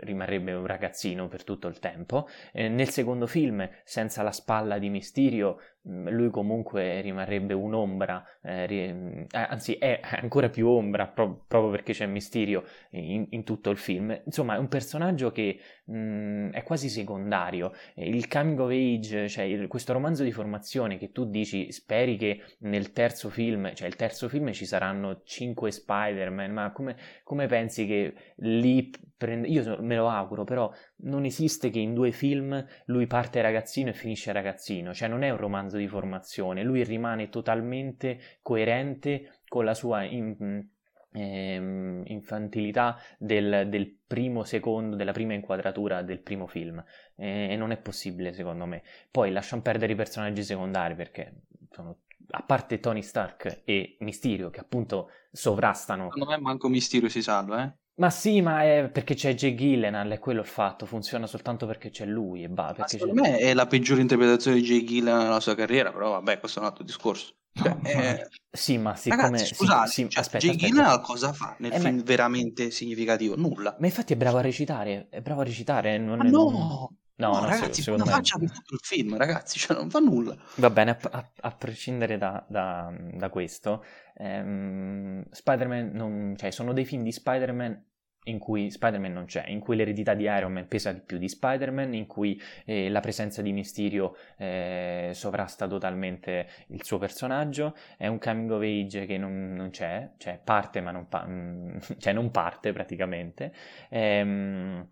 [0.00, 2.28] rimarrebbe un ragazzino per tutto il tempo.
[2.52, 9.26] Eh, nel secondo film, senza la spalla di Mysterio, lui comunque rimarrebbe un'ombra, eh, ri-
[9.30, 13.76] eh, anzi è ancora più ombra pro- proprio perché c'è Mysterio in, in, tutto il
[13.76, 14.18] film.
[14.24, 17.72] Insomma, è un personaggio che mh, mm, è quasi secondario.
[17.96, 22.42] Il coming of age, cioè il, questo romanzo di formazione che tu dici, speri che
[22.60, 27.86] nel terzo film, cioè il terzo film ci saranno cinque Spider-Man, ma come, come pensi
[27.86, 29.48] che lì prende...
[29.48, 30.72] Io me lo auguro, però
[31.04, 35.30] non esiste che in due film lui parte ragazzino e finisce ragazzino, cioè non è
[35.30, 40.66] un romanzo di formazione, lui rimane totalmente coerente con la sua in,
[41.12, 46.82] eh, infantilità del, del, primo secondo, della prima inquadratura del primo film
[47.16, 48.82] eh, e non è possibile secondo me.
[49.10, 51.98] Poi lasciamo perdere i personaggi secondari perché sono
[52.30, 56.10] a parte Tony Stark e Mysterio che appunto sovrastano.
[56.12, 57.72] Secondo me manco Mysterio si salva, eh?
[57.96, 61.64] Ma sì, ma è perché c'è Jay Gillenal e quello è il fatto, funziona soltanto
[61.66, 62.72] perché c'è lui e va.
[62.74, 66.40] Perché secondo me è la peggiore interpretazione di Jay Gillenal nella sua carriera, però vabbè,
[66.40, 67.34] questo è un altro discorso.
[67.52, 68.28] Cioè, no, eh...
[68.50, 69.22] Sì, ma siccome...
[69.22, 72.02] Ragazzi, scusate, sì, sì, cioè, aspetta, Jay Gillenal cosa fa nel eh, film ma...
[72.02, 73.36] veramente significativo?
[73.36, 73.76] Nulla.
[73.78, 75.96] Ma infatti è bravo a recitare, è bravo a recitare.
[75.96, 76.30] Non ma è...
[76.30, 76.96] no!
[77.16, 80.36] No, no, no ragazzi, secondo faccia per tutto il film, ragazzi, cioè non fa nulla.
[80.56, 83.84] Va bene, a, a, a prescindere da, da, da questo,
[84.16, 87.84] ehm, Spider-Man, non, cioè sono dei film di Spider-Man
[88.24, 91.28] in cui Spider-Man non c'è, in cui l'eredità di Iron Man pesa di più di
[91.28, 98.06] Spider-Man, in cui eh, la presenza di Mysterio eh, sovrasta totalmente il suo personaggio, è
[98.06, 101.26] un coming of age che non, non c'è, cioè parte ma non, pa-
[101.98, 103.52] cioè non parte praticamente.
[103.90, 104.88] Ehm,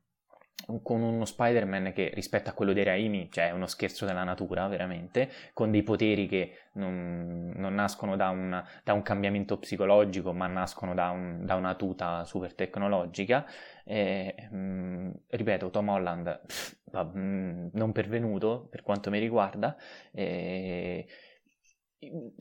[0.82, 4.66] con uno Spider-Man che rispetto a quello dei Raimi, cioè è uno scherzo della natura
[4.68, 10.46] veramente, con dei poteri che non, non nascono da, una, da, un cambiamento psicologico, ma
[10.46, 13.46] nascono da, un, da una tuta super tecnologica.
[13.84, 16.76] E, mh, mm, ripeto, Tom Holland pff,
[17.16, 19.76] mm, non pervenuto per quanto mi riguarda.
[20.12, 21.06] E,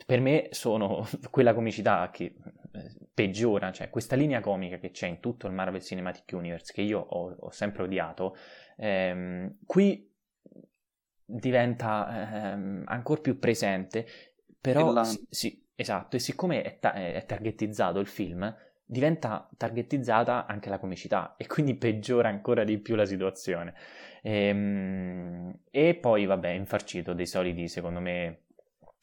[0.05, 2.35] per me sono quella comicità che
[2.73, 6.81] eh, peggiora, cioè questa linea comica che c'è in tutto il Marvel Cinematic Universe, che
[6.81, 8.35] io ho, ho sempre odiato,
[8.77, 10.09] ehm, qui
[11.25, 14.05] diventa ehm, ancora più presente,
[14.59, 20.77] però sì, esatto, e siccome è, ta- è targetizzato il film, diventa targetizzata anche la
[20.77, 23.73] comicità e quindi peggiora ancora di più la situazione.
[24.21, 28.40] Ehm, e poi, vabbè, infarcito dei soliti, secondo me,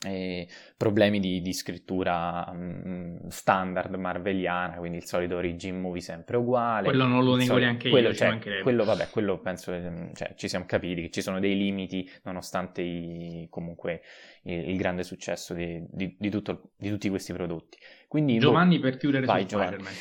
[0.06, 0.46] eh,
[0.76, 6.86] problemi di, di scrittura um, standard marveliana, quindi il solito origin movie sempre uguale.
[6.86, 9.72] Quello non lo nego neanche quello, io, cioè, quello, vabbè, quello penso
[10.14, 14.02] cioè, ci siamo capiti che ci sono dei limiti nonostante i, comunque
[14.44, 17.78] il, il, grande successo di, di, di, tutto, di, tutti questi prodotti.
[18.06, 19.92] Quindi, Giovanni boh, per chiudere vai, su Spider-Man.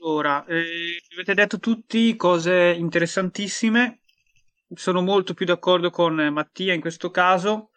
[0.00, 4.02] Allora, eh, avete detto tutti cose interessantissime.
[4.72, 7.69] Sono molto più d'accordo con Mattia in questo caso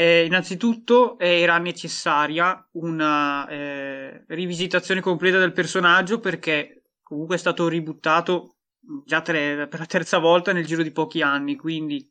[0.00, 7.66] eh, innanzitutto eh, era necessaria una eh, rivisitazione completa del personaggio perché comunque è stato
[7.66, 8.58] ributtato
[9.04, 12.08] già tre, per la terza volta nel giro di pochi anni, quindi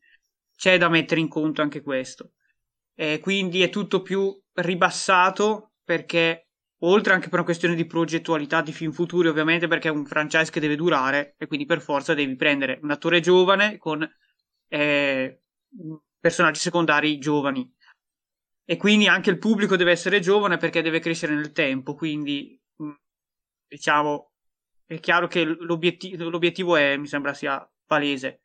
[0.54, 2.34] c'è da mettere in conto anche questo.
[3.22, 6.50] quindi è tutto più ribassato perché
[6.80, 10.52] oltre anche per una questione di progettualità di film futuri ovviamente perché è un franchise
[10.52, 14.06] che deve durare e quindi per forza devi prendere un attore giovane con
[14.68, 15.42] eh,
[16.20, 17.76] personaggi secondari giovani
[18.70, 22.92] e quindi anche il pubblico deve essere giovane perché deve crescere nel tempo, quindi mm,
[23.66, 24.34] diciamo
[24.86, 28.42] è chiaro che l'obiettivo, l'obiettivo è, mi sembra sia palese.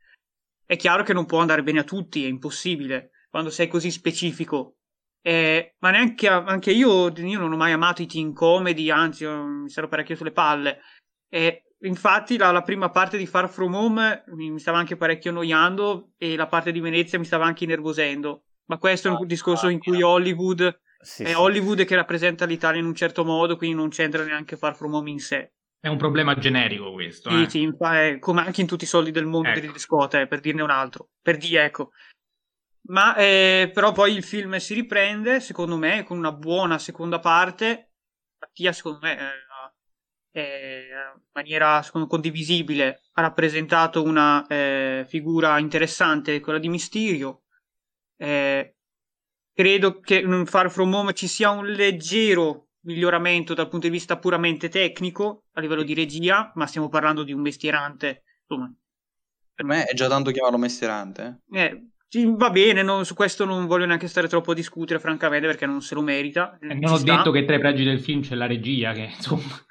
[0.65, 3.11] È chiaro che non può andare bene a tutti, è impossibile.
[3.31, 4.77] Quando sei così specifico
[5.25, 9.69] Eh, ma neanche anche io, io non ho mai amato i teen comedy, anzi mi
[9.71, 10.81] sarò parecchio sulle palle.
[11.29, 15.31] Eh, infatti la, la, prima parte di Far From Home mi, mi, stava anche parecchio
[15.31, 18.45] annoiando e la parte di Venezia mi stava anche innervosendo.
[18.67, 21.35] Ma questo è un ah, discorso in cui Hollywood sì, è sì.
[21.35, 25.11] Hollywood che rappresenta l'Italia in un certo modo, quindi non c'entra neanche Far From Home
[25.11, 25.53] in sé.
[25.81, 27.29] È un problema generico questo.
[27.29, 27.51] Sì, eh.
[27.51, 27.77] sì,
[28.21, 29.61] come anche in tutti i soldi del mondo ecco.
[29.61, 31.11] delle scuote, eh, per dirne un altro.
[31.21, 31.91] Per dire, ecco.
[32.85, 37.95] Ma eh, però poi il film si riprende, secondo me, con una buona seconda parte.
[38.39, 39.19] Mattia, secondo me,
[40.31, 47.42] eh, in maniera secondo, condivisibile, ha rappresentato una eh, figura interessante, quella di Mysterio.
[48.23, 48.77] Eh,
[49.53, 54.17] credo che in Far From Home ci sia un leggero miglioramento dal punto di vista
[54.17, 58.23] puramente tecnico a livello di regia, ma stiamo parlando di un mestierante.
[58.47, 58.73] Insomma.
[59.55, 61.41] Per me è già tanto chiamarlo mestierante.
[61.51, 65.01] Eh, eh sì, va bene, non, su questo non voglio neanche stare troppo a discutere,
[65.01, 66.59] francamente, perché non se lo merita.
[66.61, 67.17] Eh, non ho sta.
[67.17, 69.67] detto che tra i pregi del film c'è la regia, che insomma.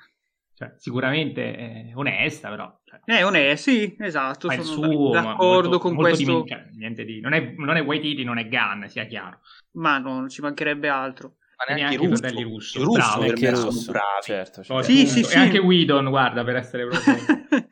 [0.62, 2.80] Cioè, sicuramente è onesta, però.
[2.84, 4.48] Cioè, eh, onesta, sì, esatto.
[4.52, 6.42] Sono suo, d'accordo molto, con molto questo.
[6.44, 9.40] Di, cioè, niente di, non, è, non è Waititi, non è Gunn, sia chiaro.
[9.72, 12.80] Ma non ci mancherebbe altro ma neanche, neanche i fratelli russo.
[12.80, 14.22] I russo Bravo, per me sono bravi.
[14.22, 14.84] Certo, certo.
[14.84, 15.36] Sì, sì, sì.
[15.36, 17.16] E anche Whedon, guarda, per essere proprio...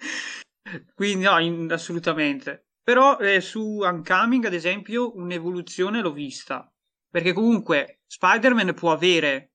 [0.93, 2.69] Quindi no, in, assolutamente.
[2.83, 6.71] Però eh, su Uncoming, ad esempio, un'evoluzione l'ho vista.
[7.07, 9.53] Perché comunque Spider-Man può avere,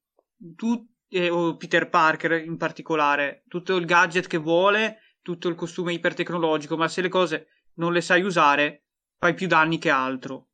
[0.54, 5.92] tu, eh, o Peter Parker in particolare, tutto il gadget che vuole, tutto il costume
[5.92, 8.86] ipertecnologico, ma se le cose non le sai usare,
[9.18, 10.48] fai più danni che altro.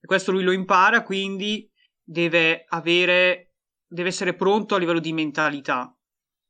[0.00, 1.70] E questo lui lo impara, quindi
[2.02, 3.54] deve avere,
[3.86, 5.96] deve essere pronto a livello di mentalità.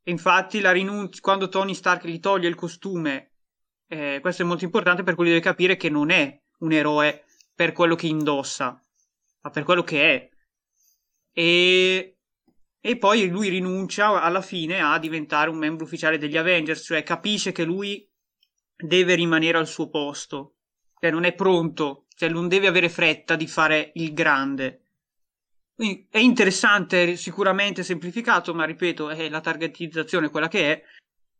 [0.03, 3.33] E infatti la rinunzia, quando Tony Stark gli toglie il costume,
[3.89, 7.25] eh, questo è molto importante perché lui deve capire che non è un eroe
[7.55, 8.83] per quello che indossa,
[9.43, 10.29] ma per quello che è.
[11.33, 12.20] E,
[12.81, 17.53] e poi lui rinuncia alla fine a diventare un membro ufficiale degli Avengers, cioè capisce
[17.53, 18.09] che lui
[18.77, 20.55] deve rimanere al suo posto,
[20.99, 24.81] cioè non è pronto, cioè non deve avere fretta di fare il grande
[25.81, 30.83] quindi è interessante, sicuramente semplificato, ma ripeto, è la targetizzazione quella che è.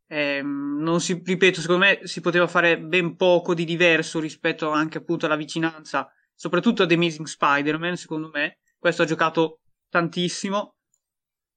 [0.07, 4.97] Eh, non si, ripeto, secondo me si poteva fare ben poco di diverso rispetto anche
[4.97, 8.61] appunto alla vicinanza, soprattutto ad Amazing Spider-Man, secondo me.
[8.79, 9.61] Questo ha giocato
[9.91, 10.77] tantissimo,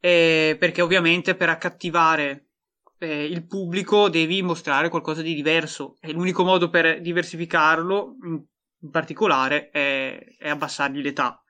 [0.06, 2.50] eh, perché ovviamente per accattivare
[2.98, 8.44] eh, il pubblico devi mostrare qualcosa di diverso e l'unico modo per diversificarlo in,
[8.82, 11.42] in particolare è, è abbassargli l'età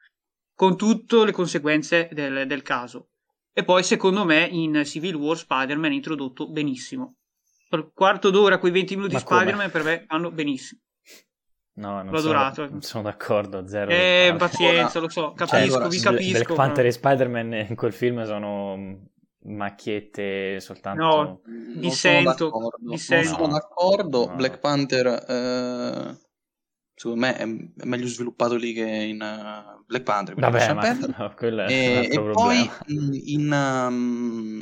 [0.53, 3.09] con tutte le conseguenze del, del caso.
[3.51, 7.15] E poi, secondo me, in Civil War Spider-Man è introdotto benissimo.
[7.67, 10.82] Per quarto d'ora, quei 20 minuti di Spider-Man per me vanno benissimo.
[11.76, 12.52] No, non sono.
[12.69, 13.90] Non sono d'accordo, zero.
[13.92, 16.32] Eh, pazienza, lo so, cioè, capisco, cioè, vi capisco.
[16.32, 19.10] Black Panther e Spider-Man in quel film sono
[19.45, 21.02] macchiette soltanto...
[21.03, 21.42] No,
[21.76, 22.72] dissento.
[22.80, 23.38] dissento.
[23.38, 24.27] Non sono d'accordo.
[24.27, 24.35] No.
[24.35, 25.26] Black Panther...
[25.27, 26.22] Eh
[26.95, 30.35] secondo me è, è, meglio sviluppato lì che in uh, Black Panther.
[30.35, 34.61] Vabbè, ma no, quello è e, e poi in, in um,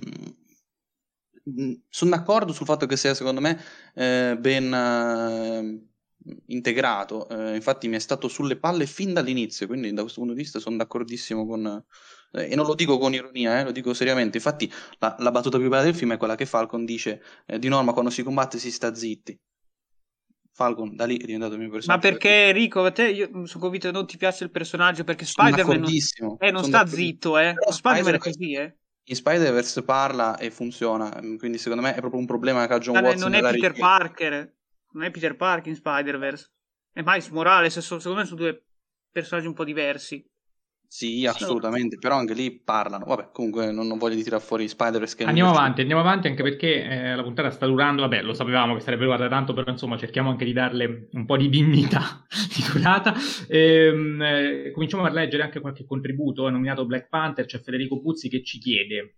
[1.90, 3.60] sono d'accordo sul fatto che sia secondo me
[3.94, 5.91] eh, ben eh,
[6.48, 10.42] integrato, eh, infatti mi è stato sulle palle fin dall'inizio, quindi da questo punto di
[10.42, 11.84] vista sono d'accordissimo con...
[12.34, 15.58] Eh, e non lo dico con ironia, eh, lo dico seriamente, infatti la, la, battuta
[15.58, 18.58] più bella del film è quella che Falcon dice eh, di norma quando si combatte
[18.58, 19.38] si sta zitti.
[20.54, 22.06] Falcon da lì è diventato il mio personaggio.
[22.06, 25.26] Ma perché Enrico, a te io sono convinto che non ti piace il personaggio perché
[25.26, 27.56] Spider-Man non, eh, non sta zitto, eh.
[27.70, 28.76] Spider-Man è così, eh.
[29.06, 32.98] In Spider-Verse parla e funziona, quindi secondo me è proprio un problema che ha John
[32.98, 33.32] Watson.
[33.32, 34.54] Non è Peter Parker,
[34.94, 36.52] non è Peter Parker in Spider-Verse.
[36.94, 38.64] È Miles Morales, secondo me sono due
[39.12, 40.26] personaggi un po' diversi.
[40.94, 43.06] Sì, assolutamente, però anche lì parlano.
[43.06, 45.24] Vabbè, comunque non, non voglio tirare fuori Spider-Verse.
[45.24, 48.02] Andiamo avanti, andiamo avanti anche perché eh, la puntata sta durando.
[48.02, 51.38] Vabbè, lo sapevamo che sarebbe durata tanto, però insomma cerchiamo anche di darle un po'
[51.38, 53.14] di dignità di durata.
[53.48, 56.50] Ehm, eh, cominciamo a leggere anche qualche contributo.
[56.50, 59.16] È nominato Black Panther, c'è Federico Puzzi che ci chiede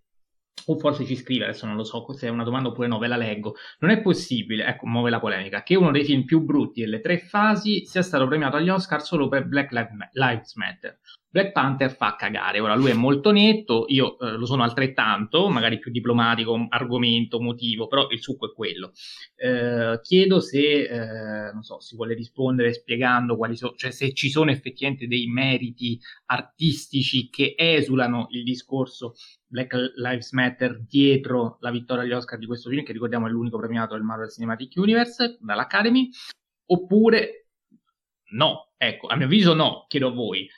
[0.66, 3.08] o forse ci scrive, adesso non lo so se è una domanda oppure no, ve
[3.08, 3.54] la leggo.
[3.80, 7.18] Non è possibile, ecco, muove la polemica, che uno dei film più brutti delle tre
[7.18, 9.70] fasi sia stato premiato agli Oscar solo per Black
[10.12, 10.98] Lives Matter.
[11.34, 12.60] Black Panther fa cagare.
[12.60, 17.88] Ora lui è molto netto, io eh, lo sono altrettanto, magari più diplomatico, argomento, motivo,
[17.88, 18.92] però il succo è quello.
[19.34, 24.30] Eh, chiedo se, eh, non so, si vuole rispondere spiegando quali sono, cioè se ci
[24.30, 29.14] sono effettivamente dei meriti artistici che esulano il discorso
[29.44, 33.58] Black Lives Matter dietro la vittoria agli Oscar di questo film, che ricordiamo è l'unico
[33.58, 36.10] premiato del Marvel Cinematic Universe dall'Academy,
[36.66, 37.48] oppure
[38.34, 38.68] no.
[38.76, 40.48] Ecco, a mio avviso no, chiedo a voi.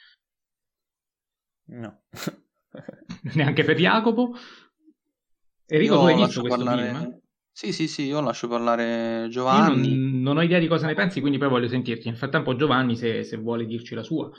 [1.67, 2.03] No.
[3.35, 4.35] Neanche per Jacopo?
[5.67, 6.89] Enrico, tu hai visto questo parlare...
[6.89, 7.21] film?
[7.57, 9.97] Sì, sì, sì, io lascio parlare Io Giovanni.
[9.97, 12.09] non, non ho idea di cosa ne pensi, quindi poi voglio sentirti.
[12.09, 14.31] Nel frattempo Giovanni, se, se vuole dirci la sua.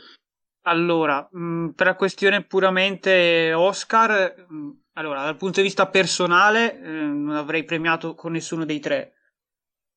[0.67, 6.88] Allora, mh, per la questione puramente Oscar, mh, allora, dal punto di vista personale, eh,
[6.89, 9.14] non avrei premiato con nessuno dei tre.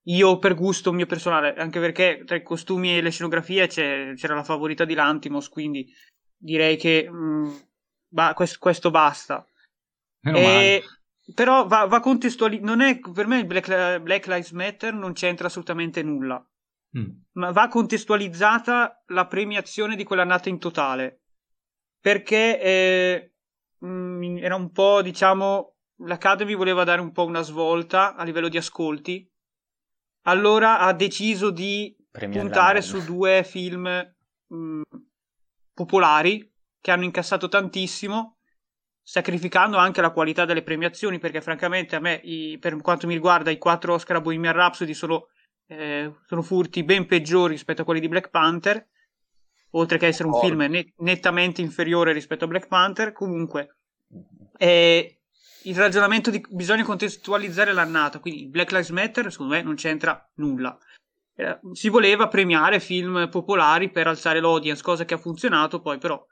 [0.05, 4.34] Io per gusto mio personale, anche perché tra i costumi e le scenografie c'è- c'era
[4.34, 5.92] la favorita di Lantimos, quindi
[6.41, 7.60] direi che mh,
[8.09, 9.47] ba- quest- questo basta.
[10.23, 10.83] E-
[11.35, 15.47] però va, va contestuali- non è, per me il Black, Black Lives Matter non c'entra
[15.47, 16.44] assolutamente nulla.
[16.99, 17.09] Mm.
[17.35, 21.20] ma va contestualizzata la premiazione di quell'annata in totale.
[22.01, 23.33] Perché eh,
[23.78, 28.57] mh, era un po' diciamo l'Academy voleva dare un po' una svolta a livello di
[28.57, 29.25] ascolti.
[30.23, 33.86] Allora ha deciso di Premiare la puntare su due film
[34.49, 34.81] mh,
[35.84, 36.50] popolari
[36.81, 38.36] che hanno incassato tantissimo
[39.02, 43.50] sacrificando anche la qualità delle premiazioni perché francamente a me i- per quanto mi riguarda
[43.50, 45.28] i quattro Oscar a Bohemian Rhapsody sono
[45.67, 48.84] eh, sono furti ben peggiori rispetto a quelli di Black Panther,
[49.70, 50.57] oltre che essere un Concordo.
[50.59, 53.12] film ne- nettamente inferiore rispetto a Black Panther.
[53.12, 53.76] Comunque,
[54.59, 55.20] eh,
[55.62, 60.76] il ragionamento di bisogna contestualizzare l'annata, quindi Black Lives Matter, secondo me, non c'entra nulla.
[61.41, 66.25] Eh, si voleva premiare film popolari per alzare l'audience, cosa che ha funzionato, poi però,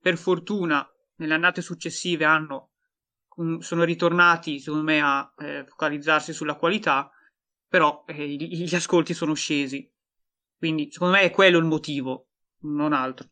[0.00, 2.70] per fortuna, nelle annate successive hanno,
[3.40, 7.10] mm, sono ritornati, secondo me, a eh, focalizzarsi sulla qualità
[7.72, 9.90] però eh, gli ascolti sono scesi.
[10.58, 12.26] Quindi, secondo me, è quello il motivo,
[12.64, 13.28] non altro.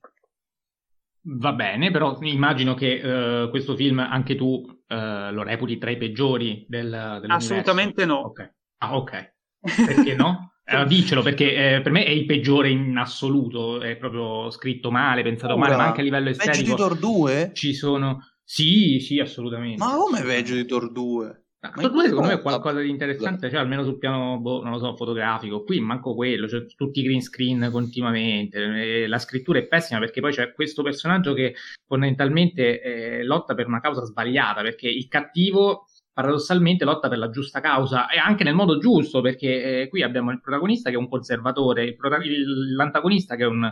[1.25, 5.99] Va bene, però immagino che eh, questo film anche tu eh, lo reputi tra i
[5.99, 7.35] peggiori del, dell'universo.
[7.35, 8.21] Assolutamente no.
[8.21, 8.55] Ok.
[8.79, 9.35] Ah, ok.
[9.61, 10.50] Perché no?
[10.71, 15.23] Eh, dicelo, perché eh, per me è il peggiore in assoluto, è proprio scritto male,
[15.23, 17.51] pensato male, ma anche a livello estetico Thor 2?
[17.55, 18.25] ci sono...
[18.45, 19.83] Sì, sì, assolutamente.
[19.83, 21.45] Ma come peggio di Thor 2?
[21.61, 24.73] Ma Thor 2 secondo me è qualcosa di interessante, cioè almeno sul piano, boh, non
[24.73, 25.63] lo so, fotografico.
[25.63, 28.59] Qui manco quello, cioè tutti i green screen continuamente.
[28.59, 31.55] e la scrittura è pessima perché poi c'è questo personaggio che
[31.87, 35.87] fondamentalmente eh, lotta per una causa sbagliata, perché il cattivo
[36.21, 40.31] paradossalmente lotta per la giusta causa e anche nel modo giusto, perché eh, qui abbiamo
[40.31, 43.63] il protagonista che è un conservatore, il prota- il- l'antagonista che è un,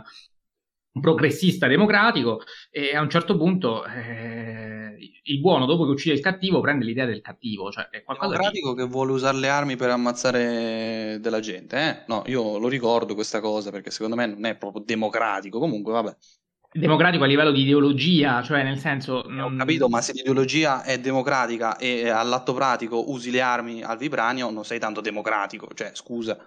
[0.91, 6.21] un progressista democratico e a un certo punto eh, il buono dopo che uccide il
[6.21, 8.37] cattivo prende l'idea del cattivo, cioè è qualcosa di...
[8.39, 12.03] democratico che vuole usare le armi per ammazzare della gente, eh?
[12.07, 15.59] No, io lo ricordo questa cosa perché secondo me non è proprio democratico.
[15.59, 16.15] Comunque, vabbè,
[16.71, 19.23] democratico a livello di ideologia, cioè nel senso...
[19.25, 23.97] ho non- capito, ma se l'ideologia è democratica e all'atto pratico usi le armi al
[23.97, 25.67] vibranio, non sei tanto democratico.
[25.73, 26.37] Cioè, scusa.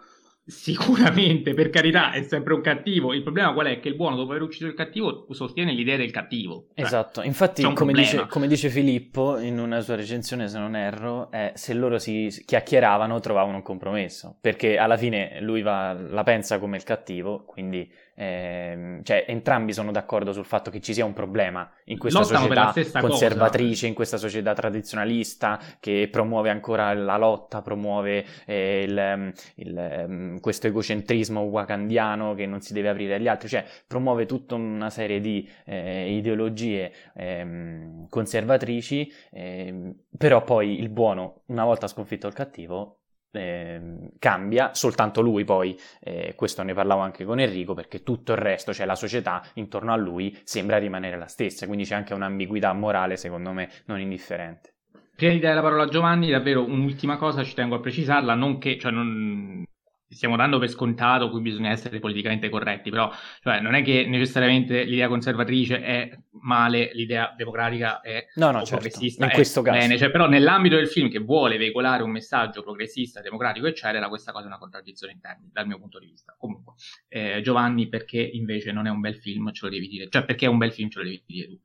[0.45, 3.15] Sicuramente, per carità, è sempre un cattivo.
[3.15, 3.79] Il problema qual è?
[3.79, 6.67] Che il buono, dopo aver ucciso il cattivo, sostiene l'idea del cattivo.
[6.75, 11.31] Cioè, Esatto, infatti come dice, come dice Filippo in una sua recensione, se non erro,
[11.31, 16.59] è se loro si chiacchieravano trovavano un compromesso, perché alla fine lui va- la pensa
[16.59, 21.13] come il cattivo, quindi ehm, cioè, entrambi sono d'accordo sul fatto che ci sia un
[21.13, 23.09] problema in questa Lottano società stessa cosa.
[23.09, 29.79] conservatrice, in questa società tradizionalista che promuove ancora la lotta, promuove eh, il, ehm, il,
[29.79, 34.91] ehm, questo egocentrismo wakandiano che non si deve aprire agli altri, cioè promuove tutta una
[34.91, 42.35] serie di eh, ideologie ehm, conservatrici, ehm, però poi il buono, una volta sconfitto il
[42.35, 43.02] cattivo,
[43.33, 48.39] ehm, cambia, soltanto lui poi, eh, questo ne parlavo anche con Enrico, perché tutto il
[48.39, 52.73] resto, cioè la società intorno a lui, sembra rimanere la stessa, quindi c'è anche un'ambiguità
[52.73, 54.75] morale, secondo me, non indifferente.
[55.17, 58.59] Prima di dare la parola a Giovanni, davvero un'ultima cosa, ci tengo a precisarla, non
[58.59, 59.65] che, cioè non
[60.13, 63.11] stiamo dando per scontato qui bisogna essere politicamente corretti, però
[63.41, 68.77] cioè, non è che necessariamente l'idea conservatrice è male, l'idea democratica è No, no, certo,
[68.77, 69.79] progressista in è questo caso.
[69.79, 74.33] bene, cioè, però nell'ambito del film che vuole veicolare un messaggio progressista, democratico, eccetera, questa
[74.33, 76.35] cosa è una contraddizione in termini, dal mio punto di vista.
[76.39, 76.75] Comunque,
[77.09, 80.47] eh, Giovanni, perché invece non è un bel film, ce lo devi dire, cioè perché
[80.47, 81.61] è un bel film, ce lo devi dire tu.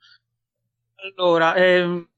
[1.16, 2.10] Allora, ehm,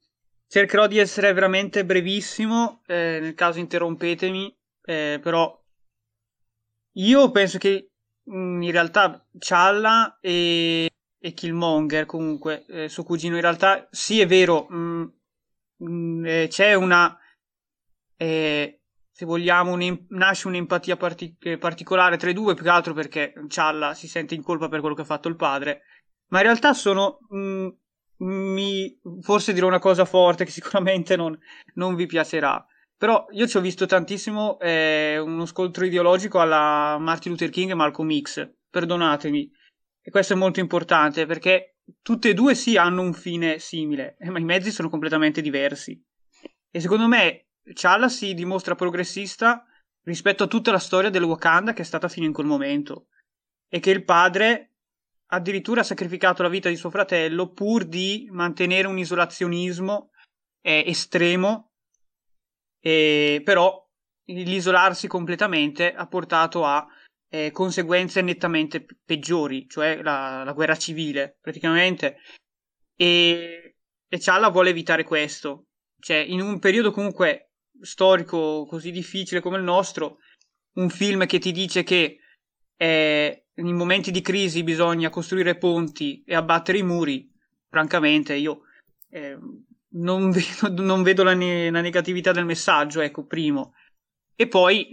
[0.47, 5.58] cercherò di essere veramente brevissimo, eh, nel caso interrompetemi, eh, però
[6.93, 7.91] io penso che
[8.23, 14.27] mh, in realtà Challa e, e Killmonger, comunque, eh, suo cugino, in realtà sì è
[14.27, 15.13] vero, mh,
[15.77, 17.17] mh, eh, c'è una,
[18.17, 22.93] eh, se vogliamo, un'em- nasce un'empatia parti- eh, particolare tra i due, più che altro
[22.93, 25.81] perché Challa si sente in colpa per quello che ha fatto il padre,
[26.29, 27.19] ma in realtà sono...
[27.29, 27.67] mh,
[28.21, 31.37] mi, forse dirò una cosa forte che sicuramente non,
[31.75, 32.65] non vi piacerà.
[32.99, 37.73] Però io ci ho visto tantissimo eh, uno scontro ideologico alla Martin Luther King e
[37.73, 38.55] Malcolm X.
[38.69, 39.49] Perdonatemi.
[40.01, 44.29] E questo è molto importante perché tutte e due sì hanno un fine simile, eh,
[44.29, 45.97] ma i mezzi sono completamente diversi.
[46.69, 49.63] E secondo me Challa si dimostra progressista
[50.03, 53.07] rispetto a tutta la storia del Wakanda che è stata fino in quel momento.
[53.69, 54.73] E che il padre
[55.27, 60.09] addirittura ha sacrificato la vita di suo fratello pur di mantenere un isolazionismo
[60.61, 61.68] eh, estremo,
[62.79, 63.85] e, però
[64.25, 66.85] l'isolarsi completamente ha portato a
[67.29, 72.17] eh, conseguenze nettamente peggiori, cioè la, la guerra civile praticamente.
[72.95, 73.75] E,
[74.07, 75.67] e Challa vuole evitare questo.
[75.99, 77.51] Cioè, in un periodo comunque
[77.81, 80.17] storico così difficile come il nostro,
[80.73, 82.19] un film che ti dice che
[82.77, 87.29] eh, in momenti di crisi bisogna costruire ponti e abbattere i muri,
[87.69, 88.61] francamente io
[89.09, 89.37] eh,
[89.91, 93.73] non vedo, non vedo la, ne- la, negatività del messaggio, ecco, primo.
[94.35, 94.89] E poi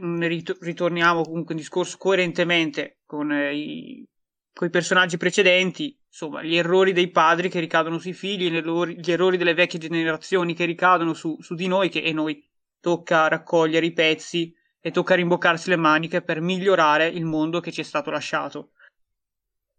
[0.61, 4.09] ritorniamo comunque in discorso coerentemente con eh, i,
[4.53, 9.13] con personaggi precedenti, insomma, gli errori dei padri che ricadono sui figli, gli errori, gli
[9.13, 12.45] errori delle vecchie generazioni che ricadono su, su di noi che, e noi
[12.81, 17.83] tocca raccogliere i pezzi e tocca rimboccarsi le maniche per migliorare il mondo che ci
[17.83, 18.71] è stato lasciato.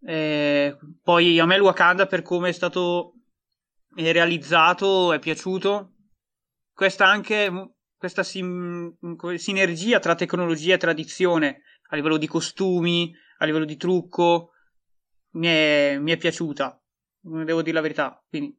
[0.05, 3.16] Eh, poi a me il Wakanda per come è stato
[4.11, 5.93] realizzato è piaciuto.
[6.73, 8.95] Questa anche questa sim-
[9.35, 14.51] sinergia tra tecnologia e tradizione a livello di costumi, a livello di trucco,
[15.31, 16.79] mi è, mi è piaciuta,
[17.19, 18.23] devo dire la verità.
[18.27, 18.55] Quindi,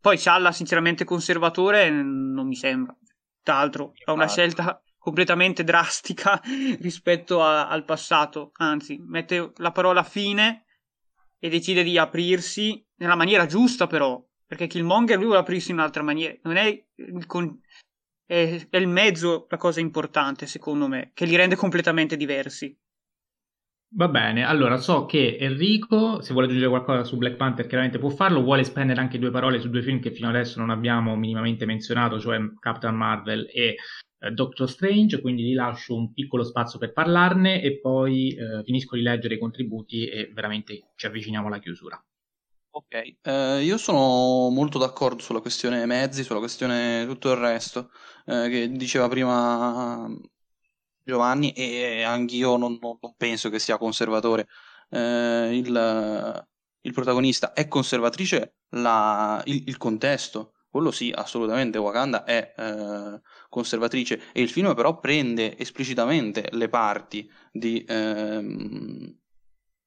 [0.00, 2.94] poi Cialla, sinceramente conservatore, non mi sembra.
[3.42, 6.40] Tra l'altro, fa una scelta completamente drastica
[6.80, 10.64] rispetto a, al passato, anzi, mette la parola fine
[11.38, 14.22] e decide di aprirsi nella maniera giusta, però.
[14.54, 16.32] Perché Killmonger lui vuole aprirsi in un'altra maniera.
[16.42, 17.60] Non è il, con-
[18.24, 22.72] è, è il mezzo la cosa importante, secondo me, che li rende completamente diversi.
[23.96, 28.10] Va bene, allora so che Enrico, se vuole aggiungere qualcosa su Black Panther, chiaramente può
[28.10, 31.66] farlo, vuole spendere anche due parole su due film che fino adesso non abbiamo minimamente
[31.66, 33.74] menzionato, cioè Captain Marvel e
[34.18, 38.94] eh, Doctor Strange, quindi gli lascio un piccolo spazio per parlarne e poi eh, finisco
[38.94, 42.00] di leggere i contributi e veramente ci avviciniamo alla chiusura.
[42.76, 47.92] Ok, eh, io sono molto d'accordo sulla questione mezzi, sulla questione tutto il resto,
[48.26, 50.08] eh, che diceva prima
[51.04, 54.48] Giovanni e anch'io non, non, penso che sia conservatore.
[54.90, 56.46] Eh, il,
[56.80, 61.78] il, protagonista è conservatrice la, il, il, contesto, quello sì, assolutamente.
[61.78, 69.16] Wakanda è eh, conservatrice e il film però prende esplicitamente le parti di, ehm,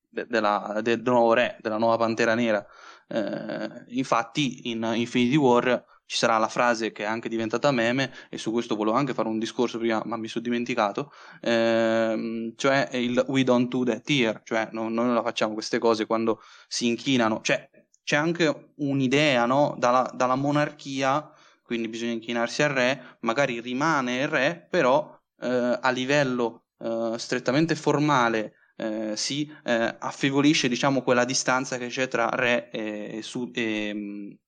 [0.10, 2.66] della, de, del nuovo re, della nuova Pantera Nera.
[3.08, 8.38] Eh, infatti in Infinity War ci sarà la frase che è anche diventata meme e
[8.38, 11.12] su questo volevo anche fare un discorso prima ma mi sono dimenticato
[11.42, 15.80] ehm, cioè il we don't do that here cioè no, noi non la facciamo queste
[15.80, 17.70] cose quando si inchinano cioè
[18.04, 19.76] c'è anche un'idea no?
[19.78, 21.30] dalla, dalla monarchia
[21.62, 27.76] quindi bisogna inchinarsi al re magari rimane il re però eh, a livello eh, strettamente
[27.76, 33.50] formale eh, si eh, affievolisce diciamo quella distanza che c'è tra re e, e, su,
[33.54, 34.48] e,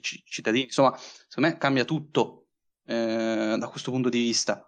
[0.00, 0.64] c- cittadini.
[0.64, 2.48] Insomma, secondo me cambia tutto
[2.86, 4.64] eh, da questo punto di vista.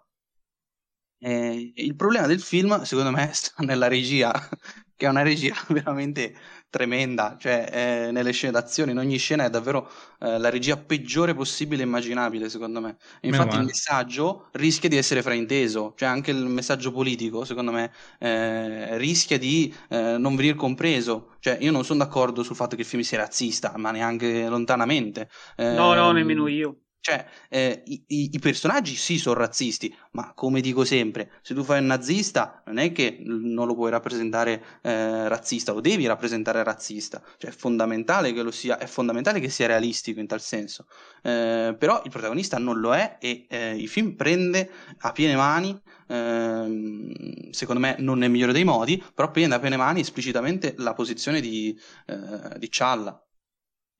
[1.17, 4.31] E il problema del film, secondo me, sta nella regia,
[4.95, 6.35] che è una regia veramente
[6.73, 9.87] tremenda, cioè eh, nelle scene d'azione, in ogni scena è davvero
[10.19, 12.97] eh, la regia peggiore possibile e immaginabile, secondo me.
[13.21, 17.91] E infatti il messaggio rischia di essere frainteso, cioè anche il messaggio politico, secondo me,
[18.17, 21.35] eh, rischia di eh, non venire compreso.
[21.39, 25.29] Cioè io non sono d'accordo sul fatto che il film sia razzista, ma neanche lontanamente.
[25.57, 26.77] no, no, nemmeno io.
[27.05, 31.79] Cioè, eh, i, i, personaggi sì sono razzisti, ma come dico sempre, se tu fai
[31.79, 37.21] un nazista non è che non lo puoi rappresentare eh, razzista, lo devi rappresentare razzista.
[37.37, 40.85] Cioè, è fondamentale che lo sia, è fondamentale che sia realistico in tal senso.
[41.21, 45.77] Eh, però il protagonista non lo è e eh, il film prende a piene mani,
[46.07, 50.93] ehm, secondo me non nel migliore dei modi, però prende a piene mani esplicitamente la
[50.93, 53.21] posizione di, eh, di Cialla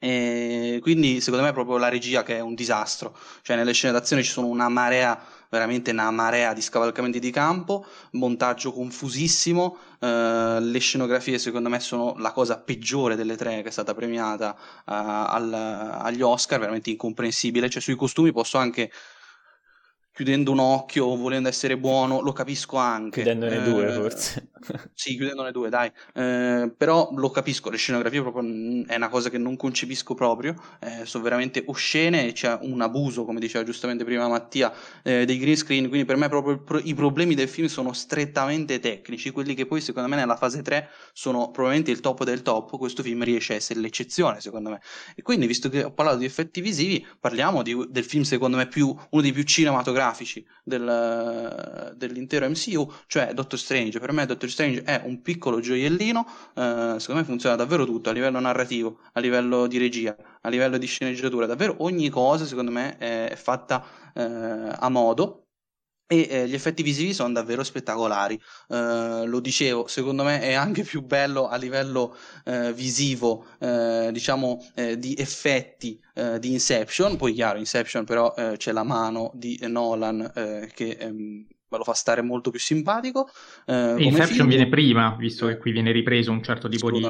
[0.04, 3.94] e quindi secondo me è proprio la regia che è un disastro, cioè nelle scene
[3.94, 5.18] d'azione ci sono una marea,
[5.50, 12.16] veramente una marea di scavalcamenti di campo, montaggio confusissimo, eh, le scenografie secondo me sono
[12.18, 17.70] la cosa peggiore delle tre che è stata premiata uh, al, agli Oscar, veramente incomprensibile,
[17.70, 18.92] cioè sui costumi posso anche
[20.12, 23.22] chiudendo un occhio, volendo essere buono, lo capisco anche.
[23.22, 24.50] Chiudendone eh, due forse.
[24.94, 25.92] Sì, chiudendone due, dai.
[26.14, 28.44] Eh, però lo capisco, le scenografie proprio
[28.86, 33.40] è una cosa che non concepisco proprio, eh, sono veramente oscene, c'è un abuso, come
[33.40, 37.36] diceva giustamente prima Mattia, eh, dei green screen, quindi per me proprio pro- i problemi
[37.36, 41.92] del film sono strettamente tecnici, quelli che poi secondo me nella fase 3 sono probabilmente
[41.92, 44.82] il top del top, questo film riesce a essere l'eccezione secondo me.
[45.16, 48.68] E quindi, visto che ho parlato di effetti visivi, parliamo di, del film secondo me
[48.68, 54.00] più, uno dei più cinematografici del, dell'intero MCU, cioè Doctor Strange.
[54.00, 56.26] Per me Doctor Strange è un piccolo gioiellino,
[56.56, 60.78] eh, secondo me funziona davvero tutto a livello narrativo, a livello di regia, a livello
[60.78, 63.84] di sceneggiatura, davvero ogni cosa secondo me è, fatta
[64.14, 65.44] eh, a modo
[66.06, 68.40] e eh, gli effetti visivi sono davvero spettacolari.
[68.68, 72.16] Uh, lo dicevo, secondo me è anche più bello a livello
[72.46, 74.64] uh, visivo, uh, diciamo,
[74.98, 76.00] di effetti
[76.40, 77.16] di Inception.
[77.16, 80.32] Poi, chiaro, Inception però c'è la mano di Nolan
[80.74, 83.30] che um, me lo fa stare molto più simpatico.
[83.66, 84.48] Inception film.
[84.48, 87.02] viene prima, visto che qui viene ripreso un certo tipo di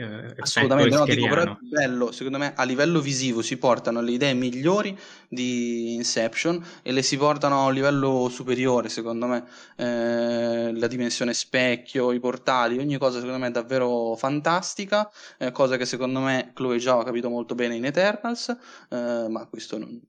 [0.00, 4.12] eh, assolutamente no, dico, però è bello secondo me a livello visivo si portano le
[4.12, 4.96] idee migliori
[5.28, 9.44] di Inception e le si portano a un livello superiore secondo me
[9.76, 15.76] eh, la dimensione specchio i portali ogni cosa secondo me è davvero fantastica eh, cosa
[15.76, 18.48] che secondo me Chloe Zhao ha capito molto bene in Eternals
[18.88, 20.00] eh, ma questo non,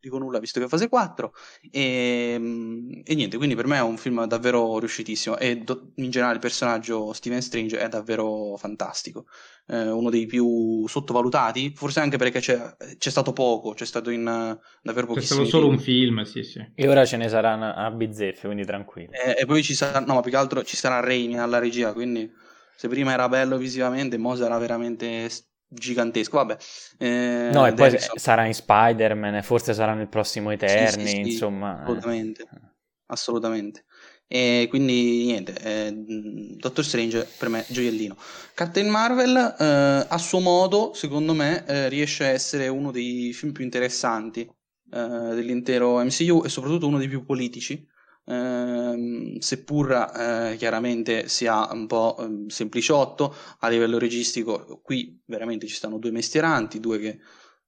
[0.00, 1.32] dico nulla visto che è fase 4
[1.70, 6.10] e, ehm, e, niente quindi per me è un film davvero riuscitissimo e do, in
[6.10, 9.26] generale il personaggio Steven Strange è davvero fantastico
[9.66, 14.24] eh, uno dei più sottovalutati forse anche perché c'è, c'è stato poco c'è stato in
[14.82, 16.22] davvero pochissimo c'è stato solo un film.
[16.22, 16.64] sì sì.
[16.74, 20.14] E ora ce ne saranno a bizzeffe quindi tranquillo e, e poi ci sarà no
[20.14, 22.30] ma più che altro ci sarà Raimi alla regia quindi
[22.76, 25.28] se prima era bello visivamente mo sarà veramente
[25.68, 26.36] gigantesco.
[26.36, 26.56] Vabbè,
[26.98, 31.30] eh, no, e poi sarà in Spider-Man, forse sarà nel prossimo Eterni, sì, sì, sì,
[31.32, 31.82] insomma.
[31.82, 32.48] Assolutamente,
[33.06, 33.84] assolutamente.
[34.30, 35.90] E quindi niente, eh,
[36.56, 38.14] Doctor Strange per me gioiellino.
[38.52, 43.52] Captain Marvel eh, a suo modo, secondo me, eh, riesce a essere uno dei film
[43.52, 44.48] più interessanti eh,
[44.90, 47.86] dell'intero MCU e soprattutto uno dei più politici
[48.28, 55.74] ehm, seppur eh, chiaramente sia un po' eh, sempliciotto a livello registico, qui veramente ci
[55.74, 57.18] stanno due mestieranti, due che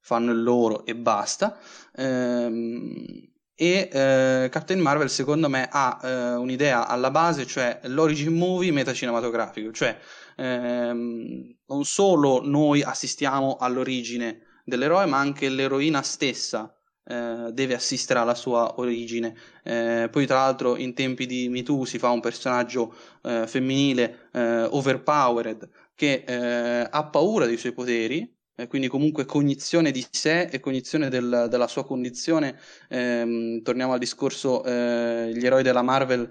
[0.00, 1.58] fanno il loro e basta.
[1.96, 8.72] Ehm, e eh, Captain Marvel secondo me ha eh, un'idea alla base, cioè l'origin movie
[8.72, 9.98] metacinematografico, cioè
[10.36, 16.74] ehm, non solo noi assistiamo all'origine dell'eroe, ma anche l'eroina stessa
[17.10, 19.34] eh, deve assistere alla sua origine.
[19.64, 24.62] Eh, poi, tra l'altro, in tempi di MeToo si fa un personaggio eh, femminile eh,
[24.62, 28.38] overpowered che eh, ha paura dei suoi poteri.
[28.68, 32.58] Quindi comunque cognizione di sé e cognizione del, della sua condizione.
[32.90, 36.30] Ehm, torniamo al discorso, gli eroi della Marvel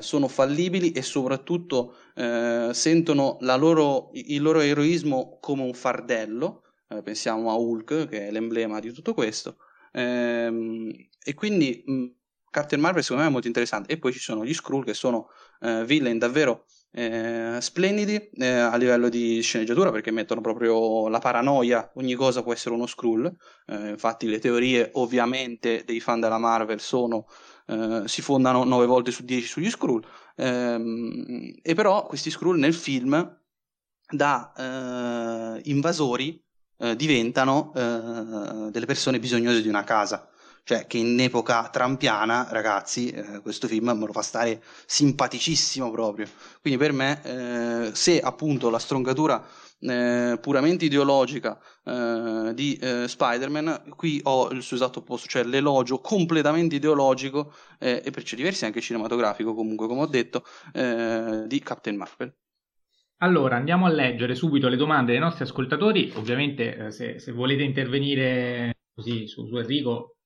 [0.00, 1.94] sono fallibili e soprattutto
[2.72, 6.64] sentono loro, il loro eroismo come un fardello,
[7.04, 9.58] pensiamo a Hulk che è l'emblema di tutto questo,
[9.92, 10.90] Ehm,
[11.24, 12.04] e quindi mh,
[12.50, 13.92] Captain Marvel secondo me è molto interessante.
[13.92, 15.28] E poi ci sono gli Skrull che sono
[15.60, 21.90] eh, villain davvero eh, splendidi eh, a livello di sceneggiatura perché mettono proprio la paranoia,
[21.96, 23.26] ogni cosa può essere uno Skrull.
[23.66, 27.26] Eh, infatti le teorie ovviamente dei fan della Marvel sono
[27.66, 30.02] eh, si fondano 9 volte su 10 sugli Skrull.
[30.36, 33.36] Ehm, e però questi Skrull nel film
[34.10, 36.42] da eh, invasori
[36.78, 40.28] eh, diventano eh, delle persone bisognose di una casa.
[40.64, 46.26] Cioè, che in epoca trampiana, ragazzi, eh, questo film me lo fa stare simpaticissimo proprio.
[46.60, 49.42] Quindi per me, eh, se appunto la stroncatura
[49.80, 56.00] eh, puramente ideologica eh, di eh, Spider-Man, qui ho il suo esatto opposto, cioè l'elogio
[56.00, 61.96] completamente ideologico eh, e per certi versi anche cinematografico, comunque, come ho detto, di Captain
[61.96, 62.34] Marvel.
[63.20, 66.12] Allora, andiamo a leggere subito le domande dei nostri ascoltatori.
[66.14, 70.16] Ovviamente, eh, se, se, volete intervenire così su, su, Enrico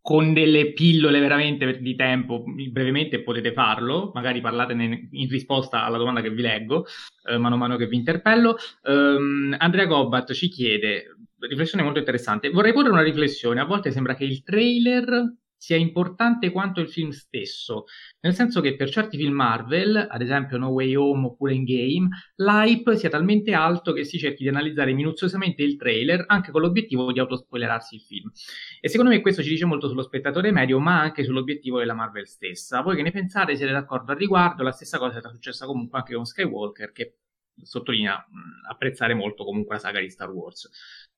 [0.00, 4.12] con delle pillole veramente di tempo, brevemente potete farlo.
[4.14, 6.86] Magari parlate in risposta alla domanda che vi leggo,
[7.28, 8.56] eh, mano a mano che vi interpello.
[8.82, 12.50] Um, Andrea Gobbat ci chiede, riflessione molto interessante.
[12.50, 13.60] Vorrei porre una riflessione.
[13.60, 15.34] A volte sembra che il trailer
[15.64, 17.84] sia importante quanto il film stesso,
[18.20, 22.98] nel senso che per certi film Marvel, ad esempio No Way Home oppure In l'hype
[22.98, 27.18] sia talmente alto che si cerchi di analizzare minuziosamente il trailer anche con l'obiettivo di
[27.18, 28.30] autospoilerarsi il film.
[28.78, 32.26] E secondo me questo ci dice molto sullo spettatore medio, ma anche sull'obiettivo della Marvel
[32.26, 32.82] stessa.
[32.82, 33.56] Voi che ne pensate?
[33.56, 34.62] Siete d'accordo al riguardo?
[34.62, 37.20] La stessa cosa era successa comunque anche con Skywalker, che
[37.62, 40.68] sottolinea mh, apprezzare molto comunque la saga di Star Wars.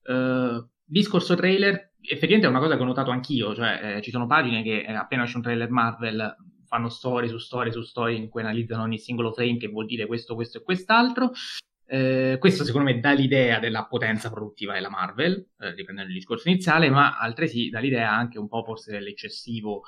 [0.03, 4.25] Uh, discorso trailer, effettivamente è una cosa che ho notato anch'io, cioè eh, ci sono
[4.25, 6.35] pagine che eh, appena esce un trailer Marvel
[6.65, 10.05] fanno storie su storie su storie in cui analizzano ogni singolo frame che vuol dire
[10.05, 11.31] questo, questo e quest'altro.
[11.89, 16.49] Eh, questo secondo me dà l'idea della potenza produttiva della Marvel, eh, riprendendo il discorso
[16.49, 19.83] iniziale, ma altresì dà l'idea anche un po' forse dell'eccessivo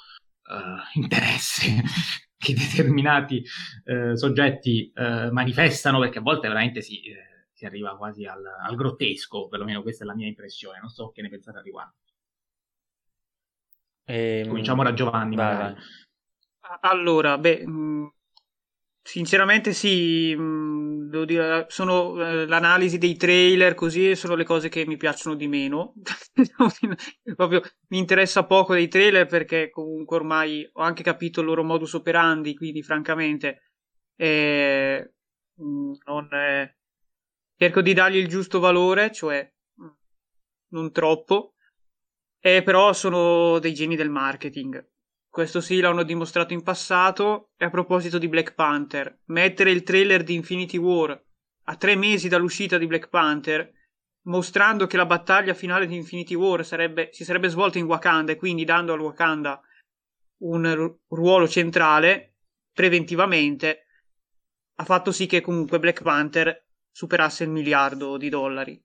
[0.49, 1.83] eh, interesse
[2.37, 3.43] che determinati
[3.83, 7.28] eh, soggetti eh, manifestano, perché a volte veramente si, eh,
[7.59, 11.21] si arriva quasi al, al, grottesco, perlomeno questa è la mia impressione, non so che
[11.21, 11.95] ne pensate a riguardo.
[14.05, 15.35] Ehm, Cominciamo da Giovanni.
[15.35, 15.75] Vai, vai.
[16.81, 18.13] Allora, beh, mh,
[19.01, 24.85] sinceramente sì, mh, devo dire, sono eh, l'analisi dei trailer così sono le cose che
[24.85, 25.95] mi piacciono di meno.
[27.35, 31.91] Proprio mi interessa poco dei trailer perché comunque ormai ho anche capito il loro modus
[31.91, 33.63] operandi, quindi francamente
[34.15, 35.11] eh,
[35.55, 36.78] non, eh,
[37.59, 39.51] cerco di dargli il giusto valore, cioè
[40.69, 41.55] non troppo
[42.41, 44.87] eh, però sono dei geni del marketing.
[45.27, 47.51] Questo sì l'hanno dimostrato in passato.
[47.57, 51.21] E a proposito di Black Panther, mettere il trailer di Infinity War
[51.63, 53.71] a tre mesi dall'uscita di Black Panther,
[54.27, 58.37] mostrando che la battaglia finale di Infinity War sarebbe, si sarebbe svolta in Wakanda e
[58.37, 59.61] quindi dando al Wakanda
[60.43, 62.35] un ru- ruolo centrale
[62.73, 63.85] preventivamente,
[64.75, 66.68] ha fatto sì che comunque Black Panther
[66.99, 68.77] superasse il miliardo di dollari.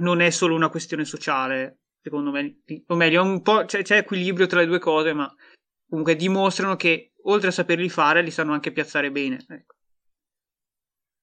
[0.00, 4.46] Non è solo una questione sociale, secondo me, o meglio, un po' c'è, c'è equilibrio
[4.46, 5.32] tra le due cose, ma
[5.88, 9.44] comunque dimostrano che oltre a saperli fare, li sanno anche piazzare bene.
[9.48, 9.76] Ecco.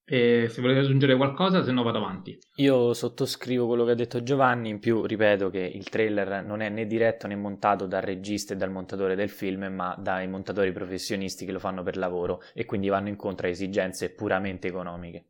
[0.06, 2.40] E se volete aggiungere qualcosa, se no vado avanti.
[2.58, 6.70] Io sottoscrivo quello che ha detto Giovanni, in più ripeto che il trailer non è
[6.70, 11.44] né diretto né montato dal regista e dal montatore del film, ma dai montatori professionisti
[11.44, 15.26] che lo fanno per lavoro e quindi vanno incontro a esigenze puramente economiche.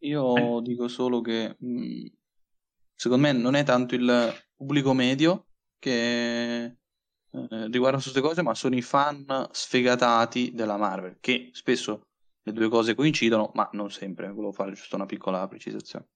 [0.00, 0.62] Io eh.
[0.62, 2.06] dico solo che mh,
[2.94, 5.46] secondo me non è tanto il pubblico medio
[5.78, 6.76] che eh,
[7.68, 12.08] riguarda queste cose, ma sono i fan sfegatati della Marvel, che spesso
[12.42, 14.28] le due cose coincidono, ma non sempre.
[14.28, 16.06] Volevo fare giusto una piccola precisazione.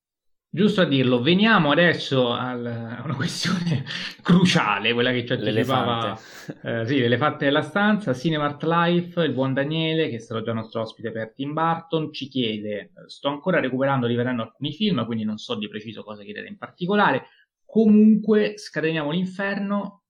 [0.53, 3.85] Giusto a dirlo, veniamo adesso al, a una questione
[4.21, 6.19] cruciale, quella che ci anticipava
[6.65, 10.81] eh, sì, l'elefante della stanza, Cinemart Life, il buon Daniele, che è stato già nostro
[10.81, 15.55] ospite per Tim Burton, ci chiede, sto ancora recuperando, rivedendo alcuni film, quindi non so
[15.55, 17.29] di preciso cosa chiedere in particolare,
[17.65, 20.03] comunque scateniamo l'inferno,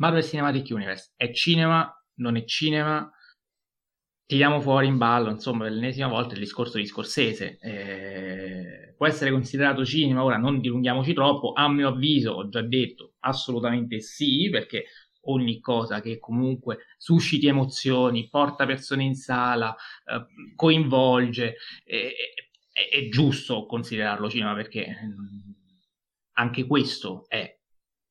[0.00, 3.08] Marvel Cinematic Universe, è cinema, non è cinema,
[4.26, 7.58] tiriamo fuori in ballo, insomma, per l'ennesima volta il discorso di Scorsese.
[7.60, 13.14] Eh, può essere considerato cinema, ora non dilunghiamoci troppo, a mio avviso, ho già detto,
[13.20, 14.86] assolutamente sì, perché
[15.26, 22.14] ogni cosa che comunque susciti emozioni, porta persone in sala, eh, coinvolge, eh,
[22.72, 25.50] è, è giusto considerarlo cinema perché mm,
[26.34, 27.53] anche questo è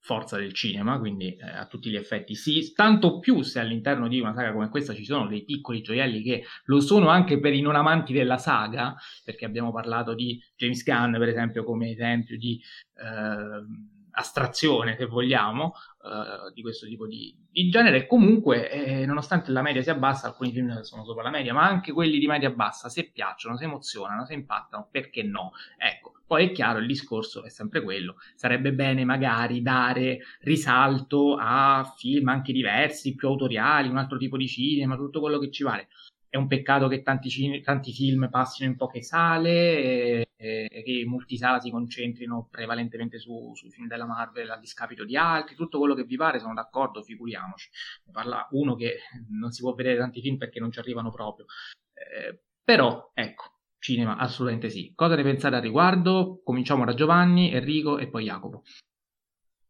[0.03, 4.19] forza del cinema, quindi eh, a tutti gli effetti sì, tanto più se all'interno di
[4.19, 7.61] una saga come questa ci sono dei piccoli gioielli che lo sono anche per i
[7.61, 12.61] non amanti della saga, perché abbiamo parlato di James Gunn per esempio come esempio di
[12.95, 19.61] eh, astrazione se vogliamo eh, di questo tipo di, di genere, comunque eh, nonostante la
[19.61, 22.89] media sia bassa, alcuni film sono sopra la media, ma anche quelli di media bassa
[22.89, 25.51] se piacciono, se emozionano, se impattano, perché no?
[25.77, 28.15] Ecco, poi è chiaro, il discorso è sempre quello.
[28.35, 34.47] Sarebbe bene magari dare risalto a film anche diversi, più autoriali, un altro tipo di
[34.47, 35.89] cinema, tutto quello che ci vale.
[36.27, 40.91] È un peccato che tanti, cine, tanti film passino in poche sale e, e, che
[40.91, 45.55] i multisala si concentrino prevalentemente su, sui film della Marvel a discapito di altri.
[45.55, 47.69] Tutto quello che vi pare, sono d'accordo, figuriamoci.
[48.05, 48.99] Ne parla uno che
[49.29, 51.45] non si può vedere tanti film perché non ci arrivano proprio.
[51.93, 54.91] Eh, però, ecco, Cinema, assolutamente sì.
[54.95, 56.41] Cosa ne pensate al riguardo?
[56.43, 58.63] Cominciamo da Giovanni, Enrico e poi Jacopo.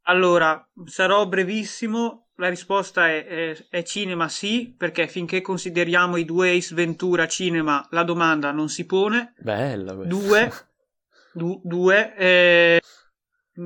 [0.03, 2.23] Allora, sarò brevissimo.
[2.38, 7.88] La risposta è, è, è, cinema sì, perché finché consideriamo i due Ace Ventura cinema,
[7.92, 9.34] la domanda non si pone.
[9.38, 10.16] Bella questa.
[10.16, 10.52] Due,
[11.34, 12.82] du, due eh,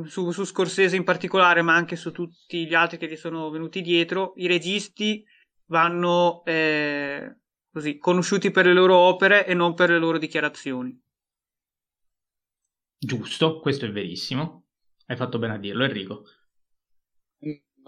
[0.05, 3.81] su, su Scorsese in particolare, ma anche su tutti gli altri che gli sono venuti
[3.81, 5.25] dietro, i registi
[5.67, 7.37] vanno eh,
[7.71, 10.99] così, conosciuti per le loro opere e non per le loro dichiarazioni.
[12.99, 14.65] Giusto, questo è verissimo.
[15.05, 16.25] Hai fatto bene a dirlo, Enrico.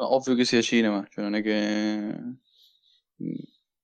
[0.02, 2.38] Ovvio che sia cinema, cioè non è che...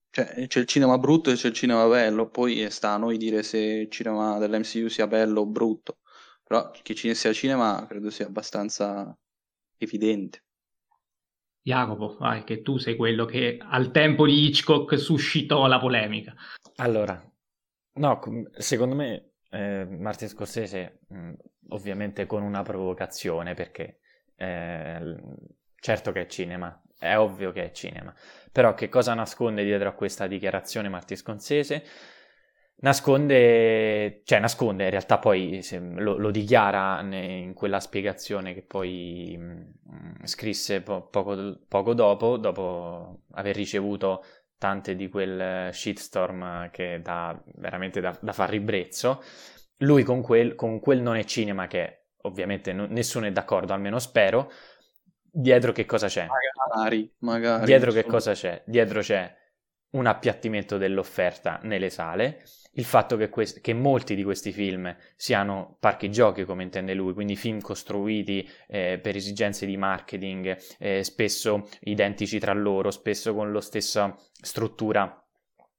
[0.09, 3.43] Cioè, c'è il cinema brutto e c'è il cinema bello, poi sta a noi dire
[3.43, 5.97] se il cinema dell'MCU sia bello o brutto.
[6.41, 9.17] Però che ci sia cinema credo sia abbastanza
[9.77, 10.43] evidente.
[11.61, 16.33] Jacopo, vai, che tu sei quello che al tempo di Hitchcock suscitò la polemica.
[16.75, 17.19] Allora,
[17.93, 18.19] no,
[18.51, 21.33] secondo me eh, Martin Scorsese, mh,
[21.69, 23.99] ovviamente con una provocazione, perché
[24.35, 25.15] eh,
[25.85, 28.11] certo che è cinema, è ovvio che è cinema.
[28.51, 31.83] Però che cosa nasconde dietro a questa dichiarazione Marti Sconsese?
[32.77, 35.63] Nasconde, cioè nasconde, in realtà poi
[35.97, 43.21] lo, lo, dichiara in quella spiegazione che poi mh, scrisse po- poco, poco dopo, dopo
[43.33, 44.25] aver ricevuto
[44.57, 49.21] tante di quel shitstorm che dà veramente da, da far ribrezzo.
[49.79, 53.99] Lui con quel, con quel non è cinema che ovviamente no, nessuno è d'accordo, almeno
[53.99, 54.51] spero,
[55.35, 56.27] dietro che cosa c'è?
[56.69, 57.65] Magari, magari.
[57.65, 58.63] Dietro che cosa c'è?
[58.65, 59.33] Dietro c'è
[59.91, 65.77] un appiattimento dell'offerta nelle sale, il fatto che, que- che, molti di questi film siano
[65.79, 71.69] parchi giochi, come intende lui, quindi film costruiti eh, per esigenze di marketing, eh, spesso
[71.81, 75.24] identici tra loro, spesso con la stessa struttura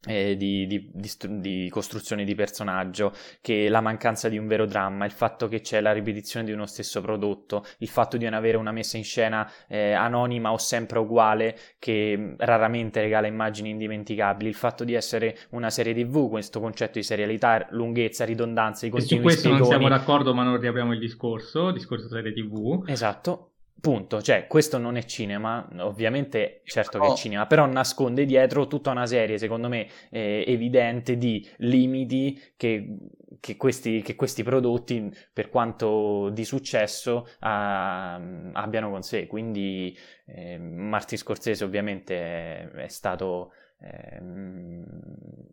[0.05, 1.11] eh, di, di, di,
[1.41, 5.81] di, costruzione di personaggio, che la mancanza di un vero dramma, il fatto che c'è
[5.81, 9.51] la ripetizione di uno stesso prodotto, il fatto di non avere una messa in scena
[9.69, 15.71] eh, anonima o sempre uguale che raramente regala immagini indimenticabili, il fatto di essere una
[15.71, 19.71] serie tv, questo concetto di serialità, lunghezza, ridondanza, i continui e su questo spiegoni.
[19.71, 22.85] non siamo d'accordo ma non riapriamo il discorso, discorso serie tv.
[22.87, 28.67] Esatto, Punto, cioè questo non è cinema, ovviamente certo che è cinema, però nasconde dietro
[28.67, 32.97] tutta una serie, secondo me, eh, evidente di limiti che,
[33.39, 38.21] che, questi, che, questi, prodotti, per quanto di successo, ah,
[38.53, 39.27] abbiano con sé.
[39.27, 44.85] Quindi eh, Marti Scorsese ovviamente è, è stato Ehm,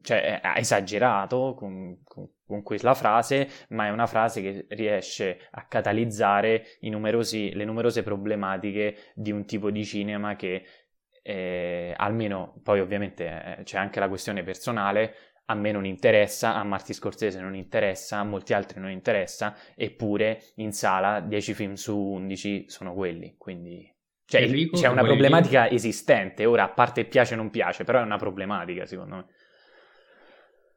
[0.01, 5.65] cioè ha esagerato con, con, con, quella frase, ma è una frase che riesce a
[5.65, 10.65] catalizzare numerosi, le numerose problematiche di un tipo di cinema che
[11.21, 16.63] eh, almeno poi ovviamente eh, c'è anche la questione personale, a me non interessa, a
[16.63, 21.97] Marti Scorsese non interessa, a molti altri non interessa, eppure in sala 10 film su
[21.97, 23.92] 11 sono quelli, quindi
[24.25, 25.75] cioè, Enrico, c'è una problematica dire?
[25.75, 29.25] esistente, ora a parte piace o non piace, però è una problematica secondo me.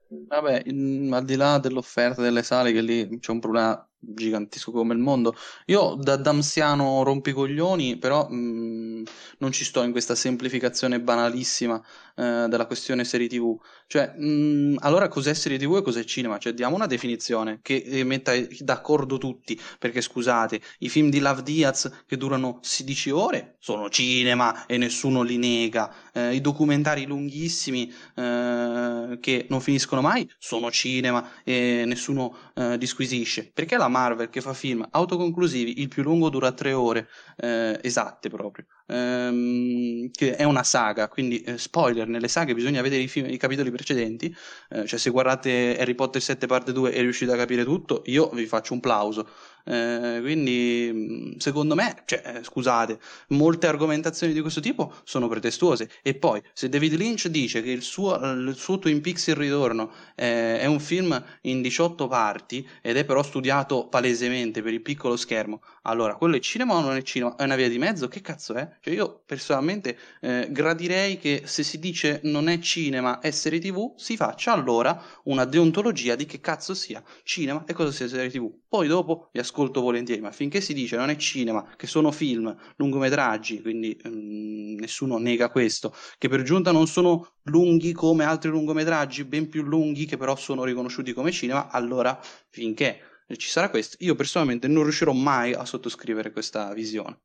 [0.09, 4.95] Vabbè, in, al di là dell'offerta delle sale, che lì c'è un problema gigantesco come
[4.95, 5.35] il mondo.
[5.67, 9.03] Io da damsiano rompicoglioni, però mh,
[9.39, 11.83] non ci sto in questa semplificazione banalissima
[12.17, 13.57] eh, della questione serie TV.
[13.87, 16.39] Cioè, mh, allora cos'è serie TV e cos'è cinema?
[16.39, 21.43] Cioè, diamo una definizione che eh, metta d'accordo tutti, perché scusate, i film di Love
[21.43, 25.93] Diaz che durano 16 ore sono cinema e nessuno li nega.
[26.13, 33.51] Eh, I documentari lunghissimi eh, che non finiscono mai sono cinema e nessuno eh, disquisisce.
[33.53, 38.29] Perché la Marvel che fa film autoconclusivi, il più lungo dura tre ore, eh, esatte
[38.29, 43.29] proprio, ehm, che è una saga, quindi eh, spoiler, nelle saghe bisogna vedere i, film,
[43.29, 44.35] i capitoli precedenti,
[44.71, 48.29] eh, cioè se guardate Harry Potter 7 parte 2 e riuscite a capire tutto, io
[48.31, 49.29] vi faccio un plauso.
[49.69, 55.91] Eh, quindi mm, secondo me, cioè, eh, scusate, molte argomentazioni di questo tipo sono pretestuose.
[56.03, 59.93] E poi, se David Lynch dice che il suo, il suo Twin Peaks Il Ritorno
[60.15, 65.17] eh, è un film in 18 parti ed è però studiato palesemente per il piccolo
[65.17, 67.37] schermo, allora quello è cinema o non è cinema?
[67.37, 68.09] È una via di mezzo?
[68.09, 68.69] Che cazzo è?
[68.81, 73.95] Cioè, io personalmente eh, gradirei che se si dice non è cinema, è serie TV,
[73.97, 78.53] si faccia allora una deontologia di che cazzo sia cinema e cosa sia serie TV.
[78.69, 82.55] Poi dopo vi ascolto volentieri, ma finché si dice non è cinema, che sono film,
[82.77, 89.25] lungometraggi, quindi mm, nessuno nega questo, che per giunta non sono lunghi come altri lungometraggi,
[89.25, 92.19] ben più lunghi, che però sono riconosciuti come cinema, allora
[92.51, 93.01] finché
[93.35, 97.19] ci sarà questo, io personalmente non riuscirò mai a sottoscrivere questa visione.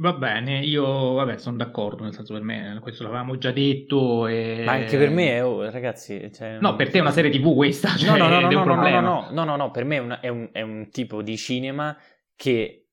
[0.00, 4.28] Va bene, io vabbè, sono d'accordo, nel senso per me questo l'avevamo già detto.
[4.28, 4.62] E...
[4.64, 6.30] Ma anche per me, oh, ragazzi.
[6.32, 6.58] Cioè...
[6.60, 7.88] No, per te è una serie TV questa.
[7.96, 10.18] Cioè, no, no, no, no, no, no, no, no, no, no, per me è un,
[10.20, 11.96] è, un, è un tipo di cinema
[12.36, 12.87] che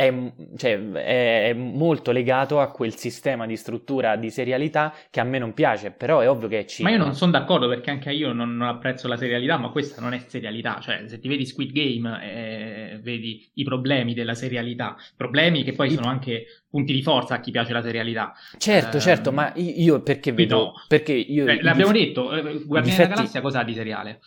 [0.00, 5.38] è, cioè, è, molto legato a quel sistema di struttura di serialità che a me
[5.38, 6.96] non piace, però è ovvio che è cinema.
[6.96, 10.00] Ma io non sono d'accordo perché anche io non, non, apprezzo la serialità, ma questa
[10.00, 14.96] non è serialità, cioè se ti vedi Squid Game eh, vedi i problemi della serialità,
[15.16, 18.32] problemi che poi sono anche punti di forza a chi piace la serialità.
[18.56, 20.56] Certo, eh, certo, ma io perché vedo...
[20.56, 20.72] No.
[20.88, 21.46] Perché io...
[21.46, 23.02] Eh, l'abbiamo dif- detto, eh, Guardiani difetti...
[23.02, 24.20] della Galassia cosa ha di seriale?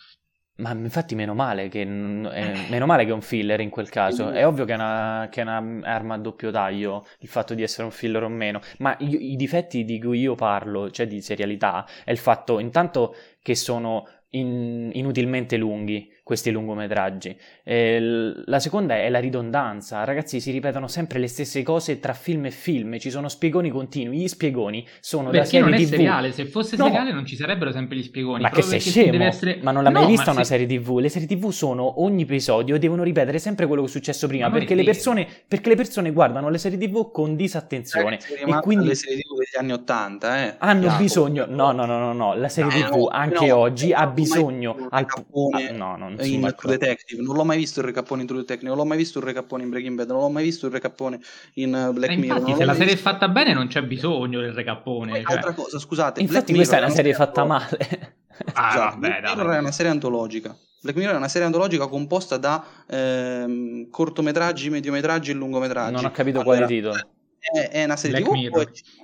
[0.56, 4.30] Ma infatti meno male che, è, meno male che è un filler in quel caso.
[4.30, 7.82] È ovvio che è, una, che è un'arma a doppio taglio il fatto di essere
[7.84, 8.60] un filler o meno.
[8.78, 13.16] Ma io, i difetti di cui io parlo, cioè di serialità, è il fatto intanto
[13.42, 16.12] che sono in, inutilmente lunghi.
[16.24, 17.36] Questi lungometraggi.
[17.62, 20.02] Eh, la seconda è la ridondanza.
[20.04, 22.98] Ragazzi, si ripetono sempre le stesse cose tra film e film.
[22.98, 24.18] Ci sono spiegoni continui.
[24.22, 25.88] Gli spiegoni sono Perché da serie non è TV.
[25.90, 26.32] seriale.
[26.32, 26.84] Se fosse No.
[26.86, 28.40] seriale non ci sarebbero sempre gli spiegoni.
[28.42, 29.22] Ma che sei scemo?
[29.22, 30.98] essere- Ma non l'hai mai No, vista ma una se- serie TV?
[30.98, 34.74] Le serie TV sono ogni episodio devono ripetere sempre quello che è successo prima perché
[34.74, 38.94] le, persone, perché le persone guardano le serie TV con disattenzione Ragazzi, e quindi alle
[38.94, 40.54] serie TV degli anni 80, eh.
[40.58, 41.02] hanno Jacopo.
[41.02, 41.44] bisogno.
[41.48, 42.34] No, no, no, no, no.
[42.34, 44.86] La serie No, TV no, anche no, oggi ha mai bisogno.
[44.90, 45.06] al-
[45.52, 46.76] ah, no, in True.
[46.78, 49.24] Detective, non l'ho mai visto il recappone in True Detective, non l'ho mai visto il
[49.24, 51.20] recappone in Breaking Bad, non l'ho mai visto il recappone
[51.54, 52.36] in uh, Black Eh, Mirror.
[52.38, 55.10] infatti, non se la mai serie è visto- fatta bene non c'è bisogno del recappone.
[55.12, 55.32] Poi, cioè.
[55.34, 58.16] Altra cosa, scusate, Infatti, Black questa è Mirror una serie serie fatta male.
[58.54, 59.36] Ah, Scusate, vabbè, Black dai.
[59.36, 60.56] Mirror è una serie antologica.
[60.82, 65.92] Black Mirror è una serie antologica composta da ehm, cortometraggi, mediometraggi e lungometraggi.
[65.94, 66.94] non ho capito Allora, quale titolo.
[67.38, 68.58] È, è una serie Black TV Mirror.
[68.58, 69.02] o è cinema?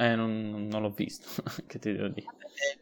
[0.00, 1.28] eh, non, non l'ho visto.
[1.66, 2.26] che ti devo dire?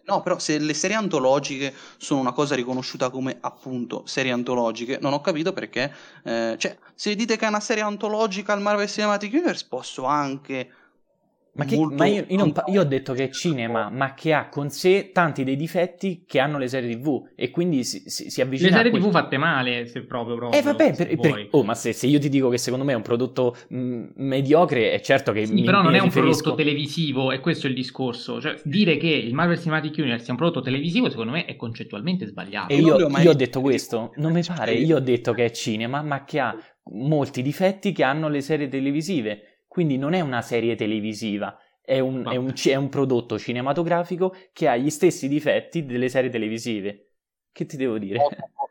[0.05, 5.13] No, però se le serie antologiche sono una cosa riconosciuta come appunto serie antologiche, non
[5.13, 5.93] ho capito perché.
[6.25, 10.71] eh, cioè, se dite che è una serie antologica al Marvel Cinematic Universe, posso anche.
[11.59, 14.15] Ma, che- molto ma io, io non pa- io ho detto che è cinema, ma
[14.15, 18.03] che ha con sé tanti dei difetti che hanno le serie TV e quindi si,
[18.07, 20.37] si, si Le avvicina a serie quel- TV fatte male, se proprio.
[20.37, 22.85] proprio Eh vabbè, se per- per- oh, ma se, se io ti dico che secondo
[22.85, 26.01] me è un prodotto mh, mediocre, è certo che Sì, mi, però non mi è
[26.01, 28.41] un riferisco- prodotto televisivo, e questo è il discorso.
[28.41, 32.27] Cioè, dire che il Marvel Cinematic Universe sia un prodotto televisivo, secondo me, è concettualmente
[32.27, 32.73] sbagliato.
[32.73, 34.43] E Io io, le ho mai io ho viste detto le questo, serie non mi
[34.45, 36.57] pare, io ho detto che è cinema, ma che ha
[36.91, 39.48] molti difetti che hanno le serie televisive,
[39.79, 44.67] quindi non è una serie televisiva, è un, è un è un prodotto cinematografico che
[44.67, 47.13] ha gli stessi difetti delle serie televisive.
[47.53, 48.19] Che ti devo dire?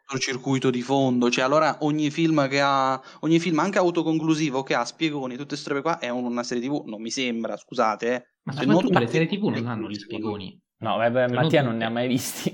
[0.05, 4.83] cortocircuito di fondo, cioè allora ogni film che ha ogni film anche autoconclusivo che ha
[4.83, 8.25] spiegoni, tutte queste robe qua è un- una serie TV, non mi sembra, scusate, eh.
[8.43, 10.61] Ma Se soprattutto non- le serie TV non hanno gli spiegoni.
[10.79, 12.51] No, vabbè, Cioè, Mattia non non ne ha mai visti.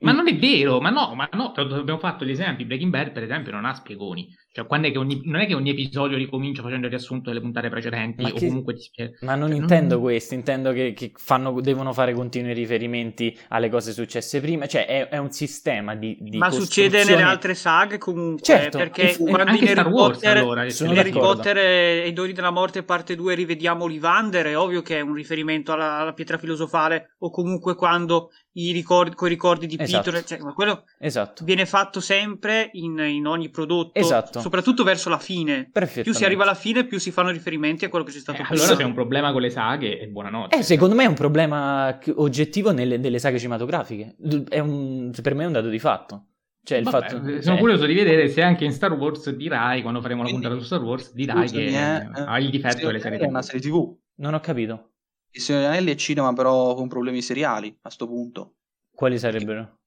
[0.00, 2.66] Ma non è vero, ma no, ma no, abbiamo fatto gli esempi.
[2.66, 4.28] Breaking Bad, per esempio, non ha spiegoni.
[4.54, 7.40] Cioè, quando è che ogni, non è che ogni episodio ricomincia facendo il riassunto delle
[7.40, 9.16] puntate precedenti, Ma o che- comunque ti spiega.
[9.22, 13.70] Ma non Cioè, intendo non- questo, intendo che, che fanno- devono fare continui riferimenti alle
[13.70, 17.96] cose successe prima, cioè è, è un sistema di, di Ma succede nelle altre saghe
[17.96, 21.10] comunque, Certo, perché e- quando in Star Harry Wars, Potter, allora, Harry.
[21.12, 25.14] Potter e i Doni della Morte parte 2 rivediamo Olivander, è ovvio che è un
[25.14, 30.10] riferimento alla, alla pietra filosofale o comunque quando i ricordi, coi ricordi di Esatto.
[30.10, 34.40] Peter, cioè, ma quello Esatto, viene fatto sempre in, in ogni prodotto, Esatto.
[34.42, 35.70] Soprattutto verso la fine.
[36.02, 38.42] Più si arriva alla fine, più si fanno riferimenti a quello che c'è Eh, stato
[38.42, 38.76] allora prima.
[38.76, 40.56] c'è un problema con le saghe e buonanotte.
[40.58, 44.16] Eh, secondo me è un problema oggettivo nelle, nelle saghe cinematografiche.
[44.48, 46.26] È un- per me è un dato di fatto.
[46.64, 49.82] Cioè, il Vabbè, fatto, sono cioè, curioso di vedere se anche in Star Wars dirai,
[49.82, 53.00] quando faremo la puntata su Star Wars, dirai scusami, che eh, ha il difetto delle
[53.00, 53.28] serie è TV.
[53.28, 53.96] una serie TV.
[54.18, 54.90] Non ho capito.
[55.32, 58.54] Il Signore degli Anelli è cinema però con problemi seriali a sto punto.
[58.94, 59.78] Quali sarebbero?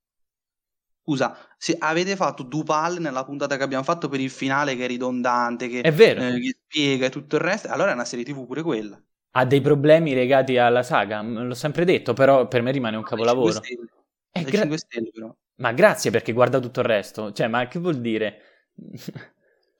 [1.08, 4.88] Scusa, se avete fatto Dupal nella puntata che abbiamo fatto per il finale che è
[4.88, 8.26] ridondante, che, È vero, eh, che spiega e tutto il resto, allora è una serie
[8.26, 9.00] TV pure quella.
[9.38, 13.52] ha dei problemi legati alla saga, l'ho sempre detto, però per me rimane un capolavoro.
[13.52, 13.90] 5 stelle,
[14.32, 15.36] Eh, gra- 5 stelle però.
[15.58, 17.32] Ma grazie perché guarda tutto il resto.
[17.32, 18.40] Cioè, ma che vuol dire?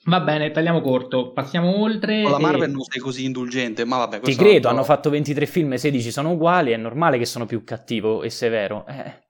[0.06, 2.22] Va bene, tagliamo corto, passiamo oltre.
[2.22, 4.20] Con la e- Marvel non sei così indulgente, ma vabbè.
[4.20, 7.26] Ti è credo, altro- hanno fatto 23 film e 16 sono uguali, è normale che
[7.26, 8.86] sono più cattivo e severo.
[8.86, 9.24] Eh.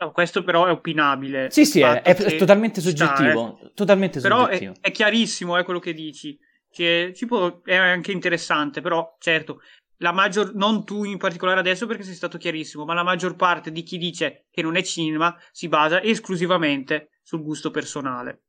[0.00, 1.50] No, questo però è opinabile.
[1.50, 3.58] Sì, sì, è, è totalmente sta, soggettivo.
[3.62, 3.72] eh.
[3.74, 4.74] Totalmente Però è, soggettivo.
[4.80, 6.38] è chiarissimo è quello che dici.
[6.72, 9.60] Che ci può- è anche interessante, però certo,
[9.98, 13.70] la maggior, non tu in particolare adesso perché sei stato chiarissimo, ma la maggior parte
[13.72, 18.44] di chi dice che non è cinema si basa esclusivamente sul gusto personale.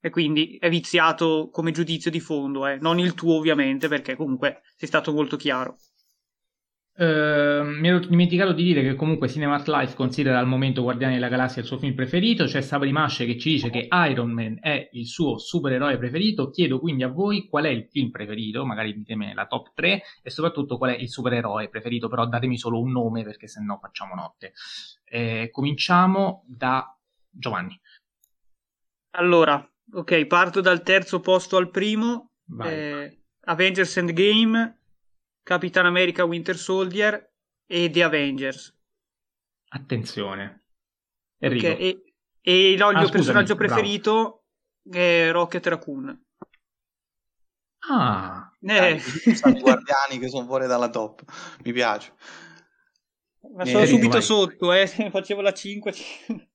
[0.00, 2.76] E quindi è viziato come giudizio di fondo, eh.
[2.78, 5.78] non il tuo ovviamente, perché comunque sei stato molto chiaro.
[6.96, 11.28] Eh, mi ero dimenticato di dire che comunque Cinemat Life considera al momento Guardiani della
[11.28, 12.44] Galassia il suo film preferito.
[12.44, 16.50] C'è Sabri Masce che ci dice che Iron Man è il suo supereroe preferito.
[16.50, 20.30] Chiedo quindi a voi qual è il film preferito, magari ditemi la top 3 e
[20.30, 24.52] soprattutto qual è il supereroe preferito, però datemi solo un nome perché sennò facciamo notte.
[25.04, 26.96] Eh, cominciamo da
[27.28, 27.78] Giovanni.
[29.16, 32.30] Allora, ok, parto dal terzo posto al primo.
[32.46, 32.72] Vai.
[32.72, 34.83] eh, Avengers Endgame,
[35.44, 37.30] Capitan America Winter Soldier
[37.66, 38.74] e The Avengers.
[39.68, 40.64] Attenzione.
[41.38, 41.68] Enrico.
[41.68, 43.74] Ok, e, e il Ah, personaggio bravo.
[43.74, 44.44] preferito
[44.90, 46.22] è Rocket Raccoon.
[47.86, 51.22] Ah, Eh, Sono i guardiani che sono fuori dalla top.
[51.64, 52.14] Mi piace.
[53.54, 54.22] ma sono Eh, subito vai.
[54.22, 55.92] sotto, eh, facevo la 5.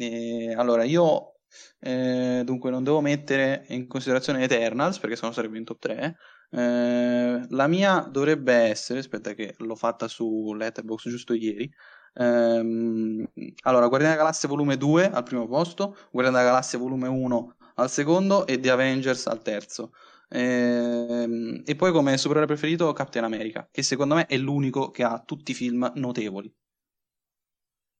[0.00, 1.40] Eh, allora, io
[1.80, 6.16] eh, dunque non devo mettere in considerazione Eternals perché sennò sarebbe in top 3.
[6.52, 11.70] Eh, la mia dovrebbe essere, aspetta che l'ho fatta su Letterboxd giusto ieri,
[12.14, 13.24] Ehm,
[13.62, 18.58] allora, Guardiani Galassia volume 2 al primo posto, Guardiani Galassia volume 1 al secondo e
[18.60, 19.92] The Avengers al terzo.
[20.28, 25.22] Ehm, e poi come supereroe preferito Captain America, che secondo me è l'unico che ha
[25.24, 26.52] tutti i film notevoli.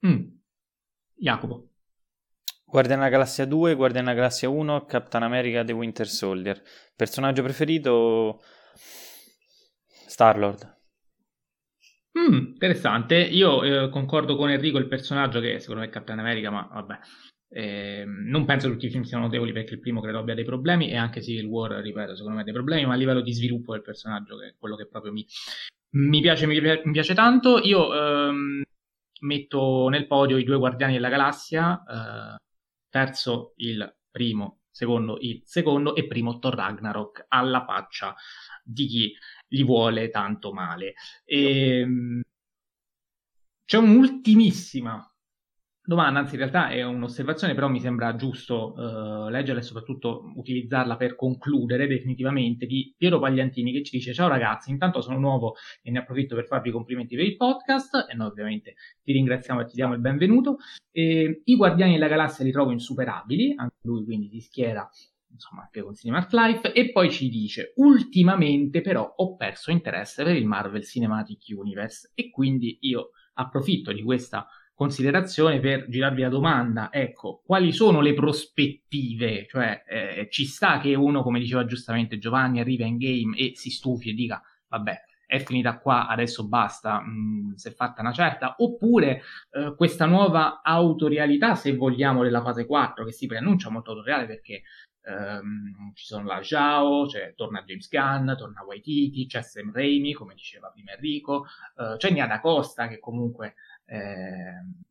[0.02, 0.40] Mm.
[1.18, 1.69] Jacopo.
[2.70, 6.62] Guardiana Galassia 2, Guardiana Galassia 1, Captain America The Winter Soldier.
[6.94, 8.40] Personaggio preferito
[10.06, 10.78] Star-Lord.
[12.16, 13.16] Mm, interessante.
[13.16, 16.98] Io eh, concordo con Enrico il personaggio che secondo me è Captain America, ma vabbè.
[17.52, 20.44] Eh, non penso che tutti i film siano notevoli perché il primo credo abbia dei
[20.44, 23.32] problemi e anche Civil War, ripeto, secondo me ha dei problemi, ma a livello di
[23.32, 25.26] sviluppo del personaggio che è quello che proprio mi,
[25.94, 27.58] mi, piace, mi, mi piace tanto.
[27.58, 28.62] Io ehm,
[29.22, 32.48] metto nel podio i due Guardiani della Galassia, eh,
[32.90, 35.94] terzo il primo, secondo il secondo.
[35.94, 38.14] E primo Thor Ragnarok alla faccia
[38.62, 39.14] di chi
[39.48, 40.94] gli vuole tanto male.
[41.24, 42.22] E, ehm,
[43.64, 45.00] c'è un'ultimissima
[45.90, 50.96] domanda, anzi in realtà è un'osservazione, però mi sembra giusto uh, leggerla e soprattutto utilizzarla
[50.96, 55.90] per concludere definitivamente di Piero Pagliantini che ci dice ciao ragazzi, intanto sono nuovo e
[55.90, 59.74] ne approfitto per farvi complimenti per il podcast e noi ovviamente ti ringraziamo e ti
[59.74, 60.58] diamo il benvenuto.
[60.92, 64.88] E, I Guardiani della Galassia li trovo insuperabili, anche lui quindi si schiera
[65.32, 70.36] insomma anche con Cinematic Life e poi ci dice ultimamente però ho perso interesse per
[70.36, 74.46] il Marvel Cinematic Universe e quindi io approfitto di questa
[74.80, 79.46] considerazione per girarvi la domanda, ecco, quali sono le prospettive?
[79.46, 83.68] Cioè, eh, ci sta che uno, come diceva giustamente Giovanni, arriva in game e si
[83.68, 88.54] stufi e dica, vabbè, è finita qua, adesso basta, mm, si è fatta una certa,
[88.56, 94.24] oppure eh, questa nuova autorialità, se vogliamo, della fase 4, che si preannuncia molto autoriale
[94.24, 94.62] perché
[95.02, 100.32] ehm, ci sono la Zhao, cioè, torna James Gunn, torna Waititi, c'è Sam Raimi, come
[100.32, 101.44] diceva prima Enrico,
[101.76, 103.56] eh, c'è Niada Costa che comunque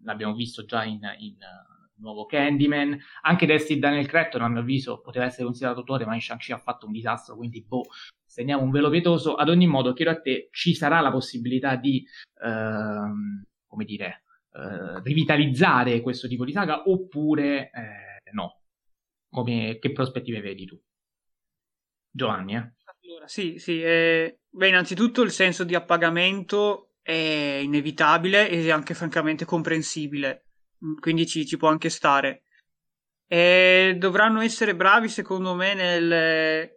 [0.04, 5.00] l'abbiamo visto già in, in uh, nuovo Candyman, anche Dusty Daniel Cretton a mio avviso
[5.00, 7.86] poteva essere considerato autore, ma in Shang-Chi ha fatto un disastro, quindi boh,
[8.26, 12.06] stendiamo un velo pietoso, ad ogni modo chiedo a te, ci sarà la possibilità di,
[12.44, 18.62] ehm, come dire, eh, rivitalizzare questo tipo di saga oppure eh, no?
[19.30, 20.82] Come, che prospettive vedi tu?
[22.12, 22.74] Giovanni, eh?
[23.04, 23.82] Allora, sì, sì.
[23.82, 30.46] Eh, beh, innanzitutto il senso di appagamento è inevitabile e anche francamente comprensibile,
[30.84, 32.44] mm, quindi ci, ci può anche stare.
[33.28, 36.70] E dovranno essere bravi, secondo me, nel,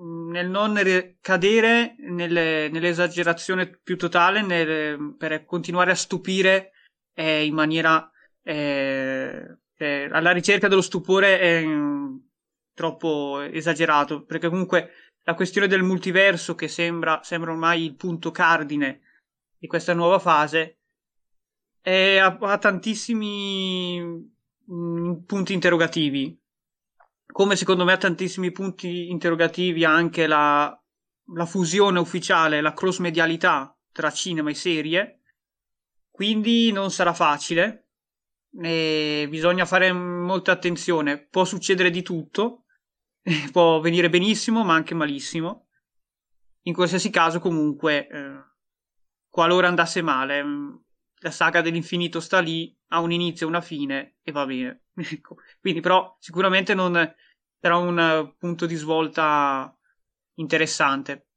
[0.00, 0.80] mm, nel non
[1.20, 6.72] cadere nelle, nell'esagerazione più totale nel, per continuare a stupire
[7.14, 8.10] eh, in maniera
[8.42, 12.16] eh, eh, alla ricerca dello stupore mm,
[12.74, 14.90] troppo esagerato perché comunque
[15.24, 19.00] la questione del multiverso che sembra, sembra ormai il punto cardine
[19.60, 20.78] di questa nuova fase
[21.82, 26.36] e ha, ha tantissimi mh, mm, punti interrogativi.
[27.26, 30.76] Come secondo me ha tantissimi punti interrogativi anche la,
[31.34, 35.20] la fusione ufficiale, la cross medialità tra cinema e serie.
[36.10, 37.88] Quindi non sarà facile.
[38.60, 41.26] E bisogna fare molta attenzione.
[41.28, 42.64] Può succedere di tutto.
[43.52, 45.68] Può venire benissimo, ma anche malissimo.
[46.62, 48.49] In qualsiasi caso, comunque, eh,
[49.30, 50.74] qualora andasse male, mm,
[51.20, 54.82] la saga dell'infinito sta lì, ha un inizio e una fine e va bene.
[55.00, 55.36] Ecco.
[55.60, 56.92] Quindi però sicuramente non
[57.58, 59.74] sarà un punto di svolta
[60.34, 61.28] interessante.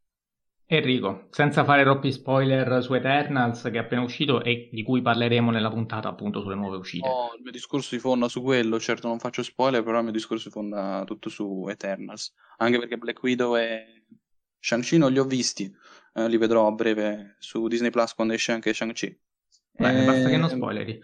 [0.66, 5.52] Enrico, senza fare troppi spoiler su Eternals che è appena uscito e di cui parleremo
[5.52, 7.08] nella puntata appunto sulle nuove uscite.
[7.08, 10.14] No, il mio discorso si fonda su quello, certo non faccio spoiler, però il mio
[10.14, 14.06] discorso si fonda tutto su Eternals, anche perché Black Widow e
[14.60, 15.72] Shang-Chi non li ho visti,
[16.14, 19.20] eh, li vedrò a breve su Disney Plus quando esce anche Shang-Chi.
[19.72, 21.00] Bene, eh, basta che non spoileri.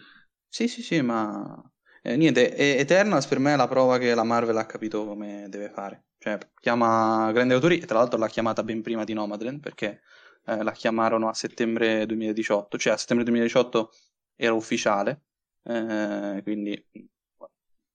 [0.48, 1.62] Sì, sì, sì, ma
[2.02, 5.70] eh, niente, Eternals per me è la prova che la Marvel ha capito come deve
[5.70, 6.06] fare.
[6.18, 10.02] Cioè, chiama grandi autori, e tra l'altro l'ha chiamata ben prima di Nomadland, perché
[10.46, 13.92] eh, la chiamarono a settembre 2018, cioè a settembre 2018
[14.36, 15.24] era ufficiale,
[15.64, 16.88] eh, quindi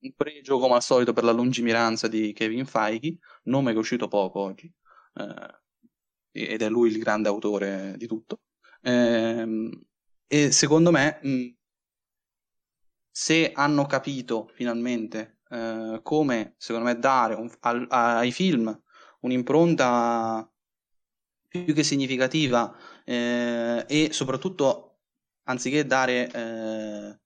[0.04, 4.08] un pregio come al solito per la lungimiranza di Kevin Feige, nome che è uscito
[4.08, 4.72] poco oggi,
[5.14, 5.62] eh,
[6.34, 8.40] ed è lui il grande autore di tutto.
[8.82, 9.70] Ehm,
[10.26, 11.20] e secondo me,
[13.10, 18.82] se hanno capito finalmente eh, come, secondo me, dare un, a, ai film
[19.20, 20.50] un'impronta
[21.48, 24.98] più che significativa eh, e soprattutto
[25.44, 27.20] anziché dare eh,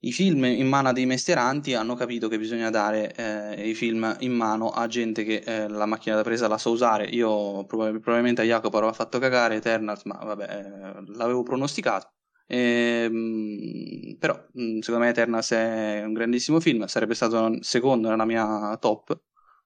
[0.00, 4.16] i film in mano a dei mestieranti hanno capito che bisogna dare eh, i film
[4.20, 7.06] in mano a gente che eh, la macchina da presa la sa usare.
[7.06, 12.12] Io prob- probabilmente a Jacopo aveva fatto cagare Eternals, ma vabbè, eh, l'avevo pronosticato.
[12.46, 18.76] Ehm, però mh, secondo me Eternals è un grandissimo film, sarebbe stato secondo nella mia
[18.78, 19.18] top,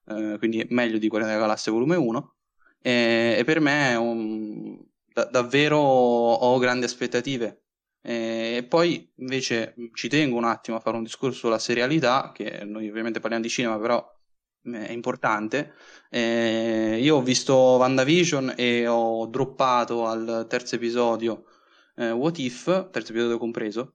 [0.06, 2.34] eh, quindi meglio di Guardiani della Galassia volume 1
[2.80, 4.78] e, e per me un,
[5.12, 7.64] da, davvero ho grandi aspettative
[8.02, 12.88] e poi invece ci tengo un attimo a fare un discorso sulla serialità, che noi
[12.88, 14.04] ovviamente parliamo di cinema, però
[14.62, 15.74] è importante.
[16.10, 21.44] Eh, io ho visto WandaVision e ho droppato al terzo episodio
[21.96, 23.94] eh, What If, terzo episodio compreso.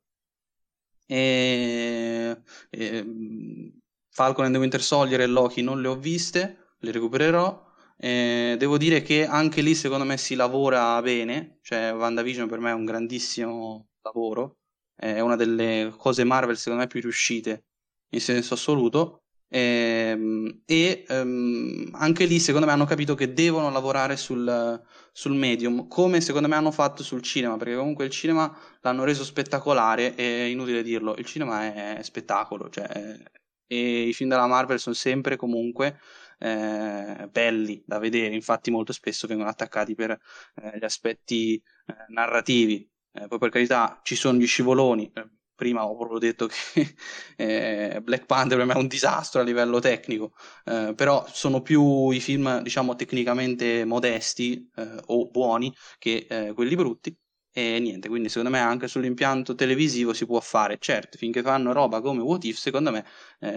[1.08, 3.74] E, e,
[4.10, 7.64] Falcon and the Winter Soldier e Loki non le ho viste, le recupererò.
[7.98, 12.72] Eh, devo dire che anche lì secondo me si lavora bene, cioè WandaVision per me
[12.72, 14.58] è un grandissimo lavoro,
[14.96, 17.66] è una delle cose Marvel secondo me più riuscite
[18.10, 19.22] in senso assoluto.
[19.48, 25.36] Ehm, e, e um, anche lì secondo me hanno capito che devono lavorare sul, sul,
[25.36, 28.52] medium come secondo me hanno fatto sul cinema perché comunque il cinema
[28.82, 33.20] l'hanno reso spettacolare è inutile dirlo il cinema è spettacolo cioè,
[33.68, 36.00] e i film della Marvel sono sempre comunque
[36.40, 42.90] eh, belli da vedere infatti molto spesso vengono attaccati per eh, gli aspetti eh, narrativi
[43.16, 45.12] eh, poi per carità ci sono gli scivoloni.
[45.14, 46.96] Eh, prima ho proprio detto che
[47.38, 50.34] eh, Black Panther per me è un disastro a livello tecnico,
[50.66, 56.76] eh, però sono più i film, diciamo, tecnicamente modesti eh, o buoni che eh, quelli
[56.76, 57.16] brutti.
[57.58, 60.78] E niente, quindi secondo me anche sull'impianto televisivo si può fare.
[60.78, 63.06] Certo, finché fanno roba come What If, secondo me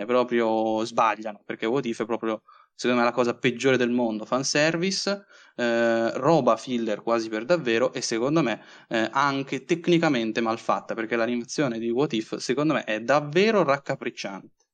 [0.06, 2.42] proprio sbagliano, perché What If è proprio
[2.78, 5.24] secondo me la cosa peggiore del mondo, fanservice,
[5.57, 11.16] eh, roba filler quasi per davvero e secondo me eh, anche tecnicamente mal fatta perché
[11.16, 14.66] l'animazione di What If secondo me è davvero raccapricciante.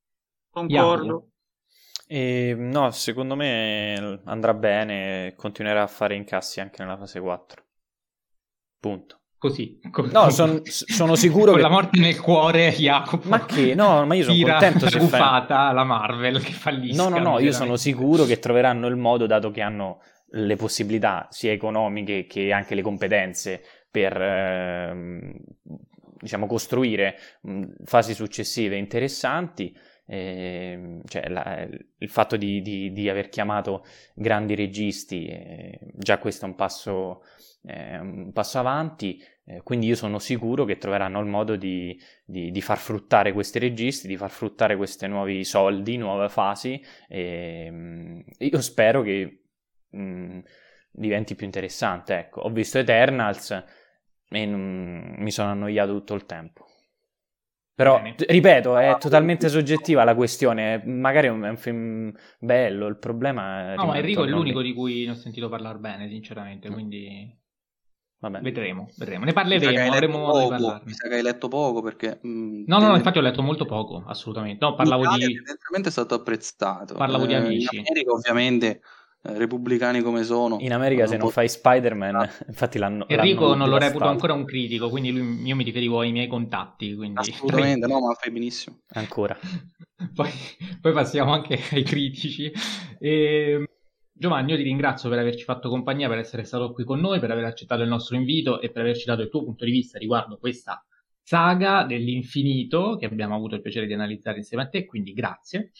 [0.50, 1.30] Concordo.
[2.06, 7.64] E, no, secondo me andrà bene continuerà a fare incassi anche nella fase 4.
[8.78, 9.23] Punto.
[9.44, 9.78] Così.
[10.10, 11.60] No, son, sono sicuro Con che...
[11.60, 13.28] la morte nel cuore, Jacopo.
[13.28, 13.74] Ma che?
[13.74, 15.44] No, ma io sono contento se fa...
[15.70, 17.02] la Marvel che fallisca.
[17.02, 20.00] No, no, no, io sono sicuro che troveranno il modo, dato che hanno
[20.30, 25.34] le possibilità sia economiche che anche le competenze per eh,
[26.18, 27.16] diciamo costruire
[27.84, 31.66] fasi successive interessanti eh, cioè la,
[31.98, 37.22] il fatto di, di, di, aver chiamato grandi registi eh, già questo è un passo,
[37.62, 42.62] eh, un passo avanti eh, quindi io sono sicuro che troveranno il modo di, di,
[42.62, 49.02] far fruttare questi registi di far fruttare questi nuovi soldi nuove fasi e, io spero
[49.02, 49.42] che
[49.90, 50.38] mh, mm,
[50.90, 52.16] diventi più interessante.
[52.16, 53.64] Ecco, ho visto Eternals
[54.30, 56.66] e non, mi sono annoiato tutto il tempo.
[57.74, 58.14] Però, Bene.
[58.16, 60.80] ripeto, è totalmente soggettiva la questione.
[60.86, 63.74] Magari è un, è un film bello, il problema è...
[63.74, 67.42] No, ma Enrico è l'unico di cui ne ho sentito parlare bene, sinceramente, quindi...
[68.24, 68.40] Vabbè.
[68.40, 69.26] Vedremo, vedremo.
[69.26, 70.82] Ne parleremo, modo di parlarne.
[70.86, 72.20] Mi sa che hai letto poco perché...
[72.22, 74.64] Mh, mm, no, no, no, infatti ho letto molto poco, assolutamente.
[74.64, 75.24] No, parlavo di...
[75.24, 76.94] Evidentemente è stato apprezzato.
[76.94, 77.76] Parlavo eh, di amici.
[77.76, 78.80] In America ovviamente
[79.20, 80.56] eh, repubblicani come sono.
[80.60, 82.30] In America se non fai Spider-Man, ah.
[82.48, 83.06] infatti l'hanno...
[83.08, 86.26] Enrico l'hanno non lo reputo ancora un critico, quindi lui, io mi riferivo ai miei
[86.26, 86.94] contatti.
[86.94, 87.18] Quindi...
[87.18, 88.80] Assolutamente, no, ma fai benissimo.
[88.94, 89.36] Ancora.
[90.14, 90.30] poi,
[90.80, 92.50] poi, passiamo anche ai critici.
[92.98, 93.68] E...
[94.16, 97.32] Giovanni, io ti ringrazio per averci fatto compagnia, per essere stato qui con noi, per
[97.32, 100.38] aver accettato il nostro invito e per averci dato il tuo punto di vista riguardo
[100.38, 100.84] questa
[101.20, 105.72] saga dell'infinito che abbiamo avuto il piacere di analizzare insieme a te, quindi grazie.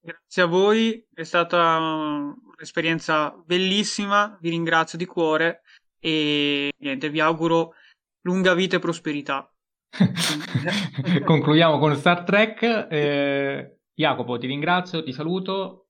[0.00, 5.60] Grazie a voi, è stata un'esperienza bellissima, vi ringrazio di cuore
[6.00, 7.74] e niente, vi auguro
[8.22, 9.48] lunga vita e prosperità.
[11.24, 12.88] Concludiamo con Star Trek.
[12.90, 15.89] Eh, Jacopo, ti ringrazio, ti saluto.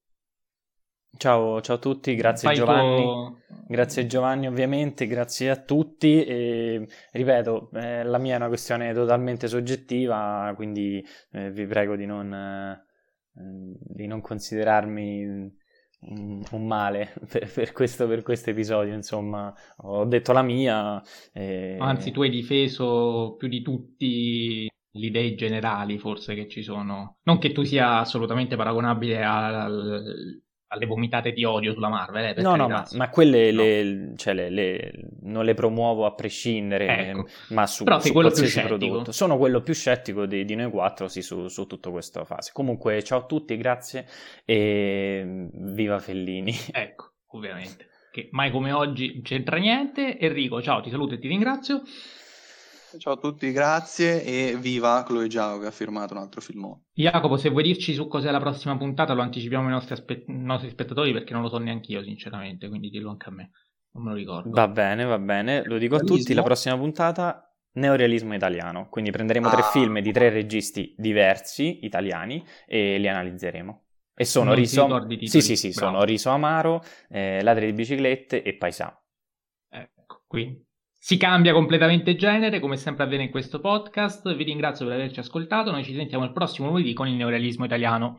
[1.16, 3.02] Ciao, ciao a tutti, grazie Fai Giovanni.
[3.02, 3.39] Tuo...
[3.66, 9.47] Grazie Giovanni ovviamente, grazie a tutti e ripeto, eh, la mia è una questione totalmente
[9.47, 12.84] soggettiva, quindi eh, vi prego di non eh,
[13.32, 15.24] di non considerarmi
[16.00, 21.02] un, un male per, per, questo, per questo episodio, insomma, ho detto la mia.
[21.32, 21.76] E...
[21.78, 27.18] Anzi, tu hai difeso più di tutti le idee generali forse che ci sono.
[27.22, 30.42] Non che tu sia assolutamente paragonabile al,
[30.73, 32.36] alle vomitate di odio sulla Marvel.
[32.36, 33.62] Eh, no, no, ma, ma, quelle no.
[33.62, 34.92] Le, cioè le, le,
[35.23, 37.26] non le promuovo a prescindere, ecco.
[37.49, 39.10] ma su, Però su qualsiasi prodotto.
[39.10, 42.50] Sono quello più scettico di, di noi quattro sì, su, su tutta questa fase.
[42.52, 44.07] Comunque, ciao a tutti, grazie
[44.44, 46.55] e viva Fellini.
[46.73, 47.89] Ecco, ovviamente.
[48.12, 50.18] Che mai come oggi non c'entra niente.
[50.18, 51.82] Enrico, ciao, ti saluto e ti ringrazio.
[52.98, 56.86] Ciao a tutti, grazie e viva Chloe Zhao che ha firmato un altro filmone.
[56.92, 60.70] Jacopo, se vuoi dirci su cos'è la prossima puntata, lo anticipiamo ai nostri, aspe- nostri
[60.70, 63.50] spettatori perché non lo so neanche io, sinceramente, quindi dillo anche a me.
[63.92, 64.50] Non me lo ricordo.
[64.50, 68.88] Va bene, va bene, lo dico a tutti, la prossima puntata neorealismo italiano.
[68.88, 69.50] Quindi prenderemo ah.
[69.52, 73.84] tre film di tre registi diversi, italiani, e li analizzeremo.
[74.14, 75.06] E sono Riso...
[75.26, 79.00] Sì, sì, sì, sono Riso Amaro, eh, Ladri di biciclette e Paisà.
[79.68, 80.68] Ecco, qui
[81.02, 84.34] si cambia completamente genere, come sempre avviene in questo podcast.
[84.34, 85.70] Vi ringrazio per averci ascoltato.
[85.70, 88.18] Noi ci sentiamo il prossimo lunedì con il neorealismo italiano.